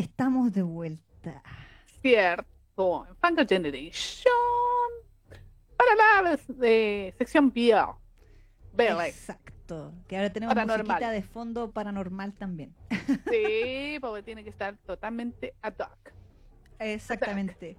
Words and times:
estamos 0.00 0.52
de 0.52 0.62
vuelta. 0.62 1.42
Cierto, 2.02 3.06
en 3.22 3.48
Generation. 3.48 4.32
Para 5.76 5.94
la 6.22 6.38
eh, 6.62 7.14
sección 7.18 7.48
VR. 7.48 7.96
Exacto. 9.06 9.92
Que 10.08 10.16
ahora 10.16 10.32
tenemos 10.32 10.56
musiquita 10.56 11.10
de 11.10 11.22
fondo 11.22 11.70
paranormal 11.70 12.32
también. 12.34 12.74
Sí, 13.30 13.98
porque 14.00 14.22
tiene 14.22 14.42
que 14.42 14.50
estar 14.50 14.76
totalmente 14.78 15.54
ad 15.62 15.74
hoc. 15.78 16.12
Exactamente. 16.78 17.76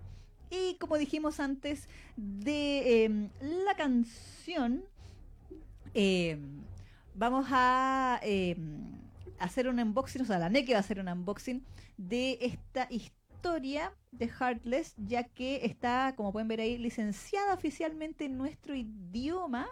Y 0.49 0.76
como 0.76 0.98
dijimos 0.98 1.40
antes 1.40 1.88
de 2.16 3.05
em, 3.05 3.30
la 3.66 3.76
canción, 3.76 4.84
em, 5.94 6.62
vamos 7.16 7.48
a 7.49 8.20
em, 8.22 9.01
hacer 9.44 9.68
un 9.68 9.80
unboxing, 9.80 10.22
o 10.22 10.26
sea, 10.26 10.40
la 10.40 10.50
NECE 10.50 10.73
va 10.73 10.77
a 10.77 10.81
hacer 10.81 11.00
un 11.00 11.08
unboxing 11.08 11.63
de 11.98 12.38
esta 12.41 12.88
historia 12.90 13.94
de 14.12 14.27
Heartless, 14.27 14.94
ya 14.98 15.23
que 15.23 15.66
está, 15.66 16.13
como 16.16 16.32
pueden 16.32 16.48
ver 16.48 16.62
ahí, 16.62 16.77
licenciada 16.77 17.54
oficialmente 17.54 18.26
en 18.26 18.38
nuestro 18.38 18.76
idioma. 18.76 19.68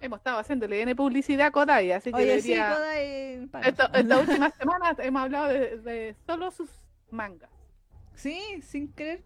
Hemos 0.00 0.18
estado 0.18 0.38
haciéndole 0.38 0.82
N 0.82 0.94
publicidad 0.96 1.46
a 1.48 1.50
Kodai, 1.52 1.92
así 1.92 2.10
que 2.10 2.16
Oye, 2.16 2.40
sí, 2.40 2.48
debería- 2.54 2.74
Kodai, 2.74 3.46
páganos. 3.48 3.68
Esta- 3.78 3.98
Estas 3.98 4.20
últimas 4.28 4.54
semanas 4.54 4.96
hemos 4.98 5.22
hablado 5.22 5.48
de, 5.48 5.78
de 5.78 6.16
solo 6.26 6.50
sus 6.50 6.70
mangas. 7.10 7.50
Sí, 8.14 8.40
sin 8.62 8.92
querer. 8.92 9.22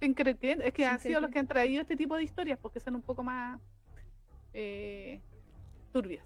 Sin 0.00 0.14
que- 0.14 0.30
es 0.30 0.72
que 0.72 0.82
Sin 0.82 0.84
han 0.86 1.00
sido 1.00 1.20
los 1.20 1.30
que 1.30 1.38
han 1.38 1.46
traído 1.46 1.82
este 1.82 1.96
tipo 1.96 2.16
de 2.16 2.22
historias 2.24 2.58
porque 2.60 2.80
son 2.80 2.94
un 2.96 3.02
poco 3.02 3.22
más 3.22 3.60
eh, 4.52 5.20
turbias. 5.92 6.24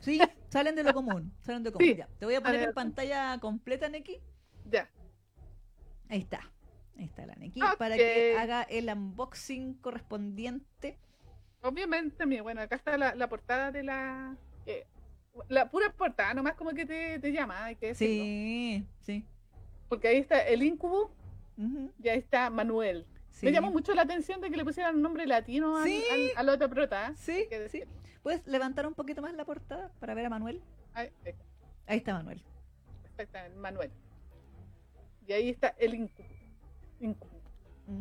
Sí, 0.00 0.20
salen 0.50 0.74
de 0.74 0.82
lo 0.82 0.92
común. 0.92 1.32
Salen 1.40 1.62
de 1.62 1.70
lo 1.70 1.74
común. 1.74 1.88
Sí, 1.88 1.96
Ya, 1.96 2.06
Te 2.18 2.26
voy 2.26 2.34
a 2.34 2.40
poner 2.42 2.62
en 2.62 2.74
pantalla 2.74 3.38
completa, 3.40 3.88
Neki. 3.88 4.18
Ya. 4.70 4.90
Ahí 6.08 6.18
está. 6.20 6.40
Ahí 6.98 7.04
está 7.06 7.24
la 7.24 7.34
Neki. 7.36 7.60
Para 7.78 7.96
que 7.96 8.36
haga 8.38 8.62
el 8.64 8.88
unboxing 8.90 9.74
correspondiente. 9.80 10.98
Obviamente, 11.62 12.26
mira, 12.26 12.42
bueno, 12.42 12.60
acá 12.60 12.76
está 12.76 12.96
la, 12.98 13.14
la 13.14 13.28
portada 13.28 13.70
de 13.72 13.82
la. 13.82 14.36
eh, 14.66 14.86
la 15.48 15.70
pura 15.70 15.92
portada, 15.92 16.34
nomás 16.34 16.54
como 16.54 16.70
que 16.70 16.84
te, 16.84 17.18
te 17.20 17.32
llama, 17.32 17.64
hay 17.66 17.76
que 17.76 17.88
decirlo. 17.88 18.24
Sí, 18.24 18.86
sí. 19.02 19.24
Porque 19.88 20.08
ahí 20.08 20.16
está 20.18 20.40
el 20.40 20.62
Incubo 20.62 21.12
ujú, 21.56 21.92
y 22.02 22.08
ahí 22.08 22.18
está 22.18 22.50
Manuel. 22.50 23.06
sí. 23.30 23.46
Me 23.46 23.52
llamó 23.52 23.70
mucho 23.70 23.94
la 23.94 24.02
atención 24.02 24.40
de 24.40 24.50
que 24.50 24.56
le 24.56 24.64
pusieran 24.64 24.96
un 24.96 25.02
nombre 25.02 25.26
latino 25.26 25.76
al, 25.76 25.84
Sí. 25.84 26.02
al, 26.12 26.30
al 26.36 26.48
otro 26.54 26.68
prota. 26.68 27.08
¿eh? 27.10 27.14
Sí, 27.16 27.46
que 27.48 27.68
sí. 27.68 27.84
¿Puedes 28.22 28.46
levantar 28.46 28.86
un 28.86 28.94
poquito 28.94 29.22
más 29.22 29.34
la 29.34 29.44
portada 29.44 29.90
para 29.98 30.14
ver 30.14 30.26
a 30.26 30.30
Manuel? 30.30 30.62
Ahí, 30.94 31.08
ahí, 31.24 31.34
Ahí 31.86 31.98
está 31.98 32.12
Manuel. 32.14 32.42
exactamente, 33.04 33.56
Manuel. 33.58 33.90
Y 35.26 35.32
ahí 35.32 35.48
está 35.50 35.68
el 35.78 35.94
Incubo. 35.94 37.30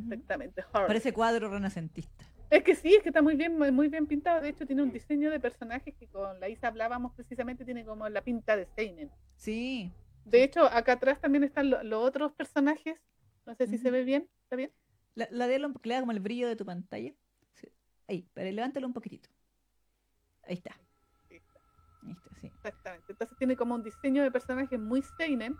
Exactamente. 0.05 0.63
Horror. 0.73 0.87
Parece 0.87 1.13
cuadro 1.13 1.49
renacentista. 1.49 2.25
Es 2.49 2.63
que 2.63 2.75
sí, 2.75 2.95
es 2.95 3.03
que 3.03 3.09
está 3.09 3.21
muy 3.21 3.35
bien, 3.35 3.57
muy, 3.57 3.87
bien 3.87 4.07
pintado. 4.07 4.41
De 4.41 4.49
hecho, 4.49 4.65
tiene 4.65 4.81
un 4.83 4.91
diseño 4.91 5.29
de 5.31 5.39
personajes 5.39 5.93
que 5.95 6.07
con 6.07 6.39
la 6.39 6.49
Isa 6.49 6.67
hablábamos 6.67 7.13
precisamente, 7.13 7.63
tiene 7.63 7.85
como 7.85 8.09
la 8.09 8.21
pinta 8.23 8.55
de 8.57 8.65
Seinen. 8.75 9.11
Sí. 9.35 9.91
De 10.25 10.43
hecho, 10.43 10.65
acá 10.65 10.93
atrás 10.93 11.19
también 11.21 11.43
están 11.43 11.69
lo- 11.69 11.83
los 11.83 12.03
otros 12.03 12.31
personajes. 12.33 12.99
No 13.45 13.53
sé 13.55 13.67
si 13.67 13.77
se 13.77 13.91
ve 13.91 14.03
bien. 14.03 14.27
¿Está 14.43 14.55
bien? 14.55 14.71
La, 15.15 15.27
la 15.31 15.47
de 15.47 15.55
él, 15.55 15.73
le 15.83 15.93
da 15.93 15.99
como 15.99 16.11
el 16.11 16.19
brillo 16.19 16.47
de 16.47 16.55
tu 16.55 16.65
pantalla. 16.65 17.13
Sí. 17.53 17.67
Ahí, 18.07 18.27
pero 18.33 18.51
levántalo 18.51 18.87
un 18.87 18.93
poquitito. 18.93 19.29
Ahí 20.49 20.55
está. 20.55 20.75
Está, 21.29 21.61
sí. 22.41 22.47
exactamente. 22.47 23.11
Entonces 23.11 23.37
tiene 23.37 23.55
como 23.55 23.75
un 23.75 23.83
diseño 23.83 24.23
de 24.23 24.31
personaje 24.31 24.77
muy 24.79 25.03
Seinen, 25.03 25.59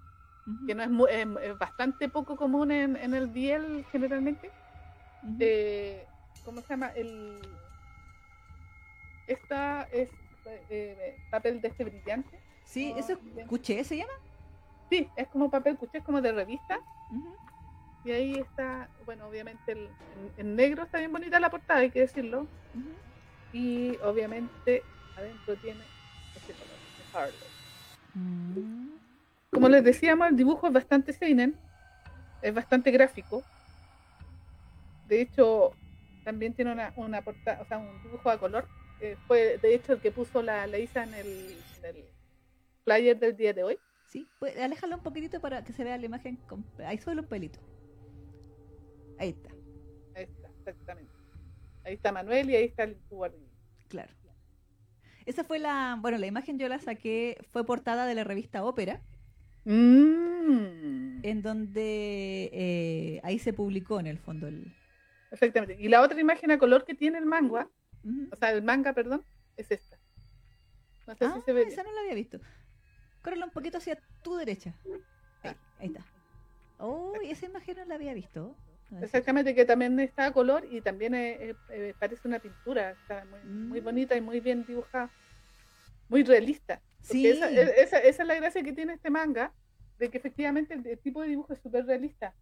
que 0.66 0.74
no 0.74 0.82
es, 0.82 0.90
muy- 0.90 1.12
em, 1.12 1.38
es 1.38 1.56
bastante 1.58 2.10
poco 2.10 2.36
común 2.36 2.72
en, 2.72 2.96
en 2.96 3.14
el 3.14 3.28
Biel 3.28 3.86
generalmente. 3.92 4.52
Eh, 5.40 6.08
¿Cómo 6.44 6.62
se 6.62 6.70
llama? 6.70 6.88
El... 6.96 7.40
Esta 9.28 9.84
es 9.92 10.10
eh, 10.70 11.20
papel 11.30 11.62
de 11.62 11.68
este 11.68 11.84
brillante. 11.84 12.40
Sí, 12.64 12.92
no, 12.94 13.00
eso 13.00 13.14
es 13.14 13.48
cuché, 13.48 13.84
¿se 13.84 13.98
llama? 13.98 14.12
Sí, 14.90 15.12
es 15.16 15.28
como 15.28 15.52
papel 15.52 15.78
cuché, 15.78 16.00
es 16.00 16.04
como 16.04 16.20
de 16.20 16.32
revista. 16.32 16.82
Y 18.04 18.12
ahí 18.12 18.34
está, 18.36 18.90
bueno, 19.06 19.28
obviamente 19.28 19.74
el, 19.74 19.92
en, 20.16 20.34
en 20.36 20.56
negro 20.56 20.84
está 20.84 20.98
bien 20.98 21.12
bonita 21.12 21.40
la 21.40 21.52
portada, 21.52 21.82
hay 21.82 21.92
que 21.92 22.00
decirlo. 22.00 22.50
Y 23.54 23.98
obviamente 24.04 24.84
adentro 25.18 25.56
tiene 25.58 25.82
este 26.36 26.54
color, 26.54 26.78
de 26.98 27.18
Harlow. 27.18 27.50
Mm. 28.14 28.90
Como 29.52 29.70
les 29.70 29.84
decíamos, 29.84 30.30
el 30.30 30.36
dibujo 30.36 30.68
es 30.68 30.74
bastante 30.74 31.14
seinen, 31.14 31.56
es 32.42 32.54
bastante 32.54 32.92
gráfico. 32.92 33.44
De 35.08 35.22
hecho, 35.22 35.72
también 36.24 36.54
tiene 36.54 36.72
una, 36.72 36.94
una 36.96 37.22
portada, 37.24 37.62
o 37.62 37.66
sea, 37.66 37.80
un 37.80 38.02
dibujo 38.04 38.30
a 38.30 38.38
color. 38.38 38.68
eh, 39.02 39.18
fue 39.28 39.58
de 39.58 39.74
hecho 39.74 39.94
el 39.94 40.00
que 40.02 40.12
puso 40.12 40.42
la, 40.44 40.68
la 40.68 40.78
Isa 40.78 41.04
en 41.04 41.14
el, 41.16 41.58
en 41.78 41.86
el 41.86 42.06
flyer 42.84 43.18
del 43.18 43.36
día 43.36 43.54
de 43.54 43.64
hoy. 43.64 43.80
Sí, 44.08 44.28
pues, 44.40 44.58
aléjalo 44.58 44.96
un 44.98 45.04
poquitito 45.04 45.40
para 45.40 45.64
que 45.64 45.74
se 45.74 45.84
vea 45.84 45.98
la 45.98 46.06
imagen. 46.06 46.38
Ahí 46.86 46.98
solo 46.98 47.22
un 47.22 47.28
pelito. 47.28 47.60
Ahí 49.18 49.30
está, 49.30 49.50
Ahí 50.16 50.24
está, 50.24 50.48
exactamente. 50.60 51.09
Ahí 51.90 51.96
está 51.96 52.12
Manuel 52.12 52.50
y 52.52 52.56
ahí 52.56 52.66
está 52.66 52.84
el 52.84 52.98
arriba. 53.24 53.48
claro. 53.88 54.14
Esa 55.26 55.44
fue 55.44 55.60
la, 55.60 55.98
bueno, 56.00 56.18
la 56.18 56.26
imagen 56.28 56.58
yo 56.58 56.68
la 56.70 56.80
saqué, 56.80 57.38
fue 57.52 57.64
portada 57.66 58.06
de 58.08 58.16
la 58.16 58.24
revista 58.24 58.64
Ópera, 58.64 59.02
Mm. 59.66 61.20
en 61.24 61.42
donde 61.42 62.50
eh, 62.54 63.20
ahí 63.24 63.38
se 63.40 63.54
publicó 63.54 64.00
en 64.00 64.08
el 64.08 64.18
fondo 64.18 64.48
el... 64.48 64.74
Exactamente. 65.32 65.78
Y 65.80 65.88
la 65.90 66.02
otra 66.02 66.20
imagen 66.20 66.50
a 66.52 66.58
color 66.58 66.86
que 66.86 66.96
tiene 66.96 67.18
el 67.20 67.26
manga, 67.26 67.70
o 68.32 68.36
sea, 68.36 68.52
el 68.52 68.64
manga, 68.64 68.94
perdón, 68.94 69.24
es 69.58 69.70
esta. 69.70 69.98
No 71.06 71.16
sé 71.16 71.26
Ah, 71.26 71.34
si 71.36 71.42
se 71.42 71.54
ve. 71.54 71.62
bien. 71.62 71.74
esa 71.74 71.84
no 71.84 71.92
la 71.92 72.02
había 72.02 72.16
visto. 72.16 72.40
Córrela 73.22 73.46
un 73.46 73.52
poquito 73.52 73.78
hacia 73.78 74.00
tu 74.24 74.36
derecha. 74.36 74.74
Ahí, 75.44 75.56
ahí 75.80 75.88
está. 75.88 76.06
Oh, 76.80 77.14
esa 77.24 77.46
imagen 77.46 77.78
no 77.78 77.86
la 77.86 77.96
había 77.96 78.14
visto. 78.14 78.56
Exactamente, 79.02 79.54
que 79.54 79.66
también 79.66 80.00
está 80.00 80.26
a 80.28 80.32
color 80.34 80.66
y 80.70 80.82
también 80.82 81.14
eh, 81.16 81.50
eh, 81.52 81.56
eh, 81.70 81.94
parece 82.00 82.28
una 82.28 82.40
pintura. 82.40 82.92
Está 82.92 83.26
muy, 83.26 83.40
muy 83.44 83.82
Mm. 83.82 83.84
bonita 83.84 84.16
y 84.16 84.22
muy 84.22 84.40
bien 84.40 84.66
dibujada. 84.66 85.10
Muy 86.08 86.24
realista. 86.24 86.82
Sí. 87.02 87.28
Esa, 87.28 87.50
esa, 87.50 87.98
esa 88.00 88.22
es 88.24 88.28
la 88.28 88.36
gracia 88.36 88.64
que 88.64 88.74
tiene 88.74 88.94
este 88.94 89.10
manga, 89.10 89.54
de 90.00 90.10
que 90.10 90.18
efectivamente 90.18 90.74
el, 90.74 90.86
el 90.88 90.98
tipo 91.00 91.22
de 91.22 91.30
dibujo 91.30 91.54
es 91.54 91.60
súper 91.60 91.86
realista. 91.86 92.34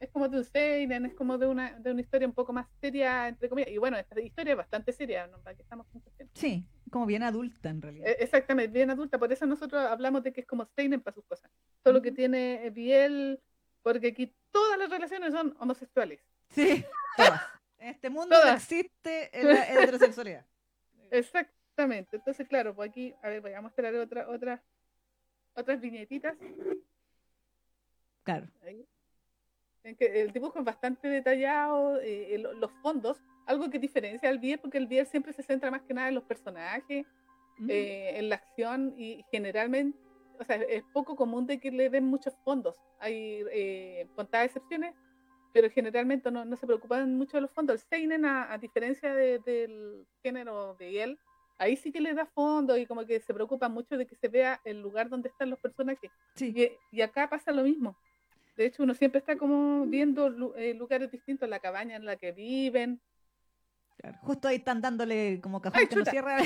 Es 0.00 0.10
como 0.10 0.28
de 0.28 0.38
un 0.38 0.44
seinen, 0.44 1.06
es 1.06 1.14
como 1.14 1.38
de 1.38 1.46
una, 1.46 1.78
de 1.78 1.90
una 1.92 2.00
historia 2.00 2.26
un 2.28 2.34
poco 2.34 2.52
más 2.52 2.66
seria, 2.80 3.28
entre 3.28 3.48
comillas. 3.48 3.70
Y 3.70 3.78
bueno, 3.78 3.96
esta 3.96 4.20
historia 4.20 4.50
es 4.52 4.56
bastante 4.58 4.92
seria, 4.92 5.26
¿no? 5.28 5.38
Para 5.40 5.56
que 5.56 5.62
estamos. 5.62 5.86
Sí, 6.34 6.66
como 6.90 7.06
bien 7.06 7.22
adulta 7.22 7.70
en 7.70 7.80
realidad. 7.80 8.08
Eh, 8.08 8.16
Exactamente, 8.20 8.72
bien 8.72 8.90
adulta. 8.90 9.18
Por 9.18 9.32
eso 9.32 9.46
nosotros 9.46 9.80
hablamos 9.86 10.22
de 10.22 10.32
que 10.32 10.42
es 10.42 10.46
como 10.46 10.66
seinen 10.76 11.00
para 11.00 11.14
sus 11.14 11.24
cosas. 11.24 11.50
Todo 11.82 11.94
lo 11.94 12.02
que 12.02 12.12
tiene 12.12 12.66
eh, 12.66 12.70
Biel, 12.70 13.40
porque 13.84 14.08
aquí 14.08 14.34
todas 14.50 14.78
las 14.78 14.90
relaciones 14.90 15.32
son 15.32 15.54
homosexuales. 15.60 16.20
Sí, 16.48 16.84
todas. 17.16 17.42
En 17.78 17.88
este 17.90 18.08
mundo 18.08 18.34
no 18.42 18.50
existe 18.50 19.30
la 19.42 19.62
heterosexualidad. 19.70 20.44
Exactamente. 21.10 22.16
Entonces, 22.16 22.48
claro, 22.48 22.74
pues 22.74 22.88
aquí, 22.90 23.14
a 23.22 23.28
ver, 23.28 23.40
voy 23.42 23.52
a 23.52 23.60
mostrar 23.60 23.94
otra, 23.94 24.28
otra, 24.28 24.62
otras 25.54 25.80
viñetitas. 25.80 26.34
Claro. 28.22 28.46
Ahí. 28.62 28.86
En 29.82 29.96
que 29.96 30.22
el 30.22 30.32
dibujo 30.32 30.58
es 30.58 30.64
bastante 30.64 31.08
detallado, 31.08 32.00
eh, 32.00 32.34
el- 32.36 32.58
los 32.58 32.72
fondos, 32.80 33.18
algo 33.46 33.68
que 33.68 33.78
diferencia 33.78 34.30
al 34.30 34.38
Biel, 34.38 34.58
porque 34.58 34.78
el 34.78 34.86
Biel 34.86 35.06
siempre 35.06 35.34
se 35.34 35.42
centra 35.42 35.70
más 35.70 35.82
que 35.82 35.92
nada 35.92 36.08
en 36.08 36.14
los 36.14 36.24
personajes, 36.24 37.06
eh, 37.68 38.12
en 38.14 38.30
la 38.30 38.36
acción 38.36 38.94
y 38.96 39.22
generalmente, 39.30 39.98
o 40.38 40.44
sea, 40.44 40.56
es 40.56 40.82
poco 40.92 41.16
común 41.16 41.46
de 41.46 41.58
que 41.60 41.70
le 41.70 41.90
den 41.90 42.04
muchos 42.04 42.34
fondos. 42.44 42.76
Hay 42.98 43.44
eh, 43.52 44.06
contadas 44.14 44.46
excepciones, 44.46 44.94
pero 45.52 45.70
generalmente 45.70 46.30
no, 46.30 46.44
no 46.44 46.56
se 46.56 46.66
preocupan 46.66 47.16
mucho 47.16 47.36
de 47.36 47.42
los 47.42 47.50
fondos. 47.52 47.74
El 47.82 47.88
Seinen, 47.88 48.24
a, 48.24 48.52
a 48.52 48.58
diferencia 48.58 49.14
de- 49.14 49.38
del 49.40 50.06
género 50.22 50.74
de 50.74 51.02
él, 51.02 51.18
ahí 51.58 51.76
sí 51.76 51.92
que 51.92 52.00
le 52.00 52.14
da 52.14 52.26
fondo 52.26 52.76
y 52.76 52.86
como 52.86 53.06
que 53.06 53.20
se 53.20 53.32
preocupa 53.32 53.68
mucho 53.68 53.96
de 53.96 54.06
que 54.06 54.16
se 54.16 54.28
vea 54.28 54.60
el 54.64 54.80
lugar 54.80 55.08
donde 55.08 55.28
están 55.28 55.50
los 55.50 55.58
personajes. 55.60 56.10
Sí. 56.34 56.52
Y, 56.56 56.96
y 56.96 57.00
acá 57.02 57.28
pasa 57.28 57.52
lo 57.52 57.62
mismo. 57.62 57.96
De 58.56 58.66
hecho, 58.66 58.82
uno 58.82 58.94
siempre 58.94 59.18
está 59.18 59.36
como 59.36 59.84
viendo 59.86 60.54
eh, 60.56 60.74
lugares 60.74 61.10
distintos, 61.10 61.48
la 61.48 61.58
cabaña 61.60 61.96
en 61.96 62.04
la 62.04 62.16
que 62.16 62.32
viven. 62.32 63.00
claro. 63.98 64.18
Justo 64.22 64.48
ahí 64.48 64.56
están 64.56 64.80
dándole 64.80 65.40
como 65.40 65.60
cajón 65.60 65.80
Ay, 65.80 65.86
que 65.88 65.96
no 65.96 66.04
cierra. 66.04 66.38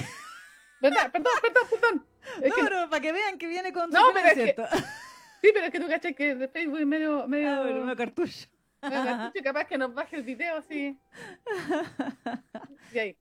¿Verdad? 0.80 1.10
Perdón, 1.12 1.32
perdón, 1.42 1.62
perdón. 1.70 2.06
Es 2.44 2.54
que- 2.54 2.62
No, 2.62 2.70
no, 2.84 2.90
para 2.90 3.00
que 3.00 3.12
vean 3.12 3.38
que 3.38 3.46
viene 3.46 3.72
con 3.72 3.90
No, 3.90 4.10
pero 4.12 4.28
es 4.28 4.34
que- 4.34 4.42
¿cierto? 4.44 4.64
Sí, 5.40 5.50
pero 5.54 5.66
es 5.66 5.70
que 5.72 5.78
tú 5.80 5.86
cachas 5.88 6.14
que 6.16 6.34
de 6.34 6.48
Facebook 6.48 6.80
es 6.80 6.86
medio, 6.86 7.28
medio, 7.28 7.48
Ah, 7.48 7.60
bueno, 7.62 7.82
una 7.82 7.94
cartucho. 7.94 8.48
medio 8.82 9.04
cartucho, 9.04 9.44
capaz 9.44 9.64
que 9.66 9.78
nos 9.78 9.94
baje 9.94 10.16
el 10.16 10.22
video 10.24 10.56
así. 10.56 10.98
Y 12.92 12.98
ahí, 12.98 13.16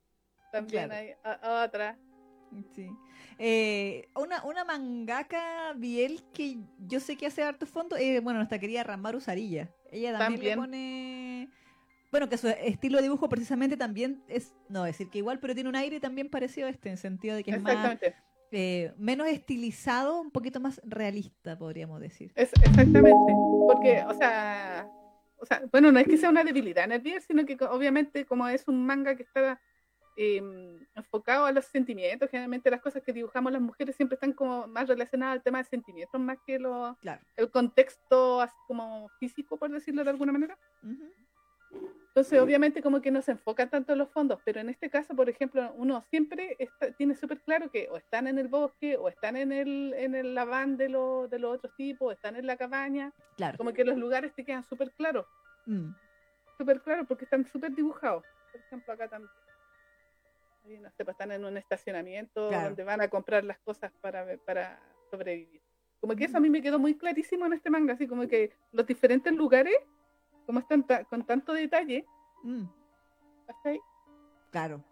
también 0.52 0.88
Claro. 0.90 1.00
hay 1.02 1.14
a- 1.24 1.64
otra. 1.66 1.98
Sí. 2.76 2.90
Eh, 3.38 4.08
una, 4.16 4.44
una 4.46 4.64
mangaka 4.64 5.74
Biel 5.76 6.24
que 6.34 6.58
yo 6.80 7.00
sé 7.00 7.18
que 7.18 7.28
hace 7.28 7.44
harto 7.44 7.66
fondo, 7.68 7.96
eh, 7.98 8.20
bueno, 8.20 8.40
nuestra 8.40 8.58
querida 8.58 8.84
Ramaru 8.84 9.20
Sarilla. 9.22 9.70
Ella 9.92 10.18
también, 10.18 10.42
le 10.44 10.50
También. 10.56 10.60
pone. 10.60 11.50
Bueno, 12.12 12.30
que 12.30 12.38
su 12.38 12.48
estilo 12.48 12.98
de 12.98 13.04
dibujo 13.04 13.28
precisamente 13.28 13.76
también 13.76 14.24
es, 14.28 14.54
no 14.70 14.84
decir 14.84 15.10
que 15.10 15.18
igual, 15.18 15.40
pero 15.40 15.54
tiene 15.54 15.70
un 15.70 15.76
aire 15.76 16.00
también 16.00 16.30
parecido 16.30 16.68
a 16.68 16.70
este, 16.70 16.90
en 16.90 16.98
sentido 16.98 17.36
de 17.36 17.44
que 17.44 17.52
es 17.52 17.62
más, 17.62 17.98
eh, 18.52 18.94
menos 18.98 19.28
estilizado, 19.28 20.22
un 20.22 20.32
poquito 20.32 20.60
más 20.60 20.80
realista, 20.86 21.58
podríamos 21.58 22.00
decir. 22.00 22.32
Es, 22.36 22.52
exactamente. 22.54 23.34
Porque, 23.68 24.04
o 24.08 24.14
sea, 24.14 24.88
o 25.40 25.46
sea, 25.46 25.64
bueno, 25.72 25.92
no 25.92 26.00
es 26.00 26.08
que 26.08 26.18
sea 26.18 26.30
una 26.30 26.44
debilidad 26.44 26.86
en 26.86 26.94
el 26.94 27.02
bien, 27.02 27.22
sino 27.22 27.46
que 27.46 27.58
obviamente 27.66 28.26
como 28.26 28.48
es 28.48 28.68
un 28.68 28.86
manga 28.86 29.16
que 29.16 29.24
está 29.24 29.60
eh, 30.16 30.42
enfocado 30.96 31.46
a 31.46 31.52
los 31.52 31.66
sentimientos, 31.66 32.30
generalmente 32.30 32.72
las 32.72 32.82
cosas 32.82 33.04
que 33.04 33.14
dibujamos 33.14 33.52
las 33.52 33.62
mujeres 33.62 33.96
siempre 33.96 34.16
están 34.16 34.34
como 34.34 34.66
más 34.66 34.88
relacionadas 34.88 35.36
al 35.36 35.44
tema 35.44 35.60
de 35.60 35.66
sentimientos, 35.66 36.20
más 36.20 36.40
que 36.46 36.58
lo, 36.58 36.98
Claro. 37.02 37.22
el 37.36 37.52
contexto 37.52 38.48
como 38.66 39.10
físico, 39.20 39.58
por 39.58 39.70
decirlo 39.70 40.04
de 40.04 40.10
alguna 40.10 40.32
manera. 40.32 40.58
Ujú. 40.82 41.04
Entonces, 41.72 42.40
obviamente, 42.40 42.82
como 42.82 43.00
que 43.00 43.12
no 43.12 43.22
se 43.22 43.32
enfoca 43.34 43.70
tanto 43.70 43.94
en 43.94 44.00
los 44.00 44.10
fondos, 44.10 44.40
pero 44.44 44.60
en 44.60 44.70
este 44.70 44.90
caso, 44.90 45.16
por 45.16 45.30
ejemplo, 45.30 45.72
uno 45.76 46.02
siempre 46.10 46.56
está- 46.58 46.92
tiene 46.94 47.14
súper 47.16 47.40
claro 47.42 47.70
que 47.70 47.88
o 47.92 47.98
están 47.98 48.26
en 48.26 48.40
el 48.40 48.48
bosque, 48.48 48.98
o 48.98 49.08
están 49.08 49.36
en 49.36 49.52
el, 49.52 49.94
en 49.96 50.16
el 50.16 50.34
la 50.34 50.44
van 50.46 50.78
de, 50.78 50.90
los 50.90 51.30
de 51.30 51.38
los 51.38 51.56
otros 51.58 51.76
tipos, 51.76 52.08
o 52.08 52.12
están 52.12 52.36
en 52.36 52.48
la 52.48 52.58
cabaña, 52.58 53.14
Claro. 53.36 53.58
como 53.58 53.72
que 53.72 53.86
los 53.86 53.98
lugares 53.98 54.34
te 54.34 54.44
quedan 54.44 54.64
súper 54.64 54.92
claros, 54.94 55.28
Mm. 55.68 55.92
súper 56.58 56.82
claros, 56.82 57.06
porque 57.08 57.26
están 57.26 57.46
súper 57.46 57.72
dibujados. 57.76 58.24
Por 58.52 58.62
ejemplo, 58.62 58.94
acá 58.94 59.08
también. 59.08 59.32
No 60.82 60.90
sé, 60.92 61.06
pues 61.06 61.14
están 61.14 61.32
en 61.32 61.46
un 61.46 61.56
estacionamiento 61.56 62.50
Claro. 62.50 62.66
donde 62.70 62.84
van 62.84 63.00
a 63.02 63.08
comprar 63.10 63.44
las 63.44 63.60
cosas 63.60 63.92
para, 64.02 64.38
para 64.46 64.80
sobrevivir. 65.12 65.62
Como 66.02 66.16
que 66.16 66.26
eso 66.26 66.38
a 66.38 66.40
mí 66.42 66.50
me 66.50 66.62
quedó 66.62 66.78
muy 66.80 66.96
clarísimo 66.98 67.46
en 67.46 67.54
este 67.54 67.70
manga, 67.70 67.94
así 67.94 68.06
como 68.08 68.28
que 68.28 68.52
los 68.74 68.86
diferentes 68.86 69.32
lugares, 69.34 69.76
como 70.48 70.60
están 70.60 70.84
con 71.10 71.24
tanto 71.26 71.54
detalle, 71.54 72.06
Mm. 72.44 72.64
¿cachai? 73.46 73.80
Claro. 74.50 74.84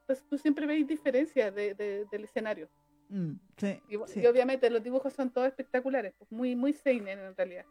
Entonces 0.00 0.26
tú 0.28 0.36
siempre 0.36 0.66
veis 0.66 0.86
diferencias 0.86 1.54
de, 1.54 1.74
de- 1.74 2.04
del 2.10 2.24
escenario. 2.24 2.68
Mm. 3.08 3.32
Sí, 3.56 3.80
Y, 3.88 3.96
sí. 4.08 4.20
y 4.20 4.26
obviamente 4.26 4.68
los 4.68 4.82
dibujos 4.82 5.12
son 5.14 5.30
todos 5.30 5.46
espectaculares, 5.48 6.12
pues 6.18 6.30
muy, 6.30 6.54
muy 6.56 6.72
seinen 6.74 7.18
en 7.18 7.34
realidad. 7.36 7.64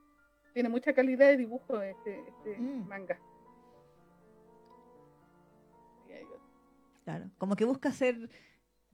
Tiene 0.54 0.70
mucha 0.70 0.94
calidad 0.94 1.28
de 1.28 1.38
dibujo 1.38 1.80
este, 1.82 2.20
este 2.28 2.58
Mm. 2.58 2.88
manga. 2.88 3.20
Claro. 7.04 7.30
Como 7.38 7.56
que 7.56 7.64
busca 7.66 7.92
ser, 7.94 8.30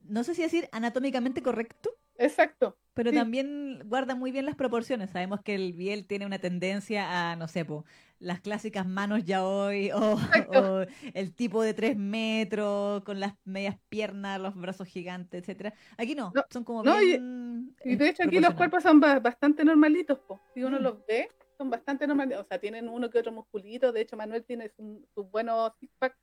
no 0.04 0.24
sé 0.24 0.36
si 0.36 0.44
decir 0.44 0.70
anatómicamente 0.72 1.42
correcto, 1.42 1.90
Exacto. 2.18 2.78
pero 2.96 3.10
Sí. 3.10 3.16
también 3.18 3.82
guarda 3.86 4.14
muy 4.14 4.32
bien 4.32 4.46
las 4.46 4.56
proporciones. 4.56 5.10
Sabemos 5.10 5.42
que 5.42 5.56
el 5.56 5.74
Biel 5.74 6.06
tiene 6.06 6.28
una 6.28 6.38
tendencia 6.38 7.32
a, 7.32 7.36
no 7.36 7.48
sé, 7.48 7.66
po, 7.66 7.86
las 8.20 8.40
clásicas 8.40 8.86
manos 8.86 9.24
ya 9.26 9.44
hoy, 9.44 9.90
o, 10.82 10.86
el 11.16 11.34
tipo 11.34 11.64
de 11.64 11.74
tres 11.74 11.98
metros, 11.98 13.04
con 13.04 13.20
las 13.20 13.34
medias 13.46 13.78
piernas, 13.90 14.40
los 14.40 14.54
brazos 14.56 14.88
gigantes, 14.88 15.42
etcétera. 15.42 15.74
Aquí 15.98 16.14
no, 16.14 16.32
No, 16.36 16.44
son 16.52 16.64
como 16.64 16.84
no, 16.84 16.98
bien. 17.00 17.76
Y 17.84 17.96
de 17.96 18.10
hecho 18.10 18.24
aquí 18.24 18.40
los 18.40 18.54
cuerpos 18.54 18.84
son 18.84 19.00
ba- 19.00 19.20
bastante 19.20 19.66
normalitos, 19.66 20.20
po. 20.20 20.40
si 20.54 20.64
uno 20.64 20.80
Mm. 20.80 20.84
los 20.84 21.06
ve, 21.08 21.30
son 21.58 21.72
bastante 21.72 22.06
normalitos. 22.06 22.44
O 22.44 22.48
sea, 22.48 22.60
tienen 22.60 22.88
uno 22.90 23.10
que 23.10 23.18
otro 23.20 23.32
musculito, 23.32 23.92
de 23.92 24.02
hecho 24.02 24.16
Manuel 24.18 24.44
tiene 24.46 24.70
su- 24.70 25.04
sus 25.16 25.30
buenos 25.32 25.72
six-pack, 25.80 26.16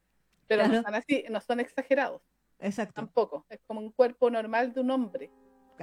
pero 0.47 0.63
Claro. 0.63 0.77
no 0.79 0.83
son 0.85 0.95
así, 0.95 1.25
no 1.29 1.41
son 1.41 1.59
exagerados 1.61 2.23
Exacto, 2.61 2.95
tampoco. 2.95 3.45
Es 3.49 3.59
como 3.67 3.81
un 3.81 3.91
cuerpo 3.91 4.31
normal 4.31 4.73
de 4.73 4.81
un 4.83 4.91
hombre. 4.93 5.31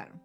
Claro. 0.04 0.20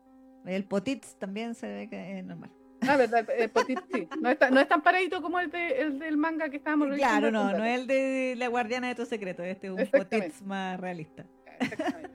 El 0.44 0.64
potitz 0.64 1.14
también 1.16 1.54
se 1.54 1.66
ve 1.66 1.88
que 1.88 2.18
es 2.18 2.24
normal. 2.24 2.50
Ah, 2.86 2.96
verdad, 2.96 3.26
el 3.38 3.48
Petit, 3.48 3.78
sí. 3.92 4.08
No 4.20 4.28
es, 4.28 4.38
tan, 4.38 4.52
no 4.52 4.58
es 4.60 4.66
tan 4.68 4.82
paradito 4.82 5.22
como 5.22 5.38
el, 5.38 5.50
de, 5.52 5.80
el 5.82 5.98
del 6.00 6.16
manga 6.16 6.48
que 6.48 6.56
estábamos 6.56 6.88
revisando 6.88 7.30
Claro, 7.30 7.52
no, 7.52 7.56
no 7.58 7.64
es 7.64 7.78
el 7.80 7.86
de 7.86 8.34
la 8.36 8.48
guardiana 8.48 8.88
de 8.88 8.96
tu 8.96 9.06
secreto, 9.06 9.42
este 9.44 9.68
es 9.68 9.72
un 9.72 9.86
potitz 9.86 10.42
más 10.42 10.80
realista. 10.80 11.24
Exactamente. 11.60 12.10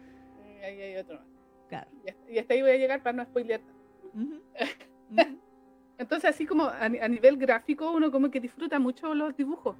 Y 0.60 0.64
ahí 0.64 0.82
hay 0.82 0.96
otro 0.98 1.16
más. 1.16 1.26
Claro. 1.70 1.88
Y 2.06 2.10
hasta- 2.10 2.32
Y 2.32 2.38
hasta 2.38 2.54
ahí 2.54 2.62
voy 2.62 2.72
a 2.72 2.76
llegar 2.78 3.02
para 3.02 3.14
no 3.18 3.24
spoilear. 3.24 3.62
Entonces, 5.98 6.30
así 6.30 6.46
como 6.46 6.66
a, 6.66 6.90
ni- 6.90 7.00
a 7.00 7.08
nivel 7.08 7.38
gráfico, 7.38 7.92
uno 7.92 8.12
como 8.12 8.30
que 8.30 8.40
disfruta 8.40 8.78
mucho 8.78 9.14
los 9.16 9.36
dibujos. 9.36 9.76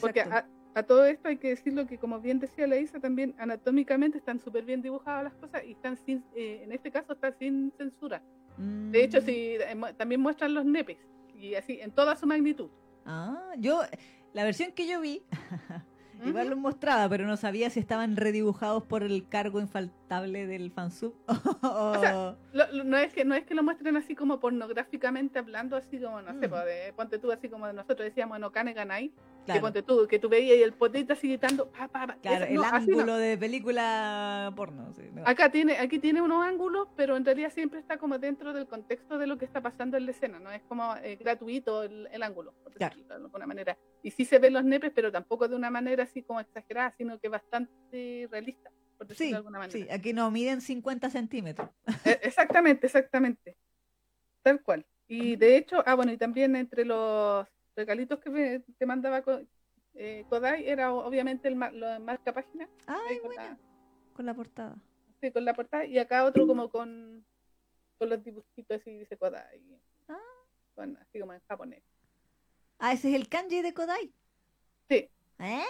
Porque 0.00 0.20
Exacto. 0.20 0.48
a, 0.48 0.61
a 0.74 0.82
todo 0.82 1.04
esto 1.06 1.28
hay 1.28 1.36
que 1.36 1.48
decirlo 1.50 1.86
que, 1.86 1.98
como 1.98 2.20
bien 2.20 2.38
decía 2.38 2.66
la 2.66 2.76
Isa, 2.76 2.98
también 3.00 3.34
anatómicamente 3.38 4.18
están 4.18 4.40
súper 4.40 4.64
bien 4.64 4.80
dibujadas 4.82 5.24
las 5.24 5.34
cosas 5.34 5.62
y 5.64 5.72
están 5.72 5.96
sin, 5.96 6.24
eh, 6.34 6.62
en 6.64 6.72
este 6.72 6.90
caso 6.90 7.12
están 7.12 7.34
sin 7.38 7.72
censura. 7.76 8.22
De 8.58 9.02
hecho, 9.04 9.18
Mm. 9.20 9.24
sí, 9.24 9.32
eh, 9.34 9.76
también 9.96 10.20
muestran 10.20 10.54
los 10.54 10.64
nepes 10.64 10.98
y 11.34 11.54
así 11.54 11.80
en 11.80 11.90
toda 11.90 12.16
su 12.16 12.26
magnitud. 12.26 12.68
Ah, 13.06 13.52
yo, 13.58 13.80
la 14.32 14.44
versión 14.44 14.72
que 14.72 14.86
yo 14.86 15.00
vi, 15.00 15.22
igual 16.24 16.46
Ujú. 16.46 16.50
lo 16.50 16.56
mostraba, 16.60 17.08
pero 17.08 17.26
no 17.26 17.36
sabía 17.36 17.68
si 17.70 17.80
estaban 17.80 18.16
redibujados 18.16 18.84
por 18.84 19.02
el 19.02 19.26
cargo 19.28 19.58
infaltable 19.58 20.46
del 20.46 20.70
fansub. 20.70 21.14
o- 21.62 21.98
sea, 22.00 22.36
Lo- 22.52 22.72
lo- 22.72 22.84
no, 22.84 22.96
es 22.98 23.12
que, 23.12 23.24
no 23.24 23.34
es 23.34 23.44
que 23.44 23.54
lo 23.54 23.62
muestren 23.62 23.96
así 23.96 24.14
como 24.14 24.38
pornográficamente 24.38 25.38
hablando, 25.38 25.76
así 25.76 25.98
como, 25.98 26.20
no 26.22 26.38
sé, 26.38 26.46
Mm. 26.46 26.50
pues, 26.50 26.64
de- 26.66 26.92
ponte 26.94 27.18
tú 27.18 27.32
así 27.32 27.48
como 27.48 27.72
nosotros 27.72 28.04
decíamos 28.06 28.36
en 28.36 28.44
Okane 28.44 28.72
Ganai, 28.74 29.12
que 29.46 29.60
ponte 29.60 29.82
tú, 29.82 30.06
que 30.08 30.18
tú 30.18 30.28
veías 30.28 30.56
y 30.58 30.62
el 30.62 30.72
potito 30.72 31.12
así 31.14 31.28
gritando, 31.28 31.68
pa, 31.70 31.88
pa, 31.88 32.06
pa. 32.06 32.14
claro, 32.16 32.44
el 32.46 32.54
no. 32.54 32.64
ángulo 32.64 33.16
de 33.16 33.36
película 33.38 34.52
porno. 34.56 34.92
sí, 34.94 35.02
no. 35.12 35.22
Acá 35.26 35.50
tiene, 35.50 35.78
aquí 35.78 35.98
tiene 35.98 36.22
unos 36.22 36.44
ángulos, 36.44 36.88
pero 36.96 37.16
en 37.16 37.24
realidad 37.24 37.50
siempre 37.52 37.80
está 37.80 37.98
como 37.98 38.18
dentro 38.18 38.52
del 38.52 38.66
contexto 38.66 39.18
de 39.18 39.26
lo 39.26 39.38
que 39.38 39.44
está 39.44 39.60
pasando 39.60 39.96
en 39.96 40.04
la 40.06 40.12
escena, 40.12 40.38
no 40.38 40.50
es 40.50 40.62
como 40.62 40.94
eh, 41.02 41.16
gratuito 41.16 41.82
el, 41.82 42.08
el 42.12 42.22
ángulo, 42.22 42.52
por 42.62 42.72
Claro. 42.74 42.94
decirlo 42.94 43.16
de 43.18 43.24
alguna 43.24 43.46
manera. 43.46 43.76
Y 44.02 44.10
sí 44.10 44.24
se 44.24 44.38
ven 44.38 44.52
los 44.52 44.64
nepes, 44.64 44.92
pero 44.94 45.10
tampoco 45.12 45.48
de 45.48 45.56
una 45.56 45.70
manera 45.70 46.04
así 46.04 46.22
como 46.22 46.40
exagerada, 46.40 46.92
sino 46.96 47.18
que 47.18 47.28
bastante 47.28 48.28
realista, 48.30 48.70
por 48.98 49.06
decirlo 49.06 49.26
Sí, 49.26 49.30
de 49.32 49.36
alguna 49.36 49.58
manera. 49.58 49.72
sí, 49.78 49.90
aquí 49.90 50.12
no 50.12 50.30
miden 50.30 50.60
50 50.60 51.10
centímetros. 51.10 51.68
Eh, 52.04 52.18
Exactamente, 52.22 52.86
exactamente. 52.86 53.56
Tal 54.42 54.62
cual. 54.62 54.84
Y 55.06 55.36
de 55.36 55.56
hecho, 55.56 55.82
ah, 55.86 55.94
bueno, 55.94 56.12
y 56.12 56.16
también 56.16 56.56
entre 56.56 56.84
los 56.84 57.46
regalitos 57.76 58.18
que 58.20 58.30
me- 58.30 58.60
te 58.60 58.86
mandaba 58.86 59.22
eh, 59.94 60.24
Kodai 60.28 60.66
era 60.68 60.92
obviamente 60.94 61.48
el 61.48 61.58
la 61.58 61.98
marca 61.98 62.32
página. 62.32 62.68
Ay, 62.86 63.00
ahí 63.08 63.20
con, 63.20 63.34
la, 63.34 63.58
con 64.14 64.26
la 64.26 64.34
portada. 64.34 64.76
sí, 65.20 65.30
con 65.30 65.44
la 65.44 65.54
portada, 65.54 65.84
y 65.84 65.98
acá 65.98 66.24
otro 66.24 66.46
como 66.46 66.70
con, 66.70 67.24
con 67.98 68.08
los 68.08 68.22
dibujitos 68.24 68.80
así 68.80 68.98
dice 68.98 69.16
Kodai. 69.16 69.62
Ah. 70.08 70.18
Con, 70.74 70.96
así 70.96 71.20
como 71.20 71.32
en 71.34 71.40
japonés. 71.48 71.82
Ah, 72.78 72.92
ese 72.92 73.10
es 73.10 73.14
el 73.14 73.28
kanji 73.28 73.62
de 73.62 73.74
Kodai. 73.74 74.12
Sí. 74.88 75.08
¿Eh? 75.38 75.64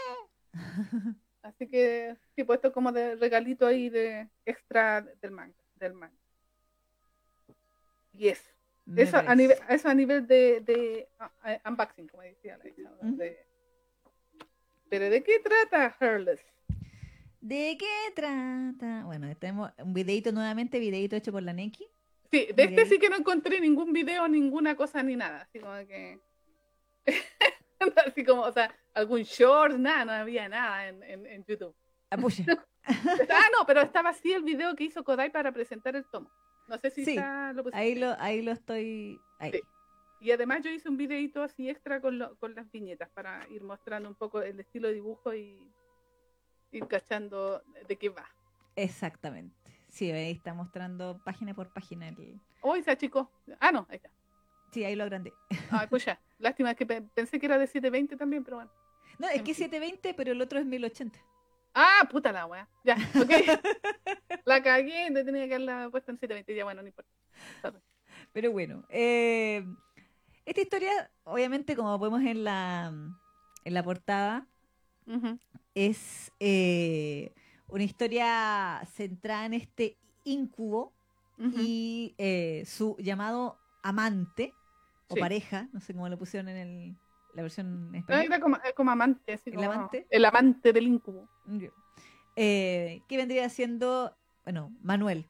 Así 1.43 1.67
que, 1.69 2.17
sí, 2.37 2.45
pues 2.45 2.59
esto 2.59 2.73
como 2.73 2.93
de 2.93 3.17
regalito 3.17 3.67
ahí 3.67 3.91
de 3.91 4.29
extra 4.47 5.01
del 5.01 5.33
manga. 5.33 5.57
Del 5.75 5.93
manga. 5.93 6.17
Y 8.13 8.29
eso. 8.29 8.52
Me 8.85 9.03
Eso 9.03 9.17
a, 9.17 9.35
nivel, 9.35 9.57
eso 9.69 9.89
a 9.89 9.95
nivel 9.95 10.27
de, 10.27 10.61
de 10.61 11.09
unboxing, 11.65 12.09
como 12.09 12.23
decía 12.23 12.59
la 12.59 12.65
Ujú. 13.09 13.17
de- 13.17 13.47
Pero 14.89 15.09
¿de 15.09 15.23
qué 15.23 15.39
trata 15.39 15.97
Herles? 16.01 16.45
¿De 17.41 17.77
qué 17.79 18.13
trata? 18.15 19.05
Bueno, 19.05 19.35
tenemos 19.37 19.71
un 19.79 19.95
videito 19.95 20.33
nuevamente, 20.33 20.79
videito 20.79 21.17
hecho 21.17 21.33
por 21.33 21.43
la 21.43 21.53
Neki. 21.53 21.87
Sí, 22.31 22.49
de 22.55 22.63
este 22.65 22.87
sí 22.87 22.99
que 22.99 23.11
no 23.11 23.17
encontré 23.17 23.61
ningún 23.61 23.93
video, 23.93 24.27
ninguna 24.29 24.75
cosa 24.77 25.03
ni 25.03 25.17
nada. 25.17 25.43
Así 25.43 25.59
como 25.61 25.75
que. 25.87 26.21
así 28.07 28.25
como, 28.25 28.43
o 28.43 28.53
sea, 28.53 28.75
algún 28.95 29.23
short, 29.23 29.77
nada, 29.77 30.05
no 30.05 30.13
había 30.13 30.49
nada 30.49 30.89
en, 30.89 31.03
en, 31.03 31.27
en 31.27 31.45
YouTube. 31.45 31.75
Ah, 32.11 32.17
ah, 32.87 33.49
no, 33.59 33.67
pero 33.67 33.81
estaba 33.83 34.11
así 34.11 34.33
el 34.33 34.43
video 34.43 34.75
que 34.75 34.85
hizo 34.85 35.03
Kodai 35.05 35.31
para 35.31 35.53
presentar 35.53 35.97
el 35.97 36.05
tomo. 36.11 36.31
No 36.69 36.79
sé 36.79 36.91
si 36.91 37.05
Sí, 37.05 37.11
está, 37.17 37.53
lo. 37.53 37.65
Ahí 37.73 37.95
lo, 37.95 38.15
ahí 38.19 38.43
lo 38.43 38.53
estoy. 38.53 39.19
Ahí. 39.39 39.53
Sí. 39.53 39.61
Y 40.21 40.31
además 40.31 40.63
yo 40.63 40.71
hice 40.71 40.89
un 40.89 40.97
videito 40.97 41.43
así 41.43 41.69
extra 41.69 42.01
con, 42.01 42.19
lo- 42.19 42.37
con 42.37 42.55
las 42.55 42.71
viñetas 42.71 43.09
para 43.11 43.47
ir 43.51 43.63
mostrando 43.65 44.09
un 44.09 44.15
poco 44.15 44.41
el 44.41 44.61
estilo 44.61 44.89
de 44.89 44.95
dibujo 44.95 45.35
y 45.35 45.69
ir 46.71 46.87
cachando 46.87 47.63
de 47.89 47.97
qué 47.97 48.09
va. 48.09 48.27
Exactamente. 48.77 49.55
Sí, 49.89 50.11
ahí 50.11 50.31
está 50.33 50.55
mostrando 50.55 51.21
página 51.25 51.53
por 51.55 51.73
página. 51.73 52.09
El... 52.09 52.41
Hoy 52.63 52.83
se 52.83 52.93
achicó. 52.93 53.31
Ah, 53.61 53.73
no, 53.73 53.87
ahí 53.91 53.97
está. 53.97 54.11
Sí, 54.71 54.85
ahí 54.85 54.95
lo 54.95 55.03
agrandé. 55.05 55.33
Ah, 55.71 55.87
pues 55.91 56.05
ya. 56.05 56.19
Lástima 56.39 56.75
que 56.75 56.87
pe- 56.87 57.03
pensé 57.15 57.39
que 57.39 57.47
era 57.47 57.59
de 57.59 57.67
720 57.67 58.17
también, 58.17 58.43
pero 58.45 58.57
bueno. 58.59 58.71
No, 59.19 59.27
es 59.29 59.43
que 59.43 59.55
fin. 59.55 59.67
720, 59.71 60.15
pero 60.15 60.33
el 60.33 60.41
otro 60.41 60.59
es 60.59 60.65
1080. 60.65 61.19
Ah, 61.75 62.07
puta 62.11 62.33
la 62.33 62.47
weá. 62.47 62.69
Ya, 62.85 62.97
ok. 63.17 63.31
la 64.45 64.63
cagué, 64.63 65.11
te 65.13 65.25
tenía 65.25 65.47
que 65.49 65.55
haberla 65.55 65.89
puesto 65.91 66.11
en 66.11 66.19
720. 66.19 66.55
Ya, 66.55 66.65
bueno, 66.65 66.83
no 66.83 66.89
importa. 66.89 67.11
Sorry. 67.63 67.79
Pero 68.33 68.53
bueno, 68.53 68.85
eh, 68.89 69.65
esta 70.45 70.61
historia, 70.61 71.11
obviamente, 71.25 71.75
como 71.77 71.99
vemos 71.99 72.23
en 72.23 72.45
la, 72.45 72.93
en 73.65 73.75
la 73.75 73.83
portada, 73.83 74.47
es 75.75 76.33
eh, 76.41 77.33
una 77.69 77.85
historia 77.85 78.83
centrada 78.95 79.47
en 79.47 79.55
este 79.55 79.97
incubo 80.25 80.93
y 81.39 82.15
eh, 82.19 82.63
su 82.67 82.97
llamado 82.99 83.59
amante 83.83 84.55
o 85.09 85.15
Sí. 85.15 85.21
pareja, 85.21 85.69
no 85.73 85.81
sé 85.81 85.93
cómo 85.93 86.09
lo 86.09 86.17
pusieron 86.17 86.49
en 86.49 86.57
el, 86.57 86.97
la 87.35 87.43
versión 87.43 87.89
en 87.91 87.95
español. 87.97 88.25
Era 88.27 88.41
como, 88.41 88.59
como 88.77 88.91
amante, 88.91 89.33
así 89.33 89.51
¿El 89.51 89.57
como- 89.57 89.73
amante? 89.73 90.07
El 90.11 90.25
amante 90.25 90.73
del 90.73 90.87
incubo. 90.87 91.29
Eh, 92.37 93.03
que 93.09 93.17
vendría 93.17 93.49
siendo, 93.49 94.17
bueno, 94.45 94.75
Manuel, 94.83 95.29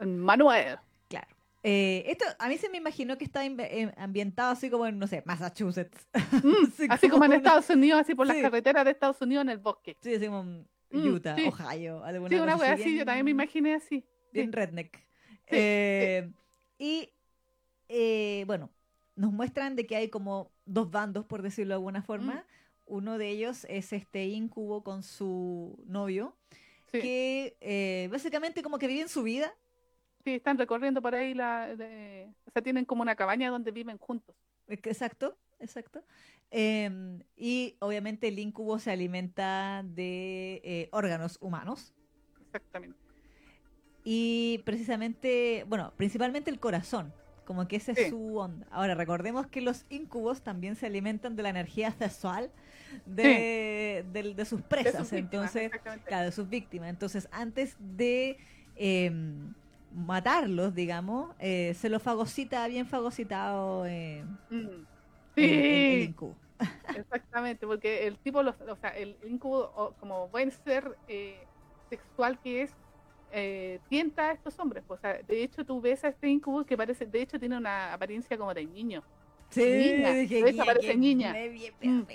Manuel. 0.00 0.78
claro. 1.08 1.28
Eh, 1.62 2.04
esto 2.06 2.24
a 2.38 2.48
mí 2.48 2.56
se 2.56 2.70
me 2.70 2.78
imaginó 2.78 3.18
que 3.18 3.24
estaba 3.24 3.44
eh, 3.44 3.92
ambientado 3.98 4.50
así 4.52 4.70
como 4.70 4.86
en, 4.86 4.98
no 4.98 5.06
sé, 5.06 5.22
Massachusetts. 5.26 6.08
Mm, 6.42 6.54
así 6.90 7.08
como 7.10 7.24
en 7.26 7.32
Estados 7.34 7.68
Unidos, 7.70 8.00
así 8.00 8.14
por 8.14 8.26
las 8.26 8.38
carreteras 8.38 8.84
de 8.84 8.90
Estados 8.92 9.20
Unidos 9.20 9.42
en 9.42 9.50
el 9.50 9.58
bosque. 9.58 9.96
Sí, 10.00 10.14
así 10.14 10.26
como 10.26 10.40
en 10.40 10.66
Mm, 10.92 11.06
Utah, 11.06 11.36
sí. 11.36 11.46
Ohio, 11.46 12.02
alguna 12.02 12.28
Sí, 12.30 12.34
una 12.40 12.52
cosa 12.54 12.64
wea 12.64 12.72
así 12.74 12.98
yo 12.98 13.04
también 13.04 13.24
me 13.24 13.30
imaginé 13.30 13.74
así. 13.74 14.04
bien 14.32 14.46
Sí. 14.46 14.52
redneck. 14.52 14.98
Eh, 15.46 16.32
Y 16.78 17.12
eh, 17.88 18.42
bueno, 18.46 18.70
nos 19.20 19.32
muestran 19.32 19.76
de 19.76 19.86
que 19.86 19.96
hay 19.96 20.08
como 20.08 20.50
dos 20.64 20.90
bandos, 20.90 21.24
por 21.26 21.42
decirlo 21.42 21.72
de 21.74 21.76
alguna 21.76 22.02
forma. 22.02 22.34
Mm. 22.34 22.44
Uno 22.86 23.18
de 23.18 23.28
ellos 23.28 23.66
es 23.68 23.92
este 23.92 24.26
incubo 24.26 24.82
con 24.82 25.02
su 25.02 25.78
novio, 25.86 26.34
Sí, 26.90 27.00
que 27.00 27.56
eh, 27.60 28.08
básicamente 28.10 28.62
como 28.62 28.78
que 28.78 28.88
viven 28.88 29.08
su 29.08 29.22
vida. 29.22 29.54
sí, 30.24 30.32
están 30.34 30.58
recorriendo 30.58 31.00
por 31.00 31.14
ahí, 31.14 31.34
la, 31.34 31.76
de- 31.76 32.28
o 32.46 32.50
sea, 32.50 32.62
tienen 32.62 32.84
como 32.84 33.02
una 33.02 33.14
cabaña 33.14 33.48
donde 33.50 33.70
viven 33.70 33.96
juntos. 33.98 34.34
Exacto, 34.66 35.36
exacto. 35.60 36.02
Em, 36.50 37.22
y 37.36 37.76
obviamente 37.80 38.26
el 38.28 38.38
incubo 38.38 38.78
se 38.80 38.90
alimenta 38.90 39.82
de 39.84 40.60
eh, 40.64 40.88
órganos 40.92 41.38
humanos. 41.40 41.94
Exactamente. 42.46 42.98
Y 44.04 44.62
precisamente, 44.64 45.64
bueno, 45.68 45.92
principalmente 45.96 46.50
el 46.50 46.58
corazón, 46.58 47.12
como 47.50 47.66
que 47.66 47.74
esa 47.74 47.90
es 47.90 47.98
Sí. 47.98 48.10
su 48.10 48.36
onda. 48.36 48.64
Ahora, 48.70 48.94
recordemos 48.94 49.48
que 49.48 49.60
los 49.60 49.84
incubos 49.88 50.40
también 50.42 50.76
se 50.76 50.86
alimentan 50.86 51.34
de 51.34 51.42
la 51.42 51.48
energía 51.48 51.90
sexual 51.90 52.52
de, 53.04 54.04
de 54.08 54.44
sus 54.44 54.60
De 54.60 54.68
presas, 54.68 55.08
sus 55.08 55.10
víctimas, 55.10 55.56
entonces, 55.56 56.04
claro, 56.06 56.26
de 56.26 56.30
sus 56.32 56.48
víctimas. 56.48 56.90
Entonces, 56.90 57.28
antes 57.32 57.74
de 57.80 58.38
eh, 58.76 59.10
matarlos, 59.90 60.76
digamos, 60.76 61.34
eh, 61.40 61.74
se 61.74 61.88
los 61.88 62.00
fagocita 62.00 62.68
bien 62.68 62.86
fagocitado 62.86 63.84
eh, 63.84 64.24
Mm. 64.48 64.86
el, 65.40 65.52
el- 65.52 65.86
el 65.88 66.02
Sí, 66.02 66.04
incubo. 66.04 66.36
exactamente, 66.94 67.66
porque 67.66 68.06
el 68.06 68.16
tipo, 68.20 68.44
los, 68.44 68.60
o 68.60 68.76
sea, 68.76 68.90
el 68.90 69.18
incubo, 69.24 69.96
como 69.98 70.28
buen 70.28 70.52
ser 70.52 71.00
eh, 71.08 71.48
sexual 71.88 72.38
que 72.40 72.62
es, 72.62 72.76
eh, 73.32 73.80
tienta 73.88 74.30
a 74.30 74.32
estos 74.32 74.58
hombres. 74.58 74.84
pues, 74.86 74.98
O 74.98 75.00
sea, 75.00 75.22
de 75.22 75.42
hecho, 75.42 75.64
tú 75.64 75.80
ves 75.80 76.04
a 76.04 76.08
este 76.08 76.28
incubo 76.28 76.64
que 76.64 76.76
parece, 76.76 77.06
de 77.06 77.22
hecho, 77.22 77.38
tiene 77.38 77.56
una 77.56 77.92
apariencia 77.92 78.36
como 78.36 78.52
de 78.54 78.66
niño. 78.66 79.02
Sí, 79.50 79.62
Niña, 79.64 80.14
dije, 80.14 80.38
esa 80.40 80.50
"Guía, 80.52 80.64
parece 80.64 80.86
que 80.86 80.96
niña". 80.96 81.32
bien 81.32 81.74
Mm. 81.82 82.06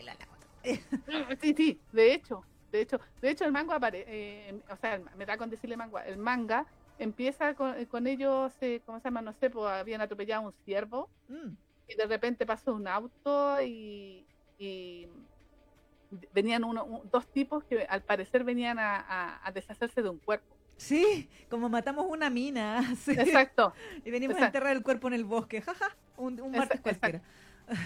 Sí, 1.42 1.54
sí, 1.56 1.82
de 1.92 2.14
hecho, 2.14 2.44
de 2.72 2.82
hecho, 2.82 3.00
de 3.22 3.30
hecho 3.30 3.46
el 3.46 3.52
manga 3.52 3.76
apare- 3.80 4.06
eh, 4.08 4.60
o 4.70 4.76
sea, 4.78 5.00
me 5.16 5.26
da 5.26 5.38
con 5.38 5.50
decirle 5.50 5.78
manga, 5.78 6.06
el 6.06 6.18
manga 6.18 6.66
empieza 6.98 7.54
con, 7.54 7.86
con 7.86 8.08
ellos, 8.08 8.54
eh, 8.62 8.82
¿cómo 8.86 9.00
se 9.00 9.06
llama? 9.10 9.22
No 9.22 9.34
sé, 9.34 9.50
pues 9.50 9.68
habían 9.68 10.02
atropellado 10.02 10.44
a 10.44 10.46
un 10.48 10.54
ciervo 10.64 11.12
Mm, 11.28 11.56
y 11.88 11.96
de 11.96 12.06
repente 12.08 12.46
pasó 12.46 12.74
un 12.74 12.88
auto 12.88 13.62
y, 13.62 14.28
y 14.58 15.08
venían 16.32 16.64
uno, 16.64 16.86
un- 16.86 17.10
dos 17.10 17.28
tipos 17.32 17.64
que 17.66 17.84
al 17.84 18.04
parecer 18.04 18.44
venían 18.44 18.80
a, 18.80 18.96
a- 18.98 19.48
a 19.48 19.52
deshacerse 19.52 20.02
de 20.02 20.10
un 20.10 20.20
cuerpo. 20.20 20.58
Sí, 20.78 21.30
como 21.50 21.70
matamos 21.70 22.06
una 22.10 22.30
mina. 22.30 22.96
sí. 23.04 23.12
Exacto. 23.12 23.74
Y 24.04 24.12
venimos 24.12 24.36
a 24.36 24.40
Exacto. 24.40 24.58
enterrar 24.58 24.76
el 24.76 24.84
cuerpo 24.84 25.08
en 25.08 25.14
el 25.14 25.24
bosque, 25.26 25.62
jaja, 25.62 25.96
un, 26.18 26.40
un 26.42 26.50
Esa- 26.54 26.60
martes 26.60 26.82
cualquiera. 26.82 27.22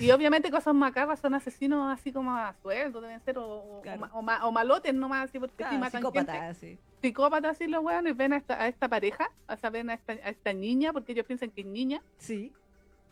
Y 0.01 0.11
obviamente 0.11 0.51
cosas 0.51 0.75
macabras 0.75 1.21
son 1.21 1.33
asesinos 1.35 1.89
así 1.97 2.11
como 2.11 2.35
a 2.35 2.53
sueldo, 2.61 2.99
deben 2.99 3.21
ser, 3.21 3.37
o, 3.37 3.79
Claro. 3.81 4.09
o 4.11 4.19
o 4.19 4.21
ma- 4.21 4.45
o 4.45 4.51
malotes 4.51 4.93
nomás, 4.93 5.29
así 5.29 5.39
porque 5.39 5.53
sí 5.53 5.57
Claro, 5.63 5.77
matan 5.79 6.01
psicópata, 6.01 6.33
gente. 6.33 6.53
sí. 6.55 6.77
psicópatas 7.01 7.51
así 7.51 7.65
los 7.67 7.81
weones 7.81 8.17
ven 8.17 8.33
a 8.33 8.37
esta, 8.37 8.61
a 8.61 8.67
esta 8.67 8.89
pareja, 8.89 9.31
o 9.47 9.55
sea, 9.55 9.69
ven 9.69 9.89
a 9.89 9.93
esta, 9.93 10.11
a 10.11 10.29
esta 10.29 10.51
niña, 10.51 10.91
porque 10.91 11.13
ellos 11.13 11.25
piensan 11.25 11.49
que 11.51 11.61
es 11.61 11.67
niña, 11.67 12.01
Sí, 12.17 12.51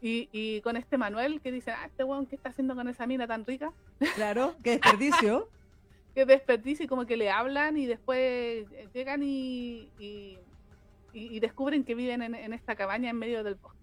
y, 0.01 0.27
y 0.33 0.59
con 0.59 0.75
este 0.75 0.97
Manuel 0.97 1.39
que 1.39 1.53
dicen, 1.53 1.73
ah, 1.77 1.85
este 1.85 2.03
weón, 2.03 2.25
¿qué 2.25 2.35
está 2.35 2.49
haciendo 2.49 2.75
con 2.75 2.89
esa 2.89 3.07
mina 3.07 3.27
tan 3.27 3.45
rica? 3.45 3.71
claro, 4.15 4.53
qué 4.61 4.71
desperdicio. 4.81 5.47
Que 6.17 6.25
desperdicio 6.25 6.83
y 6.83 6.87
como 6.87 7.05
que 7.05 7.15
le 7.15 7.29
hablan 7.29 7.77
y 7.77 7.85
después 7.85 8.17
eh, 8.71 8.89
llegan 8.91 9.21
y, 9.21 9.91
y, 9.99 10.39
y- 11.13 11.35
y 11.35 11.39
descubren 11.39 11.83
que 11.83 11.93
viven 11.93 12.23
en, 12.23 12.33
en 12.33 12.53
esta 12.53 12.75
cabaña 12.75 13.11
en 13.11 13.17
medio 13.19 13.43
del 13.43 13.53
bosque. 13.53 13.77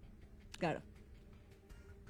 Claro. 0.59 0.81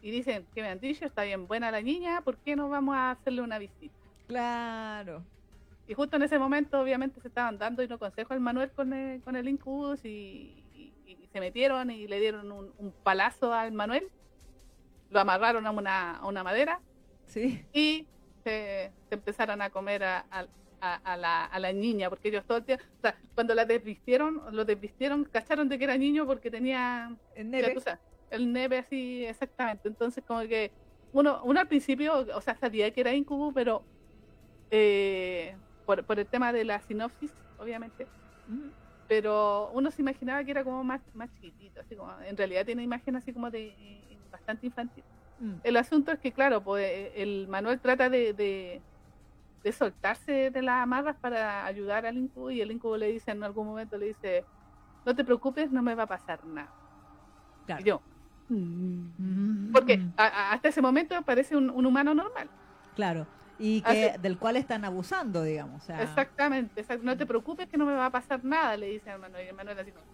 Y 0.01 0.11
dicen, 0.11 0.47
que 0.55 0.63
me 0.63 0.69
han 0.69 0.81
dicho, 0.81 1.05
está 1.05 1.25
bien 1.25 1.47
buena 1.47 1.71
la 1.71 1.83
niña, 1.83 2.23
¿por 2.23 2.39
qué 2.39 2.57
no 2.57 2.71
vamos 2.71 2.97
a 2.97 3.11
hacerle 3.11 3.43
una 3.43 3.59
visita? 3.59 3.95
Claro. 4.27 5.23
Y 5.87 5.93
justo 5.93 6.17
en 6.17 6.23
ese 6.23 6.39
momento, 6.39 6.81
obviamente, 6.81 7.21
se 7.21 7.29
estaban 7.29 7.59
dando 7.59 7.83
y 7.83 7.89
no 7.89 7.99
consejo 7.99 8.33
al 8.33 8.41
Manuel 8.41 8.71
con 8.71 8.95
el, 8.95 9.21
con 9.21 9.37
el 9.37 9.47
Incubus 9.47 10.07
y, 10.07 10.09
y- 10.75 10.95
y 11.07 11.29
se 11.31 11.39
metieron 11.39 11.91
y 11.91 12.07
le 12.09 12.19
dieron 12.19 12.51
un, 12.51 12.73
un 12.79 12.93
palazo 13.03 13.53
al 13.53 13.73
Manuel. 13.73 14.09
Lo 15.11 15.21
amarraron 15.21 15.67
a 15.67 15.71
una, 15.71 16.17
a 16.17 16.27
una 16.27 16.43
madera 16.43 16.81
Sí, 17.27 17.63
y 17.75 18.07
se, 18.45 18.95
se 19.09 19.15
empezaron 19.15 19.63
a 19.63 19.71
comer 19.71 20.05
a, 20.05 20.27
a- 20.31 20.49
a- 20.81 20.97
a 20.97 21.17
la, 21.17 21.45
a 21.47 21.59
la 21.61 21.73
niña, 21.73 22.11
porque 22.11 22.29
ellos 22.29 22.45
todo 22.47 22.59
el 22.59 22.65
tiempo, 22.65 22.85
o 22.85 23.01
sea, 23.01 23.19
cuando 23.35 23.55
la 23.55 23.65
desvistieron, 23.65 24.43
lo 24.55 24.65
desvistieron, 24.65 25.25
cacharon 25.25 25.69
de 25.69 25.79
que 25.79 25.85
era 25.85 25.97
niño 25.99 26.27
porque 26.27 26.51
tenía 26.51 27.17
neve. 27.37 27.83
el 28.31 28.53
neve 28.53 28.79
así 28.79 29.25
exactamente. 29.27 29.89
Entonces, 29.89 30.25
como 30.25 30.41
que 30.43 30.75
uno, 31.13 31.43
uno 31.45 31.61
al 31.61 31.69
principio, 31.69 32.27
o 32.37 32.41
sea, 32.41 32.57
sabía 32.57 32.93
que 32.93 33.01
era 33.01 33.15
incubo, 33.15 33.53
pero 33.53 33.89
eh, 34.71 35.59
por, 35.85 36.05
por 36.07 36.19
el 36.21 36.29
tema 36.29 36.53
de 36.53 36.65
la 36.65 36.81
sinopsis, 36.83 37.35
obviamente, 37.57 38.11
pero 39.07 39.71
uno 39.73 39.91
se 39.91 40.03
imaginaba 40.03 40.45
que 40.45 40.51
era 40.53 40.65
como 40.65 40.85
más, 40.85 41.03
más 41.15 41.31
chiquitito, 41.33 41.81
así 41.81 41.97
como, 41.97 42.21
en 42.23 42.37
realidad 42.37 42.65
tiene 42.67 42.83
imagen 42.83 43.17
así 43.17 43.33
como 43.33 43.51
de 43.51 43.69
eh, 43.69 44.29
bastante 44.31 44.67
infantil. 44.67 45.07
Mm. 45.41 45.53
El 45.63 45.77
asunto 45.77 46.13
es 46.13 46.19
que, 46.19 46.33
claro, 46.33 46.63
pues 46.63 46.85
eh, 46.87 47.13
el 47.17 47.47
Manuel 47.49 47.81
trata 47.81 48.09
de, 48.11 48.33
de, 48.33 48.81
de 49.63 49.73
soltarse 49.73 50.51
de 50.51 50.63
las 50.63 50.83
amarras 50.83 51.17
para 51.21 51.65
ayudar 51.67 52.07
al 52.07 52.17
incubo 52.19 52.51
y 52.51 52.61
el 52.61 52.71
incubo 52.71 52.97
le 52.97 53.09
dice 53.13 53.31
en 53.31 53.43
algún 53.45 53.67
momento, 53.67 53.97
le 53.97 54.07
dice, 54.07 54.45
no 55.07 55.15
te 55.15 55.25
preocupes, 55.25 55.71
no 55.71 55.83
me 55.83 55.95
va 55.95 56.05
a 56.05 56.07
pasar 56.07 56.45
nada. 56.45 56.71
Claro. 57.67 57.81
Y 57.81 57.85
yo, 57.85 58.01
Mm. 58.47 59.73
porque 59.73 60.01
a- 60.17 60.25
a- 60.27 60.53
hasta 60.53 60.69
ese 60.69 60.83
momento 60.83 61.21
parece 61.23 61.57
un, 61.57 61.71
un 61.71 61.87
humano 61.87 62.15
normal. 62.15 62.49
Claro. 62.95 63.27
Y 63.59 63.81
que, 63.83 64.17
del 64.21 64.37
cual 64.37 64.57
están 64.57 64.85
abusando, 64.85 65.43
digamos. 65.45 65.83
o 65.83 65.87
sea, 65.87 66.03
Exactamente, 66.03 66.83
exact- 66.83 67.03
no 67.03 67.17
te 67.17 67.25
preocupes 67.25 67.69
que 67.69 67.79
no 67.79 67.87
me 67.87 67.95
va 67.95 68.07
a 68.07 68.11
pasar 68.11 68.45
nada, 68.45 68.77
le 68.77 68.89
dice 68.91 69.11
a 69.11 69.17
Manuel. 69.19 69.49
Y 69.49 69.53
Manuel 69.53 69.79
así 69.79 69.93
como, 69.93 70.05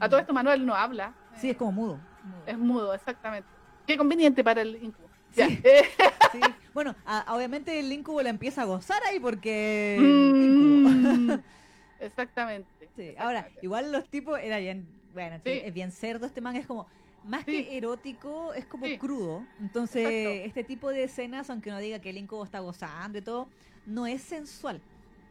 A 0.00 0.08
todo 0.08 0.20
esto 0.20 0.32
Manuel 0.32 0.64
no 0.64 0.74
habla. 0.74 1.12
Sí, 1.34 1.48
eh, 1.48 1.50
es 1.50 1.56
como 1.56 1.72
mudo. 1.72 1.94
mudo. 2.24 2.42
es 2.46 2.58
mudo, 2.58 2.94
exactamente. 2.94 3.48
Qué 3.88 3.96
conveniente 3.96 4.44
para 4.44 4.62
el 4.62 4.76
incubo. 4.82 5.08
Sí. 5.32 5.42
Eh, 5.64 5.82
Sí. 6.30 6.40
Bueno, 6.74 6.94
a- 7.06 7.34
obviamente 7.34 7.80
el 7.80 7.90
incubo 7.90 8.20
la 8.20 8.28
empieza 8.28 8.60
a 8.62 8.64
gozar 8.66 9.02
ahí 9.08 9.18
porque... 9.18 9.96
mm, 9.98 11.30
exactamente. 12.00 12.68
Sí, 12.96 13.14
ahora, 13.18 13.48
igual 13.62 13.90
los 13.90 14.06
tipos 14.10 14.38
era 14.38 14.58
bien, 14.58 14.86
bueno, 15.14 15.40
es 15.44 15.72
bien 15.72 15.90
cerdo 15.90 16.26
este 16.26 16.40
manga, 16.42 16.58
es 16.58 16.66
como, 16.66 16.86
más 17.24 17.44
Sí. 17.46 17.64
que 17.64 17.78
erótico, 17.78 18.52
es 18.52 18.66
como 18.66 18.84
Sí. 18.84 18.98
crudo. 18.98 19.42
Entonces, 19.60 20.06
Exacto. 20.06 20.46
este 20.48 20.64
tipo 20.64 20.90
de 20.90 21.04
escenas, 21.04 21.48
aunque 21.48 21.70
no 21.70 21.78
diga 21.78 21.98
que 21.98 22.10
el 22.10 22.18
incubo 22.18 22.44
está 22.44 22.58
gozando 22.60 23.16
y 23.18 23.22
todo, 23.22 23.48
no 23.86 24.06
es 24.06 24.20
sensual. 24.22 24.80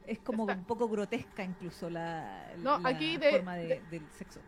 Es 0.07 0.17
como 0.19 0.43
Exacto. 0.45 0.61
un 0.61 0.65
poco 0.65 0.89
grotesca 0.89 1.43
incluso 1.43 1.89
la, 1.91 2.53
No, 2.57 2.79
la 2.79 2.89
aquí 2.89 3.17
de- 3.17 3.29
forma 3.31 3.55
de- 3.55 3.67
de- 3.67 3.81
del 3.91 4.01
sexo. 4.17 4.39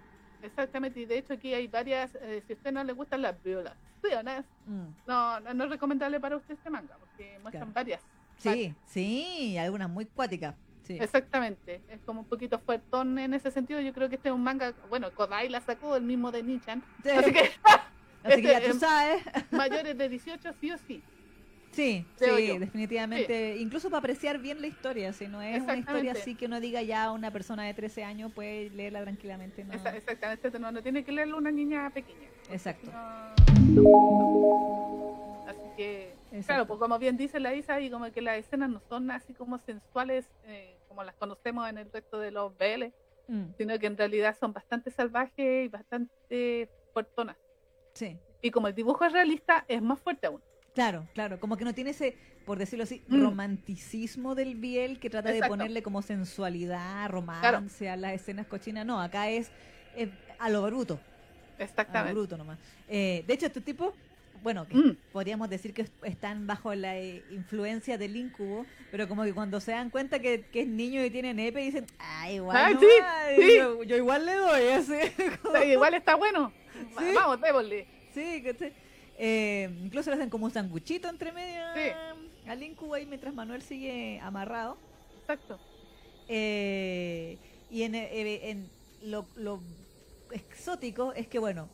Exactamente, 0.41 0.99
y 1.01 1.05
de 1.05 1.17
hecho 1.17 1.33
aquí 1.33 1.53
hay 1.53 1.67
varias, 1.67 2.15
eh, 2.21 2.41
si 2.47 2.53
a 2.53 2.55
usted 2.55 2.71
no 2.71 2.83
le 2.83 2.93
gustan 2.93 3.21
las 3.21 3.41
violaciones, 3.43 4.45
Mm. 4.65 4.87
no, 5.07 5.39
no, 5.41 5.53
no 5.53 5.63
es 5.65 5.69
recomendable 5.69 6.19
para 6.19 6.37
usted 6.37 6.53
este 6.53 6.69
manga, 6.69 6.95
porque 6.99 7.25
Claro. 7.27 7.41
muestran 7.43 7.73
varias. 7.73 8.01
Sí, 8.37 8.73
sí, 8.85 9.57
algunas 9.57 9.89
muy 9.89 10.05
cuáticas. 10.05 10.55
Sí. 10.83 10.97
Exactamente, 10.99 11.81
es 11.89 11.99
como 12.05 12.21
un 12.21 12.25
poquito 12.27 12.57
fuertón 12.59 13.19
en 13.19 13.33
ese 13.35 13.51
sentido. 13.51 13.79
Yo 13.81 13.93
creo 13.93 14.09
que 14.09 14.15
este 14.15 14.29
es 14.29 14.33
un 14.35 14.41
manga, 14.43 14.73
bueno, 14.89 15.11
Kodai 15.11 15.47
la 15.49 15.61
sacó, 15.61 15.95
el 15.95 16.03
mismo 16.03 16.31
de 16.31 16.41
Nichan. 16.41 16.81
Sí. 17.03 17.09
Así 17.09 17.31
que 17.33 17.41
Así 18.23 18.41
que 18.41 18.47
ya 18.47 18.61
tú 18.71 18.79
sabes. 18.79 19.21
mayores 19.51 19.97
de 19.97 20.09
18 20.09 20.53
sí 20.59 20.71
o 20.71 20.77
sí. 20.87 21.03
Sí, 21.71 22.05
sí, 22.17 22.57
definitivamente. 22.57 23.57
Incluso 23.57 23.89
para 23.89 23.99
apreciar 23.99 24.39
bien 24.39 24.59
la 24.61 24.67
historia, 24.67 25.13
si 25.13 25.27
no 25.27 25.41
es 25.41 25.61
una 25.61 25.77
historia 25.77 26.11
así 26.13 26.35
que 26.35 26.45
uno 26.47 26.59
diga 26.59 26.81
ya 26.81 27.11
una 27.11 27.31
persona 27.31 27.63
de 27.63 27.73
13 27.73 28.03
años 28.03 28.31
puede 28.33 28.69
leerla 28.71 29.01
tranquilamente. 29.03 29.63
¿no? 29.63 29.73
Exactamente, 29.73 30.59
no, 30.59 30.71
no 30.71 30.81
tiene 30.81 31.03
que 31.03 31.11
leerlo 31.11 31.37
una 31.37 31.51
niña 31.51 31.89
pequeña. 31.91 32.29
Exacto. 32.49 32.91
No- 32.91 33.35
Así 35.47 35.59
que, 35.77 36.09
Exacto. 36.31 36.45
claro, 36.45 36.67
pues 36.67 36.79
como 36.79 36.99
bien 36.99 37.17
dice 37.17 37.39
la 37.39 37.55
Isa, 37.55 37.79
y 37.81 37.89
como 37.89 38.11
que 38.11 38.21
las 38.21 38.37
escenas 38.37 38.69
no 38.69 38.81
son 38.87 39.09
así 39.11 39.33
como 39.33 39.57
sensuales, 39.59 40.29
eh, 40.43 40.77
como 40.87 41.03
las 41.03 41.15
conocemos 41.15 41.67
en 41.69 41.77
el 41.79 41.91
resto 41.91 42.19
de 42.19 42.31
los 42.31 42.55
BL, 42.57 42.91
Mm, 43.27 43.51
sino 43.57 43.77
que 43.77 43.85
en 43.85 43.95
realidad 43.95 44.35
son 44.39 44.53
bastante 44.53 44.89
salvajes 44.89 45.65
y 45.65 45.67
bastante 45.67 46.67
fuertonas. 46.93 47.37
sí. 47.93 48.17
Y 48.41 48.49
como 48.51 48.67
el 48.69 48.73
dibujo 48.73 49.03
es 49.05 49.11
realista, 49.13 49.65
es 49.67 49.81
más 49.83 49.99
fuerte 49.99 50.25
aún. 50.27 50.41
Claro, 50.75 51.07
claro, 51.13 51.39
como 51.39 51.57
que 51.57 51.65
no 51.65 51.73
tiene 51.73 51.89
ese, 51.91 52.15
por 52.45 52.57
decirlo 52.57 52.83
así, 52.83 53.01
Mm. 53.07 53.23
romanticismo 53.23 54.35
del 54.35 54.55
Biel 54.55 54.99
que 54.99 55.09
trata 55.09 55.31
de 55.31 55.41
ponerle 55.47 55.81
como 55.83 56.01
sensualidad, 56.01 57.09
romance 57.09 57.89
a 57.89 57.95
las 57.97 58.13
escenas 58.13 58.47
cochinas. 58.47 58.85
No, 58.85 59.01
acá 59.01 59.29
es, 59.29 59.49
es 59.95 60.09
a 60.37 60.49
lo 60.49 60.61
bruto, 60.63 60.93
a 60.95 61.59
lo 61.59 61.65
Exactamente. 61.65 62.13
bruto 62.13 62.37
nomás. 62.37 62.59
Eh, 62.87 63.23
de 63.27 63.33
hecho, 63.33 63.47
este 63.47 63.61
tipo, 63.61 63.93
bueno, 64.41 64.65
que 64.67 64.75
Mm. 64.77 64.95
podríamos 65.11 65.49
decir 65.49 65.73
que 65.73 65.85
están 66.03 66.47
bajo 66.47 66.73
la 66.75 66.97
eh, 66.97 67.23
influencia 67.31 67.97
del 67.97 68.15
incubo, 68.15 68.65
pero 68.89 69.07
como 69.09 69.23
que 69.23 69.33
cuando 69.33 69.59
se 69.59 69.71
dan 69.71 69.89
cuenta 69.89 70.19
que, 70.19 70.45
que 70.51 70.61
es 70.61 70.67
niño 70.67 71.03
y 71.03 71.09
tiene 71.09 71.33
nepe, 71.33 71.59
dicen, 71.59 71.85
ah, 71.99 72.31
igual, 72.31 72.55
Ah, 72.57 72.69
no 72.71 72.79
sí, 72.79 72.85
sí. 73.35 73.57
Yo, 73.57 73.83
yo 73.83 73.97
igual 73.97 74.25
le 74.25 74.35
doy, 74.35 74.67
así. 74.69 74.93
Sea, 75.51 75.65
igual 75.65 75.93
está 75.95 76.15
bueno. 76.15 76.53
Va- 76.97 77.01
Sí. 77.01 77.11
Vamos, 77.13 77.41
démosle. 77.41 77.85
Sí, 78.13 78.41
¿cachai? 78.43 78.71
Eh, 79.21 79.69
incluso 79.83 80.09
le 80.09 80.15
hacen 80.15 80.29
como 80.29 80.45
un 80.45 80.51
sanguchito 80.51 81.09
entre 81.09 81.33
medio 81.33 81.61
Sí. 81.75 81.91
al 82.47 82.63
incubo 82.63 82.93
ahí 82.93 83.05
mientras 83.05 83.33
Manuel 83.33 83.61
sigue 83.61 84.17
amarrado. 84.21 84.77
Exacto. 85.21 85.59
Eh, 86.29 87.37
y 87.69 87.83
en, 87.83 87.95
eh, 87.95 88.49
en 88.49 88.69
lo, 89.03 89.27
lo 89.35 89.61
exótico 90.31 91.11
es 91.13 91.27
que, 91.27 91.37
bueno, 91.37 91.67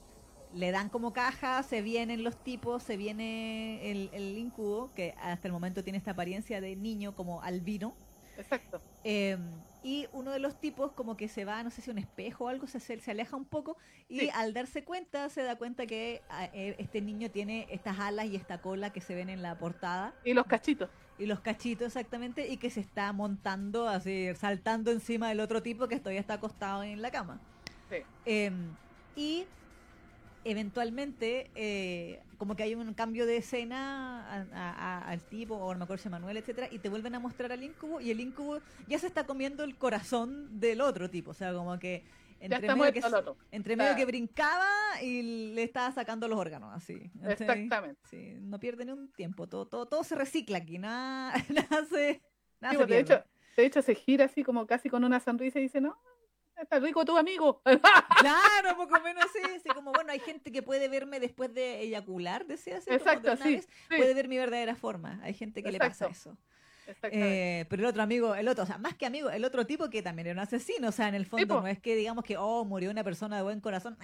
le 0.55 0.71
dan 0.71 0.89
como 0.89 1.13
caja, 1.13 1.61
se 1.61 1.81
vienen 1.83 2.23
los 2.23 2.43
tipos, 2.43 2.81
se 2.81 2.97
viene 2.97 3.91
el, 3.91 4.09
el 4.13 4.37
incubo, 4.37 4.91
que 4.95 5.13
hasta 5.21 5.47
el 5.47 5.51
momento 5.51 5.83
tiene 5.83 5.97
esta 5.99 6.11
apariencia 6.11 6.61
de 6.61 6.75
niño 6.75 7.13
como 7.15 7.43
albino. 7.43 7.93
Exacto. 8.37 8.81
Eh, 9.03 9.37
y 9.83 10.07
uno 10.13 10.31
de 10.31 10.39
los 10.39 10.59
tipos 10.59 10.91
como 10.93 11.15
que 11.15 11.27
se 11.27 11.45
va, 11.45 11.61
no 11.63 11.69
sé 11.69 11.81
si 11.81 11.91
un 11.91 11.99
espejo 11.99 12.45
o 12.45 12.47
algo, 12.47 12.65
se, 12.67 12.79
se 12.79 13.11
aleja 13.11 13.35
un 13.37 13.45
poco 13.45 13.77
y 14.09 14.21
Sí. 14.21 14.29
al 14.33 14.53
darse 14.53 14.83
cuenta 14.83 15.29
se 15.29 15.43
da 15.43 15.55
cuenta 15.57 15.85
que 15.85 16.21
ah, 16.29 16.45
eh, 16.53 16.75
este 16.79 17.01
niño 17.01 17.29
tiene 17.29 17.67
estas 17.69 17.99
alas 17.99 18.25
y 18.25 18.35
esta 18.35 18.59
cola 18.61 18.91
que 18.91 19.01
se 19.01 19.13
ven 19.13 19.29
en 19.29 19.41
la 19.43 19.57
portada 19.59 20.13
Y 20.23 20.33
los 20.33 20.45
cachitos. 20.47 20.89
y 21.19 21.27
los 21.27 21.39
cachitos 21.39 21.87
exactamente 21.87 22.47
y 22.47 22.57
que 22.57 22.71
se 22.71 22.79
está 22.79 23.13
montando 23.13 23.87
así, 23.87 24.29
saltando 24.35 24.91
encima 24.91 25.29
del 25.29 25.39
otro 25.39 25.61
tipo 25.61 25.87
que 25.87 25.99
todavía 25.99 26.19
está 26.21 26.33
acostado 26.35 26.81
en 26.81 27.01
la 27.03 27.11
cama. 27.11 27.39
Sí. 27.89 27.97
Eh, 28.25 28.51
y 29.15 29.45
eventualmente, 30.45 31.51
eh, 31.55 32.21
como 32.37 32.55
que 32.55 32.63
hay 32.63 32.75
un 32.75 32.93
cambio 32.93 33.25
de 33.25 33.37
escena 33.37 34.25
a- 34.31 34.45
a- 34.53 34.71
a- 34.99 35.09
al 35.09 35.21
tipo, 35.21 35.55
o 35.55 35.73
no 35.73 35.79
me 35.79 35.83
acuerdo 35.83 36.03
si 36.03 36.09
Manuel, 36.09 36.37
etcétera, 36.37 36.67
y 36.71 36.79
te 36.79 36.89
vuelven 36.89 37.15
a 37.15 37.19
mostrar 37.19 37.51
al 37.51 37.63
incubo, 37.63 37.99
y 37.99 38.11
el 38.11 38.19
incubo 38.19 38.59
ya 38.87 38.97
se 38.99 39.07
está 39.07 39.25
comiendo 39.25 39.63
el 39.63 39.75
corazón 39.77 40.59
del 40.59 40.81
otro 40.81 41.09
tipo. 41.09 41.31
O 41.31 41.33
sea, 41.33 41.53
como 41.53 41.77
que 41.79 42.03
entre 42.39 42.67
medio 42.75 42.93
que, 42.93 43.01
entre 43.51 43.75
medio 43.75 43.91
que 43.95 44.05
brincaba 44.05 44.67
y 45.01 45.53
le 45.53 45.63
estaba 45.63 45.91
sacando 45.91 46.27
los 46.27 46.37
órganos, 46.37 46.73
así. 46.75 47.11
Exactamente. 47.23 47.99
Sí, 48.09 48.35
no 48.41 48.59
pierde 48.59 48.85
ni 48.85 48.91
un 48.91 49.11
tiempo, 49.13 49.47
todo, 49.47 49.65
todo, 49.65 49.85
todo 49.87 50.03
se 50.03 50.15
recicla 50.15 50.59
aquí, 50.59 50.77
nada, 50.77 51.33
nada 51.49 51.85
se, 51.85 52.21
nada 52.61 52.73
Sí, 52.73 52.77
se 52.77 52.77
pues, 52.77 52.89
de, 52.89 52.99
hecho, 52.99 53.23
de 53.57 53.65
hecho, 53.65 53.81
se 53.81 53.95
gira 53.95 54.25
así 54.25 54.43
como 54.43 54.67
casi 54.67 54.89
con 54.89 55.03
una 55.03 55.19
sonrisa 55.19 55.59
y 55.59 55.63
dice, 55.63 55.81
no, 55.81 55.97
está 56.61 56.79
rico 56.79 57.03
tu 57.05 57.17
amigo. 57.17 57.61
Claro, 57.63 58.75
poco 58.77 58.99
menos 59.01 59.25
así 59.55 59.69
como, 59.69 59.91
bueno, 59.91 60.11
hay 60.11 60.19
gente 60.19 60.51
que 60.51 60.61
puede 60.63 60.87
verme 60.87 61.19
después 61.19 61.53
de 61.53 61.81
eyacular, 61.81 62.45
decía 62.45 62.77
así, 62.77 62.85
como 62.89 62.97
de 62.97 63.03
Exacto, 63.03 63.31
una 63.33 63.45
sí, 63.45 63.55
vez, 63.55 63.65
sí. 63.89 63.95
puede 63.97 64.13
ver 64.13 64.27
mi 64.27 64.37
verdadera 64.37 64.75
forma, 64.75 65.19
hay 65.23 65.33
gente 65.33 65.61
que 65.63 65.71
le 65.71 65.79
pasa 65.79 66.07
eso. 66.07 66.37
Eh, 67.01 67.65
pero 67.67 67.81
el 67.81 67.87
otro 67.87 68.03
amigo, 68.03 68.35
el 68.35 68.47
otro, 68.47 68.63
o 68.63 68.67
sea, 68.67 68.77
más 68.77 68.93
que 68.95 69.07
amigo, 69.07 69.31
el 69.31 69.43
otro 69.43 69.65
tipo 69.65 69.89
que 69.89 70.03
también 70.03 70.27
era 70.27 70.33
un 70.33 70.39
asesino, 70.43 70.89
o 70.89 70.91
sea, 70.91 71.07
en 71.07 71.15
el 71.15 71.25
fondo 71.25 71.59
no 71.61 71.67
es 71.67 71.79
que 71.79 71.95
digamos 71.95 72.23
que, 72.23 72.37
oh, 72.37 72.63
murió 72.63 72.91
una 72.91 73.03
persona 73.03 73.37
de 73.37 73.41
buen 73.43 73.59
corazón. 73.59 73.97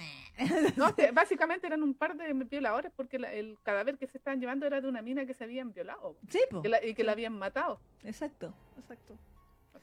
No, 0.77 0.93
básicamente 1.13 1.67
eran 1.67 1.83
un 1.83 1.93
par 1.93 2.15
de 2.15 2.33
violadores 2.33 2.91
porque 2.95 3.19
la- 3.19 3.31
el 3.33 3.59
cadáver 3.61 3.99
que 3.99 4.07
se 4.07 4.17
estaban 4.17 4.39
llevando 4.39 4.65
era 4.65 4.81
de 4.81 4.87
una 4.87 5.03
mina 5.03 5.27
que 5.27 5.35
se 5.35 5.43
habían 5.43 5.71
violado 5.73 6.17
Sí, 6.27 6.39
que 6.63 6.69
la- 6.69 6.83
y 6.83 6.95
que 6.95 7.03
la 7.03 7.11
habían 7.11 7.37
matado. 7.37 7.79
exacto, 8.03 8.51
exacto. 8.79 9.15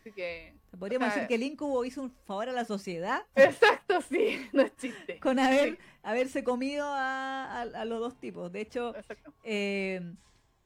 Así 0.01 0.13
que... 0.13 0.55
Podríamos 0.79 1.09
O 1.09 1.11
sea, 1.11 1.23
decir 1.23 1.29
que 1.29 1.35
el 1.35 1.43
incubo 1.51 1.85
hizo 1.85 2.03
un 2.03 2.11
favor 2.25 2.49
a 2.49 2.53
la 2.53 2.65
sociedad 2.65 3.23
Exacto, 3.35 4.01
sí, 4.03 4.39
no 4.53 4.63
es 4.63 4.77
chiste. 4.77 5.19
con 5.21 5.39
haber, 5.39 5.71
Sí. 5.71 5.79
haberse 6.03 6.45
comido 6.45 6.87
a, 6.87 7.61
a- 7.61 7.63
a 7.63 7.85
los 7.85 7.99
dos 8.01 8.19
tipos. 8.21 8.53
De 8.53 8.61
hecho, 8.61 8.95
eh, 9.45 10.01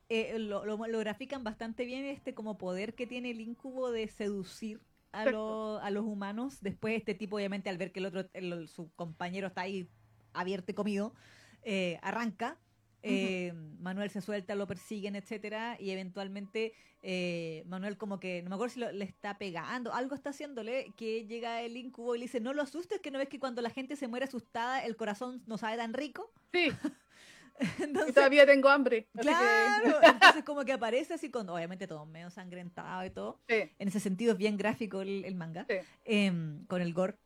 eh, 0.09 0.39
lo, 0.39 0.65
lo- 0.67 0.87
lo 0.87 0.99
grafican 0.99 1.45
bastante 1.45 1.85
bien 1.87 2.05
este 2.05 2.35
como 2.35 2.59
poder 2.59 2.95
que 2.95 3.07
tiene 3.07 3.31
el 3.31 3.41
incubo 3.41 3.91
de 3.91 4.09
seducir 4.09 4.81
a, 5.13 5.25
lo- 5.27 5.79
a 5.79 5.91
los 5.91 6.05
humanos. 6.05 6.59
Después 6.61 6.97
este 6.99 7.15
tipo, 7.15 7.37
obviamente, 7.37 7.71
al 7.71 7.79
ver 7.79 7.93
que 7.93 8.01
el 8.01 8.07
otro, 8.07 8.29
el- 8.35 8.69
su 8.69 8.91
compañero 8.95 9.47
está 9.49 9.63
ahí 9.63 9.89
abierto 10.35 10.73
y 10.73 10.75
comido, 10.75 11.15
eh, 11.63 11.99
arranca. 12.03 12.59
Eh, 13.03 13.53
Manuel 13.81 14.11
se 14.11 14.21
suelta, 14.21 14.55
lo 14.55 14.67
persiguen, 14.67 15.17
etcétera, 15.17 15.77
y 15.81 15.91
eventualmente 15.91 16.73
eh, 17.03 17.65
Manuel 17.67 17.97
como 17.97 18.21
que, 18.21 18.43
no 18.43 18.51
me 18.51 18.55
acuerdo 18.55 18.75
si 18.75 18.81
lo- 18.81 18.93
le 18.93 19.05
está 19.05 19.37
pegando, 19.39 19.93
algo 19.93 20.15
está 20.15 20.31
haciéndole, 20.31 20.93
que 20.97 21.27
llega 21.27 21.63
el 21.63 21.77
incubo 21.77 22.15
y 22.15 22.19
le 22.19 22.25
dice, 22.27 22.39
no 22.41 22.53
lo 22.55 22.63
asustes, 22.63 23.01
que 23.01 23.11
no 23.11 23.19
ves 23.19 23.29
que 23.29 23.41
cuando 23.41 23.61
la 23.63 23.71
gente 23.71 23.97
se 23.97 24.07
muere 24.09 24.25
asustada, 24.27 24.85
el 24.85 24.97
corazón 24.97 25.43
no 25.47 25.59
sabe 25.59 25.77
tan 25.77 25.93
rico. 25.95 26.33
Sí, 26.53 26.69
y 27.79 27.83
Entonces, 27.83 28.15
todavía 28.15 28.47
tengo 28.47 28.69
hambre. 28.69 29.09
que- 29.13 29.21
Claro, 29.21 29.99
entonces 30.03 30.45
como 30.45 30.65
que 30.65 30.73
aparece 30.73 31.15
así 31.15 31.31
con, 31.31 31.49
obviamente 31.49 31.87
todo 31.87 32.07
medio 32.07 32.31
sangrentado 32.31 33.05
y 33.05 33.11
todo. 33.11 33.41
Sí, 33.49 33.71
En 33.79 33.89
ese 33.89 34.01
sentido 34.01 34.33
es 34.33 34.39
bien 34.39 34.57
gráfico 34.57 35.03
el, 35.03 35.25
el 35.25 35.35
manga, 35.35 35.67
sí, 35.69 35.77
em, 36.05 36.65
con 36.67 36.81
el 36.81 36.93
gore. 36.95 37.17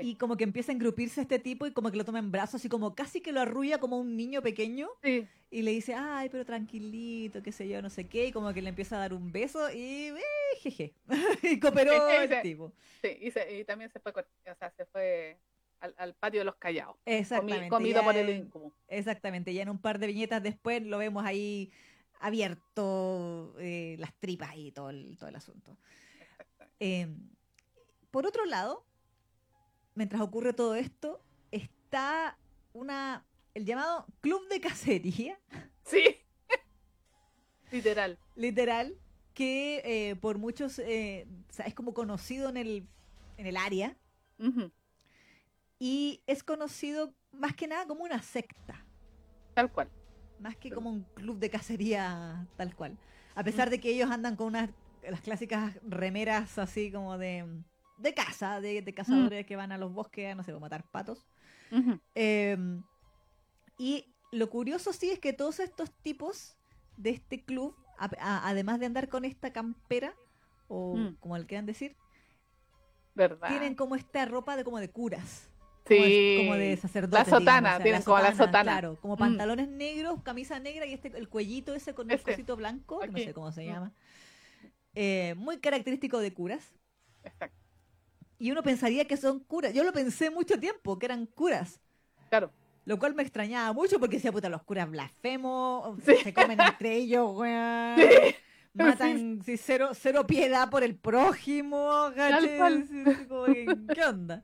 Sí. 0.00 0.08
Y 0.08 0.14
como 0.16 0.36
que 0.36 0.44
empieza 0.44 0.72
a 0.72 0.74
engrupirse 0.74 1.20
este 1.20 1.38
tipo 1.38 1.66
y 1.66 1.72
como 1.72 1.90
que 1.90 1.96
lo 1.96 2.04
toma 2.04 2.18
en 2.18 2.30
brazos, 2.32 2.56
así 2.56 2.68
como 2.68 2.94
casi 2.94 3.20
que 3.20 3.32
lo 3.32 3.40
arrulla 3.40 3.78
como 3.78 3.98
un 3.98 4.16
niño 4.16 4.42
pequeño 4.42 4.88
sí. 5.02 5.26
y 5.50 5.62
le 5.62 5.70
dice, 5.72 5.94
ay, 5.94 6.28
pero 6.30 6.44
tranquilito, 6.44 7.42
qué 7.42 7.52
sé 7.52 7.68
yo, 7.68 7.82
no 7.82 7.90
sé 7.90 8.08
qué, 8.08 8.26
y 8.28 8.32
como 8.32 8.52
que 8.52 8.62
le 8.62 8.70
empieza 8.70 8.96
a 8.96 9.00
dar 9.00 9.12
un 9.12 9.30
beso 9.32 9.70
y 9.70 10.08
eh, 10.08 10.16
jeje. 10.60 10.94
y 11.42 11.60
cooperó 11.60 11.92
Sí, 11.92 12.16
el 12.16 12.42
tipo. 12.42 12.72
Sí, 13.02 13.16
y, 13.20 13.30
se- 13.30 13.58
y 13.60 13.64
también 13.64 13.90
se 13.90 14.00
fue, 14.00 14.12
o 14.12 14.54
sea, 14.58 14.70
se 14.76 14.86
fue 14.86 15.38
al, 15.80 15.94
al 15.98 16.14
patio 16.14 16.40
de 16.40 16.44
los 16.44 16.56
callados. 16.56 16.96
Exactamente. 17.04 17.68
comido 17.68 18.00
ya 18.00 18.04
por 18.04 18.16
el 18.16 18.30
incubo. 18.30 18.72
Exactamente, 18.88 19.52
ya 19.52 19.62
en 19.62 19.68
un 19.68 19.78
par 19.78 19.98
de 19.98 20.06
viñetas 20.06 20.42
después 20.42 20.82
lo 20.82 20.98
vemos 20.98 21.24
ahí 21.24 21.70
abierto, 22.20 23.54
eh, 23.58 23.96
las 23.98 24.14
tripas 24.14 24.56
y 24.56 24.72
todo 24.72 24.90
el, 24.90 25.16
todo 25.18 25.28
el 25.28 25.36
asunto. 25.36 25.76
Eh, 26.80 27.08
por 28.10 28.26
otro 28.26 28.44
lado, 28.46 28.84
mientras 29.94 30.22
ocurre 30.22 30.52
todo 30.52 30.74
esto, 30.74 31.22
está 31.50 32.38
una 32.72 33.24
el 33.54 33.66
llamado 33.66 34.06
club 34.20 34.48
de 34.48 34.60
cacería, 34.60 35.38
Sí. 35.84 36.16
Literal. 37.70 38.18
literal, 38.36 38.98
que 39.34 39.82
eh, 39.84 40.16
por 40.16 40.38
muchos 40.38 40.78
eh, 40.78 41.26
o 41.48 41.52
sea, 41.52 41.66
es 41.66 41.74
como 41.74 41.94
conocido 41.94 42.48
en 42.50 42.56
el, 42.58 42.86
en 43.38 43.46
el 43.46 43.56
área 43.56 43.96
y 45.78 46.22
es 46.26 46.42
conocido 46.42 47.14
más 47.32 47.54
que 47.54 47.66
nada 47.66 47.86
como 47.86 48.04
una 48.04 48.20
secta. 48.22 48.84
Tal 49.54 49.70
cual. 49.70 49.88
Más 50.38 50.56
que 50.56 50.70
como 50.70 50.90
un 50.90 51.02
club 51.14 51.38
de 51.38 51.48
cacería 51.48 52.46
tal 52.56 52.74
cual. 52.74 52.98
A 53.34 53.44
pesar 53.44 53.70
de 53.70 53.80
que 53.80 53.90
ellos 53.90 54.10
andan 54.10 54.36
con 54.36 54.48
unas 54.48 54.70
las 55.08 55.20
clásicas 55.20 55.78
remeras 55.82 56.58
así 56.58 56.92
como 56.92 57.16
de, 57.18 57.46
de 58.02 58.14
caza, 58.14 58.60
de, 58.60 58.82
de 58.82 58.94
cazadores 58.94 59.46
que 59.46 59.56
van 59.56 59.72
a 59.72 59.78
los 59.78 59.92
bosques 59.92 60.30
a, 60.30 60.34
no 60.34 60.42
sé, 60.42 60.52
a 60.52 60.58
matar 60.58 60.84
patos. 60.90 61.24
Eh, 62.14 62.56
y 63.78 64.14
lo 64.30 64.50
curioso 64.50 64.92
sí 64.92 65.10
es 65.10 65.18
que 65.18 65.32
todos 65.32 65.60
estos 65.60 65.90
tipos 66.02 66.56
de 66.96 67.10
este 67.10 67.44
club, 67.44 67.74
a- 67.98 68.10
a- 68.18 68.48
además 68.48 68.78
de 68.80 68.86
andar 68.86 69.08
con 69.08 69.24
esta 69.24 69.52
campera, 69.52 70.14
o 70.68 70.96
Mm. 70.96 71.16
como 71.20 71.36
le 71.38 71.46
quieran 71.46 71.66
decir, 71.66 71.96
¿Verdad? 73.14 73.48
tienen 73.48 73.74
como 73.74 73.94
esta 73.96 74.24
ropa 74.24 74.56
de 74.56 74.64
como 74.64 74.78
de 74.80 74.90
curas. 74.90 75.48
Como 75.84 76.00
de, 76.00 76.06
sí. 76.08 76.36
como 76.38 76.54
de 76.54 76.76
sacerdotes. 76.76 77.26
La 77.28 77.38
sotana, 77.38 77.58
digamos, 77.58 77.72
o 77.72 77.76
sea, 77.76 77.82
tienen 77.82 78.02
como 78.02 78.18
la 78.18 78.34
sotana. 78.34 78.62
Claro, 78.72 78.98
como 79.00 79.14
Mm. 79.16 79.18
pantalones 79.18 79.68
negros, 79.68 80.22
camisa 80.22 80.58
negra 80.60 80.86
y 80.86 80.92
este 80.94 81.08
el 81.08 81.28
cuellito 81.28 81.74
ese 81.74 81.92
con 81.94 82.08
el 82.10 82.14
Ese. 82.16 82.24
cosito 82.24 82.56
blanco, 82.56 83.00
que 83.00 83.08
no 83.08 83.18
sé 83.18 83.34
cómo 83.34 83.50
se 83.52 83.62
Mm. 83.62 83.66
llama. 83.72 83.92
Eh, 84.94 85.34
muy 85.36 85.58
característico 85.58 86.18
de 86.20 86.32
curas. 86.32 86.72
Exacto. 87.24 87.56
Y 88.42 88.50
uno 88.50 88.64
pensaría 88.64 89.04
que 89.06 89.16
son 89.16 89.38
curas. 89.38 89.72
Yo 89.72 89.84
lo 89.84 89.92
pensé 89.92 90.28
mucho 90.28 90.58
tiempo, 90.58 90.98
que 90.98 91.06
eran 91.06 91.26
curas. 91.26 91.80
Claro. 92.28 92.50
Lo 92.84 92.98
cual 92.98 93.14
me 93.14 93.22
extrañaba 93.22 93.72
mucho 93.72 94.00
porque 94.00 94.16
decía, 94.16 94.32
puta, 94.32 94.48
los 94.48 94.64
curas 94.64 94.90
blasfemos, 94.90 95.96
Sí. 96.04 96.16
se 96.24 96.34
comen 96.34 96.60
entre 96.60 96.96
ellos, 96.96 97.30
weón. 97.36 97.96
Sí. 97.96 98.34
Matan 98.74 99.42
sí, 99.44 99.56
cero, 99.56 99.90
cero 99.92 100.26
piedad 100.26 100.68
por 100.70 100.82
el 100.82 100.96
prójimo, 100.96 102.10
¿Qué 102.16 104.04
onda? 104.04 104.42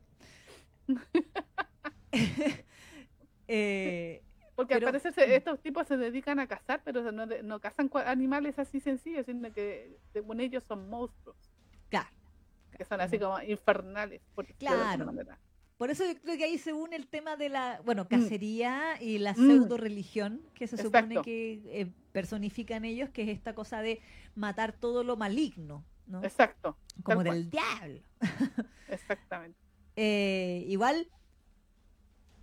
eh, 3.48 4.22
Porque 4.54 4.74
Pero- 4.74 4.86
al 4.88 4.92
parecer 5.00 5.30
estos 5.32 5.60
tipos 5.60 5.88
se 5.88 5.96
dedican 5.96 6.38
a 6.38 6.46
cazar, 6.46 6.82
pero 6.84 7.10
no, 7.10 7.26
no 7.26 7.60
cazan 7.60 7.90
animales 8.06 8.58
así 8.60 8.78
sencillos, 8.80 9.26
sino 9.26 9.52
que 9.52 9.98
según 10.12 10.40
ellos 10.40 10.62
son 10.62 10.88
monstruos. 10.88 11.36
claro, 11.88 12.08
que 12.76 12.84
son 12.84 13.00
así 13.00 13.18
como 13.18 13.40
infernales. 13.42 14.20
Por 14.34 14.46
Claro. 14.54 15.12
Por 15.76 15.90
eso 15.90 16.04
yo 16.04 16.20
creo 16.20 16.36
que 16.36 16.44
ahí 16.44 16.58
se 16.58 16.72
une 16.72 16.96
el 16.96 17.06
tema 17.06 17.36
de 17.36 17.48
la, 17.50 17.80
bueno, 17.84 18.02
Mm. 18.04 18.08
cacería 18.08 19.00
y 19.00 19.18
la 19.18 19.32
Mm. 19.32 19.36
pseudo 19.36 19.76
religión 19.76 20.42
que 20.54 20.66
se 20.66 20.76
supone 20.76 21.22
que 21.22 21.62
eh, 21.66 21.86
personifican 22.10 22.84
ellos, 22.84 23.10
que 23.10 23.22
es 23.22 23.28
esta 23.28 23.54
cosa 23.54 23.80
de 23.80 24.00
matar 24.34 24.72
todo 24.72 25.04
lo 25.04 25.16
maligno, 25.16 25.84
¿no? 26.06 26.24
Exacto, 26.24 26.76
Como 27.04 27.22
cual. 27.22 27.34
del 27.42 27.50
diablo. 27.50 28.00
exactamente. 28.88 29.56
Eh, 29.94 30.64
igual, 30.66 31.08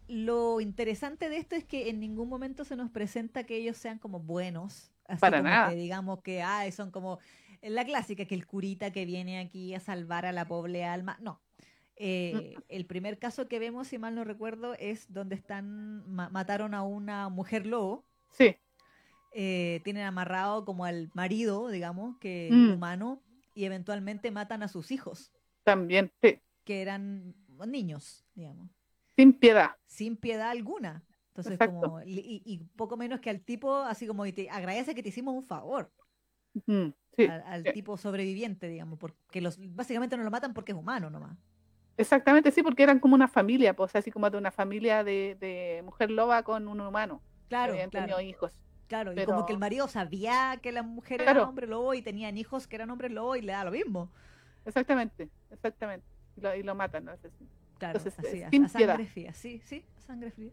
lo 0.08 0.62
interesante 0.62 1.30
de 1.30 1.38
esto 1.38 1.56
es 1.56 1.66
que 1.66 1.90
en 1.90 2.00
ningún 2.00 2.30
momento 2.30 2.64
se 2.64 2.76
nos 2.76 2.92
presenta 2.92 3.44
que 3.44 3.58
ellos 3.58 3.76
sean 3.78 3.98
como 4.00 4.20
buenos. 4.20 4.92
Así 5.08 5.20
Para 5.20 5.38
como 5.40 5.50
nada. 5.50 5.70
que 5.70 5.76
digamos 5.76 6.22
que 6.22 6.42
ay, 6.42 6.72
son 6.72 6.90
como 6.92 7.20
la 7.74 7.86
clásica, 7.86 8.26
que 8.26 8.36
el 8.36 8.46
curita 8.46 8.92
que 8.92 9.06
viene 9.06 9.40
aquí 9.40 9.74
a 9.74 9.80
salvar 9.80 10.26
a 10.26 10.32
la 10.32 10.46
pobre 10.48 10.84
alma. 10.86 11.18
No. 11.22 11.42
Eh, 11.98 12.56
el 12.68 12.86
primer 12.86 13.18
caso 13.20 13.48
que 13.48 13.58
vemos, 13.60 13.88
si 13.88 13.98
mal 13.98 14.16
no 14.16 14.24
recuerdo, 14.26 14.74
es 14.76 15.12
donde 15.12 15.36
están 15.36 16.04
ma- 16.10 16.30
mataron 16.30 16.74
a 16.74 16.84
una 16.84 17.30
mujer 17.30 17.66
lobo. 17.66 18.06
Sí, 18.32 18.58
eh, 19.32 19.82
tienen 19.84 20.04
amarrado 20.04 20.66
como 20.66 20.86
al 20.86 21.10
marido, 21.14 21.70
digamos, 21.70 22.18
que 22.20 22.50
Mm. 22.52 22.74
humano, 22.74 23.22
y 23.54 23.66
eventualmente 23.66 24.32
matan 24.32 24.64
a 24.64 24.68
sus 24.68 24.92
hijos, 24.92 25.32
también, 25.64 26.12
sí, 26.22 26.40
que 26.66 26.82
eran 26.82 27.34
niños, 27.68 28.26
digamos. 28.36 28.70
sin 29.16 29.32
piedad. 29.34 29.72
sin 29.86 30.18
piedad 30.18 30.50
alguna. 30.50 31.06
Entonces, 31.28 31.54
Exacto. 31.54 31.82
como, 31.82 32.02
y, 32.04 32.42
y 32.46 32.60
poco 32.76 32.98
menos 32.98 33.20
que 33.22 33.30
al 33.30 33.42
tipo, 33.42 33.76
así 33.78 34.08
como, 34.08 34.26
y 34.26 34.34
te 34.34 34.50
agradece 34.50 34.94
que 34.96 35.02
te 35.04 35.10
hicimos 35.10 35.34
un 35.34 35.44
favor, 35.44 35.92
Sí, 37.16 37.26
al, 37.28 37.44
al 37.48 37.64
sí. 37.64 37.72
tipo 37.74 37.98
sobreviviente, 37.98 38.68
digamos, 38.68 39.00
porque 39.00 39.40
los 39.42 39.58
básicamente 39.76 40.18
no 40.18 40.24
lo 40.24 40.32
matan 40.32 40.54
porque 40.54 40.72
es 40.74 40.78
humano 40.78 41.10
nomás. 41.10 41.38
exactamente, 41.98 42.52
sí, 42.52 42.62
porque 42.62 42.84
eran 42.84 43.00
como 43.00 43.16
una 43.16 43.28
familia, 43.28 43.74
pues 43.76 43.96
así 43.96 44.12
como 44.12 44.30
de 44.30 44.38
una 44.38 44.52
familia 44.52 45.04
de, 45.04 45.38
de 45.40 45.82
mujer 45.84 46.12
loba 46.12 46.44
con 46.44 46.68
un 46.68 46.82
humano. 46.82 47.22
que 47.44 47.50
Claro, 47.50 47.74
habían 47.74 47.90
claro, 47.90 48.08
tenido 48.08 48.22
hijos. 48.22 48.52
claro. 48.88 49.14
Y 49.14 49.24
como 49.26 49.46
que 49.46 49.54
el 49.54 49.60
marido 49.60 49.88
sabía 49.88 50.60
que 50.62 50.72
la 50.72 50.84
mujer 50.84 51.22
era 51.22 51.32
Claro. 51.34 51.50
hombre 51.50 51.68
lobo 51.68 51.94
y 51.94 52.02
tenían 52.02 52.38
hijos 52.38 52.68
que 52.68 52.76
eran 52.76 52.90
hombres 52.90 53.12
lobo 53.12 53.36
y 53.36 53.42
le 53.42 53.54
da 53.54 53.64
lo 53.64 53.72
mismo. 53.72 54.12
Exactamente, 54.66 55.30
exactamente. 55.52 56.06
Y 56.36 56.42
lo, 56.42 56.56
y 56.56 56.64
lo 56.64 56.76
matan, 56.76 57.06
¿no? 57.06 57.12
Claro, 57.78 58.00
Entonces, 58.00 58.20
así, 58.20 58.40
eh, 58.40 58.46
a, 58.66 58.68
sangre 58.68 59.06
fría, 59.06 59.34
sí, 59.34 59.62
sí, 59.64 59.86
a 59.98 60.02
sangre 60.02 60.32
fría. 60.32 60.52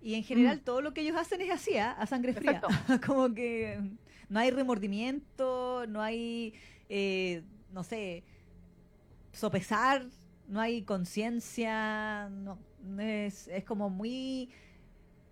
Y 0.00 0.14
en 0.14 0.24
general 0.24 0.58
Mm. 0.58 0.64
todo 0.64 0.80
lo 0.82 0.92
que 0.92 1.00
ellos 1.02 1.16
hacen 1.16 1.40
es 1.42 1.50
así, 1.50 1.78
¿ah? 1.78 1.92
a 1.92 2.06
sangre 2.06 2.32
fría. 2.34 2.60
Como 3.06 3.32
que 3.34 3.78
no 4.32 4.40
hay 4.40 4.50
remordimiento, 4.50 5.84
no 5.88 6.00
hay, 6.00 6.54
eh, 6.88 7.42
no 7.70 7.84
sé, 7.84 8.24
sopesar, 9.32 10.06
no 10.48 10.58
hay 10.58 10.82
conciencia, 10.82 12.30
no, 12.30 12.58
es, 12.98 13.48
es 13.48 13.64
como 13.64 13.90
muy 13.90 14.48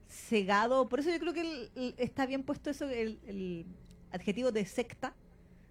cegado. 0.07 0.89
Por 0.89 1.01
eso 1.01 1.11
yo 1.11 1.19
creo 1.19 1.33
que 1.33 1.41
el- 1.41 1.71
el- 1.77 1.95
está 1.97 2.27
bien 2.27 2.43
puesto 2.43 2.69
eso, 2.69 2.85
el, 2.89 3.19
el 3.27 3.65
adjetivo 4.13 4.53
de 4.53 4.67
secta, 4.67 5.15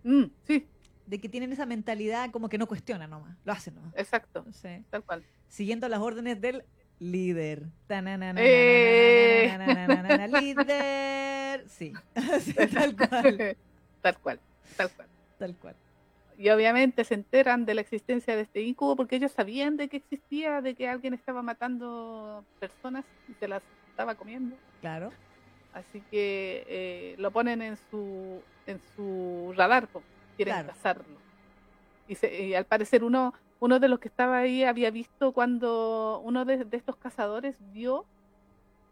Mm, 0.03 0.23
sí, 0.43 0.65
de 1.05 1.19
que 1.19 1.27
tienen 1.29 1.51
esa 1.51 1.65
mentalidad 1.65 2.31
como 2.31 2.49
que 2.49 2.57
no 2.57 2.67
cuestionan 2.67 3.09
nomás, 3.11 3.37
lo 3.43 3.51
hacen 3.51 3.75
nomás. 3.75 3.93
exacto, 3.95 4.39
Entonces, 4.39 4.83
tal 4.89 5.03
cual. 5.03 5.23
siguiendo 5.47 5.87
las 5.87 5.99
órdenes 5.99 6.39
del 6.41 6.63
líder. 6.99 7.67
Tananana, 7.85 8.41
¡Eh! 8.41 10.27
Líder. 10.27 11.28
Sí, 11.67 11.93
Sí, 12.41 12.53
tal 12.53 12.95
cual, 12.95 13.57
tal 14.01 14.19
cual, 14.19 14.39
tal 14.77 14.89
cual. 14.95 15.07
tal 15.37 15.55
cual. 15.57 15.75
Y 16.37 16.49
obviamente 16.51 17.03
se 17.03 17.15
enteran 17.15 17.65
de 17.65 17.73
la 17.73 17.81
existencia 17.81 18.35
de 18.35 18.43
este 18.43 18.61
incubo 18.61 18.95
porque 18.95 19.17
ellos 19.17 19.31
sabían 19.33 19.75
de 19.75 19.89
que 19.89 19.97
existía, 19.97 20.61
de 20.61 20.73
que 20.73 20.87
alguien 20.87 21.13
estaba 21.13 21.41
matando 21.41 22.45
personas 22.59 23.03
y 23.27 23.33
se 23.33 23.47
las 23.49 23.61
estaba 23.89 24.15
comiendo. 24.15 24.55
Claro, 24.79 25.11
Así 25.73 26.01
que 26.09 26.63
eh, 26.67 27.15
lo 27.19 27.31
ponen 27.31 27.61
en 27.61 27.75
su 27.77 28.41
en 28.65 28.79
su 28.95 29.53
radar, 29.55 29.87
po. 29.87 30.01
quieren 30.37 30.53
Claro. 30.55 30.69
cazarlo. 30.69 31.19
Y, 32.07 32.15
se- 32.15 32.43
y 32.47 32.53
al 32.55 32.65
parecer 32.65 33.03
uno 33.03 33.33
uno 33.61 33.77
de 33.79 33.89
los 33.89 33.99
que 33.99 34.07
estaba 34.07 34.37
ahí 34.39 34.63
había 34.63 34.89
visto 34.89 35.33
cuando 35.33 36.21
uno 36.23 36.45
de, 36.45 36.63
de 36.63 36.77
estos 36.77 36.95
cazadores 36.95 37.57
vio 37.73 38.05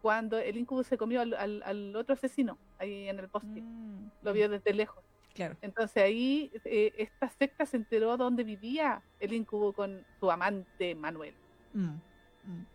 cuando 0.02 0.38
el 0.38 0.56
incubo 0.56 0.82
se 0.84 0.96
comió 0.98 1.20
al, 1.20 1.34
al- 1.34 1.62
al 1.64 1.96
otro 1.96 2.14
asesino 2.14 2.58
ahí 2.78 3.08
en 3.08 3.18
el 3.18 3.26
bosque. 3.26 3.60
Mm, 3.62 4.10
Lo 4.22 4.32
vio 4.32 4.48
desde 4.48 4.72
lejos. 4.72 5.02
Claro, 5.34 5.56
Entonces 5.62 6.02
ahí 6.02 6.50
eh, 6.64 6.92
esta 6.98 7.28
secta 7.28 7.64
se 7.64 7.76
enteró 7.76 8.16
dónde 8.16 8.42
vivía 8.42 9.02
el 9.20 9.32
incubo 9.32 9.72
con 9.72 10.04
su 10.18 10.30
amante 10.30 10.94
Manuel. 10.96 11.34
Mm, 11.74 11.90
mm. 12.44 12.66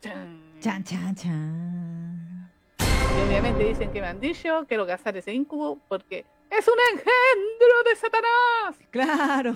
Chan. 0.00 0.54
Chan, 0.60 0.84
chan, 0.84 1.14
chan. 1.16 2.50
Y 2.78 3.28
obviamente 3.28 3.64
dicen 3.64 3.92
que 3.92 4.00
me 4.00 4.06
han 4.06 4.20
dicho, 4.20 4.64
quiero 4.68 4.86
cazar 4.86 5.16
ese 5.16 5.32
incubo 5.32 5.80
porque 5.88 6.24
es 6.50 6.68
un 6.68 6.74
engendro 6.92 7.82
de 7.90 7.96
Satanás. 7.96 8.78
Claro. 8.90 9.54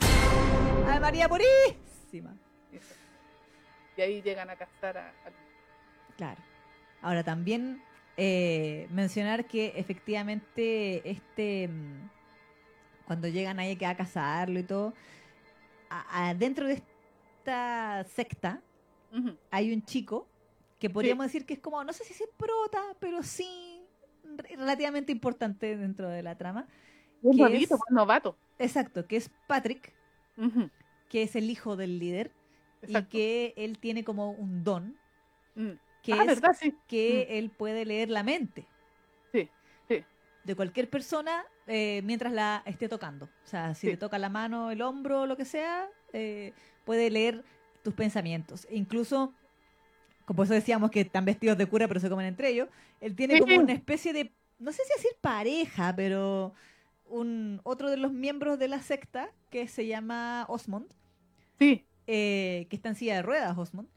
¡Ay, 0.89 0.99
María 1.01 1.29
Purísima! 1.29 2.35
Y 3.97 4.01
ahí 4.01 4.23
llegan 4.23 4.51
a 4.51 4.57
cazar 4.57 4.99
a, 4.99 5.09
a- 5.11 6.17
Claro. 6.17 6.41
Ahora 7.03 7.23
también 7.25 7.83
eh, 8.17 8.87
mencionar 8.91 9.47
que 9.47 9.73
efectivamente 9.77 11.09
este 11.11 11.69
mm, 11.69 12.09
cuando 13.07 13.29
llegan 13.29 13.59
ahí 13.59 13.77
que 13.77 13.87
a 13.87 13.97
cazarlo 13.97 14.59
y 14.59 14.63
todo, 14.63 14.95
a- 15.91 16.29
a- 16.29 16.35
dentro 16.35 16.67
de 16.67 16.75
esta 16.75 18.05
secta 18.05 18.61
hay 19.51 19.73
un 19.75 19.83
chico 19.85 20.27
que 20.79 20.89
podríamos 20.89 21.27
decir 21.27 21.45
que 21.45 21.55
es 21.55 21.61
como, 21.61 21.85
no 21.85 21.93
sé 21.93 22.03
si 22.05 22.13
es 22.15 22.23
prota, 22.37 22.81
pero 22.99 23.23
sí 23.23 23.81
re- 24.37 24.57
relativamente 24.57 25.13
importante 25.13 25.77
dentro 25.77 26.09
de 26.09 26.23
la 26.23 26.37
trama. 26.39 26.67
Un 27.23 27.37
¿Qué 27.37 27.43
novito, 27.43 27.75
es? 27.75 27.81
un 27.91 27.95
novato. 27.97 28.37
Exacto, 28.59 29.07
que 29.07 29.17
es 29.17 29.31
Patrick, 29.47 29.93
que 31.09 31.23
es 31.23 31.37
el 31.37 31.51
hijo 31.51 31.77
del 31.77 31.99
líder 31.99 32.33
y 32.89 33.01
que 33.05 33.53
él 33.57 33.79
tiene 33.79 34.03
como 34.05 34.31
un 34.31 34.65
don, 34.65 34.97
Mm. 35.55 35.73
Que 36.03 36.13
Ah, 36.13 36.21
es 36.23 36.27
¿verdad? 36.27 36.57
Sí. 36.59 36.75
que 36.89 37.39
él 37.39 37.51
puede 37.51 37.85
leer 37.85 38.11
la 38.11 38.23
mente. 38.23 38.67
Sí, 39.33 39.49
sí. 39.89 40.05
De 40.45 40.55
cualquier 40.57 40.91
persona 40.91 41.45
eh, 41.69 42.03
mientras 42.05 42.33
la 42.33 42.63
esté 42.67 42.89
tocando. 42.89 43.27
O 43.27 43.47
sea, 43.47 43.75
si 43.75 43.83
Sí. 43.83 43.87
le 43.89 43.97
toca 43.97 44.19
la 44.19 44.29
mano, 44.29 44.71
el 44.73 44.83
hombro, 44.83 45.27
lo 45.27 45.37
que 45.37 45.45
sea, 45.45 45.89
eh, 46.13 46.53
puede 46.85 47.09
leer 47.11 47.45
tus 47.85 47.95
pensamientos. 47.95 48.67
E 48.69 48.77
incluso, 48.77 49.33
como 50.25 50.43
eso 50.43 50.55
decíamos 50.55 50.91
que 50.91 51.03
están 51.03 51.25
vestidos 51.25 51.57
de 51.57 51.67
cura 51.67 51.87
pero 51.89 52.01
se 52.01 52.09
comen 52.09 52.27
entre 52.27 52.49
ellos, 52.49 52.69
él 53.01 53.15
tiene 53.15 53.39
como 53.39 53.55
una 53.57 53.73
especie 53.73 54.13
de, 54.13 54.33
no 54.59 54.73
sé 54.73 54.83
si 54.85 54.93
decir 54.97 55.13
pareja, 55.21 55.95
pero 55.95 56.53
un 57.07 57.61
otro 57.65 57.91
de 57.91 57.97
los 57.97 58.13
miembros 58.13 58.59
de 58.59 58.69
la 58.69 58.81
secta 58.83 59.31
que 59.51 59.69
se 59.69 59.87
llama 59.87 60.47
Osmond, 60.49 60.89
Sí. 61.59 61.85
eh, 62.09 62.67
que 62.71 62.77
está 62.77 62.89
en 62.89 62.95
silla 62.97 63.15
de 63.17 63.23
ruedas, 63.23 63.57
Osmond. 63.57 63.89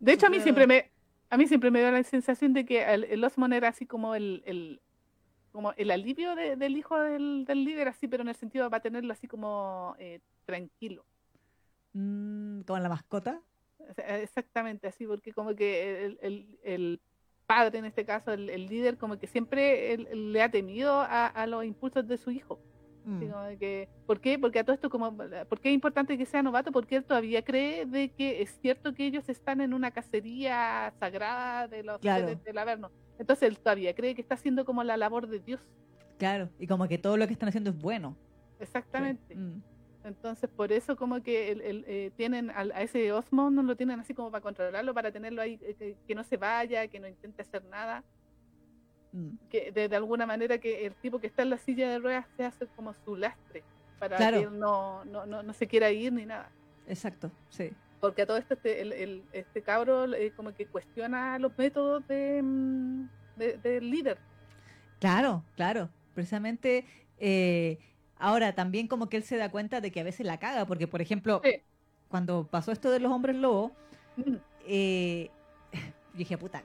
De 0.00 0.12
hecho, 0.12 0.26
a 0.26 0.30
mí 0.30 0.36
siempre 0.40 0.66
me, 0.66 0.90
a 1.30 1.36
mí 1.36 1.46
siempre 1.46 1.70
me 1.70 1.80
dio 1.80 1.90
la 1.90 2.02
sensación 2.04 2.52
de 2.52 2.64
que 2.64 2.82
el, 2.84 3.04
el 3.04 3.24
Osmond 3.24 3.52
era 3.54 3.68
así 3.68 3.86
como 3.86 4.14
el, 4.14 4.42
el 4.46 4.80
como 5.52 5.72
el 5.76 5.90
alivio 5.90 6.34
de- 6.36 6.56
del 6.56 6.76
hijo 6.76 6.98
del, 7.00 7.44
del 7.46 7.64
líder, 7.64 7.88
así, 7.88 8.06
pero 8.06 8.22
en 8.22 8.28
el 8.28 8.34
sentido 8.36 8.68
para 8.70 8.82
tenerlo 8.82 9.12
así 9.12 9.26
como 9.26 9.96
eh, 9.98 10.20
tranquilo. 10.44 11.04
Mm, 11.94 12.60
como 12.62 12.78
la 12.78 12.88
mascota. 12.88 13.40
Exactamente 13.96 14.86
así, 14.86 15.06
porque 15.06 15.32
como 15.32 15.54
que 15.54 16.04
el, 16.04 16.18
el- 16.22 16.58
el 16.62 17.00
padre, 17.46 17.78
en 17.78 17.86
este 17.86 18.04
caso, 18.04 18.32
el, 18.32 18.50
el 18.50 18.66
líder, 18.66 18.98
como 18.98 19.18
que 19.18 19.26
siempre 19.26 19.96
le 19.96 20.42
ha 20.42 20.50
temido 20.50 21.00
a, 21.00 21.26
a 21.26 21.46
los 21.46 21.64
impulsos 21.64 22.06
de 22.06 22.18
su 22.18 22.30
hijo. 22.30 22.60
Mm, 23.08 23.30
como 23.30 23.42
de 23.44 23.56
que, 23.56 23.88
¿Por 24.06 24.20
qué? 24.20 24.38
Porque 24.38 24.58
a 24.58 24.64
todo 24.64 24.74
esto, 24.74 24.90
como, 24.90 25.16
¿por 25.16 25.60
qué 25.60 25.70
es 25.70 25.74
importante 25.74 26.18
que 26.18 26.26
sea 26.26 26.42
novato? 26.42 26.70
Porque 26.72 26.96
él 26.96 27.04
todavía 27.04 27.42
cree 27.42 27.86
de 27.86 28.10
que 28.10 28.42
es 28.42 28.58
cierto 28.60 28.92
que 28.92 29.06
ellos 29.06 29.28
están 29.30 29.62
en 29.62 29.72
una 29.72 29.90
cacería 29.90 30.92
sagrada 31.00 31.68
de 31.68 31.82
los 31.82 31.98
Claro. 32.00 32.26
seres 32.28 32.44
del 32.44 32.58
Averno. 32.58 32.90
Entonces 33.18 33.48
él 33.48 33.58
todavía 33.58 33.94
cree 33.94 34.14
que 34.14 34.20
está 34.20 34.34
haciendo 34.34 34.64
como 34.66 34.84
la 34.84 34.96
labor 34.98 35.26
de 35.26 35.38
Dios. 35.40 35.60
Claro, 36.18 36.50
y 36.58 36.66
como 36.66 36.86
que 36.86 36.98
todo 36.98 37.16
lo 37.16 37.26
que 37.26 37.32
están 37.32 37.48
haciendo 37.48 37.70
es 37.70 37.78
bueno. 37.78 38.14
Exactamente. 38.60 39.34
Mm, 39.34 39.62
Entonces 40.04 40.48
por 40.50 40.70
eso 40.72 40.96
como 40.96 41.22
que 41.22 41.50
el, 41.52 41.60
el, 41.62 41.84
eh, 41.86 42.10
tienen 42.16 42.50
a 42.50 42.62
ese 42.82 43.10
Osmond, 43.12 43.56
no 43.56 43.62
lo 43.62 43.74
tienen 43.76 44.00
así 44.00 44.14
como 44.14 44.30
para 44.30 44.42
controlarlo, 44.42 44.92
para 44.94 45.10
tenerlo 45.10 45.40
ahí, 45.42 45.58
eh, 45.62 45.74
que, 45.78 45.96
que 46.06 46.14
no 46.14 46.24
se 46.24 46.36
vaya, 46.36 46.86
que 46.88 47.00
no 47.00 47.08
intente 47.08 47.42
hacer 47.42 47.64
nada. 47.64 48.04
Mm. 49.12 49.28
que 49.50 49.72
de, 49.72 49.88
de 49.88 49.96
alguna 49.96 50.26
manera 50.26 50.58
que 50.58 50.86
el 50.86 50.94
tipo 50.94 51.18
que 51.20 51.26
está 51.26 51.42
en 51.42 51.50
la 51.50 51.58
silla 51.58 51.88
de 51.90 51.98
ruedas 51.98 52.26
se 52.36 52.44
hace 52.44 52.66
como 52.76 52.94
su 53.04 53.16
lastre 53.16 53.62
para 53.98 54.16
Claro. 54.16 54.38
que 54.38 54.44
él 54.44 54.58
no, 54.58 55.04
no, 55.04 55.26
no, 55.26 55.42
no 55.42 55.52
se 55.52 55.66
quiera 55.66 55.90
ir 55.90 56.12
ni 56.12 56.24
nada. 56.26 56.50
Exacto, 56.86 57.30
sí. 57.48 57.70
Porque 58.00 58.22
a 58.22 58.26
todo 58.26 58.36
esto 58.36 58.54
este, 58.54 58.80
el, 58.80 58.92
el- 58.92 59.24
este 59.32 59.60
cabro 59.62 60.12
eh, 60.14 60.32
como 60.36 60.54
que 60.54 60.66
cuestiona 60.66 61.38
los 61.38 61.56
métodos 61.58 62.06
de, 62.06 62.40
mm, 62.42 63.08
de- 63.36 63.58
del 63.58 63.90
líder. 63.90 64.18
Claro, 65.00 65.44
claro. 65.56 65.88
Precisamente 66.14 66.84
eh, 67.18 67.78
Ahora, 68.20 68.52
también 68.52 68.88
como 68.88 69.08
que 69.08 69.16
él 69.16 69.22
se 69.22 69.36
da 69.36 69.48
cuenta 69.48 69.80
de 69.80 69.92
que 69.92 70.00
a 70.00 70.04
veces 70.04 70.26
la 70.26 70.38
caga, 70.38 70.66
porque 70.66 70.88
por 70.88 71.00
ejemplo, 71.00 71.40
Sí. 71.44 71.62
cuando 72.08 72.48
pasó 72.48 72.72
esto 72.72 72.90
de 72.90 72.98
los 72.98 73.12
hombres 73.12 73.36
lobos, 73.36 73.70
Mm, 74.16 74.34
eh, 74.66 75.30
yo 76.12 76.18
dije, 76.18 76.36
puta, 76.36 76.64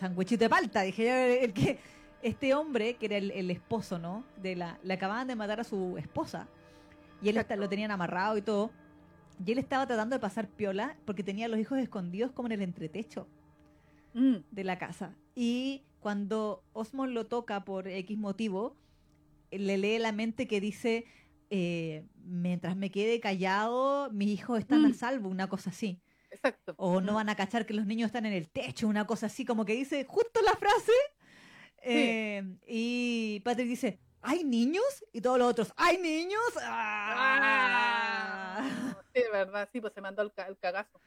sandwichito 0.00 0.44
de 0.44 0.48
palta. 0.50 0.82
Dije, 0.82 1.04
yo, 1.04 1.14
el 1.44 1.52
que 1.52 1.78
este 2.22 2.54
hombre, 2.54 2.94
que 2.96 3.06
era 3.06 3.16
el, 3.16 3.30
el 3.30 3.50
esposo, 3.50 3.98
¿no? 3.98 4.24
De 4.42 4.56
la, 4.56 4.78
le 4.82 4.94
acababan 4.94 5.26
de 5.28 5.36
matar 5.36 5.60
a 5.60 5.64
su 5.64 5.96
esposa 5.98 6.48
y 7.22 7.28
él 7.28 7.36
está- 7.36 7.56
lo 7.56 7.68
tenían 7.68 7.90
amarrado 7.90 8.36
y 8.36 8.42
todo. 8.42 8.70
Y 9.44 9.52
él 9.52 9.58
estaba 9.58 9.86
tratando 9.86 10.16
de 10.16 10.20
pasar 10.20 10.48
piola 10.48 10.96
porque 11.06 11.22
tenía 11.22 11.46
a 11.46 11.48
los 11.48 11.58
hijos 11.60 11.78
escondidos 11.78 12.32
como 12.32 12.48
en 12.48 12.52
el 12.52 12.62
entretecho 12.62 13.26
mm, 14.14 14.36
de 14.50 14.64
la 14.64 14.78
casa. 14.78 15.14
Y 15.34 15.82
cuando 16.00 16.62
Osmond 16.72 17.12
lo 17.12 17.26
toca 17.26 17.64
por 17.64 17.88
X 17.88 18.18
motivo, 18.18 18.76
le 19.50 19.78
lee 19.78 19.98
la 19.98 20.12
mente 20.12 20.46
que 20.46 20.60
dice, 20.60 21.04
eh, 21.50 22.04
mientras 22.24 22.76
me 22.76 22.90
quede 22.90 23.18
callado, 23.20 24.10
mis 24.12 24.28
hijos 24.28 24.58
están 24.58 24.84
a 24.84 24.88
Mm. 24.90 24.94
salvo, 24.94 25.28
una 25.28 25.48
cosa 25.48 25.70
así. 25.70 26.00
Exacto. 26.30 26.74
O 26.76 27.00
no 27.00 27.14
van 27.14 27.28
a 27.28 27.34
cachar 27.36 27.66
que 27.66 27.74
los 27.74 27.86
niños 27.86 28.06
están 28.06 28.26
en 28.26 28.32
el 28.32 28.48
techo, 28.50 28.86
una 28.88 29.06
cosa 29.06 29.26
así, 29.26 29.44
como 29.44 29.64
que 29.64 29.74
dice 29.74 30.04
justo 30.04 30.40
la 30.42 30.54
frase. 30.56 30.92
Eh, 31.82 32.56
y 32.66 33.40
Patrick 33.44 33.68
dice, 33.68 34.00
¿hay 34.20 34.44
niños? 34.44 34.84
Y 35.12 35.20
todos 35.20 35.38
los 35.38 35.50
otros, 35.50 35.72
¿hay 35.76 35.98
niños? 35.98 36.40
¡Ah! 36.62 38.56
Ah, 38.58 39.02
sí, 39.14 39.22
de 39.22 39.30
verdad, 39.30 39.68
sí, 39.72 39.80
pues 39.80 39.92
se 39.94 40.00
mandó 40.00 40.22
el, 40.22 40.32
ca- 40.32 40.46
el 40.46 40.58
cagazo. 40.58 41.00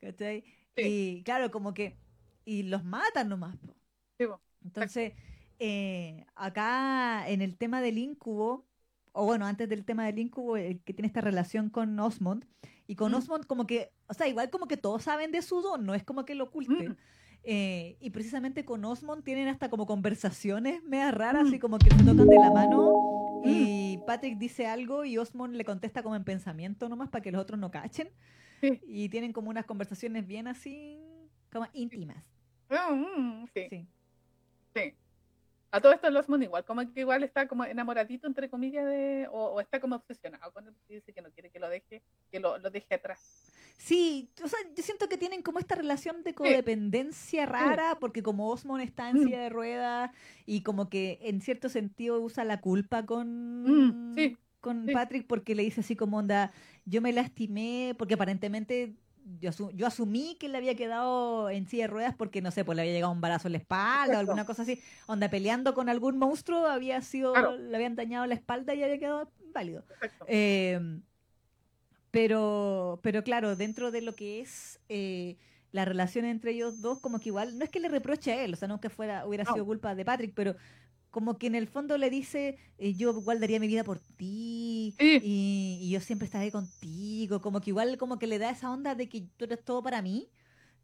¿Cachai? 0.00 0.42
Sí. 0.76 0.82
Y 1.18 1.22
claro, 1.24 1.50
como 1.50 1.74
que, 1.74 1.96
y 2.44 2.62
los 2.64 2.84
matan 2.84 3.28
nomás. 3.28 3.56
po. 3.58 3.74
Sí, 4.18 4.26
po. 4.26 4.40
Entonces, 4.64 5.12
eh, 5.58 6.24
acá 6.34 7.28
en 7.28 7.42
el 7.42 7.56
tema 7.56 7.80
del 7.82 7.98
incubo, 7.98 8.66
o 9.12 9.24
bueno, 9.24 9.46
antes 9.46 9.68
del 9.68 9.84
tema 9.84 10.06
del 10.06 10.18
incubo, 10.20 10.56
el 10.56 10.80
que 10.82 10.94
tiene 10.94 11.08
esta 11.08 11.20
relación 11.20 11.70
con 11.70 11.98
Osmond, 11.98 12.46
y 12.90 12.96
con 12.96 13.12
Mm. 13.12 13.14
Osmond 13.14 13.46
como 13.46 13.68
que, 13.68 13.92
o 14.08 14.14
sea, 14.14 14.26
igual 14.26 14.50
como 14.50 14.66
que 14.66 14.76
todos 14.76 15.04
saben 15.04 15.30
de 15.30 15.42
su 15.42 15.60
don, 15.62 15.86
no 15.86 15.94
es 15.94 16.02
como 16.02 16.24
que 16.24 16.34
lo 16.34 16.44
oculten. 16.44 16.88
Mm. 16.90 16.96
Eh, 17.44 17.96
y 18.00 18.10
precisamente 18.10 18.64
con 18.64 18.84
Osmond 18.84 19.22
tienen 19.22 19.46
hasta 19.46 19.70
como 19.70 19.86
conversaciones 19.86 20.82
medio 20.82 21.10
raras, 21.12 21.44
Mm. 21.44 21.46
así 21.46 21.58
como 21.60 21.78
que 21.78 21.88
se 21.90 22.02
tocan 22.04 22.26
de 22.26 22.36
la 22.36 22.50
mano. 22.50 23.42
Y 23.44 23.98
Patrick 24.08 24.38
dice 24.38 24.66
algo 24.66 25.04
y 25.04 25.18
Osmond 25.18 25.54
le 25.54 25.64
contesta 25.64 26.02
como 26.02 26.16
en 26.16 26.24
pensamiento 26.24 26.88
nomás 26.88 27.08
para 27.10 27.22
que 27.22 27.30
los 27.30 27.40
otros 27.40 27.60
no 27.60 27.70
cachen. 27.70 28.10
Sí. 28.60 28.80
Y 28.86 29.08
tienen 29.08 29.32
como 29.32 29.50
unas 29.50 29.64
conversaciones 29.66 30.26
bien 30.26 30.48
así, 30.48 30.98
como 31.52 31.66
íntimas. 31.72 32.24
Ah, 32.68 32.90
mm, 32.92 33.46
sí, 33.54 33.66
Sí. 33.70 33.86
sí. 34.74 34.94
A 35.72 35.80
todo 35.80 35.92
esto 35.92 36.08
el 36.08 36.16
Osmond 36.16 36.42
igual, 36.42 36.64
como 36.64 36.80
que 36.92 37.00
igual 37.00 37.22
está 37.22 37.46
como 37.46 37.64
enamoradito, 37.64 38.26
entre 38.26 38.50
comillas, 38.50 38.84
de, 38.86 39.28
o, 39.30 39.46
o 39.54 39.60
está 39.60 39.80
como 39.80 39.94
obsesionado 39.96 40.52
con 40.52 40.66
él, 40.66 40.74
dice 40.88 41.12
que 41.12 41.22
no 41.22 41.30
quiere 41.30 41.50
que 41.50 41.60
lo 41.60 41.68
deje, 41.68 42.02
que 42.30 42.40
lo, 42.40 42.58
lo 42.58 42.70
deje 42.70 42.94
atrás. 42.96 43.20
Sí, 43.78 44.30
o 44.44 44.48
sea, 44.48 44.58
yo 44.76 44.82
siento 44.82 45.08
que 45.08 45.16
tienen 45.16 45.42
como 45.42 45.58
esta 45.58 45.74
relación 45.74 46.22
de 46.22 46.34
codependencia 46.34 47.46
rara, 47.46 47.96
porque 47.98 48.22
como 48.22 48.48
Osmond 48.50 48.82
está 48.82 49.08
en 49.10 49.16
Mm. 49.20 49.24
silla 49.24 49.40
de 49.40 49.48
ruedas 49.48 50.10
y 50.44 50.62
como 50.62 50.90
que 50.90 51.18
en 51.22 51.40
cierto 51.40 51.68
sentido 51.68 52.20
usa 52.20 52.44
la 52.44 52.60
culpa 52.60 53.06
con, 53.06 53.62
Mm, 53.62 54.14
sí, 54.14 54.36
con 54.60 54.86
sí. 54.86 54.92
Patrick 54.92 55.26
porque 55.26 55.54
le 55.54 55.62
dice 55.62 55.80
así 55.80 55.96
como 55.96 56.18
onda, 56.18 56.52
yo 56.84 57.00
me 57.00 57.12
lastimé, 57.12 57.94
porque 57.96 58.14
aparentemente 58.14 58.96
yo, 59.40 59.50
yo 59.72 59.86
asumí 59.86 60.36
que 60.38 60.48
le 60.48 60.58
había 60.58 60.74
quedado 60.74 61.50
en 61.50 61.66
silla 61.66 61.84
de 61.84 61.88
ruedas 61.88 62.14
porque, 62.16 62.42
no 62.42 62.50
sé, 62.50 62.64
pues 62.64 62.76
le 62.76 62.82
había 62.82 62.92
llegado 62.94 63.12
un 63.12 63.20
balazo 63.20 63.48
en 63.48 63.52
la 63.52 63.58
espalda 63.58 64.16
o 64.16 64.20
alguna 64.20 64.44
cosa 64.44 64.62
así, 64.62 64.80
onda 65.06 65.28
peleando 65.28 65.74
con 65.74 65.88
algún 65.88 66.18
monstruo, 66.18 66.66
había 66.66 67.00
sido, 67.02 67.32
Claro. 67.32 67.56
le 67.56 67.76
habían 67.76 67.96
dañado 67.96 68.26
la 68.26 68.34
espalda 68.34 68.74
y 68.74 68.82
había 68.82 68.98
quedado 68.98 69.30
válido. 69.52 69.84
Eh, 70.26 71.00
pero, 72.10 73.00
pero 73.02 73.22
claro, 73.22 73.56
dentro 73.56 73.90
de 73.90 74.02
lo 74.02 74.14
que 74.16 74.40
es 74.40 74.80
eh, 74.88 75.36
la 75.70 75.84
relación 75.84 76.24
entre 76.24 76.52
ellos 76.52 76.80
dos, 76.80 76.98
como 77.00 77.20
que 77.20 77.28
igual, 77.28 77.56
no 77.58 77.64
es 77.64 77.70
que 77.70 77.78
le 77.80 77.88
reproche 77.88 78.32
a 78.32 78.44
él, 78.44 78.54
o 78.54 78.56
sea, 78.56 78.66
no 78.68 78.80
que 78.80 78.90
fuera, 78.90 79.26
hubiera 79.26 79.44
No. 79.44 79.52
sido 79.52 79.64
culpa 79.64 79.94
de 79.94 80.04
Patrick, 80.04 80.32
pero 80.34 80.56
como 81.10 81.38
que 81.38 81.46
en 81.48 81.54
el 81.54 81.66
fondo 81.68 81.98
le 81.98 82.10
dice, 82.10 82.58
eh, 82.78 82.94
yo 82.94 83.10
igual 83.18 83.40
daría 83.40 83.60
mi 83.60 83.66
vida 83.68 83.84
por 83.84 83.98
ti, 84.00 84.94
Sí. 84.98 85.20
y, 85.22 85.78
y 85.82 85.90
yo 85.90 86.00
siempre 86.00 86.26
estaré 86.26 86.50
contigo, 86.52 87.40
como 87.40 87.60
que 87.60 87.70
igual 87.70 87.96
como 87.98 88.18
que 88.18 88.26
le 88.26 88.38
da 88.38 88.50
esa 88.50 88.70
onda 88.70 88.94
de 88.94 89.08
que 89.08 89.22
tú 89.36 89.44
eres 89.46 89.64
todo 89.64 89.82
para 89.82 90.02
mí. 90.02 90.30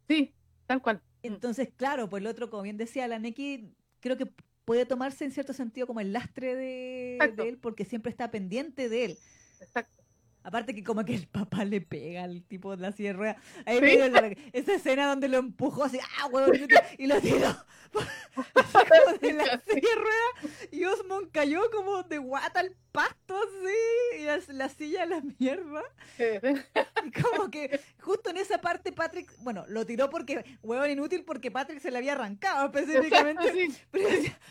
Sí, 0.07 0.33
tal 0.65 0.81
cual. 0.81 1.03
Mm, 1.23 1.33
Entonces, 1.35 1.69
claro, 1.75 2.09
pues 2.09 2.21
el 2.21 2.27
otro, 2.27 2.49
como 2.49 2.63
bien 2.63 2.77
decía 2.77 3.07
la 3.07 3.19
Neki, 3.19 3.75
creo 3.99 4.17
que 4.17 4.27
puede 4.65 4.85
tomarse 4.85 5.25
en 5.25 5.31
cierto 5.31 5.53
sentido 5.53 5.87
como 5.87 5.99
el 6.01 6.13
lastre 6.13 6.55
de, 6.55 7.33
de 7.35 7.49
él, 7.49 7.57
porque 7.59 7.85
siempre 7.85 8.09
está 8.11 8.31
pendiente 8.31 8.89
de 8.89 9.05
él. 9.05 9.17
Exacto. 9.59 10.03
Aparte 10.47 10.73
que 10.73 10.81
como 10.81 11.03
que 11.03 11.13
el 11.13 11.27
papá 11.27 11.65
le 11.65 11.81
pega 11.81 12.23
al 12.23 12.41
tipo 12.41 12.73
de 12.73 12.81
la 12.81 12.93
silla 12.93 13.09
de 13.09 13.13
ruedas. 13.17 13.37
Ahí 13.65 13.79
Sí. 13.81 14.49
esa 14.53 14.75
escena 14.75 15.07
donde 15.09 15.27
lo 15.27 15.39
empujó 15.39 15.83
así, 15.83 15.99
¡ah, 16.21 16.27
huevón! 16.27 16.55
Y 16.97 17.07
lo 17.07 17.19
tiró 17.19 17.53
de 19.21 19.33
la 19.33 19.43
Sí. 19.67 19.73
silla 19.75 19.89
de 19.89 19.95
ruedas. 19.95 20.67
Y 20.71 20.85
Osmond 20.85 21.31
cayó 21.33 21.69
como 21.69 22.01
de 22.03 22.17
guata 22.19 22.61
al 22.61 22.73
pasto 22.93 23.35
así. 23.37 24.21
Y 24.21 24.23
la, 24.23 24.39
la 24.53 24.69
silla 24.69 25.03
a 25.03 25.05
la 25.05 25.21
mierda. 25.37 25.83
Y 27.05 27.11
como 27.21 27.49
que 27.51 27.79
justo 28.01 28.31
en 28.31 28.37
esa 28.37 28.59
parte 28.59 28.91
Patrick, 28.91 29.31
bueno, 29.39 29.63
lo 29.69 29.85
tiró 29.85 30.09
porque, 30.09 30.43
huevón, 30.63 30.89
inútil 30.89 31.23
porque 31.23 31.51
Patrick 31.51 31.79
se 31.79 31.91
le 31.91 31.99
había 31.99 32.13
arrancado 32.13 32.65
específicamente. 32.65 33.51
sí. 33.53 33.77
Pero, 33.91 34.09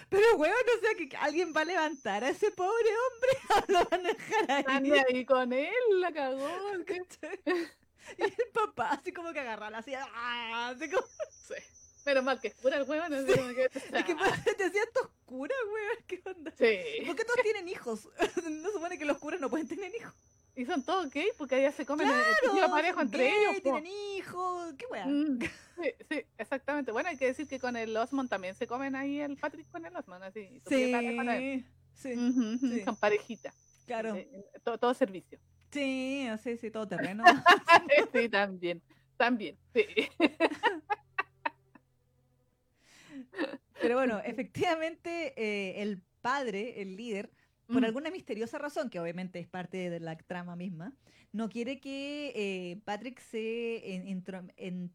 pero 0.08 0.36
huevón, 0.36 0.56
o 0.76 0.80
sea 0.80 0.94
que 0.96 1.16
alguien 1.16 1.52
va 1.54 1.62
a 1.62 1.64
levantar 1.64 2.22
a 2.24 2.28
ese 2.30 2.50
pobre 2.52 2.88
hombre 3.04 3.66
o 3.68 3.72
lo 3.72 3.84
van 3.90 4.06
a 4.06 4.08
dejar 4.10 4.64
ahí. 4.70 4.92
ahí 5.10 5.24
con 5.24 5.52
él, 5.52 5.74
la 6.00 6.12
cagó. 6.12 6.48
¿cachai? 6.86 7.40
Y 8.18 8.22
el 8.22 8.32
papá 8.54 8.90
así 8.92 9.12
como 9.12 9.32
que 9.32 9.40
agarra 9.40 9.68
la 9.68 9.82
silla, 9.82 10.06
¡ah! 10.14 10.68
así 10.68 10.88
como, 10.88 11.04
Sí. 11.30 11.54
Menos 12.04 12.22
mal 12.22 12.40
que 12.40 12.48
es 12.48 12.54
pura 12.54 12.76
el 12.76 12.84
huevo, 12.88 13.08
no 13.08 13.20
sé 13.26 13.36
cómo 13.36 13.52
que- 13.52 13.64
es 13.64 14.04
que 14.04 14.14
te 14.56 14.66
esto 14.66 15.00
oscura, 15.02 15.54
weón, 15.72 16.04
¿qué 16.06 16.22
onda? 16.24 16.52
Sí. 16.52 17.04
¿Por 17.04 17.16
qué 17.16 17.24
todos 17.24 17.42
tienen 17.42 17.68
hijos? 17.68 18.08
No 18.48 18.70
supone 18.70 18.96
que 18.96 19.04
los 19.04 19.18
curas 19.18 19.40
no 19.40 19.50
pueden 19.50 19.66
tener 19.66 19.92
hijos. 19.92 20.14
Y 20.54 20.64
son 20.66 20.84
todos 20.84 21.10
gay 21.10 21.26
porque 21.36 21.56
allá 21.56 21.72
se 21.72 21.84
comen 21.84 22.06
el 22.06 22.14
Claro, 22.14 22.36
tejido 22.42 22.70
parejo 22.70 23.00
entre 23.00 23.24
gay, 23.24 23.32
ellos. 23.42 23.54
po. 23.56 23.62
tienen 23.62 23.86
hijos, 23.86 24.74
qué 24.78 24.86
weón. 24.86 25.34
Mm, 25.34 25.38
Sí, 25.82 25.92
sí, 26.08 26.24
exactamente. 26.38 26.92
Bueno, 26.92 27.08
hay 27.08 27.16
que 27.18 27.26
decir 27.26 27.48
que 27.48 27.58
con 27.58 27.76
el 27.76 27.94
Osmond 27.96 28.30
también 28.30 28.54
se 28.54 28.68
comen 28.68 28.94
ahí 28.94 29.20
el 29.20 29.36
Patrick 29.36 29.68
con 29.72 29.84
el 29.84 29.94
Osmond, 29.96 30.22
así. 30.22 30.62
Sí, 30.68 30.94
sí, 31.94 32.12
ujú, 32.14 32.58
sí. 32.60 32.84
Son 32.84 32.94
parejitas. 32.96 33.54
claro. 33.84 34.14
Sí, 34.14 34.28
todo, 34.62 34.78
todo 34.78 34.94
servicio. 34.94 35.38
Sí, 35.76 36.26
sí, 36.42 36.56
sí, 36.56 36.70
todo 36.70 36.88
terreno. 36.88 37.22
sí, 38.14 38.28
también. 38.28 38.80
También, 39.18 39.56
sí. 39.74 39.84
Pero 43.80 43.94
bueno, 43.96 44.20
efectivamente, 44.24 45.34
eh, 45.36 45.82
el 45.82 46.02
padre, 46.22 46.80
el 46.82 46.96
líder, 46.96 47.30
por 47.66 47.82
Mm, 47.82 47.84
alguna 47.84 48.10
misteriosa 48.10 48.58
razón, 48.58 48.90
que 48.90 49.00
obviamente 49.00 49.38
es 49.40 49.48
parte 49.48 49.90
de 49.90 50.00
la 50.00 50.16
trama 50.16 50.54
misma, 50.56 50.92
no 51.32 51.48
quiere 51.48 51.80
que 51.80 52.32
eh, 52.34 52.80
Patrick 52.84 53.18
se 53.20 53.94
en- 53.94 54.06
en- 54.56 54.92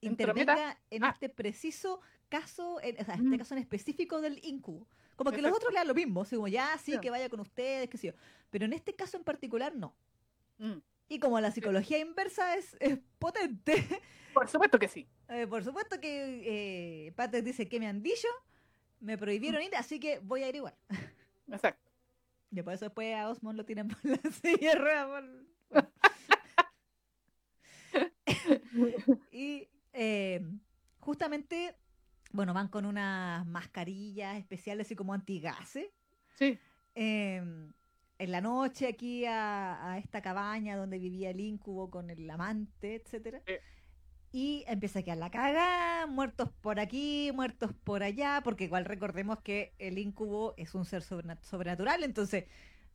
intervenga 0.00 0.78
en 0.90 1.04
Ah. 1.04 1.10
este 1.10 1.28
preciso 1.28 2.00
caso, 2.28 2.80
en, 2.82 3.00
o 3.00 3.04
sea, 3.04 3.14
en 3.14 3.22
Mm. 3.22 3.26
este 3.26 3.38
caso 3.38 3.54
en 3.54 3.60
específico 3.60 4.20
del 4.20 4.44
incubo. 4.44 4.86
Como 5.16 5.30
que 5.32 5.40
los 5.42 5.52
otros 5.52 5.72
le 5.72 5.78
dan 5.78 5.88
lo 5.88 5.94
mismo, 5.94 6.22
así 6.22 6.36
como 6.36 6.48
ya, 6.48 6.76
sí, 6.78 6.98
que 7.00 7.10
vaya 7.10 7.28
con 7.28 7.40
ustedes, 7.40 7.88
qué 7.88 7.96
sé 7.98 8.08
yo. 8.08 8.12
Pero 8.50 8.64
en 8.66 8.72
este 8.72 8.94
caso 8.94 9.16
en 9.16 9.24
particular, 9.24 9.74
no. 9.74 9.94
Mm. 10.58 10.78
Y 11.10 11.18
como 11.20 11.40
la 11.40 11.50
psicología 11.50 11.98
inversa 11.98 12.54
es, 12.56 12.76
es 12.80 12.98
potente, 13.18 13.74
Por 14.34 14.48
supuesto 14.48 14.78
que 14.78 14.88
sí. 14.88 15.08
eh, 15.28 15.46
por 15.46 15.64
supuesto 15.64 15.98
que 16.00 17.06
eh, 17.06 17.12
Patrick 17.12 17.44
dice 17.44 17.68
que 17.68 17.80
me 17.80 17.88
han 17.88 18.02
dicho, 18.02 18.28
me 19.00 19.16
prohibieron 19.18 19.62
ir, 19.62 19.74
así 19.74 19.98
que 19.98 20.18
voy 20.20 20.42
a 20.42 20.48
ir 20.48 20.56
igual. 20.56 20.74
Exacto. 21.50 21.90
Y 22.50 22.62
por 22.62 22.72
eso 22.74 22.84
después 22.86 23.14
a 23.16 23.28
Osmond 23.30 23.56
lo 23.56 23.64
tiran 23.64 23.88
por 23.88 24.04
la 24.04 24.18
silla 24.30 24.72
de 24.72 24.78
ruedas, 24.78 25.06
por-. 25.06 25.92
Y 29.32 29.68
eh, 29.92 30.40
justamente, 31.00 31.74
bueno, 32.32 32.54
van 32.54 32.68
con 32.68 32.84
unas 32.86 33.46
mascarillas 33.46 34.36
especiales, 34.38 34.86
así 34.86 34.94
como 34.94 35.14
antigases. 35.14 35.88
Sí. 36.34 36.58
eh, 36.94 37.42
en 38.18 38.32
la 38.32 38.40
noche 38.40 38.88
aquí 38.88 39.24
a, 39.24 39.92
a 39.92 39.98
esta 39.98 40.20
cabaña 40.22 40.76
donde 40.76 40.98
vivía 40.98 41.30
el 41.30 41.40
incubo 41.40 41.90
con 41.90 42.10
el 42.10 42.28
amante, 42.30 42.96
etcétera. 42.96 43.40
Sí. 43.46 43.54
Y 44.30 44.64
empieza 44.66 44.98
a 44.98 45.02
quedar 45.02 45.18
la 45.18 45.30
caga, 45.30 46.06
muertos 46.06 46.50
por 46.60 46.80
aquí, 46.80 47.30
muertos 47.34 47.72
por 47.84 48.02
allá, 48.02 48.42
porque 48.44 48.64
igual 48.64 48.84
recordemos 48.84 49.40
que 49.40 49.72
el 49.78 49.98
incubo 49.98 50.52
es 50.58 50.74
un 50.74 50.84
ser 50.84 51.02
sobrenat- 51.02 51.42
sobrenatural, 51.42 52.04
entonces 52.04 52.44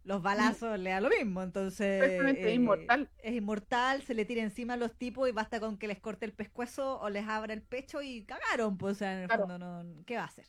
los 0.04 0.22
balazos 0.22 0.78
le 0.78 0.90
da 0.92 1.00
lo 1.02 1.10
mismo, 1.10 1.42
entonces 1.42 2.04
eh, 2.22 2.54
inmortal. 2.54 3.10
es 3.20 3.34
inmortal, 3.34 4.02
se 4.04 4.14
le 4.14 4.26
tira 4.26 4.44
encima 4.44 4.74
a 4.74 4.78
los 4.78 4.94
tipos 4.96 5.28
y 5.28 5.32
basta 5.32 5.60
con 5.62 5.78
que 5.78 5.88
les 5.88 6.00
corte 6.02 6.26
el 6.26 6.34
pescuezo 6.34 7.00
o 7.00 7.10
les 7.10 7.26
abra 7.28 7.54
el 7.54 7.62
pecho 7.64 8.02
y 8.02 8.26
cagaron, 8.26 8.78
pues 8.78 8.98
o 8.98 9.00
sea, 9.00 9.14
en 9.14 9.20
el 9.22 9.28
Claro. 9.28 9.48
fondo 9.48 9.58
no, 9.58 10.04
¿qué 10.06 10.18
va 10.18 10.24
a 10.24 10.26
hacer? 10.26 10.46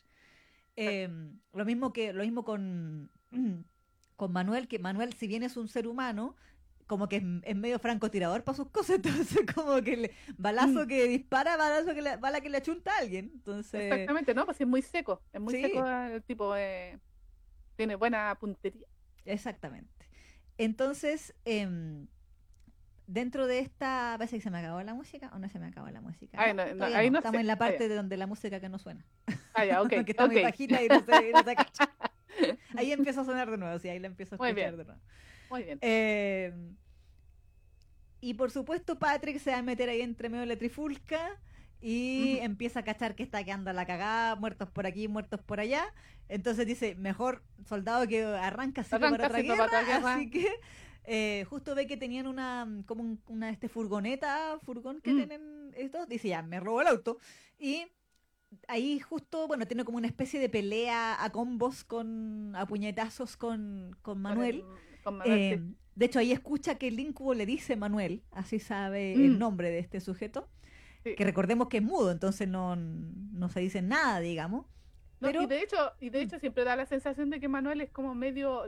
Eh, 0.77 1.09
lo 1.53 1.65
mismo 1.65 1.93
que 1.93 2.13
lo 2.13 2.25
mismo 2.25 2.45
con 2.45 3.11
con 4.17 4.33
Manuel, 4.33 4.69
que 4.69 4.79
Manuel, 4.79 5.13
si 5.15 5.27
bien 5.27 5.43
es 5.43 5.57
un 5.57 5.69
ser 5.69 5.87
humano, 5.87 6.37
como 6.87 7.09
que 7.09 7.17
es, 7.17 7.23
es 7.45 7.57
medio 7.57 7.79
francotirador 7.79 8.45
para 8.45 8.57
sus 8.57 8.69
cosas, 8.69 8.97
entonces 9.37 9.41
como 9.55 9.81
que 9.83 9.97
le, 9.97 10.11
balazo 10.37 10.85
Mm. 10.85 10.89
que 10.89 11.09
dispara, 11.09 11.57
balazo 11.57 11.95
que 11.95 12.03
le, 12.03 12.17
bala 12.17 12.41
que 12.41 12.51
le 12.51 12.59
achunta 12.59 12.93
a 12.95 12.99
alguien. 12.99 13.31
Entonces, 13.35 13.83
Exactamente, 13.93 14.35
¿no? 14.35 14.45
Pues 14.45 14.61
es 14.61 14.67
muy 14.67 14.83
seco, 14.83 15.23
es 15.33 15.41
muy 15.41 15.55
Sí. 15.55 15.63
seco 15.63 15.87
el 15.87 16.23
tipo, 16.23 16.55
eh, 16.57 16.99
tiene 17.77 17.97
buena 17.97 18.37
puntería. 18.39 18.87
exactamente. 19.25 19.91
Entonces, 20.59 21.35
em, 21.45 22.07
dentro 23.07 23.47
de 23.47 23.59
esta, 23.59 24.15
parece 24.19 24.37
que 24.37 24.43
se 24.43 24.51
me 24.51 24.59
acabó 24.59 24.81
la 24.83 24.95
música 24.95 25.31
o 25.35 25.39
no 25.39 25.49
se 25.49 25.59
me 25.59 25.67
acabó 25.67 25.89
la 25.91 26.01
música. 26.01 26.39
Ay, 26.41 26.55
no, 26.55 26.65
no, 26.75 26.85
ahí 26.85 27.11
no 27.11 27.19
Estamos 27.19 27.37
sé. 27.37 27.41
en 27.41 27.47
la 27.49 27.57
parte 27.59 27.89
de 27.89 27.95
donde 27.97 28.17
la 28.17 28.27
música 28.27 28.61
que 28.61 28.69
no 28.69 28.79
suena. 28.79 29.05
Ah, 29.55 29.65
ya, 29.65 29.83
ok, 29.83 29.89
que 30.07 30.13
está 30.13 30.27
muy 30.27 30.43
bajita 30.43 30.83
y 30.83 30.89
no 30.89 31.01
se, 31.05 31.29
y 31.31 31.33
no 31.33 31.43
se 31.43 31.55
cacha. 31.57 31.91
Ahí 32.77 32.93
empieza 32.93 33.21
a 33.21 33.25
sonar 33.25 33.51
de 33.51 33.57
nuevo, 33.59 33.79
sí, 33.79 33.89
ahí 33.89 33.99
la 33.99 34.07
empiezo 34.09 34.35
a 34.35 34.39
Muy 34.39 34.49
escuchar 34.49 34.71
bien. 34.75 34.79
de 34.79 34.85
nuevo. 34.85 35.01
Muy 35.51 35.63
bien. 35.65 35.79
Eh, 35.83 36.53
y 38.21 38.35
por 38.35 38.51
supuesto 38.51 38.99
Patrick 38.99 39.39
se 39.39 39.51
va 39.51 39.59
a 39.59 39.63
meter 39.63 39.89
ahí 39.89 40.01
entre 40.01 40.29
medio 40.29 40.41
de 40.43 40.47
la 40.47 40.57
trifulca 40.57 41.39
y 41.81 42.39
empieza 42.41 42.81
a 42.81 42.85
cachar 42.85 43.15
que 43.15 43.23
está 43.23 43.45
quedando 43.45 43.71
la 43.75 43.85
cagada, 43.85 44.37
muertos 44.37 44.71
por 44.71 44.87
aquí, 44.87 45.07
muertos 45.09 45.41
por 45.43 45.61
allá. 45.61 45.85
Entonces 46.29 46.67
dice, 46.67 46.95
mejor 46.95 47.43
soldado 47.67 48.09
que 48.09 48.25
arranca 48.25 48.81
así 48.81 48.91
para 48.91 49.13
otra 49.13 49.29
guerra. 49.29 49.49
para 49.57 49.65
otra 49.67 49.83
guerra. 49.85 50.15
Así 50.15 50.31
que 50.31 50.49
eh, 51.05 51.45
justo 51.51 51.75
ve 51.75 51.87
que 51.87 51.99
tenían 51.99 52.27
una 52.27 52.67
como 52.87 53.03
un- 53.03 53.21
una 53.29 53.51
este 53.51 53.69
furgoneta, 53.69 54.59
furgón 54.63 55.03
que 55.03 55.13
Mm. 55.13 55.17
tienen 55.17 55.71
estos, 55.77 56.09
dice 56.09 56.29
ya, 56.29 56.41
me 56.41 56.59
robó 56.61 56.81
el 56.81 56.87
auto. 56.87 57.19
Y 57.59 57.85
ahí 58.69 58.99
justo, 59.01 59.47
bueno, 59.47 59.67
tiene 59.67 59.85
como 59.85 59.99
una 59.99 60.07
especie 60.07 60.41
de 60.41 60.49
pelea 60.49 61.23
a 61.23 61.31
combos 61.31 61.85
con, 61.85 62.55
a 62.57 62.67
puñetazos 62.67 63.37
con, 63.37 63.97
con 64.03 64.21
Manuel. 64.21 64.57
el- 64.57 65.03
Con 65.05 65.19
Manuel, 65.19 65.39
sí. 65.39 65.65
Eh, 65.65 65.75
de 65.97 66.07
hecho, 66.07 66.19
ahí 66.19 66.33
escucha 66.33 66.77
que 66.77 66.89
el 66.89 66.99
Incubo 66.99 67.35
le 67.35 67.47
dice 67.47 67.77
Manuel, 67.77 68.23
así 68.33 68.59
sabe 68.59 69.15
Mm. 69.17 69.25
el 69.25 69.39
nombre 69.39 69.71
de 69.71 69.79
este 69.79 70.01
sujeto, 70.01 70.49
Sí. 71.05 71.15
que 71.15 71.25
recordemos 71.25 71.69
que 71.69 71.77
es 71.79 71.83
mudo, 71.83 72.11
entonces 72.11 72.49
no, 72.49 72.75
no 72.77 73.49
se 73.49 73.61
dice 73.61 73.83
nada, 73.83 74.21
digamos. 74.21 74.67
No, 75.21 75.29
pero- 75.29 75.43
y 75.43 75.47
de 75.47 75.61
hecho, 75.63 75.77
y 76.01 76.11
de 76.11 76.23
hecho 76.23 76.39
siempre 76.39 76.65
da 76.65 76.75
la 76.77 76.87
sensación 76.87 77.31
de 77.31 77.39
que 77.41 77.49
Manuel 77.49 77.81
es 77.83 77.91
como 77.91 78.15
medio, 78.15 78.65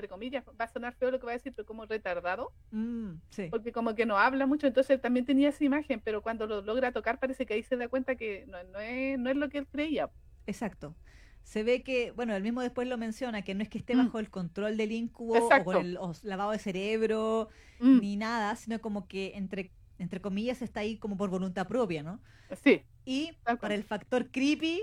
entre 0.00 0.08
comillas, 0.08 0.44
va 0.60 0.64
a 0.66 0.68
sonar 0.68 0.94
feo 0.96 1.10
lo 1.10 1.20
que 1.20 1.26
va 1.26 1.32
a 1.32 1.36
decir, 1.36 1.52
pero 1.54 1.66
como 1.66 1.86
retardado, 1.86 2.54
Mm, 2.72 3.22
sí, 3.30 3.54
porque 3.54 3.72
como 3.72 3.94
que 3.94 4.06
no 4.06 4.16
habla 4.18 4.46
mucho, 4.46 4.66
entonces 4.68 4.90
él 4.90 5.00
también 5.00 5.26
tenía 5.26 5.48
esa 5.50 5.64
imagen, 5.64 6.00
pero 6.02 6.22
cuando 6.22 6.46
lo 6.46 6.62
logra 6.62 6.92
tocar 6.92 7.18
parece 7.20 7.46
que 7.46 7.54
ahí 7.54 7.62
se 7.64 7.76
da 7.76 7.88
cuenta 7.88 8.16
que 8.16 8.46
no, 8.48 8.62
no 8.64 8.80
es, 8.80 9.18
no 9.18 9.30
es 9.30 9.36
lo 9.36 9.48
que 9.50 9.58
él 9.58 9.68
creía. 9.68 10.10
exacto. 10.46 10.98
Se 11.42 11.62
ve 11.64 11.82
que, 11.82 12.10
bueno, 12.12 12.34
él 12.36 12.42
mismo 12.42 12.60
después 12.62 12.86
lo 12.88 12.98
menciona, 12.98 13.42
que 13.42 13.54
no 13.54 13.62
es 13.62 13.68
que 13.70 13.78
esté 13.78 13.94
Mm. 13.94 13.96
bajo 13.96 14.18
el 14.18 14.30
control 14.30 14.76
del 14.76 14.92
Incubo 14.92 15.48
o 15.54 15.64
Exacto. 15.64 15.64
con 15.64 15.78
el 15.78 15.96
os- 15.98 16.22
lavado 16.24 16.50
de 16.52 16.58
cerebro, 16.58 17.48
Mm, 17.80 18.00
ni 18.00 18.16
nada, 18.16 18.54
sino 18.56 18.80
como 18.80 19.08
que 19.08 19.32
entre, 19.36 19.74
entre 19.98 20.20
comillas 20.20 20.62
está 20.62 20.80
ahí 20.80 20.98
como 20.98 21.16
por 21.16 21.30
voluntad 21.30 21.66
propia, 21.66 22.02
¿no? 22.02 22.22
Sí, 22.62 22.86
Y 23.04 23.40
para 23.60 23.74
el 23.74 23.84
factor 23.84 24.30
creepy, 24.32 24.82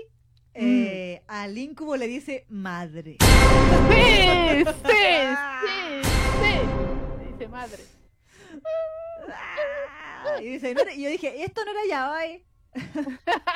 Mm. 0.60 0.84
eh, 0.86 1.22
al 1.28 1.56
Incubo 1.56 1.96
le 1.96 2.06
dice 2.08 2.44
madre. 2.48 3.16
sí, 3.20 4.64
sí, 4.64 4.72
sí, 4.84 5.82
sí, 6.40 6.52
dice 7.32 7.48
madre. 7.48 7.82
Ah, 9.30 10.40
Y 10.42 10.46
dice, 10.48 10.74
no 10.74 10.80
era- 10.82 10.92
y 10.94 11.02
yo 11.02 11.10
dije, 11.10 11.44
esto 11.44 11.64
no 11.64 11.70
era 11.70 11.80
yaoi. 11.88 12.44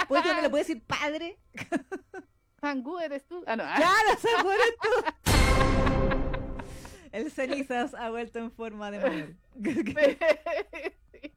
¿Puedes 0.09 0.25
que 0.25 0.35
no 0.35 0.41
le 0.43 0.51
puedes 0.51 0.67
decir 0.69 0.83
padre? 0.87 1.39
Sangu 2.61 2.99
eres 3.01 3.27
tú. 3.27 3.43
Ah, 3.47 3.57
no. 3.57 3.65
ah, 3.67 3.75
Claro, 3.77 4.19
se 4.21 4.43
muere 4.43 4.63
tú. 4.81 4.89
El 7.13 7.31
cenizas 7.31 7.95
ha 7.95 8.09
vuelto 8.11 8.39
en 8.39 8.51
forma 8.53 8.91
de 8.91 8.99
Manuel. 9.01 9.37
sí. 11.13 11.33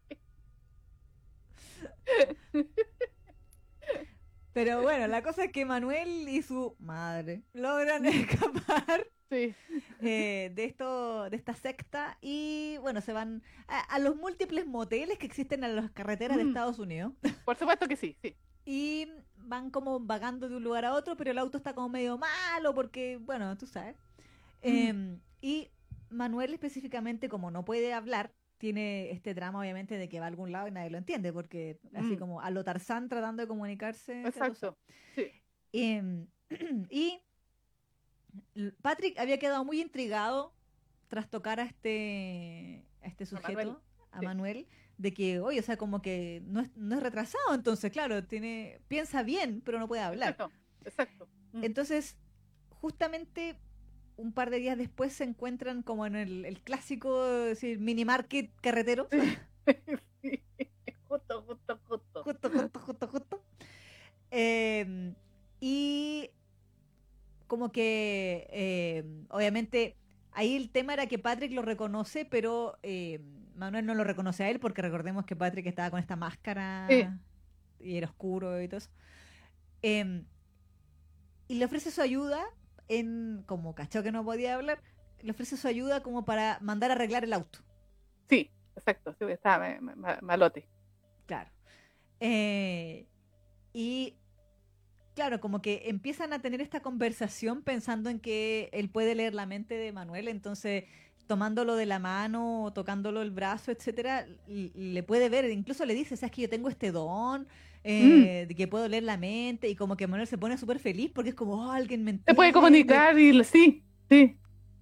Pero 4.56 4.82
bueno, 4.82 5.08
la 5.08 5.22
cosa 5.22 5.44
es 5.46 5.52
que 5.52 5.66
Manuel 5.66 6.30
y 6.30 6.42
su 6.42 6.78
madre 6.80 7.44
logran 7.54 8.06
escapar 8.06 9.08
Sí, 9.30 9.56
eh, 10.00 10.52
de 10.56 10.66
esto, 10.66 11.30
de 11.30 11.36
esta 11.36 11.56
secta 11.56 12.18
y 12.22 12.78
bueno, 12.82 13.02
se 13.02 13.12
van 13.12 13.44
a, 13.68 13.80
a 13.82 14.00
los 14.00 14.16
múltiples 14.16 14.66
moteles 14.68 15.18
que 15.18 15.26
existen 15.26 15.64
en 15.64 15.76
las 15.76 15.92
carreteras 15.92 16.38
de 16.38 16.44
Mm. 16.44 16.48
Estados 16.50 16.80
Unidos 16.80 17.14
por 17.44 17.58
supuesto 17.58 17.88
que 17.88 17.98
sí, 17.98 18.18
sí. 18.22 18.38
y 18.66 19.08
van 19.36 19.72
como 19.72 20.00
vagando 20.00 20.50
de 20.50 20.56
un 20.58 20.64
lugar 20.64 20.86
a 20.86 20.94
otro, 20.94 21.18
pero 21.18 21.32
el 21.32 21.38
auto 21.40 21.58
está 21.58 21.74
como 21.76 21.90
medio 21.90 22.18
malo 22.18 22.74
porque, 22.74 23.18
bueno, 23.18 23.58
tú 23.58 23.68
sabes. 23.68 23.96
Em, 24.62 25.22
y 25.42 25.70
Manuel 26.10 26.54
específicamente, 26.54 27.30
como 27.30 27.52
no 27.52 27.66
puede 27.66 27.94
hablar, 27.94 28.34
tiene 28.66 29.12
este 29.12 29.36
drama 29.36 29.60
obviamente 29.60 29.96
de 29.96 30.10
que 30.10 30.20
va 30.20 30.26
a 30.26 30.30
algún 30.30 30.52
lado 30.52 30.68
y 30.68 30.72
nadie 30.72 30.90
lo 30.90 30.98
entiende, 30.98 31.32
porque 31.32 31.80
así 31.94 32.16
Mm. 32.16 32.18
como 32.18 32.42
a 32.42 32.50
lo 32.50 32.64
Tarzán 32.64 33.08
tratando 33.08 33.44
de 33.44 33.48
comunicarse. 33.48 34.24
Exacto. 34.24 34.76
Sí. 35.14 35.28
Em, 35.72 36.26
y 36.90 37.22
Patrick 38.82 39.20
había 39.20 39.38
quedado 39.38 39.64
muy 39.64 39.80
intrigado 39.82 40.52
tras 41.10 41.30
tocar 41.30 41.60
a 41.60 41.64
este, 41.66 42.84
a 43.04 43.08
este 43.08 43.28
sujeto, 43.28 43.54
Manuel, 43.54 43.78
a 44.12 44.20
sí. 44.20 44.26
Manuel, 44.26 44.68
de 44.98 45.14
que, 45.14 45.40
oye, 45.42 45.60
o 45.60 45.64
sea, 45.64 45.78
como 45.78 46.02
que 46.02 46.42
no 46.48 46.62
es, 46.62 46.76
no 46.76 46.96
es 46.96 47.04
retrasado, 47.04 47.54
entonces, 47.54 47.92
claro, 47.92 48.24
tiene 48.24 48.82
piensa 48.88 49.22
bien, 49.22 49.62
pero 49.64 49.78
no 49.78 49.88
puede 49.88 50.02
hablar. 50.02 50.32
Exacto. 50.32 50.56
Exacto. 50.86 51.28
Mm. 51.54 51.64
Entonces, 51.66 52.18
justamente 52.70 53.58
un 54.18 54.32
par 54.32 54.50
de 54.50 54.60
días 54.60 54.78
después 54.78 55.14
se 55.14 55.24
encuentran 55.24 55.82
como 55.84 56.06
en 56.06 56.16
el, 56.16 56.46
el 56.46 56.62
clásico 56.62 57.24
decir, 57.26 57.80
mini 57.80 58.06
market 58.06 58.52
carretero. 58.62 59.08
Sí. 60.22 60.44
Justo, 61.08 61.42
justo, 61.44 61.80
justo. 61.88 62.24
justo, 62.24 62.50
justo, 62.52 62.80
justo, 62.80 63.08
justo. 63.08 63.44
Eh, 64.32 65.14
y 65.60 66.30
como 67.48 67.72
que, 67.72 68.48
eh, 68.52 69.04
obviamente, 69.30 69.96
ahí 70.32 70.56
el 70.56 70.70
tema 70.70 70.94
era 70.94 71.08
que 71.08 71.20
Patrick 71.20 71.52
lo 71.52 71.62
reconoce, 71.62 72.26
pero 72.26 72.78
eh, 72.84 73.22
Manuel 73.56 73.86
no 73.86 73.94
lo 73.96 74.04
reconoce 74.04 74.44
a 74.44 74.50
él 74.50 74.60
porque 74.60 74.82
recordemos 74.82 75.26
que 75.26 75.36
Patrick 75.36 75.66
estaba 75.68 75.92
con 75.92 76.00
esta 76.00 76.16
máscara 76.16 76.88
Sí. 76.90 77.08
y 77.80 77.98
era 77.98 78.08
oscuro 78.08 78.62
y 78.62 78.68
todo 78.68 78.78
eso. 78.80 78.90
Y 81.48 81.56
le 81.56 81.66
ofrece 81.66 81.92
su 81.92 82.02
ayuda 82.02 82.44
en, 82.88 83.44
como 83.46 83.76
cachó 83.76 84.04
que 84.04 84.12
no 84.12 84.24
podía 84.24 84.56
hablar, 84.56 84.82
le 85.22 85.32
ofrece 85.32 85.58
su 85.58 85.68
ayuda 85.68 86.02
como 86.02 86.26
para 86.26 86.60
mandar 86.62 86.92
a 86.92 86.94
arreglar 86.96 87.24
el 87.24 87.34
auto. 87.34 87.60
Sí, 88.30 88.52
exacto. 88.76 89.16
Sí, 89.18 89.26
ma- 89.82 90.20
malote. 90.22 90.68
Claro. 91.26 91.50
Eh, 92.20 93.08
y 93.74 94.16
claro, 95.16 95.40
como 95.40 95.62
que 95.62 95.84
empiezan 95.86 96.34
a 96.34 96.40
tener 96.42 96.62
esta 96.62 96.82
conversación 96.82 97.62
pensando 97.62 98.10
en 98.10 98.20
que 98.20 98.70
él 98.72 98.90
puede 98.90 99.16
leer 99.16 99.34
la 99.34 99.46
mente 99.46 99.76
de 99.76 99.92
Manuel, 99.92 100.28
entonces 100.28 100.86
tomándolo 101.28 101.76
de 101.76 101.86
la 101.86 102.00
mano, 102.00 102.72
tocándolo 102.74 103.22
el 103.22 103.32
brazo, 103.32 103.72
etcétera, 103.72 104.26
le 104.48 105.04
puede 105.04 105.30
ver, 105.30 105.50
incluso 105.50 105.86
le 105.86 105.94
dice, 105.96 106.18
sabes 106.18 106.32
que 106.32 106.42
yo 106.44 106.50
tengo 106.50 106.70
este 106.70 106.92
don, 106.92 107.48
eh, 107.84 108.46
de 108.48 108.56
que 108.56 108.68
puedo 108.68 108.88
leer 108.88 109.04
la 109.04 109.18
mente, 109.18 109.68
y 109.70 109.76
como 109.76 109.96
que 109.98 110.08
Manuel 110.08 110.28
se 110.28 110.38
pone 110.38 110.58
súper 110.58 110.80
feliz 110.80 111.12
porque 111.14 111.30
es 111.30 111.36
como, 111.36 111.54
oh, 111.68 111.72
alguien 111.72 112.04
me 112.04 112.12
Se 112.12 112.34
puede 112.34 112.50
entiende". 112.50 112.54
comunicar 112.54 113.18
y 113.20 113.44
sí, 113.44 113.84
sí. 114.10 114.38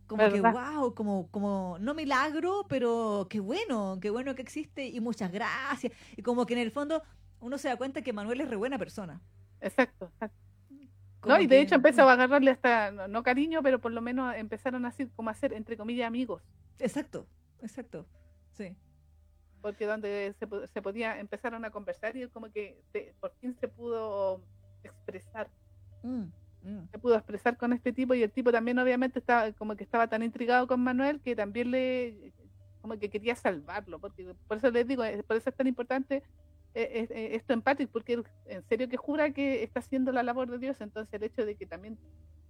Como 0.07 0.29
que, 0.31 0.41
wow, 0.41 0.93
como, 0.93 1.29
como, 1.31 1.77
no 1.79 1.93
milagro, 1.93 2.65
pero 2.69 3.27
qué 3.29 3.39
bueno, 3.39 3.97
qué 4.01 4.09
bueno 4.09 4.35
que 4.35 4.41
existe 4.41 4.87
y 4.87 4.99
muchas 4.99 5.31
gracias. 5.31 5.93
Y 6.17 6.21
como 6.21 6.45
que 6.45 6.53
en 6.53 6.59
el 6.59 6.71
fondo 6.71 7.01
uno 7.39 7.57
se 7.57 7.67
da 7.69 7.77
cuenta 7.77 8.01
que 8.01 8.13
Manuel 8.13 8.41
es 8.41 8.49
re 8.49 8.55
buena 8.57 8.77
persona. 8.77 9.21
Exacto, 9.61 10.05
exacto. 10.05 10.52
Como 11.23 11.35
No, 11.35 11.41
y 11.41 11.47
de 11.47 11.55
que- 11.55 11.61
hecho 11.61 11.75
empezó 11.75 12.07
a 12.09 12.13
agarrarle 12.13 12.51
hasta, 12.51 12.91
no, 12.91 13.07
no 13.07 13.23
cariño, 13.23 13.63
pero 13.63 13.79
por 13.79 13.93
lo 13.93 14.01
menos 14.01 14.35
empezaron 14.35 14.85
así 14.85 15.07
como 15.15 15.29
a 15.29 15.33
ser, 15.33 15.53
entre 15.53 15.77
comillas, 15.77 16.05
amigos. 16.07 16.41
Exacto, 16.79 17.25
exacto. 17.61 18.05
Sí. 18.51 18.75
Porque 19.61 19.85
donde 19.85 20.35
se, 20.37 20.45
po- 20.47 20.67
se 20.67 20.81
podía, 20.81 21.17
empezaron 21.19 21.63
a 21.63 21.69
conversar 21.71 22.17
y 22.17 22.27
como 22.27 22.51
que 22.51 22.77
se- 22.91 23.15
por 23.21 23.31
fin 23.39 23.55
se 23.59 23.69
pudo 23.69 24.41
expresar, 24.83 25.47
Mm, 26.03 26.23
mm. 26.63 26.87
se 26.91 26.99
pudo 26.99 27.15
expresar 27.15 27.55
con 27.55 27.71
este 27.71 27.93
tipo 27.93 28.13
y 28.13 28.21
el 28.23 28.31
tipo 28.31 28.51
también 28.51 28.77
obviamente 28.77 29.19
estaba 29.19 29.49
como 29.53 29.77
que 29.77 29.85
estaba 29.85 30.07
tan 30.07 30.23
intrigado 30.23 30.67
con 30.67 30.81
Manuel 30.83 31.21
que 31.21 31.35
también 31.37 31.71
le 31.71 32.33
como 32.81 32.99
que 32.99 33.09
quería 33.09 33.33
salvarlo, 33.37 33.97
porque 33.97 34.35
por 34.45 34.57
eso 34.57 34.69
les 34.69 34.85
digo, 34.85 35.05
eh, 35.05 35.23
por 35.23 35.37
eso 35.37 35.49
es 35.49 35.55
tan 35.55 35.67
importante 35.67 36.21
eh, 36.75 37.07
eh, 37.09 37.29
esto 37.35 37.53
en 37.53 37.61
porque 37.61 38.13
él 38.13 38.23
en 38.45 38.63
serio 38.63 38.89
que 38.89 38.97
jura 38.97 39.31
que 39.31 39.63
está 39.63 39.79
haciendo 39.79 40.11
la 40.11 40.23
labor 40.23 40.49
de 40.49 40.57
Dios, 40.57 40.81
entonces 40.81 41.13
el 41.13 41.23
hecho 41.23 41.45
de 41.45 41.55
que 41.55 41.65
también 41.65 41.97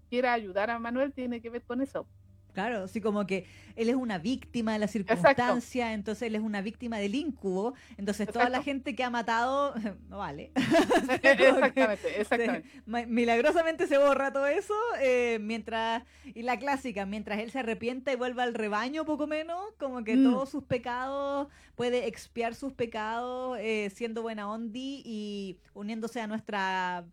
quiera 0.09 0.33
ayudar 0.33 0.69
a 0.69 0.79
Manuel 0.79 1.13
tiene 1.13 1.41
que 1.41 1.49
ver 1.49 1.63
con 1.63 1.81
eso. 1.81 2.07
Claro, 2.53 2.83
así 2.83 3.01
como 3.01 3.25
que 3.25 3.47
él 3.75 3.89
es 3.89 3.95
una 3.95 4.19
víctima 4.19 4.73
de 4.73 4.79
la 4.79 4.87
circunstancia, 4.87 5.93
entonces 5.93 6.27
él 6.27 6.35
es 6.35 6.41
una 6.41 6.61
víctima 6.61 6.99
del 6.99 7.15
incubo, 7.15 7.73
entonces 7.97 8.27
toda 8.31 8.47
la 8.49 8.61
gente 8.61 8.95
que 8.95 9.03
ha 9.03 9.09
matado, 9.09 9.73
no 10.09 10.19
vale. 10.19 10.51
exactamente, 11.23 12.21
exactamente. 12.21 13.07
milagrosamente 13.07 13.87
se 13.87 13.97
borra 13.97 14.31
todo 14.31 14.45
eso, 14.45 14.75
eh, 15.01 15.39
mientras, 15.41 16.03
y 16.35 16.43
la 16.43 16.59
clásica, 16.59 17.07
mientras 17.07 17.39
él 17.39 17.49
se 17.49 17.59
arrepienta 17.59 18.13
y 18.13 18.15
vuelva 18.15 18.43
al 18.43 18.53
rebaño 18.53 19.03
poco 19.03 19.25
menos, 19.25 19.59
como 19.79 20.03
que 20.03 20.15
mm. 20.15 20.23
todos 20.23 20.49
sus 20.49 20.63
pecados, 20.63 21.47
puede 21.75 22.07
expiar 22.07 22.53
sus 22.53 22.73
pecados 22.73 23.57
eh, 23.59 23.91
siendo 23.95 24.21
buena 24.21 24.47
ondi 24.47 25.01
y 25.03 25.57
uniéndose 25.73 26.21
a 26.21 26.27
nuestra... 26.27 27.03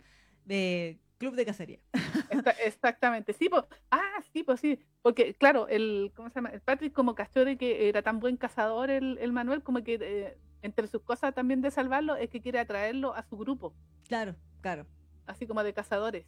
Eh, 0.48 0.98
club 1.20 1.36
de 1.36 1.44
cacería. 1.44 1.78
exactamente, 2.64 3.34
sí, 3.34 3.48
pues, 3.48 3.62
ah, 3.90 4.20
sí, 4.32 4.42
pues 4.42 4.58
sí, 4.58 4.80
porque 5.02 5.34
claro, 5.34 5.68
el, 5.68 6.12
¿cómo 6.16 6.30
se 6.30 6.36
llama? 6.36 6.48
El 6.48 6.62
Patrick 6.62 6.92
como 6.92 7.14
de 7.14 7.56
que 7.56 7.88
era 7.88 8.02
tan 8.02 8.18
buen 8.18 8.38
cazador 8.38 8.90
el, 8.90 9.32
Manuel, 9.32 9.62
como 9.62 9.84
que 9.84 9.98
eh, 10.00 10.38
entre 10.62 10.88
sus 10.88 11.02
cosas 11.02 11.34
también 11.34 11.60
de 11.60 11.70
salvarlo 11.70 12.16
es 12.16 12.30
que 12.30 12.40
quiere 12.40 12.58
atraerlo 12.58 13.14
a 13.14 13.22
su 13.22 13.36
grupo. 13.36 13.74
Claro, 14.08 14.34
claro. 14.62 14.86
Así 15.26 15.46
como 15.46 15.62
de 15.62 15.74
cazadores. 15.74 16.24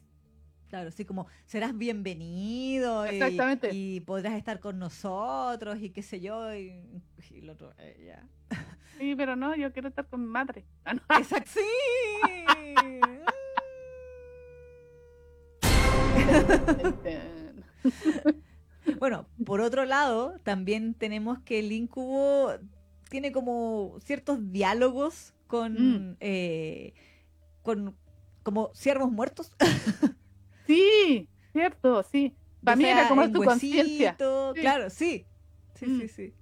Claro, 0.69 0.89
así 0.89 1.05
como 1.05 1.27
serás 1.45 1.75
bienvenido 1.77 3.05
Exactamente. 3.05 3.71
Y, 3.73 3.99
podrás 4.01 4.33
estar 4.33 4.59
con 4.59 4.79
nosotros 4.79 5.79
y 5.81 5.89
qué 5.89 6.03
sé 6.03 6.19
yo, 6.19 6.53
y, 6.55 6.81
el 7.31 7.49
otro, 7.49 7.73
eh, 7.79 8.05
ya. 8.05 8.57
Sí, 8.99 9.15
pero 9.15 9.35
no, 9.35 9.55
yo 9.55 9.73
quiero 9.73 9.89
estar 9.89 10.07
con 10.07 10.21
mi 10.21 10.27
madre. 10.27 10.65
Ah, 10.85 11.17
Exacto, 11.17 11.49
sí. 11.51 11.59
bueno, 18.99 19.27
por 19.45 19.61
otro 19.61 19.85
lado, 19.85 20.39
también 20.43 20.93
tenemos 20.93 21.39
que 21.39 21.59
el 21.59 21.71
incubo 21.71 22.53
tiene 23.09 23.31
como 23.31 23.97
ciertos 23.99 24.51
diálogos 24.51 25.33
con, 25.47 26.11
mm. 26.11 26.17
eh, 26.19 26.93
con 27.61 27.95
como 28.43 28.71
siervos 28.73 29.11
muertos. 29.11 29.51
sí, 30.67 31.29
cierto, 31.51 32.03
sí. 32.03 32.35
También 32.63 32.97
era 32.97 33.07
como 33.07 33.29
tu 33.31 33.43
conciencia. 33.43 34.15
Claro, 34.55 34.89
sí. 34.89 35.25
Sí, 35.75 35.85
sí, 35.85 36.05
mm. 36.05 36.07
sí. 36.07 36.33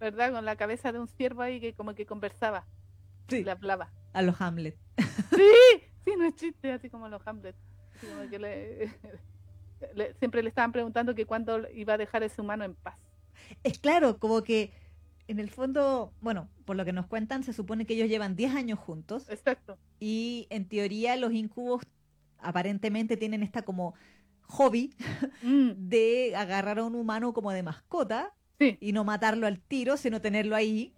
¿Verdad? 0.00 0.32
Con 0.32 0.44
la 0.44 0.56
cabeza 0.56 0.92
de 0.92 0.98
un 0.98 1.08
ciervo 1.08 1.42
ahí 1.42 1.60
que 1.60 1.74
como 1.74 1.94
que 1.94 2.06
conversaba. 2.06 2.66
Sí. 3.28 3.44
Le 3.44 3.50
hablaba. 3.50 3.92
A 4.12 4.22
los 4.22 4.40
Hamlet. 4.40 4.76
sí, 5.36 5.82
sí, 6.04 6.12
no 6.18 6.24
es 6.24 6.34
chiste, 6.36 6.72
así 6.72 6.88
como 6.88 7.08
los 7.08 7.24
Hamlet. 7.26 7.54
siempre 10.18 10.42
le 10.42 10.48
estaban 10.48 10.72
preguntando 10.72 11.14
que 11.14 11.26
cuándo 11.26 11.62
iba 11.74 11.94
a 11.94 11.98
dejar 11.98 12.22
ese 12.22 12.40
humano 12.40 12.64
en 12.64 12.74
paz. 12.74 12.96
Es 13.62 13.78
claro, 13.78 14.18
como 14.18 14.42
que 14.42 14.72
en 15.28 15.38
el 15.38 15.50
fondo, 15.50 16.12
bueno, 16.20 16.48
por 16.64 16.76
lo 16.76 16.84
que 16.84 16.92
nos 16.92 17.06
cuentan, 17.06 17.44
se 17.44 17.52
supone 17.52 17.86
que 17.86 17.94
ellos 17.94 18.08
llevan 18.08 18.36
10 18.36 18.54
años 18.54 18.78
juntos. 18.78 19.28
Exacto. 19.28 19.78
Y 20.00 20.46
en 20.50 20.68
teoría 20.68 21.16
los 21.16 21.32
incubos 21.32 21.82
aparentemente 22.38 23.16
tienen 23.16 23.42
esta 23.42 23.62
como 23.62 23.94
hobby 24.42 24.94
mm. 25.42 25.70
de 25.76 26.34
agarrar 26.36 26.80
a 26.80 26.84
un 26.84 26.94
humano 26.94 27.32
como 27.32 27.52
de 27.52 27.62
mascota 27.62 28.34
y 28.58 28.92
no 28.92 29.04
matarlo 29.04 29.46
al 29.46 29.60
tiro, 29.60 29.96
sino 29.96 30.20
tenerlo 30.20 30.56
ahí 30.56 30.92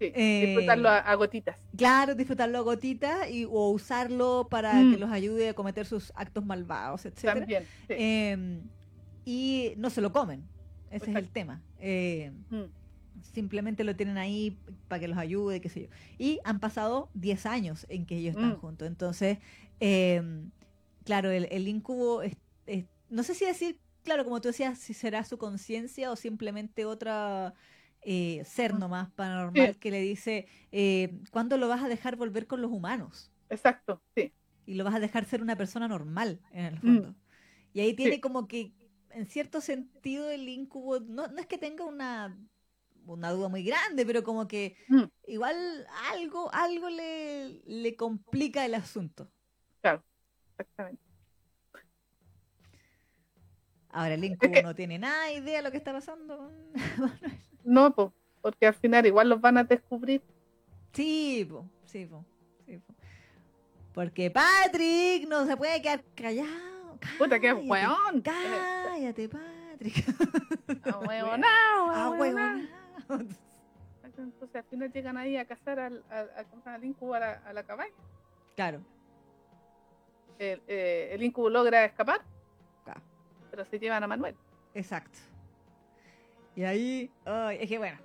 eh, 0.00 0.46
disfrutarlo 0.46 0.88
a, 0.88 1.14
gotitas. 1.14 1.56
Claro, 1.76 2.14
disfrutarlo 2.14 2.58
a 2.58 2.60
gotitas 2.62 3.30
y, 3.30 3.44
o 3.44 3.70
usarlo 3.70 4.48
para 4.50 4.72
que 4.72 4.96
mm. 4.96 5.00
los 5.00 5.10
ayude 5.10 5.50
a 5.50 5.54
cometer 5.54 5.86
sus 5.86 6.12
actos 6.16 6.44
malvados, 6.44 7.04
etc. 7.06 7.20
También. 7.22 7.64
Em, 7.88 8.62
y 9.24 9.74
no 9.76 9.90
se 9.90 10.00
lo 10.00 10.12
comen. 10.12 10.42
Ese 10.90 11.10
es 11.10 11.16
el 11.16 11.28
tema. 11.28 11.62
Eh, 11.78 12.32
mm. 12.50 12.64
Simplemente 13.32 13.84
lo 13.84 13.94
tienen 13.94 14.16
ahí 14.16 14.58
para 14.88 15.00
que 15.00 15.08
los 15.08 15.18
ayude, 15.18 15.60
qué 15.60 15.68
sé 15.68 15.82
yo. 15.82 15.88
Y 16.18 16.40
han 16.44 16.58
pasado 16.58 17.10
10 17.14 17.46
años 17.46 17.86
en 17.88 18.06
que 18.06 18.16
ellos 18.16 18.34
están 18.34 18.52
mm. 18.52 18.60
juntos. 18.60 18.88
Entonces, 18.88 19.38
em, 19.80 20.50
claro, 21.04 21.30
el, 21.30 21.46
el 21.50 21.68
incubo, 21.68 22.22
no 23.10 23.22
sé 23.22 23.34
si 23.34 23.44
decir, 23.44 23.78
claro, 24.02 24.24
como 24.24 24.40
tú 24.40 24.48
decías, 24.48 24.78
si 24.78 24.94
será 24.94 25.24
su 25.24 25.36
conciencia 25.36 26.10
o 26.10 26.16
simplemente 26.16 26.84
otra 26.84 27.54
eh, 28.02 28.42
ser 28.44 28.74
nomás 28.78 29.10
paranormal 29.10 29.76
que 29.78 29.90
le 29.90 30.00
dice, 30.00 30.46
eh, 30.72 31.18
¿cuándo 31.30 31.58
lo 31.58 31.68
vas 31.68 31.82
a 31.82 31.88
dejar 31.88 32.16
volver 32.16 32.46
con 32.46 32.62
los 32.62 32.70
humanos? 32.70 33.30
Exacto, 33.50 34.02
sí. 34.14 34.32
Y 34.66 34.74
lo 34.74 34.84
vas 34.84 34.94
a 34.94 35.00
dejar 35.00 35.24
ser 35.24 35.42
una 35.42 35.56
persona 35.56 35.88
normal, 35.88 36.40
en 36.52 36.64
el 36.64 36.78
fondo. 36.78 37.08
Mm. 37.10 37.16
Y 37.74 37.80
ahí 37.80 37.94
tiene 37.94 38.20
como 38.20 38.48
que, 38.48 38.72
en 39.10 39.26
cierto 39.26 39.60
sentido, 39.60 40.30
el 40.30 40.48
incubo, 40.48 41.00
no, 41.00 41.28
no 41.28 41.38
es 41.40 41.46
que 41.46 41.58
tenga 41.58 41.84
una, 41.84 42.38
una 43.06 43.30
duda 43.32 43.48
muy 43.48 43.64
grande, 43.64 44.06
pero 44.06 44.22
como 44.22 44.48
que 44.48 44.76
mm. 44.88 45.04
igual 45.26 45.86
algo, 46.12 46.52
algo 46.54 46.88
le, 46.88 47.60
le 47.66 47.96
complica 47.96 48.64
el 48.64 48.74
asunto. 48.74 49.30
Claro, 49.82 50.02
exactamente. 50.52 51.02
Ahora 53.92 54.14
el 54.14 54.24
incubo 54.24 54.62
no 54.62 54.74
tiene 54.74 54.98
nada 54.98 55.32
idea 55.32 55.58
de 55.58 55.62
lo 55.62 55.70
que 55.70 55.78
está 55.78 55.92
pasando. 55.92 56.52
No, 57.64 57.94
porque 58.40 58.66
al 58.66 58.74
final 58.74 59.06
igual 59.06 59.28
los 59.28 59.40
van 59.40 59.58
a 59.58 59.64
descubrir. 59.64 60.22
Sí, 60.92 61.48
sí, 61.84 62.08
sí 62.66 62.80
Porque 63.92 64.30
Patrick 64.30 65.28
no 65.28 65.46
se 65.46 65.56
puede 65.56 65.80
quedar 65.80 66.02
callado. 66.14 66.98
Puta, 67.18 67.38
qué 67.38 67.52
weón. 67.52 68.22
Cállate, 68.22 69.28
Patrick. 69.28 70.04
A 70.84 70.98
huevón, 70.98 71.42
a 71.44 72.10
huevón. 72.10 72.68
Entonces 74.04 74.56
al 74.56 74.64
final 74.64 74.92
llegan 74.92 75.16
ahí 75.16 75.36
a 75.36 75.46
cazar 75.46 75.78
al, 75.78 76.04
al, 76.10 76.30
al, 76.64 76.84
incubo 76.84 77.14
a 77.14 77.20
la, 77.52 77.62
cabaña. 77.62 77.94
Claro. 78.54 78.80
El, 80.38 80.60
eh, 80.66 81.10
el 81.12 81.22
incubo 81.22 81.48
logra 81.48 81.84
escapar. 81.84 82.20
Pero 83.50 83.64
se 83.64 83.78
llevan 83.78 84.04
a 84.04 84.06
Manuel. 84.06 84.36
Exacto. 84.74 85.18
Y 86.60 86.64
ahí, 86.64 87.10
es 87.58 87.68
que 87.70 87.78
bueno. 87.78 87.96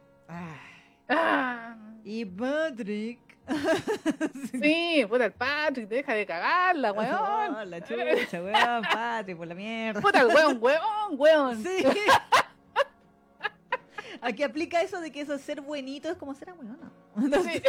Ah. 1.10 1.76
Y 2.06 2.24
Patrick. 2.24 3.20
sí, 4.62 5.06
puta 5.10 5.26
el 5.26 5.34
Patrick, 5.34 5.90
deja 5.90 6.14
de 6.14 6.26
cagarla, 6.26 6.94
weón. 6.94 7.14
Oh, 7.14 7.66
la 7.66 7.82
chucha, 7.82 8.42
weón, 8.42 8.84
Patrick, 8.90 9.38
por 9.38 9.48
la 9.48 9.56
mierda. 9.56 10.00
Puta 10.00 10.22
el 10.22 10.28
weón, 10.28 10.58
weón, 10.62 10.80
weón. 11.18 11.64
Sí. 11.64 11.84
Aquí 14.22 14.42
aplica 14.42 14.82
eso 14.82 15.02
de 15.02 15.12
que 15.12 15.20
eso 15.20 15.38
ser 15.38 15.60
buenito 15.60 16.10
es 16.10 16.16
como 16.16 16.34
ser 16.34 16.54
weón, 16.54 16.80
¿no? 16.80 17.44
sí, 17.44 17.62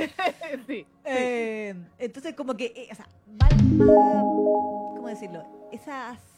sí, 0.68 0.86
eh, 1.04 1.74
entonces, 1.98 2.34
como 2.34 2.56
que, 2.56 2.66
eh, 2.66 2.88
o 2.92 2.94
sea, 2.94 3.08
va, 3.42 3.48
¿cómo 4.94 5.08
decirlo? 5.08 5.68
Esas 5.72 6.35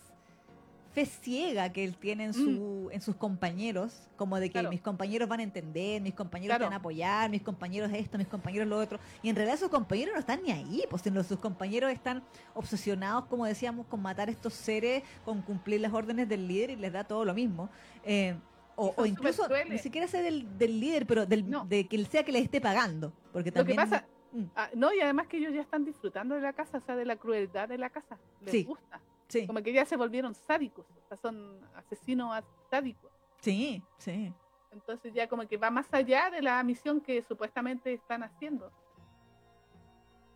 fe 0.99 1.07
ciega 1.07 1.71
que 1.73 1.85
él 1.85 1.97
tiene 1.97 2.25
en, 2.25 2.35
su, 2.35 2.89
mm. 2.89 2.93
en 2.93 3.01
sus 3.01 3.15
compañeros, 3.15 4.09
como 4.17 4.41
de 4.41 4.51
que 4.51 4.63
mis 4.69 4.81
compañeros 4.81 5.29
van 5.29 5.41
a 5.41 5.43
entender, 5.45 6.01
mis 6.03 6.15
compañeros 6.15 6.59
van 6.59 6.73
a 6.73 6.77
apoyar, 6.77 7.31
mis 7.31 7.43
compañeros 7.43 7.91
esto, 7.93 8.19
mis 8.19 8.27
compañeros 8.27 8.67
lo 8.67 8.79
otro. 8.79 8.99
Y 9.23 9.29
en 9.29 9.37
realidad 9.37 9.59
sus 9.59 9.69
compañeros 9.69 10.15
no 10.15 10.21
están 10.21 10.43
ni 10.43 10.51
ahí, 10.51 10.85
pues 10.91 11.03
sus 11.27 11.39
compañeros 11.39 11.93
están 11.93 12.25
obsesionados, 12.55 13.27
como 13.27 13.47
decíamos, 13.47 13.87
con 13.87 14.03
matar 14.03 14.29
a 14.29 14.33
estos 14.33 14.55
seres, 14.55 15.05
con 15.25 15.41
cumplir 15.43 15.81
las 15.81 15.93
órdenes 15.93 16.29
del 16.29 16.49
líder 16.49 16.71
y 16.71 16.77
les 16.77 16.93
da 16.93 17.05
todo 17.05 17.25
lo 17.25 17.35
mismo. 17.35 17.71
Eh, 18.05 18.35
o, 18.75 19.07
incluso 19.07 19.49
ni 19.69 19.79
siquiera 19.79 20.07
ser 20.07 20.25
del, 20.25 20.57
del 20.57 20.81
líder, 20.81 21.07
pero 21.07 21.27
del, 21.27 21.45
de 21.69 21.87
que 21.89 21.97
él 21.97 22.07
sea 22.07 22.25
que 22.25 22.33
les 22.33 22.45
esté 22.45 22.61
pagando. 22.61 23.13
Porque 23.33 23.51
también... 23.51 23.77
Lo 23.77 23.85
que 23.85 23.91
pasa, 23.91 24.07
mm. 24.33 24.45
ah, 24.55 24.71
no, 24.75 24.93
y 24.95 25.01
además 25.01 25.27
que 25.27 25.39
ellos 25.39 25.53
ya 25.53 25.63
están 25.63 25.85
disfrutando 25.85 26.37
de 26.37 26.41
la 26.41 26.53
casa, 26.53 26.79
o 26.79 26.81
sea, 26.81 26.95
de 26.97 27.05
la 27.05 27.17
crueldad 27.17 27.69
de 27.69 27.79
la 27.79 27.91
casa. 27.91 28.19
Les 28.41 28.67
gusta. 28.67 29.01
Como 29.47 29.63
que 29.63 29.73
ya 29.73 29.85
se 29.85 29.97
volvieron 29.97 30.35
sádicos, 30.35 30.87
o 30.91 31.09
sea, 31.09 31.19
son 31.19 31.61
asesinos 31.75 32.43
sádicos. 32.71 33.11
Sí, 33.41 33.83
sí. 33.99 34.33
Entonces 34.73 35.13
ya 35.15 35.29
como 35.29 35.47
que 35.47 35.57
va 35.57 35.71
más 35.71 35.93
allá 35.93 36.31
de 36.31 36.43
la 36.43 36.63
misión 36.63 37.01
que 37.01 37.23
supuestamente 37.23 37.93
están 37.93 38.23
haciendo. 38.23 38.71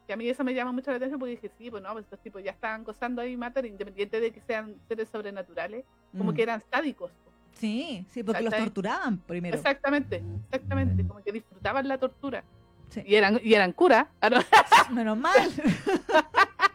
Que 0.06 0.12
a 0.12 0.16
mí 0.16 0.28
eso 0.28 0.44
me 0.44 0.52
llama 0.52 0.72
mucho 0.72 0.90
la 0.90 0.96
atención 0.96 1.18
porque 1.18 1.32
dije, 1.32 1.50
sí, 1.56 1.70
pues 1.70 1.82
no, 1.82 1.92
pues 1.92 2.04
estos 2.04 2.20
tipos 2.20 2.42
ya 2.42 2.50
están 2.50 2.84
gozando 2.84 3.22
ahí 3.22 3.36
matar, 3.36 3.64
independiente 3.64 4.20
de 4.20 4.32
que 4.32 4.40
sean 4.40 4.76
seres 4.88 5.08
sobrenaturales, 5.08 5.84
como 6.16 6.32
mm. 6.32 6.34
que 6.34 6.42
eran 6.42 6.62
sádicos. 6.70 7.12
Sí, 7.52 8.06
sí, 8.10 8.22
porque 8.22 8.42
los 8.42 8.54
torturaban 8.54 9.18
primero. 9.18 9.56
Exactamente, 9.56 10.22
exactamente, 10.44 11.06
como 11.06 11.22
que 11.22 11.32
disfrutaban 11.32 11.86
la 11.86 11.98
tortura. 11.98 12.42
Sí. 12.88 13.02
Y 13.06 13.14
eran, 13.14 13.40
y 13.42 13.54
eran 13.54 13.72
curas. 13.72 14.06
Menos 14.90 15.16
mal. 15.16 15.50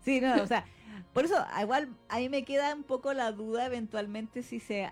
sí, 0.00 0.20
no, 0.20 0.42
o 0.42 0.46
sea, 0.46 0.64
por 1.12 1.24
eso 1.24 1.34
igual 1.60 1.88
a 2.08 2.18
mí 2.18 2.28
me 2.28 2.44
queda 2.44 2.74
un 2.74 2.82
poco 2.82 3.12
la 3.14 3.32
duda 3.32 3.66
eventualmente 3.66 4.42
si 4.42 4.60
se 4.60 4.88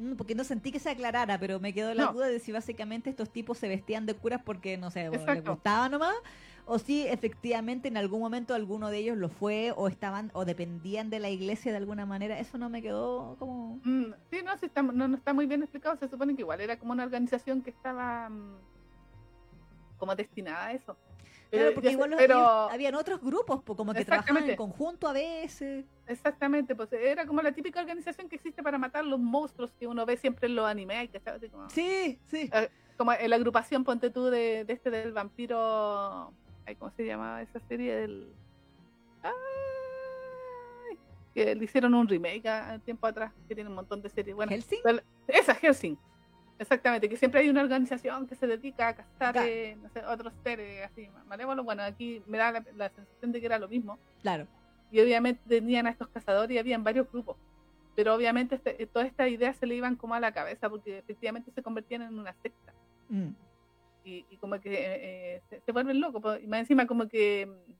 Mm, 0.00 0.14
Porque 0.14 0.34
no 0.34 0.44
sentí 0.44 0.72
que 0.72 0.78
se 0.78 0.88
aclarara, 0.88 1.38
pero 1.38 1.60
me 1.60 1.74
quedó 1.74 1.92
la 1.92 2.06
No. 2.06 2.12
duda 2.14 2.28
de 2.28 2.38
si 2.38 2.52
básicamente 2.52 3.10
estos 3.10 3.30
tipos 3.30 3.58
se 3.58 3.68
vestían 3.68 4.06
de 4.06 4.14
curas 4.14 4.40
porque, 4.42 4.78
no 4.78 4.90
sé, 4.90 5.10
les 5.10 5.44
gustaba 5.44 5.90
nomás, 5.90 6.14
o 6.64 6.78
si 6.78 7.06
efectivamente 7.06 7.88
en 7.88 7.98
algún 7.98 8.20
momento 8.20 8.54
alguno 8.54 8.88
de 8.88 8.96
ellos 8.98 9.18
lo 9.18 9.28
fue, 9.28 9.74
o 9.76 9.88
estaban, 9.88 10.30
o 10.32 10.46
dependían 10.46 11.10
de 11.10 11.20
la 11.20 11.28
iglesia 11.28 11.70
de 11.70 11.76
alguna 11.78 12.06
manera. 12.06 12.38
Eso 12.38 12.56
no 12.56 12.70
me 12.70 12.80
quedó 12.80 13.36
como... 13.38 13.78
Mm, 13.84 14.12
sí, 14.30 14.38
no, 14.42 14.56
sí 14.56 14.66
está, 14.66 14.80
no, 14.82 15.06
no 15.06 15.16
está 15.16 15.34
muy 15.34 15.44
bien 15.44 15.62
explicado. 15.62 15.96
Se 15.96 16.08
supone 16.08 16.34
que 16.34 16.42
igual 16.42 16.62
era 16.62 16.78
como 16.78 16.92
una 16.92 17.04
organización 17.04 17.60
que 17.60 17.68
estaba 17.68 18.30
mm, 18.30 18.56
como 20.00 20.16
destinada 20.16 20.66
a 20.66 20.72
eso. 20.72 20.96
Pero, 21.50 21.62
Claro, 21.62 21.74
porque 21.74 21.90
igual 21.92 22.10
los- 22.10 22.18
pero- 22.20 22.34
ellos- 22.38 22.72
habían 22.72 22.94
otros 22.94 23.20
grupos, 23.20 23.62
po, 23.62 23.76
como 23.76 23.92
que 23.92 24.04
trabajaban 24.04 24.48
en 24.50 24.56
conjunto 24.56 25.06
a 25.08 25.12
veces. 25.12 25.84
exactamente, 26.06 26.74
pues 26.76 26.92
era 26.92 27.26
como 27.26 27.42
la 27.42 27.52
típica 27.52 27.80
organización 27.80 28.28
que 28.28 28.36
existe 28.36 28.62
para 28.62 28.78
matar 28.78 29.04
los 29.04 29.18
monstruos 29.20 29.72
que 29.78 29.86
uno 29.86 30.06
ve 30.06 30.16
siempre 30.16 30.46
en 30.48 30.54
los 30.56 30.64
animes, 30.66 31.10
como, 31.52 31.68
Sí, 31.70 32.18
sí. 32.26 32.48
eh, 32.52 32.68
como 32.96 33.12
en 33.12 33.30
la 33.30 33.36
agrupación, 33.36 33.82
ponte 33.84 34.10
tú, 34.10 34.26
de, 34.26 34.64
de 34.64 34.72
este 34.72 34.90
del 34.90 35.12
vampiro. 35.12 36.32
ay, 36.66 36.76
¿Cómo 36.76 36.90
se 36.92 37.04
llamaba 37.04 37.42
esa 37.42 37.58
serie? 37.60 37.94
Del. 37.96 38.32
Ay, 39.24 40.98
que 41.34 41.54
le 41.54 41.64
hicieron 41.64 41.94
un 41.94 42.06
remake 42.08 42.46
a, 42.46 42.72
a 42.74 42.78
tiempo 42.78 43.06
atrás, 43.06 43.32
que 43.48 43.54
tiene 43.54 43.70
un 43.70 43.76
montón 43.76 44.02
de 44.02 44.08
series. 44.08 44.36
Bueno, 44.36 44.52
Helsing. 44.52 44.80
Esa, 45.26 45.54
Helsing. 45.54 45.96
Exactamente, 46.60 47.08
que 47.08 47.16
siempre 47.16 47.40
hay 47.40 47.48
una 47.48 47.62
organización 47.62 48.26
que 48.26 48.34
se 48.34 48.46
dedica 48.46 48.88
a 48.88 48.94
cazar 48.94 49.32
Claro. 49.32 49.48
eh, 49.48 49.76
no 49.82 49.88
sé, 49.88 50.04
otros 50.04 50.32
seres 50.44 50.84
así 50.84 51.08
malévolos. 51.26 51.64
Bueno, 51.64 51.82
aquí 51.82 52.22
me 52.26 52.36
da 52.36 52.52
la, 52.52 52.64
la 52.76 52.90
sensación 52.90 53.32
de 53.32 53.40
que 53.40 53.46
era 53.46 53.58
lo 53.58 53.66
mismo. 53.66 53.98
Claro. 54.20 54.46
Y 54.92 55.00
obviamente 55.00 55.40
tenían 55.48 55.86
a 55.86 55.90
estos 55.90 56.08
cazadores 56.08 56.54
y 56.54 56.58
habían 56.58 56.84
varios 56.84 57.10
grupos. 57.10 57.38
Pero 57.96 58.14
obviamente 58.14 58.56
este- 58.56 58.86
todas 58.88 59.08
estas 59.08 59.30
ideas 59.30 59.56
se 59.56 59.64
le 59.66 59.74
iban 59.74 59.96
como 59.96 60.14
a 60.14 60.20
la 60.20 60.32
cabeza 60.32 60.68
porque 60.68 60.98
efectivamente 60.98 61.50
se 61.50 61.62
convertían 61.62 62.02
en 62.02 62.18
una 62.18 62.34
secta. 62.42 62.74
Mm. 63.08 63.30
Y, 64.04 64.26
y 64.28 64.36
como 64.36 64.60
que 64.60 64.70
eh, 64.74 65.36
eh, 65.36 65.42
se, 65.48 65.60
se 65.60 65.72
vuelven 65.72 65.98
locos. 65.98 66.38
Y 66.42 66.46
más 66.46 66.60
encima 66.60 66.86
como 66.86 67.08
que 67.08 67.46
mm, 67.46 67.72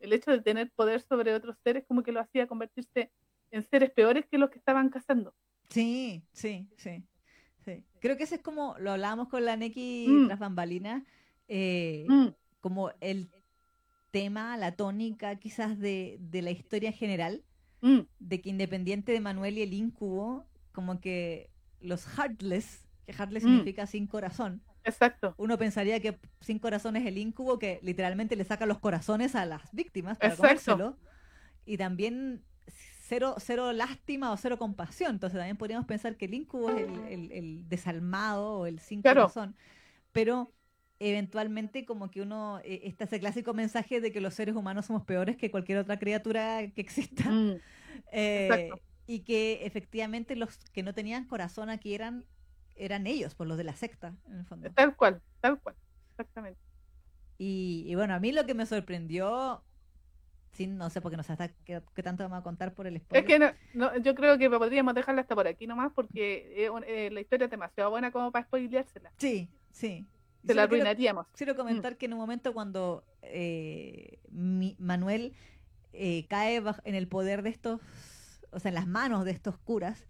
el 0.00 0.12
hecho 0.12 0.30
de 0.30 0.42
tener 0.42 0.70
poder 0.72 1.00
sobre 1.00 1.34
otros 1.34 1.56
seres 1.64 1.84
como 1.88 2.02
que 2.02 2.12
lo 2.12 2.20
hacía 2.20 2.46
convertirse 2.46 3.10
en 3.50 3.62
seres 3.62 3.90
peores 3.92 4.26
que 4.26 4.36
los 4.36 4.50
que 4.50 4.58
estaban 4.58 4.90
cazando. 4.90 5.32
Sí, 5.70 6.22
sí, 6.32 6.68
sí. 6.76 7.02
Creo 8.06 8.16
que 8.16 8.22
ese 8.22 8.36
es 8.36 8.40
como, 8.40 8.76
lo 8.78 8.92
hablábamos 8.92 9.26
con 9.28 9.44
la 9.44 9.56
Neki 9.56 10.06
Mm. 10.06 10.26
tras 10.28 10.38
bambalinas, 10.38 11.02
eh, 11.48 12.06
Mm, 12.08 12.28
como 12.60 12.92
el 13.00 13.32
tema, 14.12 14.56
la 14.56 14.76
tónica 14.76 15.34
quizás 15.40 15.76
de, 15.80 16.16
de 16.20 16.40
la 16.40 16.52
historia 16.52 16.90
en 16.90 16.94
general, 16.94 17.42
mm, 17.82 18.02
de 18.20 18.40
que 18.40 18.48
independiente 18.48 19.10
de 19.10 19.20
Manuel 19.20 19.58
y 19.58 19.62
el 19.62 19.74
incubo, 19.74 20.46
como 20.72 21.00
que 21.00 21.50
los 21.80 22.06
heartless, 22.06 22.86
que 23.06 23.12
heartless 23.12 23.42
Mm. 23.42 23.46
significa 23.48 23.86
sin 23.88 24.06
corazón, 24.06 24.62
exacto. 24.84 25.34
uno 25.36 25.58
pensaría 25.58 25.98
que 25.98 26.16
sin 26.40 26.60
corazón 26.60 26.94
es 26.94 27.04
el 27.06 27.18
incubo 27.18 27.58
que 27.58 27.80
literalmente 27.82 28.36
le 28.36 28.44
saca 28.44 28.66
los 28.66 28.78
corazones 28.78 29.34
a 29.34 29.46
las 29.46 29.72
víctimas 29.72 30.16
para 30.18 30.34
Exacto. 30.34 30.42
comérselo. 30.42 30.96
Y 31.64 31.76
también 31.76 32.44
cero, 33.08 33.34
cero 33.38 33.72
lástima 33.72 34.32
o 34.32 34.36
cero 34.36 34.58
compasión. 34.58 35.12
Entonces 35.12 35.38
también 35.38 35.56
podríamos 35.56 35.86
pensar 35.86 36.16
que 36.16 36.26
el 36.26 36.34
incubo 36.34 36.70
es 36.70 36.78
el, 36.78 37.04
el- 37.06 37.32
el 37.32 37.68
desalmado 37.68 38.60
o 38.60 38.66
el 38.66 38.80
sin 38.80 39.02
Claro. 39.02 39.32
corazón. 39.32 39.56
Pero 40.12 40.52
eventualmente 41.00 41.84
como 41.86 42.10
que 42.10 42.22
uno, 42.22 42.60
eh, 42.64 42.82
está 42.84 43.04
ese 43.04 43.20
clásico 43.20 43.54
mensaje 43.54 44.00
de 44.00 44.12
que 44.12 44.20
los 44.20 44.34
seres 44.34 44.56
humanos 44.56 44.86
somos 44.86 45.04
peores 45.04 45.36
que 45.36 45.50
cualquier 45.50 45.78
otra 45.78 45.98
criatura 45.98 46.70
que 46.74 46.80
exista. 46.80 47.24
Mm, 47.30 47.60
Eh, 48.12 48.72
y 49.06 49.20
que 49.20 49.64
efectivamente 49.66 50.36
los 50.36 50.58
que 50.72 50.82
no 50.82 50.94
tenían 50.94 51.26
corazón 51.26 51.70
aquí 51.70 51.94
eran, 51.94 52.24
eran 52.76 53.06
ellos, 53.06 53.34
por 53.34 53.46
los 53.46 53.56
de 53.58 53.64
la 53.64 53.76
secta, 53.76 54.14
en 54.28 54.38
el 54.38 54.44
fondo. 54.46 54.74
Tal 54.74 54.94
cual, 54.96 55.22
tal 55.40 55.60
cual. 55.60 55.76
Exactamente. 56.10 56.60
Y, 57.38 57.84
y 57.86 57.94
bueno, 57.94 58.14
a 58.14 58.20
mí 58.20 58.32
lo 58.32 58.46
que 58.46 58.54
me 58.54 58.66
sorprendió, 58.66 59.62
sin, 60.56 60.76
no 60.76 60.90
sé 60.90 61.00
por 61.00 61.10
qué 61.10 61.16
no 61.16 61.22
sé 61.22 61.32
hasta 61.32 61.48
qué, 61.64 61.82
qué 61.94 62.02
tanto 62.02 62.22
vamos 62.24 62.38
a 62.38 62.42
contar 62.42 62.72
por 62.74 62.86
el 62.86 62.96
Es 62.96 63.02
spoiler. 63.02 63.26
que 63.26 63.38
no, 63.38 63.50
no, 63.74 63.96
yo 63.98 64.14
creo 64.14 64.38
que 64.38 64.48
podríamos 64.50 64.94
dejarla 64.94 65.20
hasta 65.22 65.34
por 65.34 65.46
aquí 65.46 65.66
nomás 65.66 65.92
porque 65.94 66.66
eh, 66.66 66.70
eh, 66.86 67.10
la 67.12 67.20
historia 67.20 67.44
es 67.46 67.50
demasiado 67.50 67.90
buena 67.90 68.10
como 68.10 68.32
para 68.32 68.44
spoileársela. 68.46 69.12
Sí, 69.18 69.48
sí. 69.70 70.06
Se 70.46 70.54
la 70.54 70.62
quiero- 70.62 70.82
arruinaríamos. 70.82 71.26
Quiero 71.36 71.56
comentar 71.56 71.96
que 71.96 72.06
en 72.06 72.12
un 72.14 72.18
momento 72.20 72.52
cuando 72.52 73.04
eh, 73.22 74.18
mi- 74.30 74.76
Manuel 74.78 75.32
eh, 75.92 76.26
cae 76.28 76.62
baj- 76.62 76.80
en 76.84 76.94
el 76.94 77.08
poder 77.08 77.42
de 77.42 77.50
estos, 77.50 77.80
o 78.50 78.58
sea, 78.60 78.68
en 78.70 78.74
las 78.76 78.86
manos 78.86 79.24
de 79.24 79.30
estos 79.32 79.56
curas, 79.58 80.06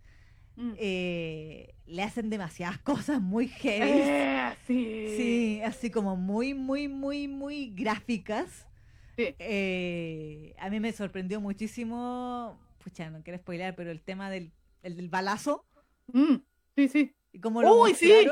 Mm. 0.58 0.72
eh, 0.78 1.74
le 1.86 2.02
hacen 2.02 2.30
demasiadas 2.30 2.78
cosas 3.10 3.20
muy 3.20 3.46
heavy. 3.48 3.90
Eh, 3.92 4.52
sí. 4.66 5.14
Sí, 5.16 5.60
así 5.64 5.90
como 5.90 6.16
muy, 6.16 6.54
muy, 6.54 6.88
muy, 6.88 7.28
muy 7.28 7.70
gráficas. 7.74 8.65
Sí. 9.16 9.34
Eh, 9.38 10.54
a 10.58 10.68
mí 10.70 10.78
me 10.80 10.92
sorprendió 10.92 11.40
muchísimo, 11.40 12.58
pucha, 12.84 13.08
no 13.10 13.22
quiero 13.22 13.38
spoiler, 13.38 13.74
pero 13.74 13.90
el 13.90 14.02
tema 14.02 14.30
del, 14.30 14.52
el 14.82 14.96
del 14.96 15.08
balazo 15.08 15.64
Mm, 16.12 16.36
sí, 16.76 16.88
sí. 16.88 17.16
y 17.32 17.40
cómo 17.40 17.62
lo 17.62 17.74
Uy, 17.82 17.94
sí. 17.94 18.26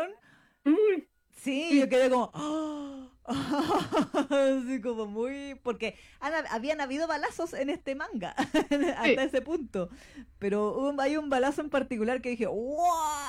yo 1.79 1.89
quedé 1.89 2.09
como, 2.11 2.31
¡ah! 2.35 3.09
así 4.31 4.81
como 4.83 5.07
muy, 5.07 5.55
porque 5.63 5.97
han 6.21 6.33
habían 6.51 6.81
habido 6.81 7.07
balazos 7.07 7.55
en 7.55 7.71
este 7.71 7.95
manga 7.95 8.31
hasta 8.37 9.05
Sí. 9.05 9.17
ese 9.19 9.41
punto, 9.41 9.89
pero 10.39 10.75
hubo- 10.77 11.01
hay 11.01 11.17
un 11.17 11.31
balazo 11.31 11.63
en 11.63 11.71
particular 11.71 12.21
que 12.21 12.31
dije, 12.31 12.47
¡wow! 12.47 12.77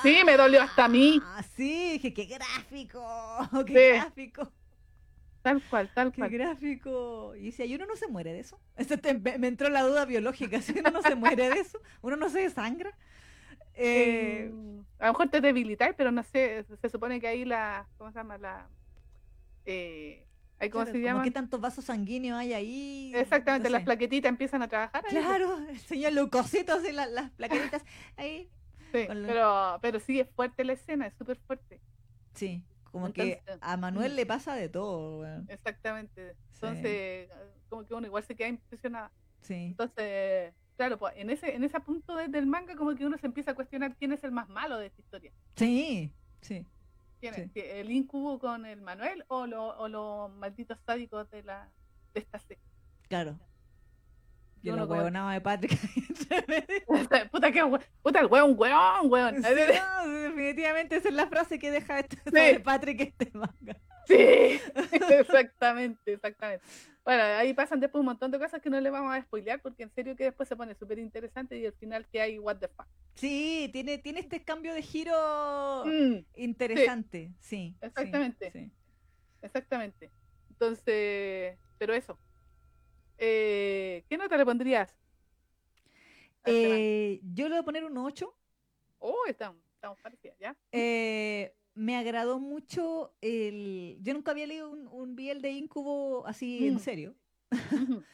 Sí, 0.02 0.18
me 0.24 0.36
dolió 0.36 0.62
hasta 0.62 0.84
a 0.84 0.88
mí. 0.88 1.20
Sí, 1.56 1.92
dije, 1.92 2.12
qué 2.12 2.26
gráfico, 2.26 3.02
qué 3.66 3.72
Sí. 3.72 3.98
gráfico. 3.98 4.52
Tal 5.46 5.62
cual, 5.62 5.88
tal 5.94 6.10
Qué 6.10 6.18
cual. 6.22 6.30
gráfico. 6.30 7.36
Y 7.36 7.52
si 7.52 7.62
hay 7.62 7.72
uno 7.76 7.86
no 7.86 7.94
se 7.94 8.08
muere 8.08 8.32
de 8.32 8.40
eso. 8.40 8.58
Eso 8.76 8.98
te- 8.98 9.14
me, 9.14 9.46
entró 9.46 9.68
la 9.68 9.82
duda 9.82 10.04
biológica. 10.04 10.60
Si 10.60 10.76
uno 10.76 10.90
no 10.90 11.02
se 11.02 11.14
muere 11.14 11.48
de 11.50 11.60
eso, 11.60 11.80
uno 12.02 12.16
no 12.16 12.28
se 12.28 12.40
desangra. 12.40 12.90
Eh, 13.74 14.50
Eh, 14.50 14.52
a 14.98 15.06
lo 15.06 15.12
mejor 15.12 15.28
te 15.28 15.40
debilitáis, 15.40 15.94
pero 15.96 16.10
no 16.10 16.24
sé, 16.24 16.64
se- 16.80 16.88
supone 16.88 17.20
que 17.20 17.28
ahí 17.28 17.44
la, 17.44 17.86
¿cómo 17.96 18.10
se 18.10 18.18
llama? 18.18 18.38
La, 18.38 18.66
eh, 19.66 20.24
¿cómo 20.58 20.68
claro, 20.70 20.92
se 20.92 21.00
llama? 21.00 21.22
¿Qué 21.22 21.30
tantos 21.30 21.60
vasos 21.60 21.84
sanguíneos 21.84 22.38
hay 22.38 22.52
ahí? 22.52 23.12
Exactamente, 23.14 23.70
las 23.70 23.84
plaquetitas 23.84 24.28
empiezan 24.28 24.62
a 24.62 24.68
trabajar. 24.68 25.04
ahí, 25.06 25.12
Claro, 25.14 25.58
el 25.68 25.78
señor 25.78 26.12
Leucocito 26.12 26.72
hace 26.74 26.92
la- 26.92 27.06
las 27.06 27.30
plaquetitas 27.32 27.84
ahí. 28.16 28.50
sí, 28.92 29.06
pero, 29.06 29.78
pero 29.80 30.00
sí 30.00 30.18
es 30.18 30.28
fuerte 30.34 30.64
la 30.64 30.72
escena, 30.72 31.06
es 31.06 31.14
súper 31.14 31.38
fuerte. 31.46 31.80
Sí, 32.34 32.62
como 33.00 33.12
que 33.12 33.42
a 33.60 33.76
Manuel 33.76 34.16
le 34.16 34.26
pasa 34.26 34.54
de 34.54 34.68
todo. 34.68 35.20
weón. 35.20 35.46
Exactamente. 35.48 36.32
Sí. 36.34 36.38
Entonces, 36.66 37.30
como 37.68 37.84
que 37.86 37.94
uno 37.94 38.06
igual 38.06 38.24
se 38.24 38.34
queda 38.34 38.48
impresionada. 38.48 39.10
Sí, 39.42 39.54
Entonces, 39.66 40.54
claro, 40.76 40.98
pues 40.98 41.14
en 41.16 41.30
ese, 41.30 41.54
en 41.54 41.62
ese 41.64 41.78
punto 41.80 42.16
de- 42.16 42.28
del 42.28 42.46
manga 42.46 42.74
como 42.74 42.94
que 42.94 43.06
uno 43.06 43.16
se 43.18 43.26
empieza 43.26 43.52
a 43.52 43.54
cuestionar 43.54 43.94
quién 43.96 44.12
es 44.12 44.24
el 44.24 44.32
más 44.32 44.48
malo 44.48 44.78
de 44.78 44.86
esta 44.86 45.00
historia. 45.00 45.32
sí, 45.56 46.12
sí. 46.40 46.66
¿Quién 47.20 47.34
es? 47.34 47.50
¿Si 47.52 47.60
¿El 47.60 47.90
incubo 47.90 48.38
con 48.38 48.66
el 48.66 48.82
Manuel 48.82 49.24
o, 49.28 49.46
lo- 49.46 49.76
o 49.78 49.88
los 49.88 50.30
malditos 50.32 50.78
sádicos 50.84 51.30
de 51.30 51.42
la 51.44 51.70
de 52.12 52.20
esta 52.20 52.38
secta? 52.38 52.64
Claro. 53.08 53.38
Uno 54.72 54.82
lo 54.82 54.88
como- 54.88 54.98
huevonaba 54.98 55.32
de 55.34 55.40
Patrick. 55.40 55.78
puta 57.30 57.52
que 57.52 57.62
puta 58.02 58.20
el 58.20 58.26
weón, 58.26 58.54
weón, 58.58 59.10
weón. 59.10 59.42
Sí, 59.42 59.48
no, 60.04 60.08
definitivamente 60.08 60.96
esa 60.96 61.08
es 61.08 61.14
la 61.14 61.26
frase 61.28 61.58
que 61.58 61.70
deja 61.70 62.00
este, 62.00 62.16
Sí. 62.16 62.22
sobre 62.26 62.60
Patrick 62.60 63.00
este 63.00 63.30
manga. 63.36 63.76
Sí, 64.06 64.60
exactamente, 65.10 66.12
exactamente. 66.12 66.64
Bueno, 67.04 67.22
ahí 67.22 67.54
pasan 67.54 67.80
después 67.80 68.00
un 68.00 68.06
montón 68.06 68.30
de 68.30 68.38
cosas 68.38 68.60
que 68.60 68.70
no 68.70 68.80
le 68.80 68.90
vamos 68.90 69.14
a 69.14 69.20
spoilear 69.22 69.60
porque 69.60 69.84
en 69.84 69.90
serio 69.90 70.16
que 70.16 70.24
después 70.24 70.48
se 70.48 70.56
pone 70.56 70.74
súper 70.74 70.98
interesante 70.98 71.58
y 71.58 71.66
al 71.66 71.72
final 71.72 72.06
que 72.08 72.20
hay 72.20 72.38
what 72.38 72.56
the 72.56 72.68
fuck. 72.68 72.86
Sí, 73.14 73.68
tiene, 73.72 73.98
tiene 73.98 74.20
este 74.20 74.42
cambio 74.42 74.74
de 74.74 74.82
giro 74.82 75.84
Mm, 75.86 76.18
interesante. 76.36 77.32
Sí. 77.40 77.74
sí, 77.74 77.76
Exactamente. 77.80 78.50
sí. 78.52 78.70
exactamente. 79.42 80.10
Entonces, 80.50 81.56
pero 81.78 81.94
eso. 81.94 82.18
Eh, 83.18 84.04
¿Qué 84.08 84.16
nota 84.16 84.36
le 84.36 84.44
pondrías? 84.44 84.94
Eh, 86.44 87.20
yo 87.34 87.44
le 87.48 87.54
voy 87.54 87.60
a 87.60 87.64
poner 87.64 87.84
un 87.84 87.96
8. 87.98 88.34
Oh, 88.98 89.24
estamos, 89.26 89.60
estamos 89.74 89.98
parecidas, 90.00 90.38
¿ya? 90.38 90.56
Eh, 90.72 91.52
me 91.74 91.96
agradó 91.96 92.38
mucho 92.38 93.14
el... 93.20 93.98
Yo 94.00 94.14
nunca 94.14 94.30
había 94.30 94.46
leído 94.46 94.70
un, 94.70 94.86
un 94.88 95.16
BL 95.16 95.40
de 95.40 95.50
Incubo 95.50 96.26
así 96.26 96.66
en 96.66 96.74
Mm. 96.74 96.78
serio. 96.78 97.14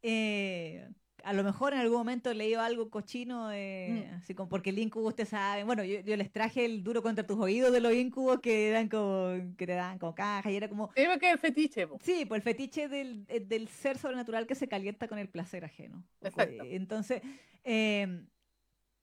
Eh, 0.00 0.88
a 1.24 1.32
lo 1.32 1.42
mejor 1.44 1.72
en 1.74 1.80
algún 1.80 1.98
momento 1.98 2.30
he 2.30 2.34
leído 2.34 2.60
algo 2.60 2.90
cochino, 2.90 3.48
Mm. 3.48 4.14
así 4.16 4.34
como 4.34 4.48
porque 4.48 4.70
el 4.70 4.78
incubo, 4.78 5.08
usted 5.08 5.26
sabe, 5.26 5.64
bueno, 5.64 5.84
yo, 5.84 6.00
yo 6.00 6.16
les 6.16 6.30
traje 6.32 6.64
el 6.64 6.82
duro 6.82 7.02
contra 7.02 7.26
tus 7.26 7.38
oídos 7.38 7.72
de 7.72 7.80
los 7.80 7.92
incubos 7.94 8.40
que 8.40 8.68
eran 8.68 8.88
como, 8.88 9.34
que 9.56 9.66
te 9.66 9.72
daban 9.74 9.98
como 9.98 10.14
caja 10.14 10.50
y 10.50 10.56
era 10.56 10.68
como, 10.68 10.90
Sí, 10.96 11.02
porque 11.10 11.30
el 11.30 11.38
fetiche, 11.38 11.86
po. 11.86 11.98
sí, 12.02 12.24
pues 12.26 12.38
el 12.38 12.42
fetiche 12.42 12.88
del, 12.88 13.24
eh, 13.28 13.40
del 13.40 13.68
ser 13.68 13.98
sobrenatural 13.98 14.46
que 14.46 14.54
se 14.54 14.68
calienta 14.68 15.08
con 15.08 15.18
el 15.18 15.28
placer 15.28 15.64
ajeno. 15.64 16.04
Exacto. 16.20 16.64
Entonces, 16.64 17.22
eh, 17.64 18.24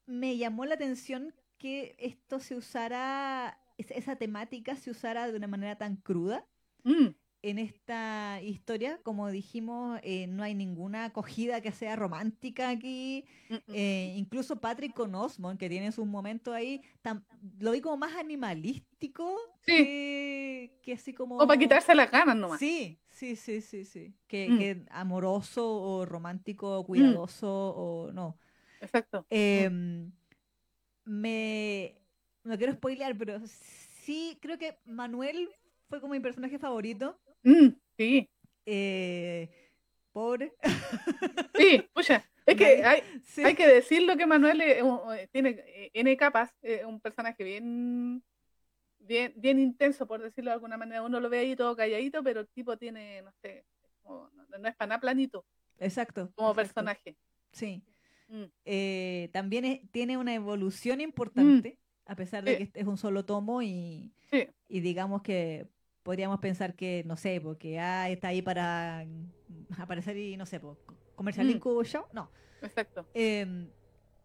me 0.05 0.38
llamó 0.38 0.66
la 0.66 0.76
atención 0.76 1.34
que 1.57 1.95
esto 1.99 2.39
se 2.39 2.55
usara, 2.55 3.59
es- 3.78 3.91
esa 3.91 4.16
temática 4.16 4.76
se 4.76 4.91
usara 4.91 5.30
de 5.32 5.36
una 5.38 5.47
manera 5.47 5.78
tan 5.78 5.95
cruda. 5.95 6.45
Mm, 6.84 7.07
En 7.48 7.60
esta 7.60 8.41
historia, 8.41 9.00
como 9.04 9.30
dijimos, 9.30 10.00
eh, 10.02 10.26
no 10.26 10.41
hay 10.41 10.56
ninguna 10.56 11.06
acogida 11.06 11.62
que 11.62 11.72
sea 11.72 11.96
romántica 11.96 12.70
aquí. 12.70 13.24
mm, 13.50 13.54
mm. 13.54 13.60
Eh, 13.76 14.14
incluso 14.18 14.60
Patrick 14.60 14.96
con 14.96 15.14
Osmond, 15.14 15.60
que 15.60 15.70
tiene 15.70 15.91
sus 15.91 16.08
momentos 16.08 16.56
ahí, 16.56 16.82
lo 17.60 17.72
vi 17.72 17.82
como 17.82 17.98
más 17.98 18.16
animalístico 18.16 19.38
Sí. 19.62 19.76
que, 19.76 20.80
que 20.82 20.93
así 20.93 21.14
como... 21.14 21.38
O 21.38 21.46
para 21.46 21.60
quitarse 21.60 21.93
las 21.93 22.10
ganas 22.10 22.36
nomás. 22.36 22.60
Sí, 22.60 23.00
sí, 23.10 23.36
sí, 23.36 23.62
sí, 23.62 23.86
sí. 23.86 24.16
Que, 24.28 24.50
Mm. 24.50 24.58
que 24.58 24.86
amoroso 24.89 25.68
o 25.72 26.04
romántico 26.06 26.80
o 26.80 26.84
cuidadoso 26.84 27.48
o 27.76 28.12
no. 28.12 28.39
Exacto. 28.82 29.24
Em, 29.30 30.12
me... 31.04 32.02
No 32.43 32.58
quiero 32.58 32.74
spoilear, 32.74 33.16
pero 33.16 33.39
sí 33.48 34.38
creo 34.41 34.58
que 34.58 34.80
Manuel 34.86 35.50
fue 35.89 36.02
como 36.02 36.14
mi 36.14 36.20
personaje 36.20 36.58
favorito. 36.58 37.20
Mm, 37.46 37.70
sí, 37.98 38.30
Eh, 38.66 39.50
pobre. 40.12 40.54
sí, 41.56 41.88
pucha. 41.93 42.24
Es 42.46 42.56
que 42.56 42.84
hay, 42.84 43.02
Sí. 43.24 43.43
hay 43.43 43.54
que 43.56 43.68
decirlo 43.68 44.18
que 44.18 44.26
Manuel 44.26 44.62
es 44.62 44.84
eh, 44.84 45.30
tiene 45.32 45.50
eh, 45.66 45.91
N 45.93 46.18
capas, 46.18 46.52
es 46.62 46.84
un 46.84 47.00
personaje 47.00 47.43
bien, 47.43 48.24
bien, 49.00 49.34
bien 49.36 49.60
intenso, 49.60 50.08
por 50.08 50.22
decirlo 50.22 50.50
de 50.52 50.56
alguna 50.56 50.78
manera. 50.78 51.04
Uno 51.04 51.20
lo 51.20 51.30
ve 51.30 51.39
ahí 51.39 51.56
todo 51.56 51.76
calladito, 51.76 52.24
pero 52.24 52.39
el 52.41 52.48
tipo 52.50 52.78
tiene, 52.78 53.22
no 53.22 53.32
sé, 53.41 53.66
como- 54.02 54.30
no, 54.34 54.58
no 54.58 54.68
es 54.68 54.76
para 54.76 54.89
nada 54.89 55.02
planito 55.02 55.46
Exacto. 55.80 56.32
como 56.36 56.50
exacto. 56.52 56.56
personaje. 56.74 57.16
Sí. 57.52 57.84
Mm, 58.28 58.43
Eh, 58.66 59.30
también 59.34 59.66
es- 59.66 59.91
tiene 59.91 60.18
una 60.18 60.34
evolución 60.34 61.02
importante, 61.02 61.78
a 62.08 62.16
pesar 62.16 62.43
de 62.43 62.56
Mm. 62.56 62.58
Sí. 62.58 62.68
que 62.72 62.80
es 62.80 62.88
un 62.88 62.98
solo 62.98 63.26
tomo 63.26 63.62
y, 63.62 64.12
Sí. 64.32 64.48
y 64.68 64.80
digamos 64.80 65.22
que 65.22 65.68
podríamos 66.06 66.39
pensar 66.39 66.76
que, 66.76 67.01
no 67.08 67.18
sé, 67.18 67.41
porque 67.41 67.80
ah, 67.80 68.08
está 68.12 68.28
ahí 68.28 68.43
para 68.43 69.03
mm, 69.08 69.82
aparecer 69.82 70.16
y, 70.16 70.38
no 70.38 70.45
sé, 70.45 70.62
comercial 71.16 71.47
Mm. 71.47 71.49
Incubo 71.49 71.84
Show. 71.84 72.06
No. 72.14 72.30
exacto. 72.62 73.08
Em, 73.16 73.68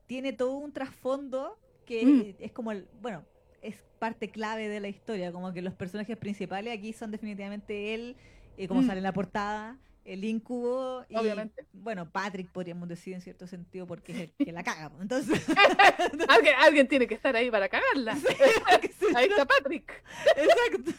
tiene 0.07 0.35
todo 0.35 0.53
un 0.53 0.73
trasfondo 0.73 1.59
que 1.87 2.05
Mm. 2.05 2.43
es 2.45 2.53
como 2.53 2.71
el, 2.71 2.87
bueno, 3.01 3.25
es 3.63 3.83
parte 3.99 4.31
clave 4.31 4.69
de 4.69 4.79
la 4.81 4.89
historia, 4.89 5.33
como 5.33 5.53
que 5.55 5.63
los 5.63 5.73
personajes 5.75 6.17
principales 6.19 6.77
aquí 6.79 6.93
son 6.93 7.11
definitivamente 7.11 7.95
él, 7.95 8.15
eh, 8.59 8.69
como 8.69 8.83
Mm. 8.83 8.87
sale 8.87 8.99
en 8.99 9.05
la 9.05 9.13
portada, 9.15 9.79
el 10.05 10.23
incubo 10.25 11.05
y, 11.09 11.17
Obviamente. 11.17 11.65
bueno, 11.73 12.11
Patrick 12.11 12.51
podríamos 12.53 12.89
decir 12.89 13.15
en 13.15 13.23
cierto 13.23 13.47
sentido 13.47 13.87
porque 13.87 14.13
es 14.13 14.19
el 14.21 14.33
que 14.47 14.53
la 14.53 14.63
caga. 14.63 14.91
Entonces, 15.01 15.41
alguien, 16.29 16.55
alguien 16.59 16.89
tiene 16.89 17.07
que 17.07 17.15
estar 17.15 17.35
ahí 17.37 17.51
para 17.51 17.69
cagarla. 17.71 18.17
sí, 18.17 18.27
Ahí 19.15 19.29
está 19.29 19.47
Patrick. 19.47 19.91
exacto. 20.37 20.91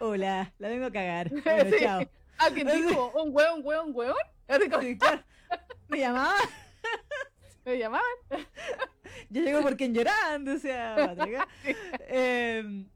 Hola, 0.00 0.52
la 0.58 0.68
vengo 0.68 0.86
a 0.86 0.92
cagar. 0.92 1.30
Bueno, 1.44 1.70
Sí. 1.70 1.76
chao. 1.80 2.00
Alguien 2.38 2.66
dijo, 2.68 3.12
un 3.22 3.30
hueón, 3.34 3.60
un 3.60 3.66
hueón, 3.66 3.90
hueón. 3.94 4.14
Me 5.88 5.98
llamaba, 5.98 6.34
Me 7.64 7.78
llamaban. 7.78 8.04
yo 9.30 9.42
llego 9.42 9.60
por 9.62 9.76
quien 9.76 9.92
llorando, 9.94 10.52
o 10.54 10.58
sea, 10.58 11.14
¿eh? 11.64 11.76
Em, 12.08 12.86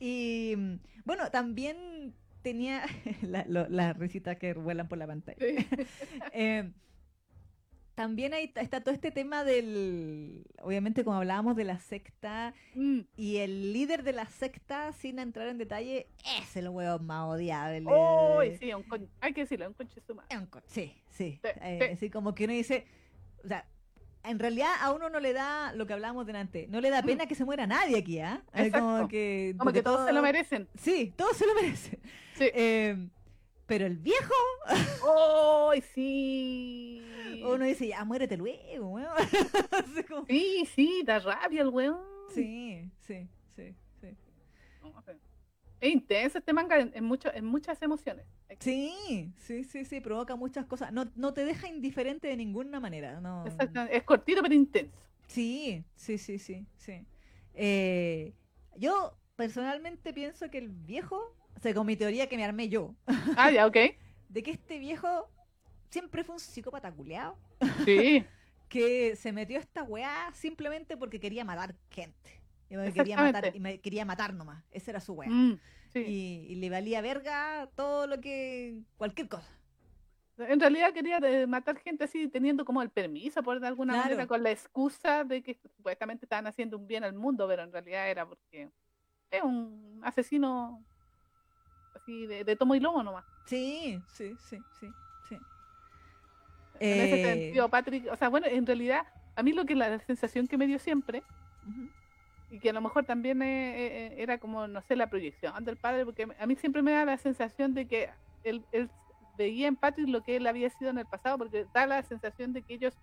y 0.00 0.54
bueno, 1.04 1.30
también 1.30 2.14
tenía 2.42 2.84
la- 3.22 3.44
las 3.48 3.96
risitas 3.96 4.36
que 4.38 4.54
vuelan 4.54 4.88
por 4.88 4.98
la 4.98 5.06
pantalla. 5.06 5.38
Sí. 5.38 5.66
Em, 6.32 6.72
también 7.98 8.32
ahí 8.32 8.52
está- 8.54 8.80
todo 8.80 8.94
este 8.94 9.10
tema 9.10 9.42
del, 9.42 10.44
obviamente 10.62 11.02
como 11.02 11.16
hablábamos 11.16 11.56
de 11.56 11.64
la 11.64 11.80
secta, 11.80 12.54
Mm. 12.76 13.00
y 13.16 13.38
el 13.38 13.72
líder 13.72 14.04
de 14.04 14.12
la 14.12 14.26
secta, 14.26 14.92
sin 14.92 15.18
entrar 15.18 15.48
en 15.48 15.58
detalle, 15.58 16.06
es 16.38 16.56
el 16.56 16.68
hueón 16.68 17.04
más 17.06 17.24
odiable. 17.26 17.82
Uy, 17.84 18.56
sí, 18.56 18.72
un 18.72 18.84
con- 18.84 19.08
hay 19.20 19.32
que 19.32 19.40
decirlo, 19.40 19.66
un 19.66 19.74
conche 19.74 20.00
Sí, 20.68 20.94
sí. 21.10 21.40
Sí, 21.42 21.48
Eh, 21.60 21.78
sí. 21.82 21.92
Así 21.94 22.10
como 22.10 22.36
que 22.36 22.44
uno 22.44 22.52
dice, 22.52 22.86
o 23.44 23.48
sea, 23.48 23.66
en 24.22 24.38
realidad 24.38 24.70
a 24.80 24.92
uno 24.92 25.10
no 25.10 25.18
le 25.18 25.32
da 25.32 25.72
lo 25.72 25.84
que 25.88 25.92
hablábamos 25.94 26.24
delante, 26.24 26.68
no 26.68 26.80
le 26.80 26.90
da 26.90 27.02
pena 27.02 27.26
que 27.26 27.34
se 27.34 27.44
muera 27.44 27.66
nadie 27.66 27.98
aquí, 27.98 28.20
¿ah? 28.20 28.44
Es 28.54 28.70
Como 28.72 29.08
que, 29.08 29.54
Como 29.58 29.64
porque 29.64 29.80
que 29.80 29.82
todos 29.82 30.06
se 30.06 30.12
lo 30.12 30.22
merecen. 30.22 30.68
Sí, 30.76 31.12
todos 31.16 31.36
se 31.36 31.46
lo 31.48 31.54
merecen. 31.54 31.98
Sí. 32.36 32.44
Eh, 32.54 33.08
pero 33.66 33.86
el 33.86 33.96
viejo, 33.98 34.34
¡Ay, 35.72 35.82
sí! 35.94 37.02
Uno 37.44 37.64
dice, 37.64 37.86
ya 37.88 38.04
muérete 38.04 38.36
luego, 38.36 38.88
weón. 38.90 39.08
Como- 40.08 40.26
Sí, 40.26 40.66
sí, 40.74 41.02
da 41.04 41.18
rabia 41.18 41.62
el 41.62 41.68
weón. 41.68 41.98
Sí, 42.34 42.90
sí, 43.00 43.28
sí, 43.56 43.74
sí. 44.00 44.08
No. 44.82 44.94
Es 45.80 45.92
intenso 45.92 46.38
este 46.38 46.52
manga 46.52 46.78
en, 46.80 46.90
en, 46.94 47.04
mucho- 47.04 47.32
en 47.32 47.44
muchas 47.44 47.80
emociones. 47.82 48.26
Sí, 48.58 49.32
sí, 49.36 49.62
sí, 49.64 49.84
sí, 49.84 50.00
provoca 50.00 50.34
muchas 50.36 50.66
cosas. 50.66 50.92
No, 50.92 51.04
no 51.14 51.32
te 51.34 51.44
deja 51.44 51.68
indiferente 51.68 52.26
de 52.28 52.36
ninguna 52.36 52.80
manera. 52.80 53.20
No. 53.20 53.46
Exacto, 53.46 53.82
Es 53.82 54.02
cortito 54.02 54.42
pero 54.42 54.54
intenso. 54.54 54.96
Sí, 55.28 55.84
sí, 55.94 56.18
sí, 56.18 56.38
sí, 56.38 56.66
sí. 56.76 57.06
Eh, 57.54 58.34
yo 58.76 59.16
personalmente 59.36 60.12
pienso 60.12 60.50
que 60.50 60.58
el 60.58 60.68
viejo, 60.68 61.36
o 61.56 61.60
sea, 61.60 61.74
con 61.74 61.86
mi 61.86 61.96
teoría 61.96 62.28
que 62.28 62.36
me 62.36 62.44
armé 62.44 62.68
yo, 62.68 62.94
Ah, 63.36 63.50
ya, 63.50 63.66
ok. 63.66 63.76
de 64.28 64.42
que 64.42 64.50
este 64.50 64.78
viejo 64.78 65.30
siempre 65.90 66.24
fue 66.24 66.34
un 66.34 66.40
psicópata 66.40 66.90
culeado, 66.92 67.36
Sí, 67.84 68.24
que 68.68 69.16
se 69.16 69.32
metió 69.32 69.58
a 69.58 69.60
esta 69.60 69.82
weá 69.82 70.30
simplemente 70.34 70.96
porque 70.96 71.18
quería 71.20 71.44
matar 71.44 71.74
gente. 71.90 72.40
Y 72.70 72.76
me 72.76 72.92
quería 72.92 73.16
matar, 73.16 73.50
y 73.56 73.60
me 73.60 73.80
quería 73.80 74.04
matar 74.04 74.34
nomás. 74.34 74.62
Esa 74.70 74.90
era 74.90 75.00
su 75.00 75.14
weá. 75.14 75.30
mm, 75.30 75.58
sí. 75.92 75.98
Y, 76.00 76.52
y 76.52 76.54
le 76.56 76.68
valía 76.68 77.00
verga 77.00 77.68
todo 77.74 78.06
lo 78.06 78.20
que. 78.20 78.82
cualquier 78.98 79.28
cosa. 79.28 79.48
En 80.36 80.60
realidad 80.60 80.92
quería 80.92 81.16
eh, 81.18 81.46
matar 81.48 81.78
gente 81.80 82.04
así, 82.04 82.28
teniendo 82.28 82.64
como 82.64 82.80
el 82.82 82.90
permiso, 82.90 83.42
por 83.42 83.58
de 83.58 83.66
alguna 83.66 83.94
Claro. 83.94 84.04
manera, 84.10 84.26
con 84.28 84.42
la 84.42 84.52
excusa 84.52 85.24
de 85.24 85.42
que 85.42 85.58
supuestamente 85.76 86.26
estaban 86.26 86.46
haciendo 86.46 86.76
un 86.78 86.86
bien 86.86 87.02
al 87.02 87.12
mundo, 87.14 87.48
pero 87.48 87.64
en 87.64 87.72
realidad 87.72 88.08
era 88.08 88.24
porque 88.24 88.70
es 89.32 89.42
un 89.42 90.00
asesino 90.04 90.84
así 91.96 92.26
de, 92.26 92.44
de 92.44 92.54
tomo 92.54 92.74
y 92.76 92.80
lomo 92.80 93.02
nomás. 93.02 93.24
Sí, 93.46 94.00
sí, 94.12 94.36
sí, 94.48 94.58
sí. 94.78 94.88
En 96.80 97.00
ese 97.00 97.20
Eh, 97.20 97.24
sentido, 97.24 97.68
Patrick, 97.68 98.06
o 98.10 98.16
sea, 98.16 98.28
bueno, 98.28 98.46
en 98.46 98.66
realidad, 98.66 99.06
a 99.36 99.42
mí 99.42 99.52
lo 99.52 99.64
que 99.64 99.74
la 99.74 99.98
sensación 100.00 100.46
que 100.46 100.58
me 100.58 100.66
dio 100.66 100.78
siempre, 100.78 101.22
y 102.50 102.58
que 102.60 102.70
a 102.70 102.72
lo 102.72 102.80
mejor 102.80 103.04
también 103.04 103.42
eh, 103.42 103.76
eh, 103.76 104.14
era 104.18 104.38
como, 104.38 104.66
no 104.66 104.80
sé, 104.82 104.96
la 104.96 105.10
proyección 105.10 105.64
del 105.64 105.76
padre, 105.76 106.04
porque 106.04 106.26
a 106.38 106.46
mí 106.46 106.56
siempre 106.56 106.82
me 106.82 106.92
da 106.92 107.04
la 107.04 107.18
sensación 107.18 107.74
de 107.74 107.86
que 107.86 108.08
él, 108.42 108.64
él 108.72 108.88
veía 109.36 109.68
en 109.68 109.76
Patrick 109.76 110.08
lo 110.08 110.22
que 110.22 110.36
él 110.36 110.46
había 110.46 110.70
sido 110.70 110.90
en 110.90 110.98
el 110.98 111.06
pasado, 111.06 111.36
porque 111.38 111.66
da 111.74 111.86
la 111.86 112.02
sensación 112.02 112.52
de 112.52 112.62
que 112.62 112.74
ellos, 112.74 112.94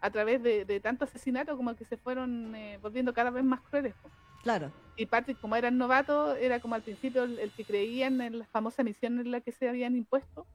a 0.00 0.10
través 0.10 0.42
de, 0.42 0.64
de 0.64 0.80
tanto 0.80 1.04
asesinato, 1.04 1.56
como 1.56 1.74
que 1.76 1.84
se 1.84 1.96
fueron 1.96 2.54
eh, 2.54 2.78
volviendo 2.82 3.14
cada 3.14 3.30
vez 3.30 3.44
más 3.44 3.60
crueles. 3.60 3.94
Claro. 4.42 4.72
Y 4.96 5.06
Patrick, 5.06 5.38
como 5.38 5.54
era 5.54 5.70
novato, 5.70 6.34
era 6.34 6.60
como 6.60 6.74
al 6.74 6.82
principio 6.82 7.24
el, 7.24 7.38
el 7.38 7.50
que 7.52 7.64
creían 7.64 8.20
en 8.20 8.38
la 8.40 8.46
famosa 8.46 8.82
misión 8.82 9.20
en 9.20 9.30
la 9.30 9.40
que 9.40 9.52
se 9.52 9.68
habían 9.68 9.94
impuesto, 9.96 10.46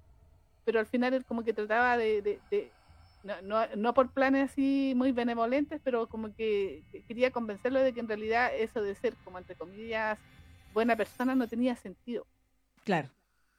pero 0.66 0.80
al 0.80 0.86
final 0.88 1.13
él 1.13 1.24
como 1.26 1.43
que 1.43 1.53
trataba 1.53 1.95
de, 1.97 2.22
de- 2.22 2.41
de- 2.51 2.72
no, 3.24 3.41
no, 3.41 3.66
no 3.76 3.93
por 3.93 4.11
planes 4.11 4.51
así 4.51 4.93
muy 4.95 5.11
benevolentes, 5.11 5.80
pero 5.84 6.07
como 6.07 6.34
que, 6.36 6.84
que 6.91 7.03
quería 7.03 7.32
convencerlo 7.32 7.80
de 7.80 7.93
que 7.93 7.99
en 7.99 8.07
realidad 8.07 8.51
eso 8.55 8.82
de 8.82 8.93
ser 8.95 9.16
como 9.24 9.38
entre 9.38 9.55
comillas 9.55 10.20
buena 10.74 10.95
persona 10.95 11.34
no 11.36 11.47
tenía 11.47 11.76
sentido, 11.76 12.28
Claro. 12.84 13.09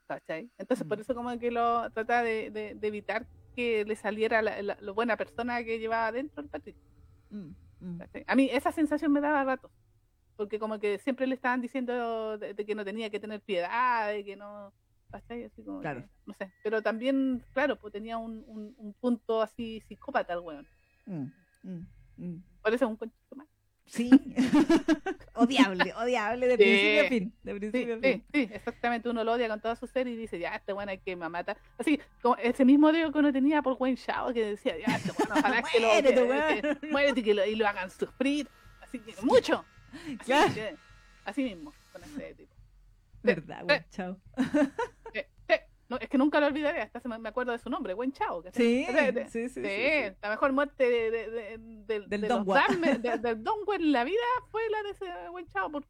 ¿cachai? 0.07 0.51
Entonces 0.59 0.87
por 0.87 0.99
Mm. 0.99 1.01
eso 1.01 1.15
como 1.15 1.39
que 1.39 1.51
lo 1.51 1.91
trataba 1.91 2.23
de, 2.23 2.51
de- 2.51 2.75
de 2.75 2.87
evitar 2.89 3.27
que 3.57 3.85
le 3.85 3.97
saliera 3.97 4.43
la, 4.43 4.61
la- 4.63 4.93
buena 4.93 5.17
persona 5.17 5.65
que 5.65 5.79
llevaba 5.79 6.13
dentro 6.13 6.43
el 6.43 6.49
Patrick. 6.49 6.77
Mm, 7.31 7.49
mm. 7.81 8.01
A 8.27 8.35
mí 8.37 8.49
esa 8.53 8.71
sensación 8.71 9.13
me 9.13 9.21
daba 9.21 9.43
rato, 9.45 9.71
porque 10.37 10.59
como 10.59 10.79
que 10.79 10.99
siempre 10.99 11.27
le 11.27 11.35
estaban 11.35 11.61
diciendo 11.61 12.37
de, 12.39 12.53
de 12.55 12.67
que 12.67 12.75
no 12.75 12.85
tenía 12.85 13.11
que 13.11 13.19
tener 13.19 13.41
piedad, 13.41 14.13
de 14.13 14.25
que 14.25 14.37
no, 14.37 14.73
¿cachai? 15.21 15.45
Así 15.45 15.63
como 15.63 15.81
Claro. 15.81 16.03
que, 16.03 16.09
no 16.27 16.35
sé, 16.35 16.51
pero 16.63 16.83
también, 16.83 17.43
claro, 17.53 17.77
pues 17.77 17.93
tenía 17.93 18.19
un, 18.19 18.45
un, 18.47 18.75
un 18.77 18.93
punto 18.95 19.43
así 19.43 19.81
psicópata 19.89 20.33
el 20.35 20.41
weón, 20.41 20.67
Mm, 21.07 21.27
mm, 21.63 21.87
mm. 22.17 22.43
por 22.63 22.75
eso 22.75 22.85
es 22.85 22.91
un 22.91 22.99
de 22.99 23.37
madre. 23.37 23.51
Sí. 23.89 24.11
odiable, 25.35 25.95
odiable 25.95 26.49
de 26.49 26.57
Sí. 26.57 26.63
principio 26.65 27.01
a 27.03 27.09
fin. 27.09 27.35
De 27.45 27.53
Sí, 27.53 27.59
principio 27.61 27.95
a 27.95 27.99
sí, 27.99 28.03
fin. 28.03 28.25
sí, 28.35 28.49
exactamente, 28.53 29.09
uno 29.09 29.23
lo 29.23 29.33
odia 29.33 29.49
con 29.49 29.61
toda 29.61 29.77
su 29.77 29.87
ser 29.87 30.09
y 30.09 30.17
dice, 30.17 30.39
ya, 30.41 30.57
este 30.57 30.73
weón 30.73 30.89
hay 30.89 30.99
que 30.99 31.15
me 31.15 31.29
mata. 31.29 31.57
Así, 31.79 32.01
como 32.21 32.35
ese 32.37 32.65
mismo 32.65 32.89
odio 32.89 33.13
que 33.13 33.19
uno 33.21 33.33
tenía 33.33 33.63
por 33.63 33.77
Wayne 33.79 33.97
Shaw, 33.97 34.33
que 34.35 34.45
decía, 34.45 34.77
ya, 34.79 34.97
este 34.97 35.13
weón, 35.13 35.31
ojalá 35.61 35.63
que 35.63 35.79
lo, 35.81 35.87
Muérete, 35.89 36.79
que- 36.81 36.87
muérete 36.91 37.23
que 37.23 37.35
lo, 37.35 37.45
y 37.47 37.55
lo 37.55 37.69
hagan 37.69 37.91
sufrir, 37.91 38.49
así 38.83 38.99
que 38.99 39.15
mucho. 39.23 39.65
Así, 39.93 40.17
Claro. 40.19 40.53
que- 40.53 40.77
así 41.25 41.43
mismo, 41.45 41.73
con 41.93 42.03
ese 42.03 42.35
tipo. 42.35 42.55
Verdad, 43.23 43.61
eh. 43.61 43.65
güey. 43.65 43.85
Chao. 43.91 44.21
No, 45.89 45.99
es 45.99 46.09
que 46.09 46.19
nunca 46.19 46.41
lo 46.41 46.47
olvidaré, 46.49 46.81
hasta 46.83 46.99
se 47.01 47.09
me, 47.09 47.29
acuerdo 47.29 47.53
de 47.53 47.59
su 47.59 47.71
nombre, 47.71 47.95
Wen 47.95 48.13
Chao. 48.13 48.43
Sí, 48.53 48.87
sí, 48.89 48.95
sí, 49.29 49.49
sí, 49.49 49.49
Sí, 49.49 49.61
sí. 49.63 50.17
la 50.21 50.31
mejor 50.31 50.53
muerte 50.53 50.89
de, 50.91 51.11
de- 51.11 51.31
de- 51.31 51.59
de- 51.59 52.01
Del 52.09 52.21
de 52.23 52.29
Don. 52.29 52.45
Dharma- 52.45 52.99
de- 52.99 53.35
Don 53.37 53.59
en 53.75 53.93
la 53.93 54.05
vida 54.05 54.19
fue 54.51 54.63
la 54.71 54.83
de 54.83 54.91
ese 54.91 55.31
Wen 55.31 55.47
Chao 55.47 55.71
por 55.71 55.85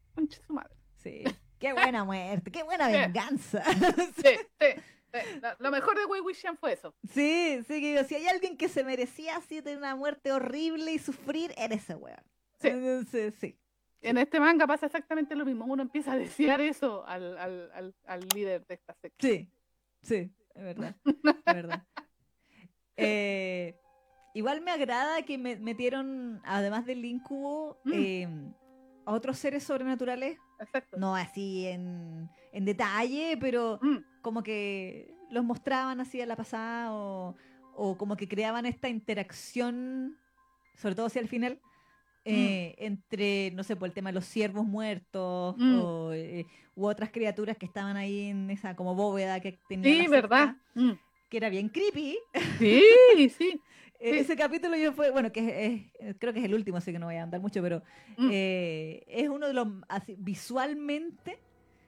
su 0.45 0.53
madre. 0.53 0.75
Sí. 0.95 1.23
Qué 1.59 1.73
buena 1.73 2.03
muerte, 2.03 2.51
qué 2.51 2.61
buena 2.63 2.87
venganza. 2.89 3.63
Sí, 3.63 4.37
sí. 4.59 4.67
Lo, 5.59 5.71
mejor 5.71 5.97
de 5.97 6.05
Wei 6.05 6.21
Wuxian 6.21 6.57
fue 6.57 6.73
eso. 6.73 6.93
Sí, 7.11 7.59
sí, 7.67 7.81
que 7.81 7.93
digo, 7.93 8.03
si 8.03 8.15
hay 8.15 8.27
alguien 8.27 8.55
que 8.57 8.69
se 8.69 8.83
merecía 8.83 9.37
así 9.37 9.61
tener 9.63 9.79
una 9.79 9.95
muerte 9.95 10.31
horrible 10.31 10.91
y 10.93 10.99
sufrir, 10.99 11.53
era 11.57 11.73
ese 11.73 11.95
weón. 11.95 12.21
Sí. 12.59 12.67
Entonces, 12.67 13.33
sí. 13.39 13.57
En 14.01 14.19
este 14.19 14.39
manga 14.39 14.67
pasa 14.67 14.85
exactamente 14.85 15.35
lo 15.35 15.43
mismo. 15.45 15.65
Uno 15.65 15.81
empieza 15.81 16.11
a 16.11 16.17
desear 16.17 16.61
eso 16.61 17.03
al, 17.07 17.35
al, 17.39 17.71
al, 17.73 17.95
al 18.05 18.27
líder 18.35 18.65
de 18.67 18.75
esta 18.75 18.93
secta. 18.93 19.17
Sí, 19.27 19.49
sí, 20.07 20.31
es 20.55 20.63
verdad, 20.63 20.95
es 21.45 21.53
verdad. 21.53 21.83
Eh, 22.95 23.75
igual 24.33 24.61
me 24.61 24.71
agrada 24.71 25.21
que 25.23 25.37
me 25.37 25.57
metieron, 25.57 26.41
además 26.45 26.85
del 26.85 27.03
incubo, 27.05 27.77
Mm. 27.85 27.93
eh, 27.93 28.27
a 29.05 29.11
otros 29.13 29.37
seres 29.37 29.63
sobrenaturales, 29.63 30.37
Exacto. 30.59 30.97
no 30.97 31.15
así 31.15 31.67
en, 31.67 32.29
en 32.51 32.65
detalle, 32.65 33.37
pero 33.39 33.79
Mm, 33.81 33.97
como 34.21 34.43
que 34.43 35.13
los 35.29 35.43
mostraban 35.43 35.99
así 36.01 36.19
a 36.21 36.25
la 36.25 36.35
pasada 36.35 36.93
o, 36.93 37.35
o 37.75 37.97
como 37.97 38.17
que 38.17 38.27
creaban 38.27 38.65
esta 38.65 38.89
interacción, 38.89 40.17
sobre 40.75 40.95
todo 40.95 41.05
hacia 41.05 41.21
el 41.21 41.27
final, 41.27 41.61
eh, 42.27 42.75
entre, 42.77 43.51
no 43.55 43.63
sé, 43.63 43.75
por 43.75 43.87
el 43.87 43.93
tema 43.93 44.09
de 44.09 44.15
los 44.15 44.25
ciervos 44.25 44.65
muertos 44.65 45.55
Mm. 45.57 45.79
o, 45.81 46.11
eh, 46.13 46.45
u 46.75 46.85
otras 46.85 47.09
criaturas 47.11 47.57
que 47.57 47.65
estaban 47.65 47.97
ahí 47.97 48.29
en 48.29 48.49
esa 48.49 48.75
como 48.75 48.95
bóveda 48.95 49.39
que 49.39 49.59
tenía 49.69 50.03
Sí, 50.03 50.07
verdad. 50.09 50.55
Mm. 50.75 50.91
que 51.29 51.37
era 51.37 51.49
bien 51.49 51.69
creepy. 51.69 52.17
Sí, 52.59 52.83
sí. 53.17 53.29
Sí. 53.29 53.61
Ese 53.99 54.35
capítulo 54.35 54.77
yo 54.77 54.93
fue, 54.93 55.09
bueno, 55.09 55.31
que 55.31 55.39
es, 55.65 55.81
es- 55.99 56.15
creo 56.19 56.31
que 56.31 56.39
es 56.39 56.45
el 56.45 56.53
último, 56.53 56.77
así 56.77 56.91
que 56.91 56.99
no 56.99 57.07
voy 57.07 57.15
a 57.15 57.23
andar 57.23 57.41
mucho, 57.41 57.61
pero 57.63 57.81
Mm, 58.17 58.29
eh, 58.31 59.03
es 59.07 59.27
uno 59.29 59.47
de 59.47 59.53
los, 59.53 59.67
así, 59.89 60.15
visualmente, 60.19 61.39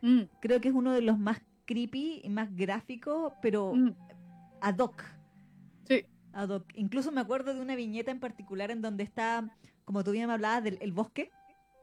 mm, 0.01 0.21
creo 0.41 0.59
que 0.61 0.69
es 0.69 0.73
uno 0.73 0.91
de 0.93 1.01
los 1.01 1.17
más 1.19 1.41
creepy 1.65 2.21
y 2.23 2.29
más 2.29 2.55
gráficos, 2.55 3.33
pero 3.41 3.73
mm. 3.75 3.91
ad 4.61 4.77
hoc. 4.79 5.03
Sí. 5.87 6.03
ad 6.33 6.49
hoc. 6.49 6.65
Incluso 6.75 7.11
me 7.11 7.21
acuerdo 7.21 7.53
de 7.53 7.61
una 7.61 7.75
viñeta 7.75 8.09
en 8.11 8.19
particular 8.19 8.71
en 8.71 8.81
donde 8.81 9.03
está, 9.03 9.47
como 9.89 10.03
tú 10.03 10.11
bien 10.11 10.27
me 10.27 10.33
hablabas, 10.33 10.63
del 10.63 10.77
el 10.81 10.91
bosque. 10.91 11.31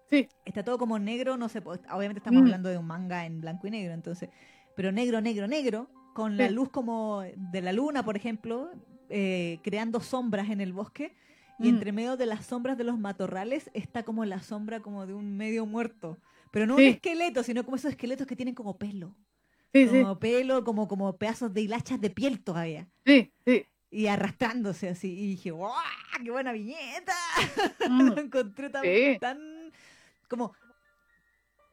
Sí. 0.08 0.28
Está 0.44 0.62
todo 0.62 0.78
como 0.78 0.96
negro, 1.00 1.36
no 1.36 1.48
sé, 1.48 1.60
pues, 1.60 1.80
obviamente 1.90 2.20
estamos 2.20 2.40
Mm. 2.40 2.44
hablando 2.44 2.68
de 2.68 2.78
un 2.78 2.86
manga 2.86 3.26
en 3.26 3.40
blanco 3.40 3.66
y 3.66 3.70
negro, 3.72 3.94
entonces, 3.94 4.30
pero 4.76 4.92
negro, 4.92 5.20
negro, 5.20 5.48
negro, 5.48 5.90
con 6.14 6.36
la 6.36 6.48
luz 6.48 6.68
como 6.70 7.22
de 7.36 7.62
la 7.62 7.72
luna, 7.72 8.04
por 8.04 8.16
ejemplo, 8.16 8.70
eh, 9.08 9.58
creando 9.64 9.98
sombras 9.98 10.50
en 10.50 10.60
el 10.60 10.72
bosque. 10.72 11.16
Y 11.58 11.64
Mm. 11.64 11.68
entre 11.68 11.90
medio 11.90 12.16
de 12.16 12.26
las 12.26 12.46
sombras 12.46 12.78
de 12.78 12.84
los 12.84 12.96
matorrales 12.96 13.70
está 13.74 14.04
como 14.04 14.24
la 14.24 14.40
sombra 14.40 14.78
como 14.80 15.04
de 15.04 15.14
un 15.14 15.36
medio 15.36 15.66
muerto. 15.66 16.16
Pero 16.52 16.66
no 16.66 16.76
Sí. 16.76 16.82
un 16.82 16.88
esqueleto, 16.94 17.42
sino 17.42 17.64
como 17.64 17.74
esos 17.76 17.90
esqueletos 17.90 18.28
que 18.28 18.36
tienen 18.36 18.54
como 18.54 18.78
pelo. 18.78 19.16
Sí, 19.72 19.84
Como 19.88 20.20
pelo, 20.20 20.62
como, 20.62 20.86
como 20.86 21.16
pedazos 21.18 21.52
de 21.52 21.62
hilachas 21.62 22.00
de 22.00 22.10
piel 22.10 22.44
todavía. 22.44 22.88
sí, 23.04 23.32
sí. 23.44 23.66
Y 23.96 24.08
arrastrándose 24.08 24.90
así. 24.90 25.10
Y 25.18 25.26
dije, 25.28 25.50
¡guau! 25.52 25.72
¡Qué 26.22 26.30
buena 26.30 26.52
viñeta! 26.52 27.14
Mm. 27.88 28.08
Lo 28.14 28.18
encontré 28.20 28.68
tan, 28.68 28.82
Sí. 28.84 29.16
tan 29.20 29.72
como 30.28 30.54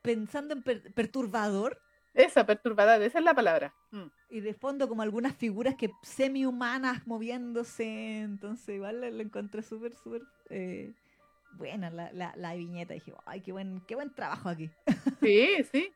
pensando 0.02 0.54
en 0.54 0.64
per- 0.64 0.94
perturbador. 0.94 1.82
Esa 2.14 2.46
perturbadora, 2.46 3.04
esa 3.04 3.18
es 3.20 3.26
la 3.26 3.34
palabra. 3.34 3.74
Mm. 3.92 4.06
Y 4.30 4.40
de 4.40 4.54
fondo 4.54 4.88
como 4.88 5.02
algunas 5.02 5.36
figuras 5.36 5.76
que 5.76 5.90
semi-humanas 6.02 7.06
moviéndose. 7.08 8.20
Entonces 8.22 8.76
igual 8.76 9.02
lo, 9.02 9.22
encontré 9.22 9.62
súper, 9.62 9.94
súper 9.96 10.22
eh, 10.50 10.94
buena 11.58 11.90
la, 11.90 12.12
la, 12.14 12.34
la 12.38 12.54
viñeta. 12.56 12.94
dije, 12.94 13.14
¡ay, 13.26 13.42
qué 13.42 13.52
buen, 13.52 13.82
qué 13.88 13.96
buen 13.96 14.14
trabajo 14.14 14.48
aquí! 14.50 14.70
Sí, 15.22 15.58
sí, 15.72 15.92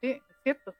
sí, 0.00 0.10
es 0.10 0.22
cierto. 0.42 0.74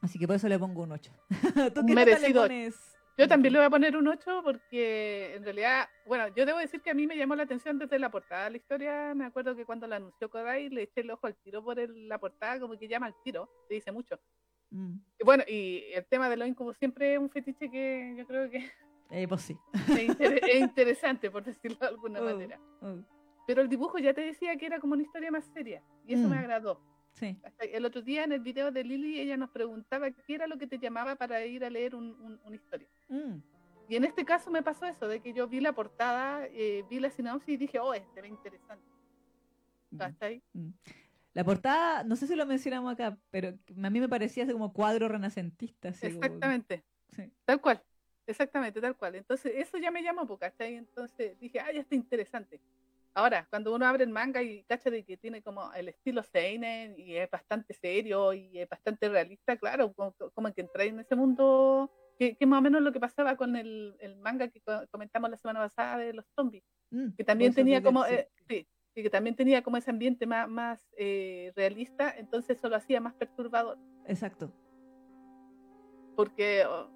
Así 0.00 0.18
que 0.18 0.26
por 0.26 0.36
eso 0.36 0.48
le 0.48 0.58
pongo 0.58 0.82
un 0.82 0.92
8. 0.92 1.12
¿Tú 1.74 1.82
qué 1.86 1.94
le 1.94 2.04
merecido 2.04 2.42
ocho. 2.42 2.48
pones? 2.48 2.97
Yo 3.18 3.26
también 3.26 3.52
le 3.52 3.58
voy 3.58 3.66
a 3.66 3.70
poner 3.70 3.96
un 3.96 4.06
8 4.06 4.42
porque 4.44 5.34
en 5.34 5.42
realidad, 5.42 5.88
bueno, 6.06 6.28
yo 6.36 6.46
debo 6.46 6.58
decir 6.58 6.80
que 6.80 6.90
a 6.90 6.94
mí 6.94 7.04
me 7.04 7.16
llamó 7.16 7.34
la 7.34 7.42
atención 7.42 7.76
desde 7.76 7.98
la 7.98 8.10
portada 8.12 8.44
de 8.44 8.50
la 8.52 8.56
historia. 8.58 9.12
Me 9.12 9.24
acuerdo 9.24 9.56
que 9.56 9.64
cuando 9.66 9.88
la 9.88 9.96
anunció 9.96 10.30
Kodai 10.30 10.68
le 10.70 10.82
eché 10.82 11.00
el 11.00 11.10
ojo 11.10 11.26
al 11.26 11.34
tiro 11.34 11.62
por 11.64 11.80
el- 11.80 12.08
la 12.08 12.18
portada, 12.18 12.60
como 12.60 12.78
que 12.78 12.86
llama 12.86 13.06
al 13.06 13.14
tiro, 13.24 13.50
te 13.68 13.74
dice 13.74 13.90
mucho. 13.90 14.20
Mm, 14.70 14.98
Y 15.18 15.24
bueno, 15.24 15.42
y 15.48 15.82
el 15.94 16.06
tema 16.06 16.28
de 16.30 16.36
los 16.36 16.46
incubos 16.46 16.76
siempre 16.76 17.14
es 17.14 17.18
un 17.18 17.28
fetiche 17.28 17.68
que 17.68 18.14
yo 18.16 18.24
creo 18.24 18.48
que 18.48 18.70
eh, 19.10 19.26
pues 19.26 19.40
sí. 19.42 19.56
es, 20.04 20.08
inter- 20.08 20.40
es 20.48 20.60
interesante, 20.60 21.28
por 21.30 21.42
decirlo 21.42 21.76
de 21.80 21.86
alguna 21.88 22.20
Oh. 22.20 22.24
manera. 22.24 22.60
Oh, 22.82 22.98
Pero 23.48 23.62
el 23.62 23.68
dibujo 23.68 23.98
ya 23.98 24.14
te 24.14 24.20
decía 24.20 24.54
que 24.56 24.66
era 24.66 24.78
como 24.78 24.92
una 24.92 25.02
historia 25.02 25.32
más 25.32 25.44
seria 25.52 25.82
y 26.06 26.14
eso 26.14 26.28
me 26.28 26.36
Mm. 26.36 26.38
agradó. 26.40 26.80
Sí. 27.12 27.36
Hasta 27.42 27.64
el 27.64 27.84
otro 27.84 28.02
día 28.02 28.24
en 28.24 28.32
el 28.32 28.40
video 28.40 28.70
de 28.70 28.84
Lily 28.84 29.20
ella 29.20 29.36
nos 29.36 29.50
preguntaba 29.50 30.10
qué 30.10 30.34
era 30.34 30.46
lo 30.46 30.56
que 30.58 30.66
te 30.66 30.78
llamaba 30.78 31.16
para 31.16 31.44
ir 31.44 31.64
a 31.64 31.70
leer 31.70 31.94
un- 31.94 32.14
un- 32.20 32.40
una 32.44 32.56
historia. 32.56 32.88
Mm, 33.08 33.38
Y 33.90 33.96
en 33.96 34.04
este 34.04 34.22
caso 34.24 34.50
me 34.50 34.62
pasó 34.62 34.84
eso, 34.84 35.08
de 35.08 35.20
que 35.20 35.32
yo 35.32 35.48
vi 35.48 35.60
la 35.60 35.72
portada, 35.72 36.46
eh, 36.50 36.84
vi 36.90 37.00
la 37.00 37.10
sinopsis 37.10 37.54
y 37.54 37.56
dije, 37.56 37.78
oh, 37.78 37.94
este 37.94 38.20
ve 38.20 38.28
interesante. 38.28 38.84
mm. 39.90 39.96
¿Cachai? 39.96 40.42
La 41.32 41.42
portada, 41.44 42.04
no 42.04 42.14
sé 42.16 42.26
si 42.26 42.34
lo 42.34 42.44
mencionamos 42.44 42.92
acá, 42.92 43.16
pero 43.30 43.48
a 43.82 43.90
mí 43.90 43.98
me 44.00 44.08
parecía 44.08 44.44
así 44.44 44.52
como 44.52 44.72
cuadro 44.74 45.08
renacentista. 45.08 45.88
así 45.88 46.06
como- 46.08 46.16
Exactamente, 46.22 46.84
sí. 47.16 47.32
tal 47.46 47.60
cual. 47.62 47.82
Exactamente, 48.26 48.78
tal 48.78 48.94
cual. 48.94 49.14
Entonces, 49.14 49.52
eso 49.56 49.78
ya 49.78 49.90
me 49.90 50.02
llamó, 50.02 50.36
¿cachai? 50.36 50.74
Entonces 50.74 51.38
dije, 51.40 51.58
ay, 51.60 51.78
está 51.78 51.94
interesante. 51.94 52.60
Ahora, 53.18 53.48
cuando 53.50 53.74
uno 53.74 53.84
abre 53.84 54.04
el 54.04 54.10
manga 54.10 54.40
y 54.44 54.62
cacha 54.62 54.90
de 54.90 55.04
que 55.04 55.16
tiene 55.16 55.42
como 55.42 55.72
el 55.72 55.88
estilo 55.88 56.22
Seinen 56.22 56.94
y 56.96 57.16
es 57.16 57.28
bastante 57.28 57.74
serio 57.74 58.32
y 58.32 58.56
es 58.60 58.68
bastante 58.68 59.08
realista, 59.08 59.56
claro, 59.56 59.92
como, 59.92 60.14
como 60.32 60.52
que 60.54 60.60
entra 60.60 60.84
en 60.84 61.00
ese 61.00 61.16
mundo, 61.16 61.90
que, 62.16 62.36
que 62.36 62.46
más 62.46 62.60
o 62.60 62.62
menos 62.62 62.80
lo 62.80 62.92
que 62.92 63.00
pasaba 63.00 63.36
con 63.36 63.56
el, 63.56 63.96
el 63.98 64.14
manga 64.18 64.46
que 64.46 64.60
co- 64.60 64.86
comentamos 64.92 65.30
la 65.30 65.36
semana 65.36 65.58
pasada 65.58 65.98
de 65.98 66.12
los 66.12 66.26
zombies. 66.36 66.62
Mm, 66.92 67.08
que 67.16 67.24
también 67.24 67.52
tenía 67.52 67.82
como 67.82 68.06
eh, 68.06 68.30
sí, 68.46 68.68
que 68.94 69.10
también 69.10 69.34
tenía 69.34 69.62
como 69.62 69.78
ese 69.78 69.90
ambiente 69.90 70.24
más, 70.24 70.48
más 70.48 70.88
eh, 70.96 71.52
realista 71.56 72.14
entonces 72.16 72.56
eso 72.56 72.68
lo 72.68 72.76
hacía 72.76 73.00
más 73.00 73.14
perturbador 73.14 73.78
Exacto. 74.06 74.52
porque 76.14 76.64
oh, 76.66 76.88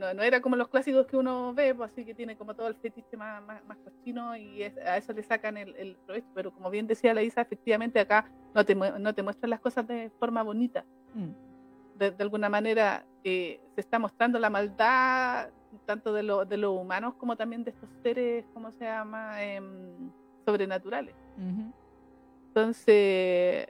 no, 0.00 0.14
no 0.14 0.22
era 0.22 0.40
como 0.40 0.56
los 0.56 0.68
clásicos 0.68 1.06
que 1.06 1.16
uno 1.16 1.54
ve 1.54 1.74
pues, 1.74 1.92
así 1.92 2.04
que 2.04 2.14
tiene 2.14 2.36
como 2.36 2.54
todo 2.54 2.66
el 2.68 2.74
fetiche 2.74 3.16
más, 3.16 3.42
más, 3.44 3.64
más 3.66 3.78
cochino 3.78 4.36
y 4.36 4.62
es- 4.62 4.76
a 4.78 4.96
eso 4.96 5.12
le 5.12 5.22
sacan 5.22 5.56
el, 5.56 5.76
el 5.76 5.96
provecho. 6.06 6.26
Pero 6.34 6.50
como 6.52 6.70
bien 6.70 6.86
decía 6.86 7.14
la 7.14 7.22
Isa 7.22 7.42
efectivamente 7.42 8.00
acá 8.00 8.30
no 8.54 8.64
te, 8.64 8.74
no 8.74 9.14
te 9.14 9.22
muestran 9.22 9.50
las 9.50 9.60
cosas 9.60 9.86
de 9.86 10.10
forma 10.18 10.42
bonita. 10.42 10.84
Mm, 11.14 11.30
de, 11.98 12.10
de 12.12 12.22
alguna 12.24 12.48
manera 12.48 13.04
eh, 13.22 13.60
se 13.74 13.80
está 13.82 13.98
mostrando 13.98 14.38
la 14.38 14.48
maldad 14.50 15.50
tanto 15.86 16.12
de, 16.12 16.22
lo, 16.24 16.44
de 16.44 16.56
los 16.56 16.76
humanos 16.76 17.14
como 17.14 17.36
también 17.36 17.62
de 17.62 17.70
estos 17.70 17.88
seres, 18.02 18.44
¿cómo 18.54 18.72
se 18.72 18.84
llama? 18.84 19.40
Em, 19.44 20.10
sobrenaturales. 20.44 21.14
Entonces, 22.48 23.68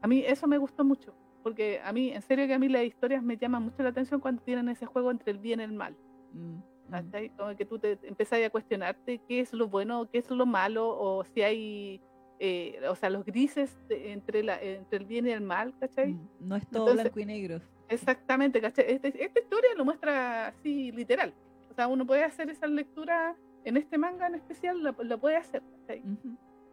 a 0.00 0.06
mí 0.08 0.24
eso 0.26 0.46
me 0.48 0.58
gustó 0.58 0.84
mucho, 0.84 1.14
porque 1.42 1.80
a 1.84 1.92
mí, 1.92 2.10
en 2.12 2.22
serio 2.22 2.46
que 2.46 2.54
a 2.54 2.58
mí 2.58 2.68
las 2.68 2.84
historias 2.84 3.22
me 3.22 3.36
llaman 3.36 3.62
mucho 3.64 3.82
la 3.82 3.90
atención 3.90 4.20
cuando 4.20 4.42
tienen 4.42 4.68
ese 4.68 4.86
juego 4.86 5.10
entre 5.10 5.32
el 5.32 5.38
bien 5.38 5.60
y 5.60 5.64
el 5.64 5.72
mal. 5.72 5.96
Mm, 6.32 6.38
mm. 6.56 6.62
¿cachai? 6.90 7.28
Como 7.30 7.56
que 7.56 7.64
tú 7.64 7.78
te 7.78 7.98
empezás 8.02 8.44
a 8.44 8.50
cuestionarte 8.50 9.20
qué 9.28 9.40
es 9.40 9.52
lo 9.52 9.68
bueno, 9.68 10.08
qué 10.10 10.18
es 10.18 10.30
lo 10.30 10.46
malo, 10.46 10.88
o 10.88 11.24
si 11.24 11.42
hay, 11.42 12.00
eh, 12.38 12.80
o 12.88 12.94
sea, 12.94 13.10
los 13.10 13.24
grises 13.24 13.76
de- 13.88 14.12
entre, 14.12 14.42
la, 14.42 14.60
entre 14.60 14.98
el 14.98 15.04
bien 15.06 15.26
y 15.26 15.30
el 15.30 15.40
mal, 15.40 15.74
¿cachai? 15.78 16.12
Mm, 16.14 16.28
No 16.40 16.56
es 16.56 16.66
todo 16.68 16.82
Entonces- 16.90 17.04
blanco 17.12 17.20
y 17.20 17.26
negro. 17.26 17.60
Exactamente, 17.88 18.60
¿cachai? 18.60 18.84
Este- 18.88 19.24
esta 19.24 19.40
historia 19.40 19.70
lo 19.76 19.84
muestra 19.84 20.48
así 20.48 20.92
literal. 20.92 21.34
O 21.70 21.74
sea, 21.74 21.86
uno 21.88 22.06
puede 22.06 22.22
hacer 22.24 22.48
esa 22.50 22.66
lectura 22.66 23.34
en 23.64 23.76
este 23.76 23.98
manga 23.98 24.26
en 24.26 24.34
especial, 24.36 24.82
lo, 24.82 24.92
lo 25.02 25.18
puede 25.18 25.36
hacer. 25.36 25.62
¿cachai? 25.86 26.02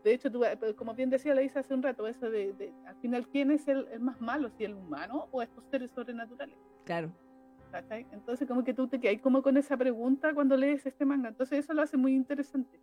De 0.07 0.13
hecho, 0.13 0.31
tú, 0.31 0.41
eh, 0.45 0.57
como 0.77 0.93
bien 0.93 1.09
decía 1.09 1.35
la 1.35 1.41
Isa 1.41 1.59
hace 1.59 1.73
un 1.73 1.83
rato, 1.83 2.07
eso 2.07 2.29
de, 2.29 2.53
de, 2.53 2.73
al 2.85 2.95
final, 3.01 3.27
¿quién 3.27 3.51
es 3.51 3.67
el, 3.67 3.89
el 3.91 3.99
más 3.99 4.21
malo? 4.21 4.49
¿Si 4.49 4.63
el 4.63 4.73
humano 4.73 5.27
o 5.31 5.41
estos 5.41 5.65
seres 5.69 5.91
sobrenaturales? 5.91 6.57
Claro. 6.85 7.11
¿cachai? 7.71 8.07
Entonces, 8.13 8.47
como 8.47 8.63
que 8.63 8.73
tú 8.73 8.87
te 8.87 9.01
quedas 9.01 9.21
como 9.21 9.41
con 9.41 9.57
esa 9.57 9.75
pregunta 9.75 10.33
cuando 10.33 10.55
lees 10.55 10.85
este 10.85 11.03
manga. 11.03 11.27
Entonces, 11.27 11.59
eso 11.59 11.73
lo 11.73 11.81
hace 11.81 11.97
muy 11.97 12.13
interesante. 12.15 12.79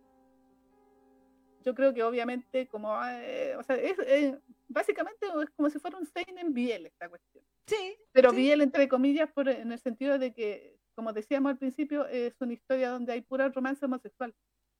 Yo 1.63 1.73
creo 1.73 1.95
que 1.95 2.03
obviamente, 2.03 2.67
como, 2.67 2.95
eh, 3.05 3.55
o 3.57 3.63
sea, 3.63 3.75
es, 3.75 3.97
eh, 4.05 4.39
básicamente 4.67 5.25
es 5.43 5.49
como 5.49 5.67
si 5.71 5.79
fuera 5.79 5.97
un 5.97 6.05
Seinen 6.05 6.53
Biel 6.53 6.85
esta 6.85 7.09
cuestión. 7.09 7.43
Sí. 7.65 7.97
Pero 8.11 8.29
Sí. 8.29 8.35
Biel, 8.35 8.61
entre 8.61 8.87
comillas, 8.87 9.31
por, 9.31 9.49
en 9.49 9.71
el 9.71 9.79
sentido 9.79 10.19
de 10.19 10.31
que, 10.31 10.77
como 10.93 11.11
decíamos 11.11 11.49
al 11.49 11.57
principio, 11.57 12.05
es 12.05 12.39
una 12.39 12.53
historia 12.53 12.89
donde 12.91 13.13
hay 13.13 13.21
pura 13.21 13.49
romance 13.49 13.83
homosexual. 13.83 14.31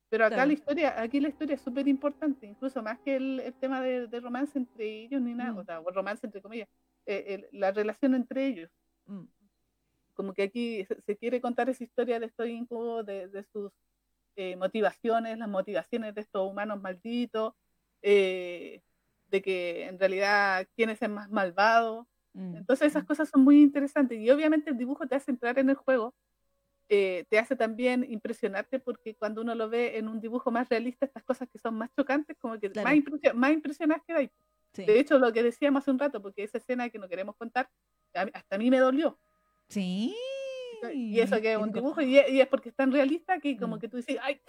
Pero 0.10 0.26
acá 0.26 0.36
Claro. 0.36 0.48
la 0.48 0.54
historia, 0.54 1.02
aquí 1.02 1.20
la 1.20 1.30
historia 1.30 1.56
es 1.56 1.62
súper 1.62 1.88
importante, 1.88 2.46
incluso 2.48 2.82
más 2.84 3.00
que 3.00 3.16
el, 3.18 3.40
el 3.40 3.54
tema 3.56 3.82
de, 3.82 4.08
de 4.08 4.20
romance 4.20 4.58
entre 4.58 4.86
ellos 5.04 5.22
ni 5.22 5.34
nada, 5.34 5.54
Mm. 5.54 5.58
o 5.58 5.64
sea, 5.64 5.80
o 5.82 5.92
romance 5.92 6.26
entre 6.26 6.42
comillas, 6.42 6.68
eh, 7.06 7.26
el- 7.52 7.60
la 7.60 7.72
relación 7.72 8.16
entre 8.16 8.48
ellos. 8.48 8.70
Mm, 9.08 9.24
como 10.14 10.34
que 10.34 10.44
aquí 10.44 10.86
se, 11.06 11.18
quiere 11.18 11.42
contar 11.42 11.70
esa 11.70 11.84
historia 11.84 12.20
de 12.20 12.28
estos 12.28 12.48
incubos, 12.48 13.06
de, 13.06 13.44
sus 13.52 13.72
eh, 14.36 14.56
motivaciones, 14.58 15.38
las 15.38 15.50
motivaciones 15.50 16.16
de 16.16 16.22
estos 16.22 16.50
humanos 16.50 16.82
malditos, 16.82 17.54
eh, 18.02 18.82
de 19.28 19.42
que 19.42 19.86
en 19.88 20.00
realidad 20.00 20.68
quién 20.76 20.90
es 20.90 21.02
el 21.02 21.12
más 21.12 21.30
malvado. 21.30 22.08
Mm, 22.34 22.56
Entonces 22.58 22.88
esas 22.90 23.04
mm. 23.04 23.08
cosas 23.08 23.30
son 23.30 23.44
muy 23.44 23.62
interesantes 23.62 24.20
y 24.20 24.30
obviamente 24.32 24.70
el 24.72 24.78
dibujo 24.78 25.08
te 25.08 25.16
hace 25.16 25.32
entrar 25.32 25.58
en 25.60 25.70
el 25.70 25.76
juego, 25.76 26.14
eh, 26.90 27.26
te 27.30 27.40
hace 27.40 27.56
también 27.56 28.06
impresionarte 28.10 28.80
porque 28.80 29.16
cuando 29.16 29.42
uno 29.42 29.56
lo 29.56 29.70
ve 29.70 29.98
en 29.98 30.08
un 30.08 30.22
dibujo 30.22 30.52
más 30.52 30.70
realista, 30.70 31.06
estas 31.06 31.24
cosas 31.24 31.50
que 31.50 31.58
son 31.58 31.76
más 31.76 31.90
chocantes, 31.96 32.38
como 32.40 32.60
que 32.60 32.70
más, 32.70 33.36
más 33.36 33.52
impresionadas 33.52 34.04
que 34.06 34.14
hay. 34.14 34.32
De 34.74 35.00
hecho, 35.00 35.18
lo 35.18 35.32
que 35.32 35.42
decíamos 35.42 35.84
hace 35.84 35.92
un 35.92 36.00
rato, 36.00 36.22
porque 36.22 36.44
esa 36.44 36.58
escena 36.58 36.90
que 36.90 37.00
no 37.00 37.08
queremos 37.08 37.36
contar, 37.38 37.70
hasta 38.14 38.56
a 38.56 38.60
mí 38.60 38.70
me 38.70 38.80
dolió. 38.80 39.20
Sí. 39.70 40.14
Y 40.94 41.20
eso 41.20 41.42
que 41.42 41.54
es 41.54 41.58
un 41.58 41.72
dibujo, 41.72 42.02
y 42.02 42.18
es, 42.18 42.48
porque 42.48 42.70
es 42.70 42.76
tan 42.76 42.92
realista 42.92 43.40
que 43.40 43.58
como 43.58 43.78
mm. 43.78 43.80
que 43.80 43.88
tú 43.88 43.98
dices, 43.98 44.18
¡ay! 44.22 44.42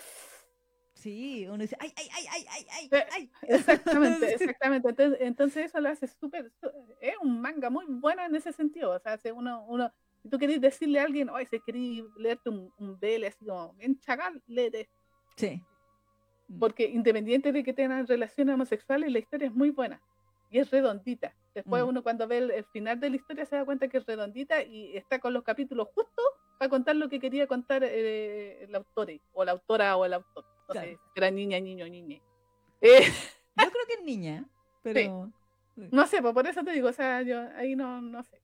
Sí, 0.95 1.47
uno 1.47 1.59
dice, 1.59 1.77
¡ay, 1.79 1.93
ay, 1.97 2.09
ay, 2.11 2.27
ay, 2.31 2.47
ay, 2.49 2.89
ay! 2.91 3.07
Ay. 3.13 3.31
Exactamente, 3.43 4.35
exactamente. 4.35 4.95
Entonces, 5.21 5.67
eso 5.67 5.81
lo 5.81 5.89
hace 5.89 6.09
súper, 6.09 6.53
es 7.01 7.15
un 7.23 7.41
manga 7.41 7.71
muy 7.71 7.85
bueno 7.87 8.25
en 8.25 8.35
ese 8.35 8.53
sentido. 8.53 8.91
O 8.91 8.99
sea, 8.99 9.17
si 9.19 9.31
uno, 9.31 9.65
uno, 9.69 9.93
si 10.27 10.31
tú 10.31 10.39
querés 10.39 10.61
decirle 10.61 10.99
a 10.99 11.05
alguien, 11.05 11.31
¡ay, 11.33 11.47
si 11.47 11.61
querés 11.61 12.03
leerte 12.17 12.51
un, 12.51 12.73
un 12.79 12.99
BL 12.99 13.27
así 13.27 13.45
como 13.45 13.75
bien 13.75 14.01
chagal, 14.01 14.43
léete. 14.49 14.89
Sí. 15.37 15.63
Porque 16.59 16.85
independiente 16.89 17.53
de 17.53 17.63
que 17.63 17.73
tengan 17.73 18.09
relaciones 18.09 18.55
homosexuales, 18.55 19.13
la 19.13 19.21
historia 19.21 19.47
es 19.47 19.55
muy 19.55 19.71
buena 19.71 20.03
y 20.51 20.59
es 20.59 20.69
redondita. 20.69 21.33
Después 21.55 21.85
mm. 21.85 21.89
uno 21.89 22.03
cuando 22.03 22.27
ve 22.27 22.39
el, 22.39 22.65
final 22.73 22.99
de 22.99 23.11
la 23.11 23.17
historia 23.17 23.47
se 23.47 23.55
da 23.55 23.65
cuenta 23.65 23.87
que 23.87 23.99
es 23.99 24.07
redondita 24.07 24.65
y 24.65 24.97
está 24.97 25.21
con 25.21 25.33
los 25.33 25.45
capítulos 25.45 25.87
justos 25.95 26.25
para 26.59 26.71
contar 26.71 26.97
lo 26.97 27.09
que 27.09 27.21
quería 27.21 27.47
contar 27.47 27.85
eh, 27.85 28.65
el 28.65 28.75
autor 28.75 29.13
o 29.33 29.45
la 29.45 29.53
autora 29.53 29.97
o 29.97 30.05
el 30.07 30.15
autor. 30.15 30.45
No 30.69 30.75
sé, 30.75 30.99
era 31.15 31.31
niña, 31.31 31.61
niño, 31.61 31.89
niña. 31.89 32.21
Eh, 32.83 33.05
yo 33.57 33.71
creo 33.71 33.87
que 33.87 33.95
es 33.95 34.03
niña, 34.03 34.45
pero... 34.83 35.33
No 35.77 36.07
sé, 36.07 36.21
pues 36.21 36.35
por 36.35 36.47
eso 36.47 36.63
te 36.63 36.73
digo, 36.73 36.89
o 36.89 36.93
sea, 36.93 37.23
yo 37.23 37.41
ahí 37.57 37.75
no, 37.75 38.03
no 38.03 38.23
sé. 38.23 38.39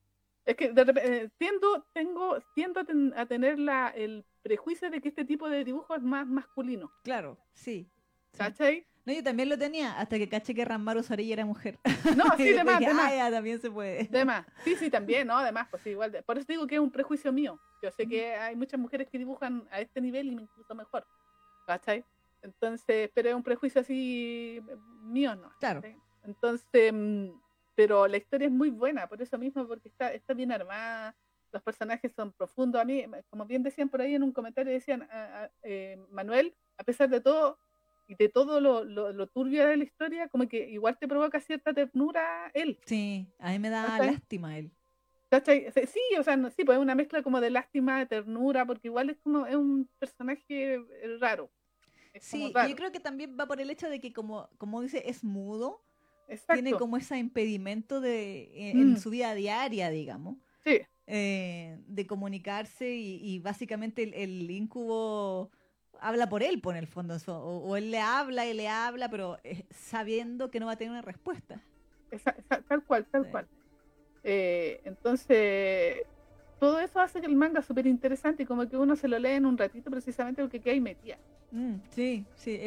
Es 0.45 0.55
que 0.55 0.73
de 0.73 0.83
repente, 0.83 1.17
eh, 1.17 1.29
tiendo, 1.37 1.85
tengo, 1.93 2.37
tiendo 2.53 2.81
a, 3.15 3.25
tener 3.25 3.59
la, 3.59 3.89
el 3.89 4.25
prejuicio 4.41 4.89
de 4.89 4.99
que 4.99 5.09
este 5.09 5.25
tipo 5.25 5.49
de 5.49 5.63
dibujo 5.63 5.95
es 5.95 6.01
más 6.01 6.27
masculino. 6.27 6.91
Claro, 7.03 7.37
sí. 7.53 7.89
¿Cachai? 8.37 8.85
No, 9.05 9.13
yo 9.13 9.23
también 9.23 9.49
lo 9.49 9.57
tenía 9.57 9.99
hasta 9.99 10.17
que 10.17 10.29
caché 10.29 10.55
que 10.55 10.63
Ranmaru 10.63 11.03
Sarilla 11.03 11.33
era 11.33 11.45
mujer. 11.45 11.79
No, 12.17 12.25
sí, 12.37 12.43
de 12.51 12.63
más, 12.63 12.81
ah, 12.85 13.29
también 13.31 13.59
se 13.59 13.69
puede. 13.69 14.05
De 14.05 14.25
más. 14.25 14.45
Sí, 14.63 14.75
sí, 14.75 14.89
también, 14.89 15.27
¿no? 15.27 15.37
Además, 15.37 15.67
pues 15.69 15.85
igual. 15.87 16.23
Por 16.25 16.37
eso 16.37 16.47
digo 16.47 16.67
que 16.67 16.75
es 16.75 16.81
un 16.81 16.91
prejuicio 16.91 17.31
mío. 17.31 17.59
Yo 17.81 17.91
sé 17.91 18.07
que 18.07 18.35
hay 18.35 18.55
muchas 18.55 18.79
mujeres 18.79 19.07
que 19.09 19.17
dibujan 19.17 19.67
a 19.71 19.81
este 19.81 19.99
nivel 20.01 20.27
y 20.27 20.31
incluso 20.33 20.75
mejor. 20.75 21.05
¿Cachai? 21.65 22.03
Entonces, 22.41 23.09
pero 23.13 23.29
es 23.29 23.35
un 23.35 23.43
prejuicio 23.43 23.81
así 23.81 24.61
mío, 25.01 25.35
¿no? 25.35 25.51
Claro. 25.59 25.81
Entonces, 26.23 26.93
mm, 26.93 27.29
pero 27.75 28.07
la 28.07 28.17
historia 28.17 28.47
es 28.47 28.53
muy 28.53 28.69
buena, 28.69 29.07
por 29.07 29.21
eso 29.21 29.37
mismo, 29.37 29.67
porque 29.67 29.89
está, 29.89 30.13
está 30.13 30.33
bien 30.33 30.51
armada, 30.51 31.15
los 31.51 31.61
personajes 31.61 32.11
son 32.15 32.31
profundos. 32.31 32.81
A 32.81 32.85
mí, 32.85 33.05
como 33.29 33.45
bien 33.45 33.63
decían 33.63 33.89
por 33.89 34.01
ahí 34.01 34.15
en 34.15 34.23
un 34.23 34.31
comentario, 34.31 34.73
decían, 34.73 35.07
eh, 35.63 35.97
Manuel, 36.09 36.55
a 36.77 36.83
pesar 36.83 37.09
de 37.09 37.21
todo, 37.21 37.57
y 38.07 38.15
de 38.15 38.29
todo 38.29 38.59
lo, 38.59 38.83
lo, 38.83 39.27
turbio 39.27 39.65
de 39.67 39.77
la 39.77 39.83
historia, 39.83 40.27
como 40.27 40.47
que 40.47 40.69
igual 40.69 40.97
te 40.99 41.07
provoca 41.07 41.39
cierta 41.39 41.73
ternura 41.73 42.51
él. 42.53 42.79
Sí, 42.85 43.27
a 43.39 43.51
mí 43.51 43.59
me 43.59 43.69
da 43.69 43.97
lástima 43.99 44.57
él. 44.57 44.71
Sí, 45.45 45.65
o 46.19 46.23
sea, 46.23 46.37
sí, 46.51 46.63
pues 46.63 46.77
es 46.77 46.81
una 46.81 46.95
mezcla 46.95 47.23
como 47.23 47.41
de 47.41 47.49
lástima, 47.49 47.99
de 47.99 48.05
ternura, 48.05 48.65
porque 48.65 48.87
igual 48.87 49.09
es 49.09 49.17
como, 49.17 49.47
es 49.47 49.55
un 49.55 49.89
personaje 49.97 50.75
eh, 50.75 51.17
raro. 51.19 51.49
sí, 52.19 52.53
yo 52.69 52.75
creo 52.75 52.91
que 52.91 52.99
también 52.99 53.35
va 53.39 53.47
por 53.47 53.59
el 53.59 53.69
hecho 53.71 53.89
de 53.89 53.99
que 53.99 54.13
como, 54.13 54.49
como 54.57 54.81
dice, 54.81 55.03
es 55.07 55.23
mudo, 55.23 55.83
tiene 56.51 56.73
como 56.73 56.97
ese 56.97 57.17
impedimento 57.17 58.01
de, 58.01 58.43
eh, 58.53 58.71
en, 58.71 58.93
mm. 58.93 58.97
su 58.97 59.09
vida 59.09 59.33
diaria, 59.35 59.89
digamos. 59.89 60.37
Sí. 60.63 60.81
Eh, 61.05 61.79
de 61.87 62.07
comunicarse 62.07 62.89
y, 62.95 63.39
básicamente 63.39 64.03
el, 64.03 64.13
el 64.13 64.49
incubo 64.49 65.51
habla 66.03 66.29
por 66.29 66.43
él, 66.43 66.61
por 66.61 66.75
el 66.75 66.87
fondo. 66.87 67.17
O, 67.27 67.75
él 67.77 67.91
le 67.91 67.99
habla 67.99 68.45
y 68.45 68.53
le 68.53 68.67
habla, 68.67 69.09
pero 69.09 69.39
eh, 69.43 69.65
sabiendo 69.71 70.51
que 70.51 70.59
no 70.59 70.67
va 70.67 70.73
a 70.73 70.75
tener 70.75 70.91
una 70.91 71.01
respuesta. 71.01 71.61
tal 72.67 72.83
cual, 72.83 73.05
tal 73.05 73.29
cual. 73.31 73.47
Eh, 74.23 74.81
entonces, 74.85 76.01
todo 76.63 76.79
eso 76.79 77.01
hace 77.01 77.19
que 77.19 77.27
el 77.27 77.35
manga 77.35 77.61
súper 77.61 77.87
interesante 77.87 78.43
y 78.43 78.45
como 78.45 78.69
que 78.69 78.77
uno 78.77 78.95
se 78.95 79.09
lo 79.09 79.19
lee 79.19 79.31
en 79.31 79.45
un 79.45 79.57
ratito 79.57 79.91
precisamente 79.91 80.41
porque 80.41 80.61
que 80.61 80.69
hay 80.69 80.79
metía. 80.79 81.17
Mm, 81.51 81.73
sí, 81.89 82.25
sí, 82.37 82.57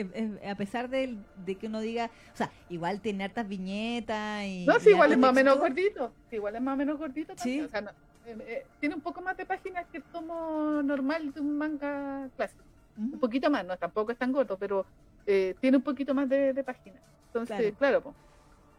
a 0.47 0.55
pesar 0.55 0.91
de, 0.91 1.17
que 1.59 1.67
uno 1.67 1.81
diga, 1.81 2.11
o 2.35 2.37
sea, 2.37 2.51
igual 2.69 3.01
tiene 3.01 3.25
hartas 3.25 3.49
viñetas 3.49 4.45
y... 4.45 4.67
No, 4.67 4.79
sí, 4.81 4.91
igual 4.91 5.13
es 5.13 5.19
más 5.19 5.31
o 5.31 5.33
menos 5.33 5.59
gordito, 5.59 6.13
igual 6.31 6.57
es 6.57 6.61
más 6.61 6.75
o 6.75 6.77
menos 6.77 6.99
gordito 6.99 7.35
también. 7.35 7.65
O 7.65 7.69
sea, 7.69 7.95
eh, 8.27 8.67
tiene 8.81 8.97
un 8.97 9.01
poco 9.01 9.23
más 9.23 9.35
de 9.35 9.47
páginas 9.47 9.87
que 9.91 9.97
el 9.97 10.03
tomo 10.03 10.83
normal 10.83 11.33
de 11.33 11.41
un 11.41 11.57
manga 11.57 12.29
clásico 12.37 12.65
un 12.99 13.19
poquito 13.19 13.51
más, 13.51 13.65
no 13.65 13.79
tampoco 13.79 14.13
es 14.13 14.19
tan 14.19 14.31
gordo, 14.31 14.59
pero 14.59 14.85
eh, 15.27 15.55
tiene 15.59 15.79
un 15.79 15.83
poquito 15.83 16.13
más 16.13 16.29
de, 16.29 16.63
páginas. 16.65 17.01
Entonces, 17.29 17.75
claro. 17.79 18.15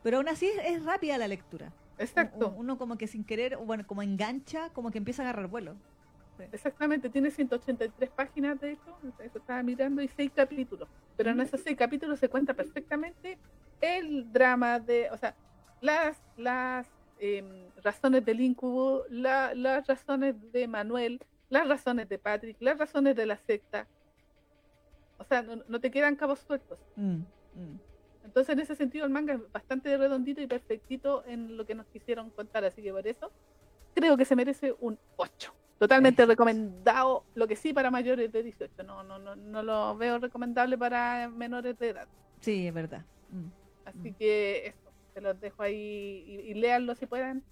pero 0.04 0.18
aún 0.18 0.30
así 0.30 0.48
es, 0.64 0.86
rápida 0.86 1.18
la 1.18 1.28
lectura. 1.28 1.72
Exacto. 1.98 2.54
Uno 2.58 2.78
como 2.78 2.98
que 2.98 3.08
sin 3.08 3.24
querer, 3.24 3.58
bueno, 3.58 3.86
como 3.88 4.04
engancha, 4.04 4.70
como 4.72 4.92
que 4.92 4.98
empieza 4.98 5.24
a 5.24 5.30
agarrar 5.30 5.48
vuelo. 5.48 5.76
Exactamente, 6.52 7.10
tiene 7.10 7.32
183 7.32 8.10
páginas 8.12 8.60
de 8.60 8.74
hecho, 8.74 8.98
eso 9.24 9.40
estaba 9.40 9.64
mirando, 9.64 10.02
y 10.02 10.08
6 10.08 10.32
capítulos. 10.36 10.88
Pero 11.16 11.32
en 11.32 11.40
esos 11.42 11.62
6 11.62 11.76
capítulos 11.76 12.20
se 12.20 12.30
cuenta 12.30 12.54
perfectamente 12.54 13.40
el 13.82 14.32
drama 14.32 14.80
de, 14.80 15.10
o 15.12 15.18
sea, 15.18 15.36
las, 15.82 16.22
las 16.38 16.88
em, 17.20 17.70
razones 17.84 18.24
del 18.24 18.42
incubo, 18.42 19.04
las 19.10 19.88
razones 19.88 20.36
de 20.52 20.68
Manuel, 20.68 21.20
las 21.50 21.68
razones 21.68 22.08
de 22.10 22.20
Patrick, 22.20 22.58
las 22.60 22.78
razones 22.78 23.16
de 23.16 23.26
la 23.26 23.38
secta, 23.38 23.88
o 25.18 25.24
sea, 25.24 25.42
no, 25.42 25.80
te 25.80 25.90
quedan 25.90 26.16
cabos 26.16 26.40
sueltos. 26.40 26.78
Mm, 26.96 27.22
mm. 27.56 27.80
Entonces, 28.28 28.54
en 28.54 28.60
ese 28.60 28.76
sentido, 28.76 29.06
el 29.06 29.12
manga 29.12 29.34
es 29.34 29.52
bastante 29.52 29.98
redondito 29.98 30.42
y 30.42 30.48
perfectito 30.48 31.24
en 31.26 31.58
lo 31.58 31.66
que 31.66 31.76
nos 31.76 31.86
quisieron 31.88 32.30
contar. 32.30 32.64
Así 32.66 32.82
que 32.82 32.92
por 32.92 33.08
eso, 33.08 33.32
creo 33.96 34.18
que 34.18 34.26
se 34.26 34.36
merece 34.36 34.76
un 34.80 35.00
8. 35.16 35.54
Totalmente 35.80 36.26
recomendado, 36.26 37.24
lo 37.36 37.48
que 37.48 37.56
sí 37.56 37.72
para 37.72 37.90
mayores 37.90 38.32
de 38.32 38.44
18. 38.44 38.84
No, 38.84 39.04
no, 39.04 39.18
no, 39.18 39.36
no 39.36 39.64
lo 39.64 39.96
veo 39.96 40.20
recomendable 40.20 40.78
para 40.78 41.30
menores 41.30 41.78
de 41.80 41.90
edad. 41.90 42.08
Sí, 42.42 42.68
es 42.68 42.74
verdad. 42.74 43.06
Mm, 43.30 43.48
Así 43.86 44.14
que 44.14 44.68
eso, 44.68 44.92
se 45.14 45.22
los 45.22 45.40
dejo 45.40 45.64
ahí 45.64 46.24
y, 46.28 46.52
y 46.52 46.54
léanlo 46.56 46.96
si 46.96 47.06
puedan. 47.06 47.44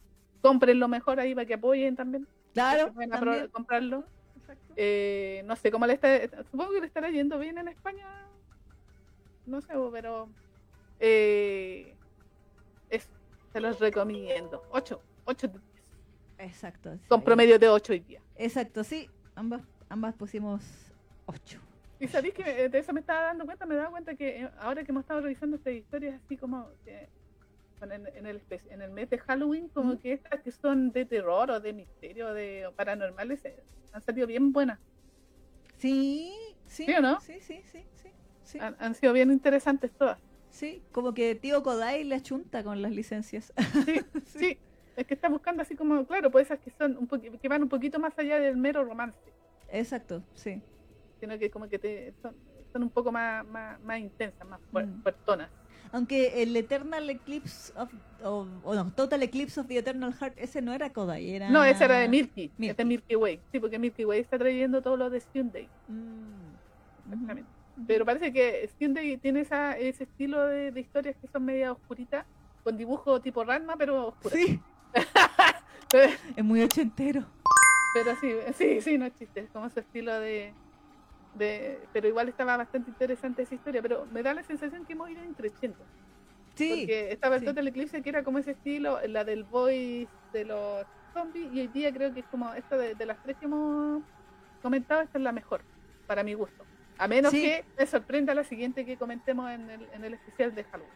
Comprenlo 0.41 0.87
mejor 0.87 1.19
ahí 1.19 1.33
para 1.33 1.45
que 1.45 1.53
apoyen 1.53 1.95
también. 1.95 2.27
Claro. 2.53 2.91
También. 2.93 3.47
comprarlo. 3.49 4.03
Eh, 4.75 5.41
no 5.45 5.55
sé 5.55 5.71
cómo 5.71 5.87
le 5.87 5.93
está. 5.93 6.09
Supongo 6.51 6.73
que 6.73 6.81
le 6.81 6.87
estará 6.87 7.09
yendo 7.09 7.39
bien 7.39 7.57
en 7.57 7.67
España. 7.67 8.05
No 9.45 9.61
sé, 9.61 9.73
pero. 9.91 10.29
Eh, 11.07 11.93
se 13.53 13.59
los 13.61 13.79
recomiendo. 13.79 14.63
8. 14.71 15.01
8 15.25 15.47
de 15.47 15.59
10. 15.59 16.49
Exacto. 16.49 16.97
Con 17.07 17.21
promedio 17.21 17.59
de 17.59 17.69
8 17.69 17.93
y 17.93 17.99
10. 17.99 18.21
Exacto, 18.35 18.83
sí. 18.83 19.09
Ambas, 19.35 19.61
ambas 19.87 20.15
pusimos 20.15 20.63
8. 21.27 21.59
Y 21.99 22.07
sabéis 22.07 22.33
que 22.33 22.69
de 22.69 22.77
eso 22.79 22.91
me 22.91 22.99
estaba 22.99 23.21
dando 23.21 23.45
cuenta, 23.45 23.65
me 23.65 23.75
he 23.75 23.77
dado 23.77 23.91
cuenta 23.91 24.15
que 24.15 24.41
eh, 24.41 24.49
ahora 24.59 24.83
que 24.83 24.91
hemos 24.91 25.03
estado 25.03 25.21
revisando 25.21 25.55
estas 25.55 25.73
historias 25.73 26.19
así 26.25 26.35
como 26.37 26.67
en, 27.81 27.91
en, 27.91 28.25
el, 28.25 28.41
en 28.69 28.81
el 28.81 28.91
mes 28.91 29.09
de 29.09 29.19
Halloween, 29.19 29.69
como 29.69 29.99
que 29.99 30.13
estas 30.13 30.41
que 30.41 30.51
son 30.51 30.91
de 30.91 31.05
terror 31.05 31.51
o 31.51 31.59
de 31.59 31.71
misterio 31.71 32.33
de 32.33 32.67
paranormales 32.75 33.45
eh, 33.45 33.63
han 33.93 34.01
salido 34.01 34.25
bien 34.27 34.51
buenas. 34.51 34.79
Sí, 35.77 36.33
sí. 36.65 36.85
¿Sí 36.85 36.93
o 36.93 37.01
no? 37.01 37.21
Sí, 37.21 37.39
sí, 37.41 37.61
sí. 37.71 37.85
sí, 38.43 38.59
Han, 38.59 38.95
sido 38.95 39.13
bien 39.13 39.31
interesantes 39.31 39.91
todas. 39.91 40.17
Sí, 40.55 40.81
como 40.93 41.13
que 41.13 41.35
tío 41.35 41.61
Kodai 41.63 42.05
le 42.05 42.15
achunta 42.15 42.63
con 42.63 42.81
las 42.81 42.93
licencias. 42.93 43.51
Sí, 43.85 43.99
sí. 44.25 44.57
Es 44.95 45.05
que 45.05 45.13
está 45.13 45.27
buscando 45.27 45.61
así 45.61 45.75
como, 45.75 46.05
claro, 46.05 46.31
pues 46.31 46.45
esas 46.45 46.59
que 46.59 46.71
son 46.71 46.95
un 46.97 47.07
que 47.09 47.49
van 47.49 47.61
un 47.61 47.67
poquito 47.67 47.99
más 47.99 48.17
allá 48.17 48.39
del 48.39 48.55
mero 48.55 48.85
romance. 48.85 49.19
Exacto, 49.67 50.23
sí. 50.33 50.61
Sino 51.19 51.37
que 51.37 51.49
como 51.49 51.67
que 51.67 51.77
te, 51.77 52.13
son, 52.21 52.33
son 52.71 52.83
un 52.83 52.89
poco 52.89 53.11
más, 53.11 53.45
más, 53.45 53.81
más 53.81 53.99
intensas, 53.99 54.47
más 54.47 54.61
mm. 54.71 55.01
fuertonas. 55.01 55.49
Aunque 55.91 56.41
el 56.41 56.55
Eternal 56.55 57.09
Eclipse 57.09 57.73
of, 57.75 57.91
o, 58.23 58.47
no, 58.63 58.91
Total 58.93 59.21
Eclipse 59.23 59.59
of 59.59 59.67
the 59.67 59.77
Eternal 59.77 60.13
Heart, 60.13 60.35
ese 60.37 60.61
no 60.61 60.71
era 60.71 60.93
Kodai, 60.93 61.31
era... 61.31 61.49
No, 61.49 61.65
ese 61.65 61.83
era 61.83 61.97
de 61.97 62.07
Milky, 62.07 62.49
Milky. 62.57 62.69
Este 62.69 62.85
Milky 62.85 63.15
Way. 63.17 63.41
Sí, 63.51 63.59
porque 63.59 63.77
Milky 63.77 64.05
Way 64.05 64.21
está 64.21 64.37
trayendo 64.37 64.81
todo 64.81 64.95
lo 64.95 65.09
de 65.09 65.21
Day. 65.33 65.67
Mm. 65.89 67.11
Exactamente. 67.11 67.54
Pero 67.87 68.05
parece 68.05 68.31
que 68.31 68.69
Day 68.79 69.17
tiene 69.17 69.41
esa, 69.41 69.77
ese 69.77 70.05
estilo 70.05 70.45
de, 70.45 70.79
historias 70.79 71.15
que 71.17 71.27
son 71.27 71.45
media 71.45 71.71
oscuritas, 71.71 72.25
con 72.63 72.77
dibujo 72.77 73.19
tipo 73.21 73.43
Ranma, 73.43 73.75
pero 73.77 74.07
oscuro. 74.07 74.35
Sí. 74.35 74.59
es 76.35 76.43
muy 76.43 76.63
ochentero. 76.63 77.25
Pero 77.93 78.15
sí, 78.15 78.31
sí, 78.53 78.81
sí, 78.81 78.97
no 78.97 79.05
es 79.05 79.15
chiste, 79.15 79.41
es 79.41 79.49
como 79.49 79.69
su 79.69 79.79
estilo 79.79 80.19
de, 80.19 80.53
de... 81.35 81.79
Pero 81.93 82.07
igual 82.07 82.29
estaba 82.29 82.57
bastante 82.57 82.89
interesante 82.89 83.43
esa 83.43 83.55
historia, 83.55 83.81
pero 83.81 84.05
me 84.11 84.23
da 84.23 84.33
la 84.33 84.43
sensación 84.43 84.85
que 84.85 84.93
hemos 84.93 85.09
ido 85.09 85.23
increciendo. 85.23 85.79
Sí. 86.55 86.69
Porque 86.79 87.11
estaba 87.11 87.35
el. 87.35 87.43
Total 87.43 87.67
Eclipse 87.67 88.01
que 88.01 88.09
era 88.09 88.23
como 88.23 88.39
ese 88.39 88.51
estilo, 88.51 88.99
la 89.07 89.25
del 89.25 89.43
voice 89.43 90.07
de 90.31 90.45
los 90.45 90.85
zombies, 91.13 91.53
y 91.53 91.59
hoy 91.61 91.67
día 91.67 91.93
creo 91.93 92.13
que 92.13 92.21
es 92.21 92.25
como 92.27 92.53
esta 92.53 92.77
de, 92.77 92.95
de 92.95 93.05
las 93.05 93.21
tres 93.21 93.35
que 93.37 93.45
hemos 93.45 94.01
comentado, 94.61 95.01
esta 95.01 95.17
es 95.17 95.23
la 95.23 95.33
mejor, 95.33 95.61
para 96.07 96.23
mi 96.23 96.33
gusto. 96.33 96.65
A 96.97 97.07
menos 97.07 97.31
Sí. 97.31 97.41
que 97.41 97.65
me 97.77 97.85
sorprenda 97.85 98.33
la 98.33 98.43
siguiente 98.43 98.85
que 98.85 98.97
comentemos 98.97 99.49
en 99.51 99.69
el, 99.69 99.87
en 99.93 100.03
el 100.05 100.13
especial 100.13 100.53
de 100.55 100.63
Halloween. 100.63 100.93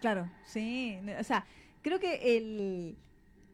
Claro, 0.00 0.28
sí. 0.44 0.98
O 1.20 1.24
sea, 1.24 1.44
creo 1.82 1.98
que 2.00 2.36
el. 2.36 2.96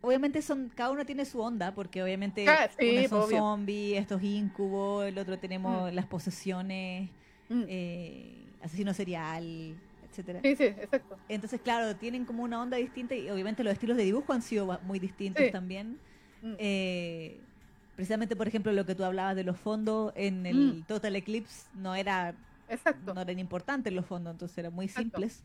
Obviamente 0.00 0.42
son, 0.42 0.70
cada 0.74 0.90
uno 0.92 1.04
tiene 1.04 1.24
su 1.24 1.40
onda, 1.40 1.74
porque 1.74 2.02
obviamente 2.04 2.48
Ah, 2.48 2.70
sí, 2.78 2.98
unos 2.98 3.10
son 3.10 3.22
obvio. 3.22 3.38
zombies, 3.38 4.00
estos 4.00 4.22
incubos, 4.22 5.04
el 5.06 5.18
otro 5.18 5.38
tenemos 5.40 5.90
Mm. 5.90 5.94
las 5.94 6.06
posesiones, 6.06 7.10
Mm. 7.48 7.62
eh, 7.66 8.44
asesino 8.62 8.94
serial, 8.94 9.74
etcétera. 10.08 10.40
Sí, 10.42 10.54
sí, 10.54 10.64
exacto. 10.64 11.18
Entonces, 11.28 11.60
claro, 11.60 11.96
tienen 11.96 12.24
como 12.26 12.44
una 12.44 12.62
onda 12.62 12.76
distinta 12.76 13.16
y 13.16 13.28
obviamente 13.28 13.64
los 13.64 13.72
estilos 13.72 13.96
de 13.96 14.04
dibujo 14.04 14.32
han 14.32 14.42
sido 14.42 14.78
muy 14.84 15.00
distintos 15.00 15.44
Sí. 15.44 15.50
también. 15.50 15.98
Mm. 16.42 16.54
Eh, 16.58 17.40
precisamente, 17.98 18.36
por 18.36 18.46
ejemplo, 18.46 18.70
lo 18.72 18.86
que 18.86 18.94
tú 18.94 19.02
hablabas 19.02 19.34
de 19.34 19.42
los 19.42 19.58
fondos 19.58 20.12
en 20.14 20.46
el 20.46 20.56
Mm. 20.56 20.82
Total 20.84 21.16
Eclipse 21.16 21.66
no 21.74 21.96
era 21.96 22.32
Exacto. 22.68 23.12
no 23.12 23.20
eran 23.22 23.40
importantes 23.40 23.92
los 23.92 24.06
fondos, 24.06 24.34
entonces 24.34 24.56
eran 24.56 24.72
muy 24.72 24.86
Exacto. 24.86 25.02
simples, 25.18 25.42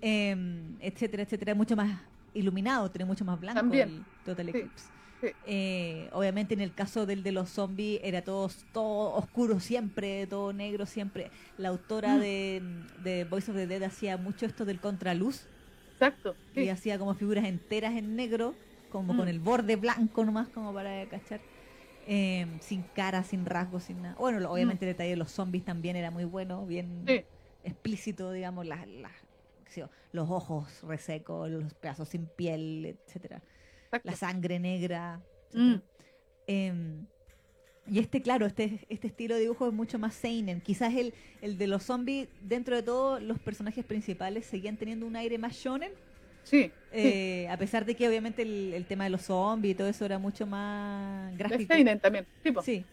Em, 0.00 0.76
etcétera, 0.80 1.22
etcétera, 1.24 1.54
mucho 1.54 1.76
más 1.76 2.00
iluminado, 2.32 2.90
tiene 2.90 3.04
mucho 3.04 3.26
más 3.26 3.38
blanco 3.38 3.60
También. 3.60 3.88
el 3.90 4.04
Total 4.24 4.48
Eclipse. 4.48 4.86
sí. 5.20 5.28
Eh, 5.46 6.08
obviamente 6.12 6.54
en 6.54 6.60
el 6.62 6.72
caso 6.72 7.04
del 7.04 7.22
de 7.22 7.32
los 7.32 7.50
zombies 7.50 8.00
era 8.02 8.22
todo, 8.22 8.50
todo 8.72 9.14
oscuro 9.14 9.60
siempre, 9.60 10.26
todo 10.26 10.54
negro 10.54 10.86
siempre. 10.86 11.30
La 11.58 11.68
autora 11.68 12.16
Mm. 12.16 12.20
de, 12.20 12.62
de 13.04 13.24
Voice 13.24 13.50
of 13.50 13.56
the 13.58 13.66
Dead 13.66 13.82
hacía 13.82 14.16
mucho 14.16 14.46
esto 14.46 14.64
del 14.64 14.80
contraluz 14.80 15.46
Exacto. 15.92 16.34
y 16.54 16.68
hacía 16.70 16.98
como 16.98 17.12
figuras 17.14 17.44
enteras 17.44 17.92
en 17.96 18.16
negro, 18.16 18.54
como 18.90 19.12
Mm. 19.12 19.16
con 19.18 19.28
el 19.28 19.40
borde 19.40 19.76
blanco 19.76 20.24
nomás, 20.24 20.48
como 20.48 20.72
para 20.72 21.04
cachar. 21.10 21.40
Eh, 22.06 22.46
sin 22.60 22.82
cara, 22.94 23.22
sin 23.24 23.44
rasgos, 23.46 23.84
sin 23.84 24.02
nada. 24.02 24.14
Bueno, 24.16 24.38
lo- 24.40 24.52
obviamente 24.52 24.84
el 24.84 24.92
detalle 24.92 25.10
de 25.10 25.16
los 25.16 25.30
zombies 25.32 25.64
también 25.64 25.96
era 25.96 26.10
muy 26.10 26.24
bueno, 26.24 26.64
bien 26.64 27.02
Mm. 27.02 27.06
Sí. 27.08 27.24
explícito, 27.64 28.30
digamos, 28.32 28.64
las, 28.66 28.86
las- 28.86 29.12
los 30.12 30.30
ojos 30.30 30.82
resecos, 30.84 31.50
los 31.50 31.74
pedazos 31.74 32.08
sin 32.08 32.26
piel, 32.26 32.86
etcétera. 33.06 33.42
Exacto. 33.86 34.08
La 34.08 34.16
sangre 34.16 34.58
negra. 34.58 35.20
Mm. 35.52 35.74
Em, 36.46 37.06
y 37.88 37.98
este, 37.98 38.22
claro, 38.22 38.46
este, 38.46 38.86
este 38.88 39.08
estilo 39.08 39.34
de 39.34 39.42
dibujo 39.42 39.66
es 39.66 39.74
mucho 39.74 39.98
más 39.98 40.14
seinen. 40.14 40.60
Quizás 40.60 40.94
el, 40.94 41.12
el 41.42 41.58
de 41.58 41.66
los 41.66 41.82
zombies, 41.82 42.28
dentro 42.40 42.74
de 42.76 42.82
todo, 42.82 43.20
los 43.20 43.38
personajes 43.38 43.84
principales 43.84 44.46
seguían 44.46 44.76
teniendo 44.76 45.06
un 45.06 45.16
aire 45.16 45.36
más 45.38 45.54
shonen. 45.54 45.92
Sí. 46.46 46.62
sí. 46.64 46.72
eh, 46.92 47.48
a 47.50 47.56
pesar 47.56 47.84
de 47.84 47.94
que 47.94 48.06
obviamente 48.08 48.42
el, 48.42 48.72
el 48.74 48.84
tema 48.86 49.04
de 49.04 49.10
los 49.10 49.22
zombies 49.22 49.72
y 49.72 49.74
todo 49.76 49.88
eso 49.88 50.04
era 50.04 50.18
mucho 50.18 50.46
más 50.46 51.36
gráfico. 51.36 51.74
Seinen 51.74 51.98
también. 52.00 52.24
Tipo. 52.42 52.62
Sí. 52.62 52.84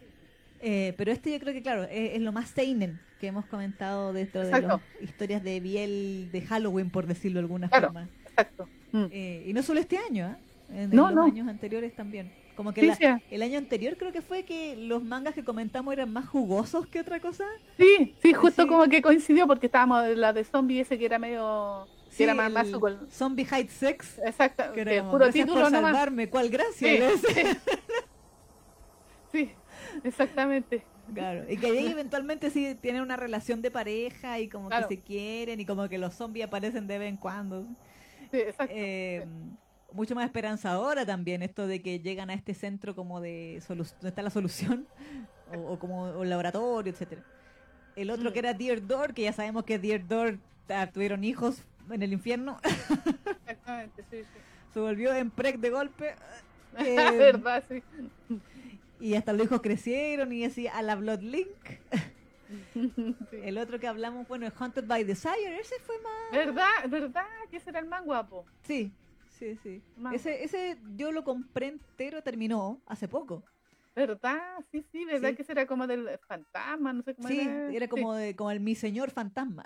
Eh, 0.62 0.94
pero 0.98 1.12
este 1.12 1.32
yo 1.32 1.40
creo 1.40 1.54
que, 1.54 1.62
claro, 1.62 1.84
es, 1.84 2.14
es 2.16 2.22
lo 2.22 2.32
más 2.32 2.50
seinen 2.50 3.00
que 3.20 3.28
hemos 3.28 3.46
comentado 3.46 4.12
dentro 4.14 4.46
de 4.46 4.52
las 4.62 4.82
historias 5.02 5.44
de 5.44 5.60
Biel 5.60 6.30
de 6.32 6.42
Halloween, 6.42 6.90
por 6.90 7.06
decirlo 7.06 7.40
de 7.40 7.44
alguna 7.44 7.70
Claro. 7.70 7.88
forma. 7.88 8.10
Exacto. 8.28 8.68
Mm. 8.92 9.06
Eh, 9.12 9.44
y 9.48 9.54
no 9.54 9.62
solo 9.64 9.80
este 9.80 9.98
año, 9.98 10.26
¿ah? 10.26 10.38
en, 10.72 10.78
en 10.84 10.90
No, 10.92 11.08
los 11.08 11.16
no. 11.16 11.24
años 11.26 11.48
anteriores 11.48 11.94
también. 11.96 12.32
Como 12.56 12.72
que 12.74 12.82
Sí, 12.82 12.88
la- 12.88 12.96
sí, 12.96 13.06
el 13.32 13.42
año 13.42 13.58
anterior 13.58 13.98
creo 13.98 14.12
que 14.12 14.22
fue 14.22 14.44
que 14.44 14.76
los 14.76 15.04
mangas 15.04 15.34
que 15.34 15.44
comentamos 15.44 15.92
eran 15.94 16.12
más 16.14 16.28
jugosos 16.28 16.88
que 16.88 17.00
otra 17.00 17.20
cosa. 17.20 17.46
sí, 17.78 18.14
sí, 18.22 18.34
justo 18.34 18.64
Sí. 18.64 18.68
como 18.70 18.86
que 18.88 19.02
coincidió 19.02 19.48
porque 19.48 19.66
estábamos 19.68 20.08
la 20.16 20.34
de 20.34 20.44
zombie 20.44 20.80
ese 20.82 20.98
que 20.98 21.06
era 21.06 21.20
medio. 21.20 21.88
Que 22.14 22.18
Sí, 22.18 22.24
era 22.24 22.34
más, 22.34 22.52
más. 22.52 22.68
Zombie 23.12 23.44
Hide 23.46 23.70
Sex. 23.70 24.20
Exacto. 24.26 24.64
Que 24.74 24.82
era 24.82 25.04
puro 25.04 25.20
"Gracias 25.26 25.46
título 25.46 25.64
por 25.64 25.72
nomás. 25.72 25.92
salvarme, 25.92 26.30
¿cuál 26.30 26.50
gracia? 26.50 27.10
Sí. 29.32 29.52
Exactamente. 30.04 30.84
Claro, 31.14 31.44
y 31.50 31.58
que 31.58 31.68
ahí 31.68 31.88
eventualmente 31.88 32.50
sí 32.50 32.78
tienen 32.82 33.02
una 33.02 33.18
relación 33.18 33.62
de 33.62 33.70
pareja 33.72 34.40
y 34.40 34.48
como 34.48 34.70
Claro. 34.70 34.88
que 34.88 34.96
se 34.96 35.02
quieren 35.02 35.60
y 35.60 35.66
como 35.66 35.90
que 35.90 35.98
los 35.98 36.14
zombies 36.14 36.46
aparecen 36.46 36.88
de 36.88 36.98
vez 36.98 37.10
en 37.10 37.18
cuando. 37.18 37.66
Sí, 38.32 38.38
exacto. 38.38 38.74
Eh, 38.76 39.26
mucho 39.92 40.16
más 40.16 40.26
esperanzadora 40.26 41.06
también 41.06 41.44
esto 41.44 41.68
de 41.68 41.82
que 41.82 42.00
llegan 42.00 42.30
a 42.30 42.34
este 42.34 42.54
centro 42.54 42.96
como 42.96 43.20
de 43.22 43.62
donde 43.68 43.84
está 44.02 44.22
la 44.22 44.30
solución 44.30 44.88
o, 45.54 45.74
o 45.74 45.80
como 45.80 46.06
un 46.20 46.30
laboratorio, 46.30 46.92
etcétera. 46.92 47.24
El 47.96 48.10
otro 48.10 48.30
Mm. 48.30 48.34
que 48.34 48.40
era 48.40 48.54
Dear 48.54 48.88
Door, 48.88 49.14
que 49.14 49.24
ya 49.24 49.34
sabemos 49.34 49.66
que 49.66 49.78
Dear 49.78 50.08
Door 50.08 50.40
ah, 50.70 50.88
tuvieron 50.92 51.24
hijos 51.24 51.64
en 51.90 52.02
el 52.04 52.14
infierno, 52.14 52.58
Exactamente, 53.46 54.04
sí, 54.10 54.18
sí. 54.24 54.40
se 54.74 54.80
volvió 54.80 55.14
en 55.14 55.30
prec 55.32 55.58
de 55.60 55.70
golpe 55.70 56.16
Eh, 56.80 56.96
verdad, 56.96 57.64
sí. 57.70 57.84
y 59.00 59.14
hasta 59.16 59.32
los 59.34 59.46
hijos 59.46 59.62
crecieron 59.62 60.32
y 60.34 60.44
así 60.46 60.68
a 60.68 60.82
la 60.82 60.96
Blood 60.96 61.22
Link. 61.22 61.48
Sí. 62.74 63.38
El 63.42 63.58
otro 63.58 63.80
que 63.80 63.88
hablamos, 63.88 64.28
bueno, 64.28 64.46
es 64.46 64.54
Haunted 64.60 64.86
by 64.86 65.04
Desire, 65.04 65.60
ese 65.60 65.76
fue 65.80 65.96
más... 66.02 66.32
¿Verdad? 66.32 66.68
¿Verdad? 66.88 67.26
Que 67.50 67.58
ese 67.58 67.72
era 67.72 67.80
el 67.80 67.88
más 67.88 68.04
guapo. 68.04 68.46
Sí, 68.62 68.92
sí, 69.40 69.58
sí. 69.64 69.82
Más 69.98 70.14
Ese, 70.14 70.44
ese 70.44 70.78
yo 70.96 71.12
lo 71.12 71.24
compré 71.24 71.68
entero, 71.70 72.22
terminó 72.22 72.80
hace 72.86 73.08
poco. 73.08 73.44
¿Verdad? 73.96 74.40
Sí, 74.72 74.86
sí, 74.92 75.04
¿verdad? 75.06 75.30
Sí. 75.30 75.36
Que 75.36 75.42
ese 75.42 75.52
era 75.54 75.66
como 75.66 75.88
del 75.88 76.08
fantasma, 76.28 76.94
no 76.94 77.02
sé 77.02 77.16
cómo 77.16 77.28
Sí, 77.28 77.40
era. 77.40 77.72
era 77.72 77.88
como, 77.88 78.14
de, 78.14 78.36
como 78.36 78.52
el 78.52 78.60
mi 78.60 78.76
señor 78.76 79.10
fantasma. 79.10 79.66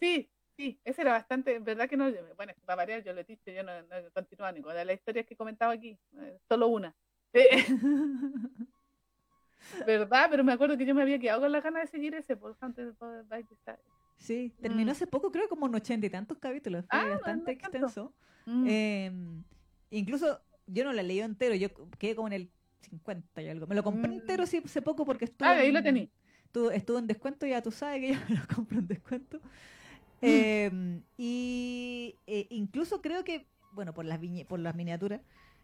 Sí, 0.00 0.28
sí, 0.56 0.78
ese 0.84 1.02
era 1.02 1.12
bastante, 1.12 1.58
¿verdad 1.58 1.88
que 1.88 1.96
no? 1.96 2.10
Bueno, 2.36 2.52
para 2.64 2.76
variar, 2.76 3.02
yo 3.02 3.12
lo 3.12 3.20
he 3.20 3.24
dicho, 3.24 3.50
yo 3.50 3.62
no, 3.62 3.82
no 3.82 3.96
he 3.96 4.10
continuado 4.10 4.52
ninguna 4.52 4.74
de 4.74 4.84
las 4.84 4.96
historias 4.96 5.26
que 5.26 5.34
he 5.34 5.36
comentado 5.36 5.72
aquí, 5.72 5.98
eh, 6.18 6.38
solo 6.48 6.68
una. 6.68 6.94
Eh, 7.32 7.48
¿Verdad? 9.86 10.28
Pero 10.30 10.44
me 10.44 10.52
acuerdo 10.52 10.76
que 10.76 10.86
yo 10.86 10.94
me 10.94 11.02
había 11.02 11.18
quedado 11.18 11.40
con 11.42 11.52
la 11.52 11.60
ganas 11.60 11.82
de 11.82 11.88
seguir 11.88 12.14
ese 12.14 12.36
por 12.36 12.56
Hunter. 12.60 12.94
Sí, 14.18 14.52
terminó 14.62 14.90
Mm. 14.90 14.92
hace 14.92 15.06
poco, 15.06 15.30
creo 15.30 15.48
como 15.48 15.66
en 15.66 15.74
ochenta 15.74 16.06
y 16.06 16.10
tantos 16.10 16.38
capítulos, 16.38 16.84
fue 16.88 16.98
Ah, 17.00 17.08
bastante 17.14 17.52
no 17.56 17.58
extenso. 17.60 18.14
Mm, 18.46 18.64
Eh, 18.66 19.12
incluso 19.90 20.40
yo 20.66 20.84
no 20.84 20.92
la 20.92 21.02
leí 21.02 21.20
entero, 21.20 21.54
yo 21.54 21.68
quedé 21.98 22.14
como 22.14 22.28
en 22.28 22.34
el 22.34 22.50
50 22.80 23.42
y 23.42 23.48
algo. 23.48 23.66
Me 23.66 23.74
lo 23.74 23.82
compré 23.82 24.10
Mm. 24.10 24.14
entero 24.14 24.46
sí, 24.46 24.62
hace 24.64 24.82
poco 24.82 25.04
porque 25.04 25.24
estuvo, 25.26 25.48
Ah, 25.48 25.52
ahí 25.52 25.72
lo 25.72 25.78
en- 25.78 25.84
tení. 25.84 26.10
estuvo, 26.44 26.70
estuvo 26.70 26.98
en 26.98 27.06
descuento, 27.06 27.46
ya 27.46 27.62
tú 27.62 27.70
sabes 27.70 28.00
que 28.00 28.14
yo 28.14 28.20
me 28.30 28.36
lo 28.36 28.46
compro 28.54 28.78
en 28.78 28.86
descuento. 28.86 29.40
Mm. 30.24 30.28
Eh, 30.28 31.00
y 31.18 32.16
eh, 32.26 32.46
incluso 32.50 33.00
creo 33.02 33.24
que, 33.24 33.46
bueno, 33.72 33.92
por 33.94 34.04
las, 34.04 34.20
viñe- 34.20 34.46
por 34.46 34.58
las 34.60 34.74
miniaturas, 34.74 35.20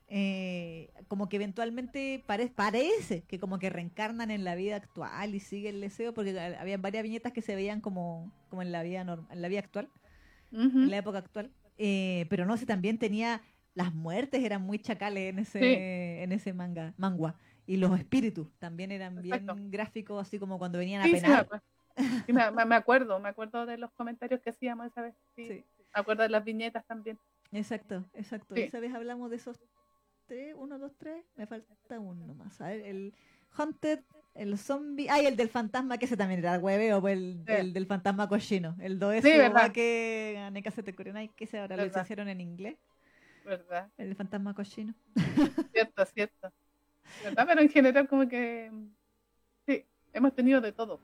eh, 0.08 0.90
como 1.08 1.28
que 1.28 1.36
eventualmente 1.36 2.22
pare- 2.26 2.48
parece 2.54 3.22
que 3.22 3.38
como 3.38 3.58
que 3.58 3.70
reencarnan 3.70 4.30
en 4.30 4.42
la 4.44 4.54
vida 4.56 4.76
actual 4.76 5.34
y 5.34 5.40
sigue 5.40 5.68
el 5.68 5.80
deseo, 5.80 6.12
porque 6.12 6.38
había 6.38 6.76
varias 6.78 7.04
viñetas 7.04 7.32
que 7.32 7.42
se 7.42 7.54
veían 7.54 7.80
como, 7.80 8.32
como 8.48 8.62
en 8.62 8.72
la 8.72 8.82
vida 8.82 9.00
en 9.30 9.40
la 9.42 9.48
vida 9.48 9.60
actual, 9.60 9.88
en 10.52 10.90
la 10.90 10.98
época 10.98 11.18
actual. 11.18 11.50
Eh, 11.78 12.26
pero 12.28 12.44
no 12.44 12.56
sé, 12.56 12.66
también 12.66 12.98
tenía 12.98 13.40
las 13.74 13.94
muertes 13.94 14.42
eran 14.44 14.62
muy 14.62 14.80
chacales 14.80 15.30
en 15.30 15.38
ese, 15.38 15.58
Sí. 15.60 16.22
en 16.24 16.32
ese 16.32 16.52
manga, 16.52 16.92
mangua. 16.98 17.36
Y 17.66 17.76
los 17.76 17.96
espíritus 17.96 18.48
también 18.58 18.90
eran 18.90 19.22
bien 19.22 19.70
gráficos, 19.70 20.20
así 20.20 20.40
como 20.40 20.58
cuando 20.58 20.78
venían 20.78 21.02
a 21.02 21.04
Sí, 21.04 21.12
penar. 21.12 21.40
acuerdo. 21.42 21.64
Sí, 22.26 22.32
me, 22.32 22.74
acuerdo, 22.74 23.18
me 23.20 23.28
acuerdo 23.28 23.66
de 23.66 23.78
los 23.78 23.90
comentarios 23.92 24.40
que 24.40 24.50
hacíamos 24.50 24.86
esa 24.86 25.02
vez. 25.02 25.14
Sí, 25.36 25.46
Sí. 25.48 25.64
Me 25.94 26.00
acuerdo 26.00 26.22
de 26.22 26.28
las 26.28 26.44
viñetas 26.44 26.86
también. 26.86 27.18
Exacto, 27.52 28.04
exacto. 28.12 28.54
Esa 28.54 28.78
vez 28.78 28.94
hablamos 28.94 29.28
de 29.30 29.36
esos 29.36 29.58
tres, 30.26 30.54
uno, 30.56 30.78
dos, 30.78 30.92
tres, 30.96 31.24
me 31.34 31.46
falta 31.46 31.98
uno 31.98 32.32
más. 32.34 32.60
A 32.60 32.68
ver, 32.68 32.82
el 32.82 33.12
Haunted, 33.56 34.00
el 34.34 34.56
zombie, 34.56 35.08
ay, 35.10 35.26
el 35.26 35.36
del 35.36 35.48
fantasma, 35.48 35.98
que 35.98 36.04
ese 36.04 36.16
también 36.16 36.38
era 36.40 36.58
hueveo, 36.58 37.00
pues 37.00 37.18
el, 37.18 37.42
el 37.48 37.72
del 37.72 37.86
fantasma 37.86 38.28
cochino, 38.28 38.76
el 38.80 39.00
do 39.00 39.10
Sí, 39.20 39.36
verdad. 39.36 39.72
que 39.72 40.36
Aneka 40.38 40.70
se 40.70 40.84
te 40.84 40.94
que 40.94 41.46
se 41.46 41.58
ahora 41.58 41.76
lo 41.76 41.82
Verdad. 41.82 42.02
hicieron 42.04 42.28
en 42.28 42.40
inglés, 42.40 42.78
¿Verdad? 43.44 43.90
el 43.98 44.14
fantasma 44.14 44.54
cochino. 44.54 44.94
Cierto, 45.72 46.06
cierto. 46.06 46.52
¿Verdad? 47.24 47.44
Pero 47.48 47.60
en 47.60 47.68
general 47.68 48.08
como 48.08 48.28
que 48.28 48.70
sí, 49.66 49.84
hemos 50.12 50.32
tenido 50.34 50.60
de 50.60 50.70
todo 50.70 51.00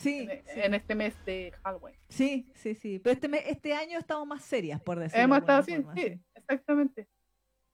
Sí, 0.00 0.26
en, 0.30 0.42
sí, 0.46 0.60
en 0.60 0.74
este 0.74 0.94
mes 0.94 1.14
de 1.26 1.52
Halloween. 1.62 1.96
sí, 2.08 2.50
sí, 2.54 2.74
sí. 2.74 2.98
Pero 2.98 3.12
este, 3.14 3.28
me- 3.28 3.48
este 3.50 3.72
año 3.74 3.98
estamos 3.98 4.26
más 4.26 4.42
serias, 4.42 4.80
por 4.80 4.98
decirlo 4.98 5.24
Hemos 5.24 5.38
estado 5.38 5.58
así, 5.60 5.76
sí, 5.94 6.20
exactamente. 6.34 7.06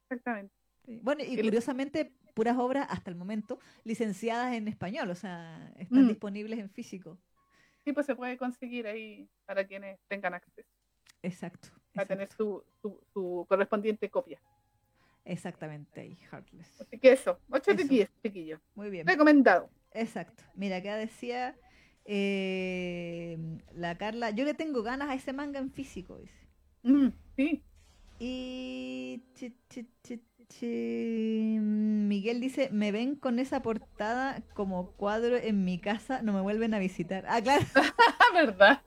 Exactamente. 0.09 0.55
Sí. 0.85 1.01
Bueno, 1.03 1.23
y 1.25 1.37
curiosamente, 1.41 2.13
puras 2.35 2.57
obras 2.59 2.87
hasta 2.91 3.11
el 3.11 3.17
momento 3.17 3.59
licenciadas 3.85 4.55
en 4.55 4.69
español, 4.69 5.11
o 5.11 5.15
sea, 5.15 5.73
están 5.79 6.05
Mm. 6.05 6.09
disponibles 6.09 6.59
en 6.59 6.71
físico. 6.71 7.19
Sí, 7.85 7.93
pues 7.93 8.07
se 8.07 8.15
puede 8.17 8.37
conseguir 8.37 8.87
ahí 8.87 9.29
para 9.45 9.65
quienes 9.67 9.99
tengan 10.09 10.35
acceso, 10.35 10.69
Exacto. 11.23 11.69
para 11.95 12.03
exacto. 12.05 12.09
tener 12.09 12.29
su, 12.33 12.65
su, 12.83 13.01
su 13.13 13.47
correspondiente 13.49 14.11
copia. 14.11 14.41
Exactamente, 15.25 16.01
ahí, 16.01 16.19
Heartless. 16.31 16.81
Así 16.81 16.99
que 16.99 17.13
eso, 17.13 17.41
8 17.51 17.75
de 17.75 17.83
Eso. 17.83 17.89
10, 17.93 18.11
chiquillo. 18.23 18.61
Muy 18.75 18.91
bien. 18.91 19.07
Recomendado. 19.07 19.69
Exacto. 19.93 20.45
Mira, 20.55 20.77
acá 20.77 20.97
decía 20.97 21.57
eh, 22.07 23.39
la 23.75 23.97
Carla, 23.97 24.31
yo 24.31 24.45
le 24.45 24.55
tengo 24.55 24.83
ganas 24.83 25.11
a 25.11 25.15
ese 25.15 25.33
manga 25.33 25.59
en 25.61 25.71
físico, 25.71 26.19
dice. 26.19 26.47
Mm, 26.83 27.09
sí. 27.37 27.63
Y 28.19 29.23
chi, 29.35 29.55
chi, 29.69 29.87
chi, 30.03 30.23
chi, 30.49 31.59
Miguel 31.61 32.41
dice, 32.41 32.71
me 32.73 32.93
ven 32.93 33.17
con 33.17 33.39
esa 33.39 33.61
portada 33.61 34.43
como 34.55 34.93
cuadro 34.93 35.37
en 35.37 35.65
mi 35.65 35.79
casa, 35.79 36.23
no 36.23 36.33
me 36.33 36.41
vuelven 36.41 36.73
a 36.75 36.79
visitar. 36.79 37.25
Ah, 37.29 37.43
claro, 37.43 37.65
¿verdad? 38.35 38.81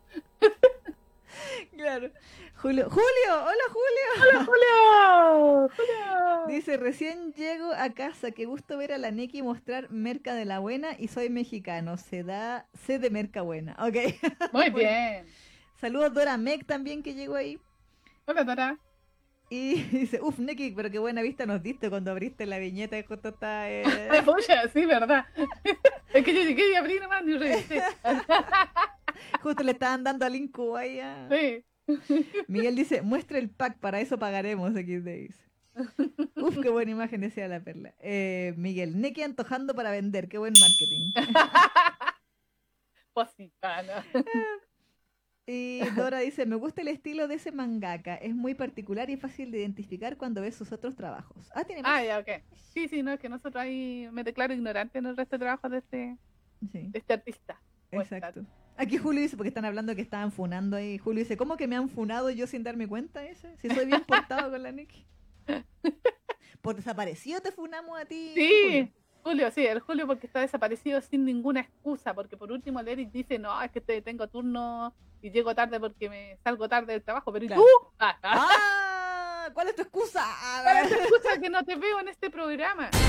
claro. 1.76 2.11
Julio, 2.62 2.89
Julio, 2.89 3.43
hola 3.45 3.64
Julio. 3.72 4.45
¡Julio! 4.45 5.70
¡Julio! 5.78 6.47
Dice, 6.47 6.76
recién 6.76 7.32
llego 7.32 7.72
a 7.74 7.89
casa, 7.91 8.32
qué 8.32 8.43
gusto 8.45 8.78
ver 8.78 8.91
a 8.91 8.97
la 8.97 9.12
Neki 9.12 9.41
mostrar 9.41 9.89
merca 9.91 10.36
de 10.36 10.43
la 10.43 10.60
buena 10.60 10.89
y 10.99 11.07
soy 11.07 11.30
mexicano, 11.30 11.95
se 11.95 12.24
da, 12.24 12.68
sé 12.74 12.99
de 12.99 13.12
merca 13.12 13.43
buena. 13.43 13.78
Ok. 13.80 13.95
Muy 14.51 14.72
bien. 14.72 15.26
Saludos 15.80 16.14
Dora 16.14 16.36
Meg 16.36 16.66
también 16.66 17.01
que 17.01 17.14
llegó 17.14 17.36
ahí. 17.36 17.57
Hola, 18.26 18.43
Dora. 18.43 18.78
Y 19.49 19.76
dice, 19.91 20.20
uff, 20.22 20.38
Neki, 20.38 20.72
pero 20.72 20.91
qué 20.91 20.99
buena 20.99 21.22
vista 21.22 21.45
nos 21.45 21.64
diste 21.64 21.89
cuando 21.89 22.12
abriste 22.12 22.45
la 22.45 22.60
viñeta 22.60 22.99
y 22.99 23.03
justo 23.03 23.30
está... 23.30 23.72
Eh, 23.72 23.86
sí, 24.74 24.86
¿verdad? 24.86 25.26
es 26.14 26.26
que 26.26 26.34
yo 26.34 26.41
llegué 26.41 26.74
y 26.74 26.76
abrí 26.76 26.99
nomás 26.99 27.24
y 27.26 27.38
revisé. 27.38 27.84
justo 29.41 29.64
le 29.64 29.72
estaban 29.72 30.03
dando 30.03 30.26
al 30.26 30.36
incubo 30.36 30.76
ahí 30.76 30.99
Sí. 31.32 31.64
Miguel 32.47 32.75
dice, 32.75 33.01
muestra 33.01 33.37
el 33.37 33.49
pack, 33.49 33.77
para 33.79 33.99
eso 33.99 34.19
pagaremos 34.19 34.73
XD. 34.73 35.05
dice. 35.05 35.49
Uf, 36.35 36.59
qué 36.61 36.69
buena 36.69 36.91
imagen 36.91 37.21
decía 37.21 37.47
la 37.47 37.59
perla. 37.59 37.93
Eh, 37.99 38.53
Miguel, 38.57 38.99
Neki 38.99 39.21
antojando 39.23 39.73
para 39.73 39.91
vender, 39.91 40.27
qué 40.27 40.37
buen 40.37 40.53
marketing. 40.59 41.11
Positana. 43.13 44.05
Y 45.45 45.79
Dora 45.95 46.19
dice, 46.19 46.45
me 46.45 46.55
gusta 46.55 46.81
el 46.81 46.89
estilo 46.89 47.27
de 47.27 47.35
ese 47.35 47.51
mangaka, 47.51 48.15
es 48.15 48.35
muy 48.35 48.53
particular 48.53 49.09
y 49.09 49.17
fácil 49.17 49.51
de 49.51 49.59
identificar 49.59 50.15
cuando 50.15 50.41
ves 50.41 50.55
sus 50.55 50.71
otros 50.71 50.95
trabajos. 50.95 51.49
Ah, 51.55 51.63
tiene 51.63 51.81
más. 51.81 51.91
Ah, 51.91 52.03
ya, 52.03 52.19
ok. 52.19 52.43
Sí, 52.73 52.87
sí, 52.87 53.01
no, 53.01 53.11
es 53.11 53.19
que 53.19 53.29
nosotros 53.29 53.55
ahí 53.55 54.07
me 54.11 54.23
declaro 54.23 54.53
ignorante 54.53 54.99
en 54.99 55.07
el 55.07 55.17
resto 55.17 55.37
de 55.37 55.39
trabajo 55.39 55.67
de 55.67 55.79
este, 55.79 56.17
Sí, 56.71 56.87
de 56.89 56.99
este 56.99 57.13
artista. 57.13 57.59
Exacto. 57.91 58.45
Aquí 58.82 58.97
Julio 58.97 59.21
dice, 59.21 59.36
porque 59.36 59.49
están 59.49 59.65
hablando 59.65 59.93
que 59.93 60.01
estaban 60.01 60.32
funando 60.32 60.77
ahí. 60.77 60.97
Julio 60.97 61.19
dice, 61.19 61.36
¿cómo 61.36 61.57
que 61.57 61.67
me 61.67 61.75
han 61.75 61.89
funado 61.89 62.30
yo 62.30 62.47
sin 62.47 62.63
darme 62.63 62.88
cuenta 62.88 63.25
ese? 63.25 63.57
Si 63.57 63.69
soy 63.69 63.86
bien 63.86 64.03
portado 64.07 64.49
con 64.49 64.63
la 64.63 64.71
Neki. 64.71 65.05
Por 66.61 66.77
desaparecido 66.77 67.41
te 67.41 67.51
funamos 67.51 67.99
a 67.99 68.05
ti. 68.05 68.32
Sí, 68.36 68.89
Julio, 69.21 69.51
sí, 69.51 69.65
el 69.65 69.82
Julio 69.82 70.07
porque 70.07 70.27
está 70.27 70.39
desaparecido 70.39 71.01
sin 71.01 71.25
ninguna 71.25 71.59
excusa, 71.59 72.13
porque 72.13 72.38
por 72.38 72.53
último 72.53 72.80
el 72.80 72.88
Eric 72.88 73.11
dice, 73.11 73.38
no, 73.38 73.61
es 73.61 73.69
que 73.69 73.82
te- 73.82 74.01
tengo 74.01 74.30
turno 74.30 74.95
y 75.21 75.30
llego 75.30 75.53
tarde 75.53 75.77
porque 75.77 76.09
me 76.09 76.38
salgo 76.41 76.69
tarde 76.69 76.93
del 76.93 77.03
trabajo, 77.03 77.34
pero 77.34 77.43
¿y 77.43 77.49
tú? 77.49 77.65
Ah, 77.99 78.17
ah, 78.23 78.47
¡Ah! 78.49 79.49
¿Cuál 79.53 79.67
es 79.67 79.75
tu 79.75 79.82
excusa? 79.82 80.23
¿cuál 80.63 80.86
es 80.86 80.91
la 80.91 80.97
excusa 81.03 81.38
que 81.41 81.49
no 81.49 81.65
te 81.65 81.75
veo 81.75 81.99
en 81.99 82.07
este 82.07 82.30
programa? 82.30 82.89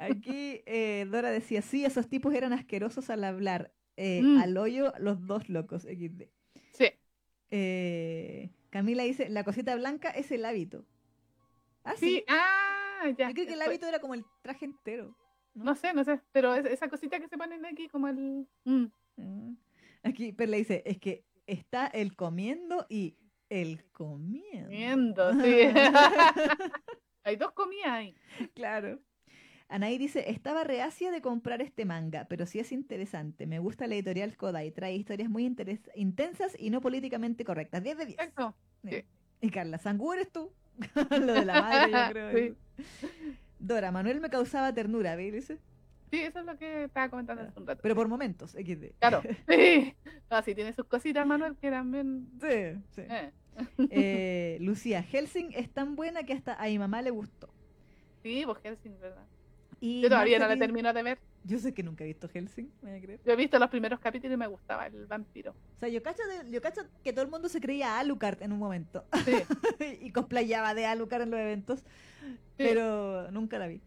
Aquí 0.00 0.62
eh, 0.66 1.06
Dora 1.10 1.30
decía, 1.30 1.62
sí, 1.62 1.84
esos 1.84 2.08
tipos 2.08 2.34
eran 2.34 2.52
asquerosos 2.52 3.10
al 3.10 3.24
hablar. 3.24 3.72
Eh, 3.96 4.20
Mm. 4.22 4.38
Al 4.38 4.56
hoyo, 4.58 4.92
los 4.98 5.26
dos 5.26 5.48
locos, 5.48 5.84
XD. 5.84 6.28
Sí, 6.72 6.86
Eh, 7.50 8.50
Camila 8.70 9.04
dice, 9.04 9.28
la 9.30 9.44
cosita 9.44 9.74
blanca 9.76 10.10
es 10.10 10.30
el 10.32 10.44
hábito. 10.44 10.84
Ah, 11.84 11.94
sí. 11.96 12.06
sí, 12.06 12.24
ah, 12.28 13.04
ya. 13.16 13.28
Yo 13.28 13.34
creo 13.34 13.46
que 13.46 13.52
el 13.54 13.62
hábito 13.62 13.86
era 13.86 14.00
como 14.00 14.14
el 14.14 14.24
traje 14.42 14.64
entero. 14.66 15.16
No 15.54 15.74
sé, 15.74 15.94
no 15.94 16.04
sé, 16.04 16.20
pero 16.32 16.54
es- 16.54 16.66
esa 16.66 16.88
cosita 16.88 17.18
que 17.18 17.28
se 17.28 17.38
ponen 17.38 17.64
aquí 17.64 17.88
como 17.88 18.08
el... 18.08 18.46
mm, 18.64 18.86
Ah. 19.18 19.54
Aquí 20.02 20.32
Perla 20.32 20.58
dice, 20.58 20.82
es 20.84 20.98
que 20.98 21.24
está 21.46 21.86
el 21.86 22.14
comiendo 22.16 22.84
y 22.90 23.16
el 23.48 23.82
comiendo. 23.92 24.64
Comiendo, 24.68 25.32
sí. 25.40 25.68
Hay 27.24 27.36
dos 27.36 27.52
comidas 27.52 27.88
ahí. 27.88 28.14
Claro. 28.54 29.00
Anaí 29.68 29.98
dice, 29.98 30.30
estaba 30.30 30.62
reacia 30.62 31.10
de 31.10 31.20
comprar 31.20 31.60
este 31.60 31.84
manga, 31.84 32.26
pero 32.28 32.46
sí 32.46 32.60
es 32.60 32.70
interesante. 32.70 33.46
Me 33.46 33.58
gusta 33.58 33.86
la 33.86 33.96
editorial 33.96 34.36
Kodai. 34.36 34.70
Trae 34.70 34.94
historias 34.94 35.28
muy 35.28 35.44
intensas 35.96 36.56
y 36.58 36.70
no 36.70 36.80
políticamente 36.80 37.44
correctas. 37.44 37.82
10 37.82 37.98
de 37.98 38.06
10. 38.06 38.18
Exacto. 38.18 38.54
Sí. 38.84 39.04
Y 39.40 39.50
Carla, 39.50 39.78
¿Sangu 39.78 40.12
eres 40.12 40.30
tú? 40.30 40.52
Lo 41.10 41.32
de 41.34 41.44
la 41.44 41.60
madre, 41.60 41.92
yo 41.92 41.98
creo. 42.10 42.32
Sí. 42.38 42.54
Dora, 43.58 43.90
Manuel 43.90 44.20
me 44.20 44.30
causaba 44.30 44.72
ternura, 44.72 45.16
¿ve? 45.16 45.32
Dice. 45.32 45.58
Sí, 46.10 46.20
eso 46.20 46.38
es 46.38 46.46
lo 46.46 46.56
que 46.56 46.84
estaba 46.84 47.08
comentando 47.08 47.42
hace 47.42 47.58
un 47.58 47.66
rato. 47.66 47.82
Pero 47.82 47.96
por 47.96 48.06
momentos, 48.06 48.52
XD. 48.52 48.92
Claro, 49.00 49.22
sí. 49.48 49.94
No, 50.30 50.42
sí, 50.42 50.54
tiene 50.54 50.72
sus 50.72 50.86
cositas, 50.86 51.26
Manuel, 51.26 51.56
que 51.56 51.66
eran 51.66 51.90
bien... 51.90 52.28
Sí, 52.40 52.80
sí. 52.94 53.02
eh. 53.10 53.32
Eh, 53.90 54.58
Lucía, 54.60 55.02
Helsing 55.02 55.50
es 55.54 55.70
tan 55.70 55.96
buena 55.96 56.22
que 56.22 56.34
hasta 56.34 56.54
a 56.54 56.66
mi 56.66 56.78
mamá 56.78 57.02
le 57.02 57.10
gustó. 57.10 57.48
Sí, 58.22 58.42
pues 58.44 58.58
Helsing, 58.62 59.00
¿verdad? 59.00 59.24
Y 59.86 60.00
Yo 60.02 60.08
todavía 60.08 60.38
no 60.40 60.48
la 60.48 60.56
termino 60.56 60.92
de 60.92 61.02
ver. 61.02 61.18
Yo 61.44 61.58
sé 61.60 61.72
que 61.72 61.82
nunca 61.84 62.02
he 62.02 62.08
visto 62.08 62.28
Helsing, 62.28 62.68
me 62.82 62.90
voy 62.90 62.98
a 62.98 63.02
creer. 63.02 63.20
Yo 63.24 63.32
he 63.32 63.36
visto 63.36 63.56
los 63.58 63.68
primeros 63.70 64.00
capítulos 64.00 64.34
y 64.34 64.36
me 64.36 64.48
gustaba 64.48 64.86
el 64.88 65.06
vampiro. 65.06 65.52
O 65.76 65.78
sea, 65.78 65.88
yo 65.88 66.02
cacho, 66.02 66.22
de- 66.26 66.50
yo 66.50 66.60
cacho 66.60 66.82
que 67.04 67.12
todo 67.12 67.24
el 67.24 67.30
mundo 67.30 67.48
se 67.48 67.60
creía 67.60 67.98
Alucard 68.00 68.42
en 68.42 68.50
un 68.52 68.58
momento 68.58 69.04
Sí, 69.24 69.32
y 70.00 70.10
cosplayaba 70.10 70.74
de 70.74 70.86
Alucard 70.86 71.22
en 71.22 71.30
los 71.30 71.38
eventos, 71.38 71.84
pero 72.56 73.30
nunca 73.30 73.58
la 73.58 73.68
vi. 73.68 73.80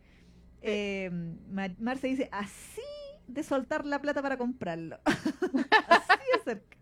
Eh, 0.61 1.09
Ma- 1.51 1.75
Marce 1.79 2.07
dice, 2.07 2.29
así 2.31 2.81
de 3.27 3.43
soltar 3.43 3.85
la 3.85 3.99
plata 4.01 4.21
para 4.21 4.37
comprarlo. 4.37 4.99
así 5.05 6.19
de 6.33 6.43
cerca. 6.45 6.77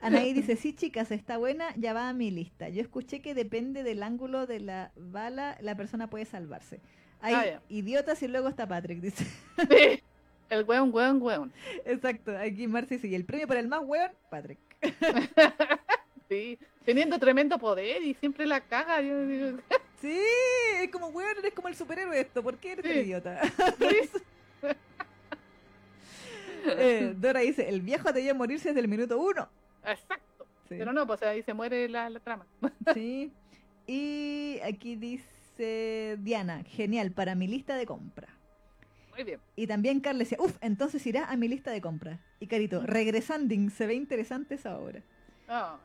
Anaí 0.00 0.32
dice, 0.32 0.56
sí 0.56 0.72
chicas, 0.74 1.12
está 1.12 1.38
buena, 1.38 1.66
ya 1.76 1.92
va 1.92 2.08
a 2.08 2.12
mi 2.12 2.30
lista. 2.30 2.68
Yo 2.68 2.80
escuché 2.82 3.20
que 3.22 3.34
depende 3.34 3.84
del 3.84 4.02
ángulo 4.02 4.46
de 4.46 4.58
la 4.60 4.92
bala, 4.96 5.56
la 5.60 5.76
persona 5.76 6.10
puede 6.10 6.24
salvarse. 6.24 6.80
Hay 7.22 7.34
Ah, 7.34 7.60
idiotas 7.68 8.22
y 8.22 8.28
luego 8.28 8.48
está 8.48 8.66
Patrick, 8.66 9.00
dice. 9.00 9.24
sí. 9.56 10.02
El 10.50 10.64
weón, 10.64 10.90
weón, 10.92 11.22
weón. 11.22 11.52
Exacto, 11.86 12.36
aquí 12.36 12.66
Marce 12.66 12.96
dice, 12.96 13.08
y 13.08 13.14
el 13.14 13.24
premio 13.24 13.46
para 13.48 13.60
el 13.60 13.68
más 13.68 13.80
weón, 13.84 14.10
Patrick. 14.30 14.58
Sí, 16.28 16.58
teniendo 16.86 17.18
tremendo 17.18 17.58
poder 17.58 18.02
y 18.02 18.14
siempre 18.14 18.46
la 18.46 18.60
caga. 18.62 19.02
Yo 19.02 19.26
digo, 19.26 19.58
Sí, 20.00 20.18
es 20.80 20.90
como, 20.90 21.08
weón, 21.08 21.36
eres 21.38 21.52
como 21.52 21.68
el 21.68 21.76
superhéroe 21.76 22.18
esto, 22.20 22.42
¿por 22.42 22.56
qué 22.56 22.72
eres 22.72 22.86
Sí. 22.90 22.98
idiota? 23.00 23.40
sí, 23.78 24.08
Eh, 26.64 27.14
Dora 27.16 27.40
dice, 27.40 27.68
el 27.68 27.80
viejo 27.82 28.12
debía 28.12 28.34
morirse 28.34 28.68
desde 28.68 28.80
el 28.80 28.88
minuto 28.88 29.18
uno. 29.20 29.48
exacto. 29.84 30.46
Sí. 30.68 30.76
Pero 30.78 30.92
no, 30.92 31.06
pues 31.06 31.22
ahí 31.22 31.42
se 31.42 31.52
muere 31.54 31.88
la, 31.88 32.08
la 32.08 32.20
trama. 32.20 32.46
Sí. 32.94 33.30
Y 33.86 34.58
aquí 34.64 34.96
dice 34.96 35.24
Diana, 36.20 36.62
genial, 36.64 37.12
para 37.12 37.34
mi 37.34 37.46
lista 37.46 37.76
de 37.76 37.86
compra. 37.86 38.28
Muy 39.14 39.24
bien. 39.24 39.40
Y 39.56 39.66
también 39.66 40.00
Carla 40.00 40.20
decía, 40.20 40.38
uff, 40.40 40.56
entonces 40.60 41.06
irá 41.06 41.26
a 41.26 41.36
mi 41.36 41.48
lista 41.48 41.70
de 41.70 41.80
compra. 41.80 42.18
Y 42.40 42.46
Carito, 42.46 42.82
regresanding, 42.84 43.70
se 43.70 43.86
ve 43.86 43.94
interesante 43.94 44.54
esa 44.54 44.78
obra. 44.78 45.02
Ah. 45.48 45.78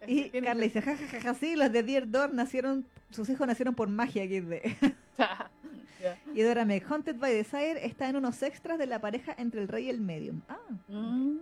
Es 0.00 0.08
Y 0.08 0.30
que 0.30 0.42
Carla 0.42 0.64
dice, 0.64 0.82
jajajaja, 0.82 1.34
sí, 1.34 1.56
los 1.56 1.72
de 1.72 1.82
Dear 1.82 2.10
Door 2.10 2.34
nacieron, 2.34 2.86
sus 3.10 3.28
hijos 3.30 3.46
nacieron 3.46 3.74
por 3.74 3.88
magia. 3.88 4.24
aquí 4.24 4.40
de 4.40 4.76
Ya. 5.18 6.18
Y 6.34 6.42
Dora 6.42 6.66
Meg, 6.66 6.84
Haunted 6.86 7.16
by 7.16 7.32
Desire 7.32 7.86
está 7.86 8.08
en 8.08 8.16
unos 8.16 8.42
extras 8.42 8.78
de 8.78 8.86
la 8.86 9.00
pareja 9.00 9.34
entre 9.38 9.62
el 9.62 9.68
rey 9.68 9.86
y 9.86 9.90
el 9.90 10.00
medium. 10.00 10.42
Ah. 10.48 10.58
Mm. 10.88 11.38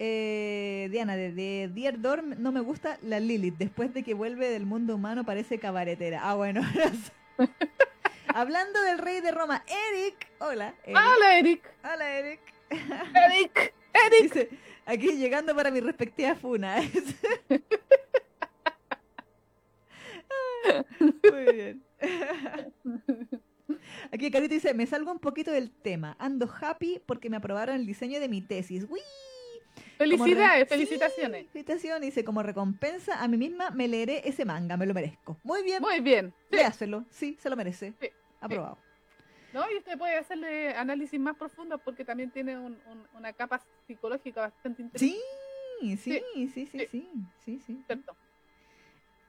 Eh, 0.00 0.88
Diana, 0.92 1.16
de, 1.16 1.32
de 1.32 1.68
Dear 1.74 2.00
Dorm 2.00 2.34
no 2.38 2.52
me 2.52 2.60
gusta 2.60 2.98
la 3.02 3.18
Lilith. 3.20 3.56
Después 3.58 3.92
de 3.94 4.02
que 4.02 4.14
vuelve 4.14 4.48
del 4.48 4.64
mundo 4.66 4.94
humano 4.94 5.24
parece 5.24 5.58
cabaretera. 5.58 6.20
Ah, 6.22 6.34
bueno. 6.34 6.60
Hablando 8.34 8.80
del 8.82 8.98
rey 8.98 9.20
de 9.20 9.32
Roma, 9.32 9.64
Eric. 9.66 10.30
Hola. 10.38 10.74
Eric. 10.84 10.96
Hola, 10.96 11.38
Eric. 11.38 11.74
Hola, 11.82 12.18
Eric. 12.18 12.40
Eric. 12.70 13.74
Eric. 13.92 14.22
Dice, 14.22 14.48
aquí 14.86 15.16
llegando 15.16 15.54
para 15.56 15.70
mi 15.70 15.80
respectiva 15.80 16.34
funa. 16.36 16.76
Muy 21.00 21.52
bien. 21.52 21.82
Aquí 24.12 24.30
Carito 24.30 24.54
dice, 24.54 24.72
me 24.74 24.86
salgo 24.86 25.10
un 25.10 25.18
poquito 25.18 25.50
del 25.50 25.70
tema. 25.70 26.16
Ando 26.18 26.48
happy 26.60 27.02
porque 27.06 27.30
me 27.30 27.38
aprobaron 27.38 27.76
el 27.76 27.86
diseño 27.86 28.20
de 28.20 28.28
mi 28.28 28.40
tesis. 28.40 28.86
Felicidades, 29.98 30.68
felicitaciones. 30.68 31.42
Sí, 31.42 31.48
felicitaciones. 31.52 32.02
Dice, 32.08 32.24
como 32.24 32.42
recompensa 32.42 33.20
a 33.22 33.28
mí 33.28 33.36
misma 33.36 33.70
me 33.70 33.88
leeré 33.88 34.22
ese 34.28 34.44
manga, 34.44 34.76
me 34.76 34.86
lo 34.86 34.94
merezco. 34.94 35.38
Muy 35.42 35.62
bien, 35.64 35.82
Muy 35.82 36.00
bien. 36.00 36.32
Sí. 36.50 36.56
léaselo. 36.56 37.04
Sí, 37.10 37.36
se 37.40 37.50
lo 37.50 37.56
merece. 37.56 37.94
Sí, 38.00 38.08
Aprobado. 38.40 38.78
¿No? 39.52 39.68
Y 39.72 39.76
usted 39.78 39.98
puede 39.98 40.14
hacerle 40.16 40.74
análisis 40.74 41.18
más 41.18 41.36
profundo 41.36 41.78
porque 41.78 42.04
también 42.04 42.30
tiene 42.30 42.56
un- 42.58 42.78
un- 42.86 43.06
una 43.14 43.32
capa 43.32 43.60
psicológica 43.86 44.42
bastante 44.42 44.82
Sí, 44.98 45.20
interesante. 45.80 45.96
sí, 46.02 46.48
sí, 46.54 46.66
sí, 46.66 46.66
sí, 46.66 46.86
sí, 46.90 47.08
sí, 47.44 47.60
sí. 47.66 47.82
Cierto. 47.86 48.16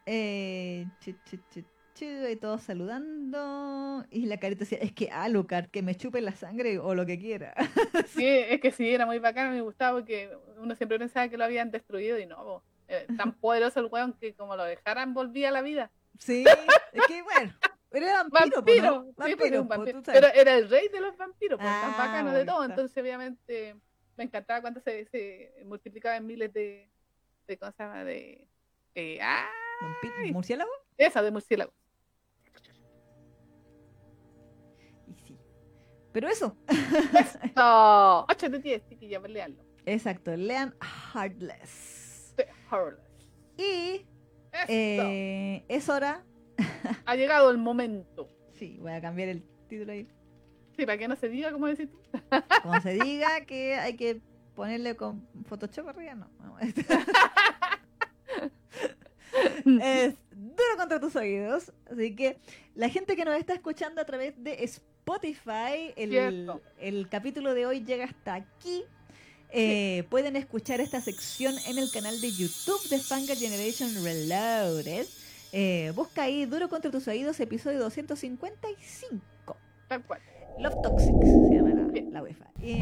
Eh, 0.05 0.85
chu, 0.99 1.13
chu, 1.25 1.37
chu, 1.51 1.63
y 2.05 2.35
todos 2.35 2.61
saludando. 2.63 4.05
Y 4.09 4.25
la 4.25 4.37
carita 4.37 4.59
decía, 4.59 4.77
es 4.81 4.91
que 4.93 5.09
Alucard, 5.11 5.69
que 5.69 5.81
me 5.81 5.95
chupe 5.95 6.21
la 6.21 6.33
sangre 6.33 6.79
o 6.79 6.95
lo 6.95 7.05
que 7.05 7.19
quiera. 7.19 7.53
Sí, 8.07 8.25
es 8.27 8.59
que 8.59 8.71
sí, 8.71 8.89
era 8.89 9.05
muy 9.05 9.19
bacán, 9.19 9.51
me 9.51 9.61
gustaba 9.61 9.99
porque 9.99 10.29
uno 10.57 10.75
siempre 10.75 10.99
pensaba 10.99 11.27
que 11.29 11.37
lo 11.37 11.43
habían 11.43 11.71
destruido 11.71 12.17
y 12.19 12.25
no. 12.25 12.63
Eh, 12.87 13.05
tan 13.17 13.33
poderoso 13.39 13.79
el 13.79 13.87
weón 13.87 14.13
que 14.13 14.33
como 14.33 14.55
lo 14.55 14.63
dejaran 14.63 15.13
volvía 15.13 15.49
a 15.49 15.51
la 15.51 15.61
vida. 15.61 15.91
Sí, 16.17 16.43
es 16.93 17.07
que 17.07 17.21
bueno, 17.21 17.53
era 17.91 18.23
vampiro, 18.23 18.57
Vampiro, 18.57 18.91
¿no? 18.91 19.25
sí, 19.25 19.35
Vampiro, 19.35 19.61
un 19.61 19.67
vampiro. 19.67 20.01
Pero 20.05 20.27
era 20.27 20.55
el 20.55 20.69
rey 20.69 20.87
de 20.89 20.99
los 20.99 21.15
vampiros, 21.17 21.59
pues, 21.59 21.69
tan 21.69 21.93
Ah, 21.93 21.95
bacano 21.97 22.31
de 22.33 22.45
todo. 22.45 22.63
Entonces, 22.65 23.01
obviamente, 23.01 23.75
me 24.17 24.23
encantaba 24.25 24.61
cuando 24.61 24.81
se, 24.81 25.05
se 25.05 25.53
multiplicaba 25.65 26.17
en 26.17 26.25
miles 26.25 26.51
de, 26.53 26.89
de 27.47 27.57
¿cómo 27.57 27.71
se 27.71 27.83
llama? 27.83 28.03
De, 28.03 28.47
eh, 28.95 29.19
ah, 29.21 29.47
¿Murciélago? 30.31 30.69
esa 30.97 31.21
de 31.21 31.31
murciélago. 31.31 31.71
Pero 36.11 36.27
eso, 36.27 36.55
No, 37.55 38.25
8 38.29 38.49
de 38.49 38.59
10, 38.59 38.87
chiquillas, 38.89 39.21
leanlo. 39.29 39.63
exacto, 39.85 40.35
lean 40.35 40.73
Heartless. 41.13 42.33
The 42.35 42.47
Horrors. 42.71 42.99
Y 43.57 44.05
Eso. 44.51 44.65
eh, 44.69 45.63
es 45.67 45.89
hora. 45.89 46.23
Ha 47.05 47.15
llegado 47.15 47.49
el 47.51 47.57
momento. 47.57 48.27
Sí, 48.53 48.77
voy 48.79 48.91
a 48.93 49.01
cambiar 49.01 49.29
el 49.29 49.43
título 49.67 49.91
ahí. 49.93 50.07
Sí, 50.75 50.85
para 50.85 50.97
que 50.97 51.07
no 51.07 51.15
se 51.15 51.29
diga, 51.29 51.51
como 51.51 51.67
decís 51.67 51.89
tú. 51.91 51.99
Como 52.63 52.79
se 52.81 52.93
diga 52.93 53.45
que 53.45 53.75
hay 53.75 53.95
que 53.95 54.21
ponerle 54.55 54.95
con 54.95 55.27
Photoshop 55.45 55.89
arriba, 55.89 56.15
no. 56.15 56.29
es 59.81 60.15
duro 60.31 60.77
contra 60.77 60.99
tus 60.99 61.15
oídos. 61.15 61.71
Así 61.91 62.15
que 62.15 62.39
la 62.75 62.89
gente 62.89 63.15
que 63.15 63.25
nos 63.25 63.35
está 63.37 63.53
escuchando 63.53 64.01
a 64.01 64.05
través 64.05 64.41
de 64.41 64.63
Spotify, 64.63 64.88
el, 65.95 66.09
Cierto. 66.09 66.61
el 66.79 67.09
capítulo 67.09 67.53
de 67.53 67.65
hoy 67.65 67.83
llega 67.83 68.05
hasta 68.05 68.35
aquí. 68.35 68.83
Eh, 69.51 70.03
Pueden 70.09 70.35
escuchar 70.35 70.79
esta 70.81 71.01
sección 71.01 71.55
en 71.67 71.77
el 71.79 71.89
canal 71.91 72.21
de 72.21 72.31
YouTube 72.31 72.87
de 72.89 72.99
Fangirl 72.99 73.39
Generation 73.39 74.03
Reloaded. 74.03 75.07
Eh, 75.51 75.91
busca 75.95 76.23
ahí 76.23 76.45
Duro 76.45 76.69
contra 76.69 76.91
tus 76.91 77.07
oídos, 77.07 77.39
episodio 77.39 77.79
255. 77.79 79.57
Tal 79.87 80.03
cual. 80.03 80.21
Love 80.59 80.75
Toxics 80.83 81.27
se 81.49 81.55
llama 81.55 81.69
la, 81.69 82.01
la 82.11 82.21
UEFA. 82.21 82.45
Eh, 82.61 82.77